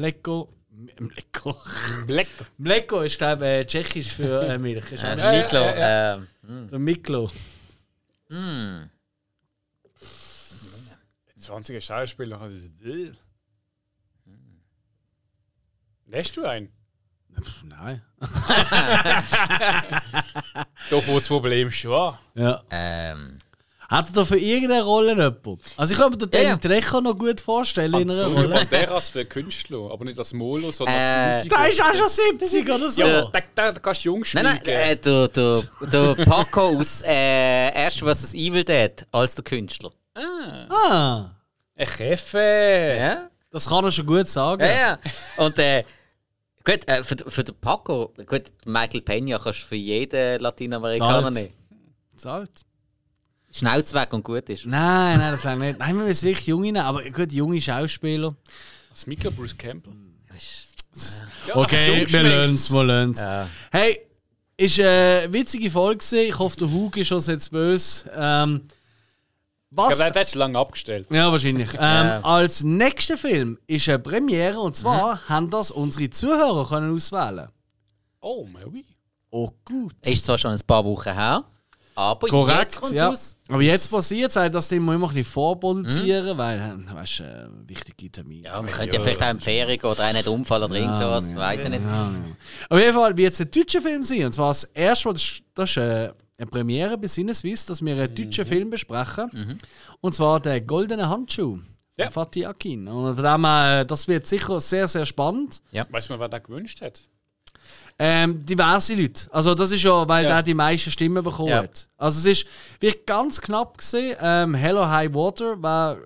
Mleko? 0.99 1.61
Mleko. 2.07 2.45
Mleko 2.57 3.01
ist, 3.01 3.17
glaube 3.17 3.45
ich, 3.45 3.51
äh, 3.51 3.65
tschechisch 3.65 4.11
für 4.13 4.41
äh, 4.47 4.57
Milch. 4.57 4.91
Ist 4.91 5.03
Äh, 5.03 5.11
auch 5.11 5.15
der 5.15 5.31
nicht- 5.31 5.51
Miklo. 5.53 6.67
Der 6.69 6.79
Miklo. 6.79 7.31
20er 11.39 11.81
Schauspieler. 11.81 12.39
Lässt 16.07 16.35
du 16.37 16.45
einen? 16.45 16.69
Pff, 17.39 17.63
Nein. 17.63 18.01
Doch, 20.89 21.05
wo 21.07 21.15
das 21.19 21.27
Problem 21.27 21.69
schon 21.71 21.91
war. 21.91 22.19
Ja. 22.35 22.61
ähm, 22.71 23.37
Hat 23.89 24.07
er 24.09 24.13
da 24.13 24.23
für 24.23 24.37
irgendeine 24.37 24.83
Rolle 24.83 25.09
jemanden? 25.09 25.59
Also 25.75 25.93
ich 25.93 25.99
kann 25.99 26.11
mir 26.11 26.17
den 26.17 26.29
Ja, 26.31 26.49
ja. 26.49 26.57
Trejo 26.57 27.01
noch 27.01 27.17
gut 27.17 27.41
vorstellen 27.41 27.93
in 27.95 28.11
einer 28.11 28.27
Rolle. 28.27 28.49
Banderas 28.69 29.09
für 29.09 29.25
Künstler, 29.25 29.91
aber 29.91 30.05
nicht 30.05 30.17
als 30.19 30.31
Molo, 30.31 30.69
sondern 30.71 30.95
Äh, 30.95 30.99
als 30.99 31.37
Musiker. 31.45 31.55
Der 31.63 31.69
ist 31.69 31.81
auch 31.81 31.95
schon 31.95 32.37
70 32.39 32.69
oder 32.69 32.89
so. 32.89 33.01
Ja, 33.01 33.21
da, 33.31 33.39
da, 33.55 33.71
da 33.71 33.79
kannst 33.79 34.05
du 34.05 34.09
jung 34.09 34.23
spielen. 34.23 34.43
nein, 34.43 34.59
nein, 34.63 34.75
äh, 34.75 34.95
der, 34.95 35.27
der, 35.29 35.63
der 35.91 36.25
Paco 36.25 36.61
aus 36.77 37.01
äh, 37.03 37.73
Erst 37.73 37.99
vs. 38.01 38.33
Evil 38.35 38.63
Dead 38.63 39.05
als 39.11 39.33
der 39.35 39.43
Künstler. 39.43 39.91
Ah, 40.69 41.31
Ein 41.75 41.87
Käfe. 41.87 42.95
Ja? 42.99 43.29
das 43.51 43.67
kann 43.67 43.83
er 43.83 43.91
schon 43.91 44.05
gut 44.05 44.27
sagen. 44.27 44.61
Ja, 44.61 44.71
ja. 44.71 44.99
Und 45.37 45.57
äh, 45.57 45.83
gut, 46.63 46.87
äh, 46.87 47.01
für, 47.03 47.15
für 47.27 47.43
den 47.43 47.55
Paco, 47.59 48.13
gut, 48.27 48.43
Michael 48.65 49.01
Peña 49.01 49.41
kannst 49.43 49.63
du 49.63 49.65
für 49.67 49.75
jeden 49.75 50.41
Latinamerikaner 50.41 51.23
Zahlt. 51.23 51.33
nehmen. 51.35 51.53
Zahlt. 52.15 52.51
Schnauz 53.51 53.93
weg 53.93 54.13
und 54.13 54.23
gut 54.23 54.47
ist. 54.49 54.65
Nein, 54.65 55.17
nein, 55.19 55.31
das 55.31 55.43
langt 55.43 55.61
nicht. 55.61 55.79
Nein, 55.79 55.97
wir 55.97 56.05
müssen 56.05 56.25
wirklich 56.27 56.47
junge 56.47 56.71
nehmen, 56.71 56.85
aber 56.85 57.03
gut, 57.09 57.31
junge 57.31 57.59
Schauspieler. 57.59 58.35
Als 58.91 59.07
Mikro 59.07 59.31
Bruce 59.31 59.57
Campbell. 59.57 59.93
Ja, 61.47 61.55
Okay, 61.55 62.01
jung 62.01 62.11
wir 62.13 62.23
lernen 62.23 62.53
es, 62.53 62.71
wir 62.71 62.83
lernen 62.83 63.11
es. 63.11 63.21
Ja. 63.21 63.47
Hey, 63.71 63.99
ist 64.57 64.79
eine 64.79 65.27
witzige 65.31 65.71
Folge 65.71 65.97
gewesen. 65.97 66.29
Ich 66.29 66.37
hoffe, 66.39 66.57
der 66.57 66.71
Hug 66.71 66.97
ist 66.97 67.11
uns 67.11 67.27
jetzt 67.27 67.49
böse. 67.51 68.09
Ähm, 68.15 68.61
was? 69.71 69.97
Ja, 69.99 70.09
der 70.09 70.21
hat 70.21 70.29
schon 70.29 70.39
lange 70.39 70.57
abgestellt. 70.57 71.07
Ja, 71.11 71.31
wahrscheinlich. 71.31 71.69
Ähm, 71.75 71.79
Ja. 71.79 72.21
Als 72.21 72.63
nächster 72.63 73.17
Film 73.17 73.57
ist 73.67 73.87
eine 73.87 73.99
Premiere 73.99 74.59
und 74.59 74.75
zwar 74.75 75.27
haben 75.29 75.49
das 75.49 75.71
unsere 75.71 76.09
Zuhörer 76.09 76.67
können 76.67 76.93
auswählen. 76.95 77.47
Oh, 78.21 78.47
oui. 78.71 78.83
Oh 79.29 79.51
gut. 79.63 79.93
Ist 80.05 80.25
zwar 80.25 80.37
schon 80.37 80.51
ein 80.51 80.59
paar 80.65 80.83
Wochen 80.83 81.13
her, 81.13 81.43
aber 81.99 82.27
jetzt 82.27 82.31
Korrekt, 82.31 82.75
kommt 82.77 82.93
ja. 82.93 83.07
raus. 83.09 83.35
Aber 83.49 83.61
jetzt 83.61 83.91
passiert 83.91 84.35
es, 84.35 84.51
dass 84.51 84.69
die 84.69 84.77
immer 84.77 84.93
ein 84.93 85.01
bisschen 85.01 85.25
vorproduzieren, 85.25 86.37
weil, 86.37 86.59
äh, 86.59 86.95
weißt 86.95 87.19
du, 87.19 87.23
äh, 87.23 87.69
wichtige 87.69 88.11
Termine. 88.11 88.47
Ja, 88.47 88.61
man 88.61 88.71
könnte 88.71 88.95
ja 88.95 89.01
vielleicht 89.01 89.21
auch 89.21 89.31
in 89.31 89.37
die 89.37 89.43
Ferien 89.43 89.81
oder 89.81 90.03
einen 90.05 90.27
Unfall 90.27 90.63
oder 90.63 90.75
irgend 90.75 90.97
sowas, 90.97 91.35
weiß 91.35 91.65
ich 91.65 91.69
nicht. 91.69 91.81
Ja, 91.83 92.11
ja. 92.11 92.35
Auf 92.69 92.79
jeden 92.79 92.93
Fall 92.93 93.17
wird 93.17 93.33
es 93.33 93.41
ein 93.41 93.51
deutscher 93.51 93.81
Film 93.81 94.01
sein. 94.01 94.25
Und 94.25 94.31
zwar 94.31 94.49
das 94.49 94.63
erste 94.63 95.09
Mal, 95.09 95.13
das 95.13 95.23
ist, 95.23 95.43
das 95.53 95.69
ist 95.71 95.77
äh, 95.77 96.13
eine 96.37 96.47
Premiere 96.49 96.97
bei 96.97 97.07
Sinneswiss, 97.07 97.65
dass 97.65 97.83
wir 97.83 97.93
einen 97.93 98.15
deutschen 98.15 98.45
Film 98.45 98.69
besprechen. 98.69 99.59
Und 99.99 100.15
zwar 100.15 100.39
der 100.39 100.61
Goldene 100.61 101.09
Handschuh. 101.09 101.59
Ja. 101.97 102.05
von 102.05 102.23
Fatih 102.23 102.45
Akin. 102.45 102.87
Und 102.87 103.15
von 103.15 103.23
dem, 103.25 103.45
her, 103.45 103.83
das 103.83 104.07
wird 104.07 104.25
sicher 104.25 104.61
sehr, 104.61 104.87
sehr 104.87 105.05
spannend. 105.05 105.61
Weißt 105.73 106.09
du, 106.09 106.17
wer 106.17 106.29
das 106.29 106.43
gewünscht 106.43 106.81
hat? 106.81 107.01
Ähm, 108.01 108.45
diverse 108.45 108.95
Leute. 108.95 109.27
Also 109.31 109.53
das 109.55 109.71
ist 109.71 109.83
ja, 109.83 110.07
weil 110.07 110.23
Ja. 110.23 110.29
der 110.35 110.43
die 110.43 110.53
meisten 110.53 110.89
Stimmen 110.89 111.21
bekommen 111.23 111.49
Ja. 111.49 111.63
hat. 111.63 111.89
Also 111.97 112.19
es 112.19 112.25
ist 112.39 112.47
wirklich 112.79 113.05
ganz 113.05 113.41
knapp 113.41 113.77
gesehen. 113.77 114.15
Ähm, 114.21 114.53
Hello 114.55 114.87
High 114.87 115.13
Water 115.13 115.61
war 115.61 115.97
äh, 115.97 115.99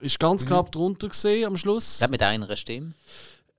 ist 0.00 0.18
ganz 0.18 0.46
knapp 0.46 0.72
drunter 0.72 1.08
gesehen 1.08 1.46
am 1.46 1.56
Schluss. 1.58 1.98
Das 1.98 2.08
mit 2.08 2.22
einer 2.22 2.56
Stimme. 2.56 2.92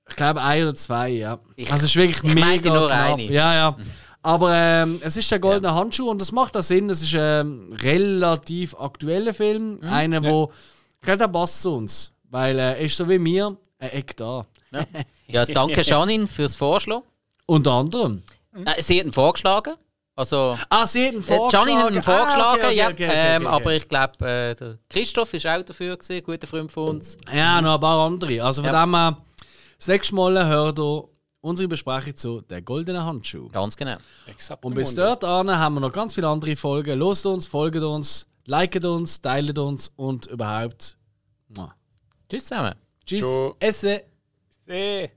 Ich 0.10 0.16
glaube 0.16 0.42
ein 0.42 0.64
oder 0.64 0.74
zwei, 0.76 1.10
ja. 1.10 1.38
Ich- 1.56 1.72
also 1.72 1.86
es 1.86 1.92
ist 1.92 1.96
wirklich 1.96 2.24
ich 2.24 2.34
mega 2.34 2.74
nur 2.74 2.88
knapp. 2.88 3.14
eine. 3.14 3.24
Ja, 3.32 3.54
ja. 3.54 3.78
Aber 4.24 4.52
ähm, 4.54 5.00
es 5.04 5.16
ist 5.16 5.30
der 5.32 5.40
goldene 5.40 5.74
Handschuh 5.74 6.10
und 6.10 6.20
das 6.20 6.32
macht 6.32 6.58
auch 6.58 6.64
Sinn. 6.64 6.90
Es 6.90 7.02
ist 7.04 7.14
ein 7.16 7.70
relativ 7.82 8.76
aktueller 8.76 9.34
Film. 9.34 9.76
Mhm. 9.76 9.84
Einer, 9.90 10.24
wo 10.24 10.52
ich 11.00 11.06
glaube, 11.06 11.20
der 11.20 11.28
passt 11.28 11.62
zu 11.62 11.76
uns. 11.76 12.12
Weil 12.30 12.58
äh, 12.58 12.62
er 12.62 12.78
ist 12.80 12.98
so 12.98 13.08
wie 13.10 13.20
mir 13.20 13.56
ein 13.80 13.90
Eck 13.90 14.18
da. 14.18 14.46
Ja, 15.28 15.46
danke 15.46 15.82
Janine 15.84 16.26
fürs 16.28 16.56
Vorschlagen. 16.56 17.04
Unter 17.46 17.72
anderem. 17.72 18.24
Äh, 18.54 18.82
sie 18.82 19.00
hat 19.00 19.06
ihn 19.06 19.14
vorgeschlagen. 19.14 19.76
Also, 20.16 20.58
Ah, 20.70 20.86
sie 20.86 21.08
hat 21.08 21.14
ihn 21.14 21.20
äh, 21.20 21.24
vorgeschlagen. 21.24 21.70
Janine 21.70 21.84
hat 21.86 21.96
ihn 21.96 22.04
vorgeschlagen, 22.04 22.42
Ah, 22.44 22.54
okay, 22.54 22.66
okay, 22.68 22.76
ja. 22.76 22.88
okay, 22.90 23.06
okay, 23.08 23.36
ähm, 23.36 23.46
okay, 23.46 23.56
Aber 23.56 23.74
ich 23.74 23.88
glaube, 23.90 24.26
äh, 24.28 24.56
der 24.56 24.78
Christoph 24.90 25.34
ist 25.34 25.48
auch 25.48 25.62
dafür, 25.64 25.98
gewesen, 25.98 26.24
guter 26.24 26.48
Freund 26.48 26.72
von 26.72 26.90
uns. 26.90 27.18
Ja, 27.34 27.62
noch 27.62 27.76
ein 27.76 27.80
paar 27.80 28.00
andere. 28.06 28.44
Also 28.44 28.62
von 28.62 28.74
Ja. 28.74 28.86
dem 28.86 28.94
her, 28.96 29.18
das 29.78 29.88
nächste 29.88 30.16
Mal 30.16 30.48
hört 30.48 30.80
ihr 30.80 31.08
unsere 31.40 31.68
Besprechung 31.68 32.16
zu 32.16 32.42
Der 32.42 32.62
goldene 32.62 33.04
Handschuh. 33.04 33.48
Ganz 33.50 33.76
genau. 33.76 33.96
Exakt. 34.28 34.64
Und 34.64 34.76
bis 34.76 34.94
dort 34.94 35.24
haben 35.24 35.48
wir 35.74 35.80
noch 35.80 35.92
ganz 35.92 36.14
viele 36.14 36.28
andere 36.28 36.56
Folgen. 36.56 37.00
Lost 37.00 37.26
uns, 37.26 37.48
folgt 37.48 37.78
uns, 37.82 38.28
liket 38.46 38.86
uns, 38.86 39.22
teilt 39.22 39.58
uns 39.58 39.92
und 39.96 40.28
überhaupt. 40.28 40.98
Mua. 41.48 41.74
Tschüss 42.30 42.46
zusammen. 42.46 42.76
Tschüss. 43.06 43.22
Ciao. 43.22 43.56
Esse. 43.60 44.04
Eh. 44.68 45.10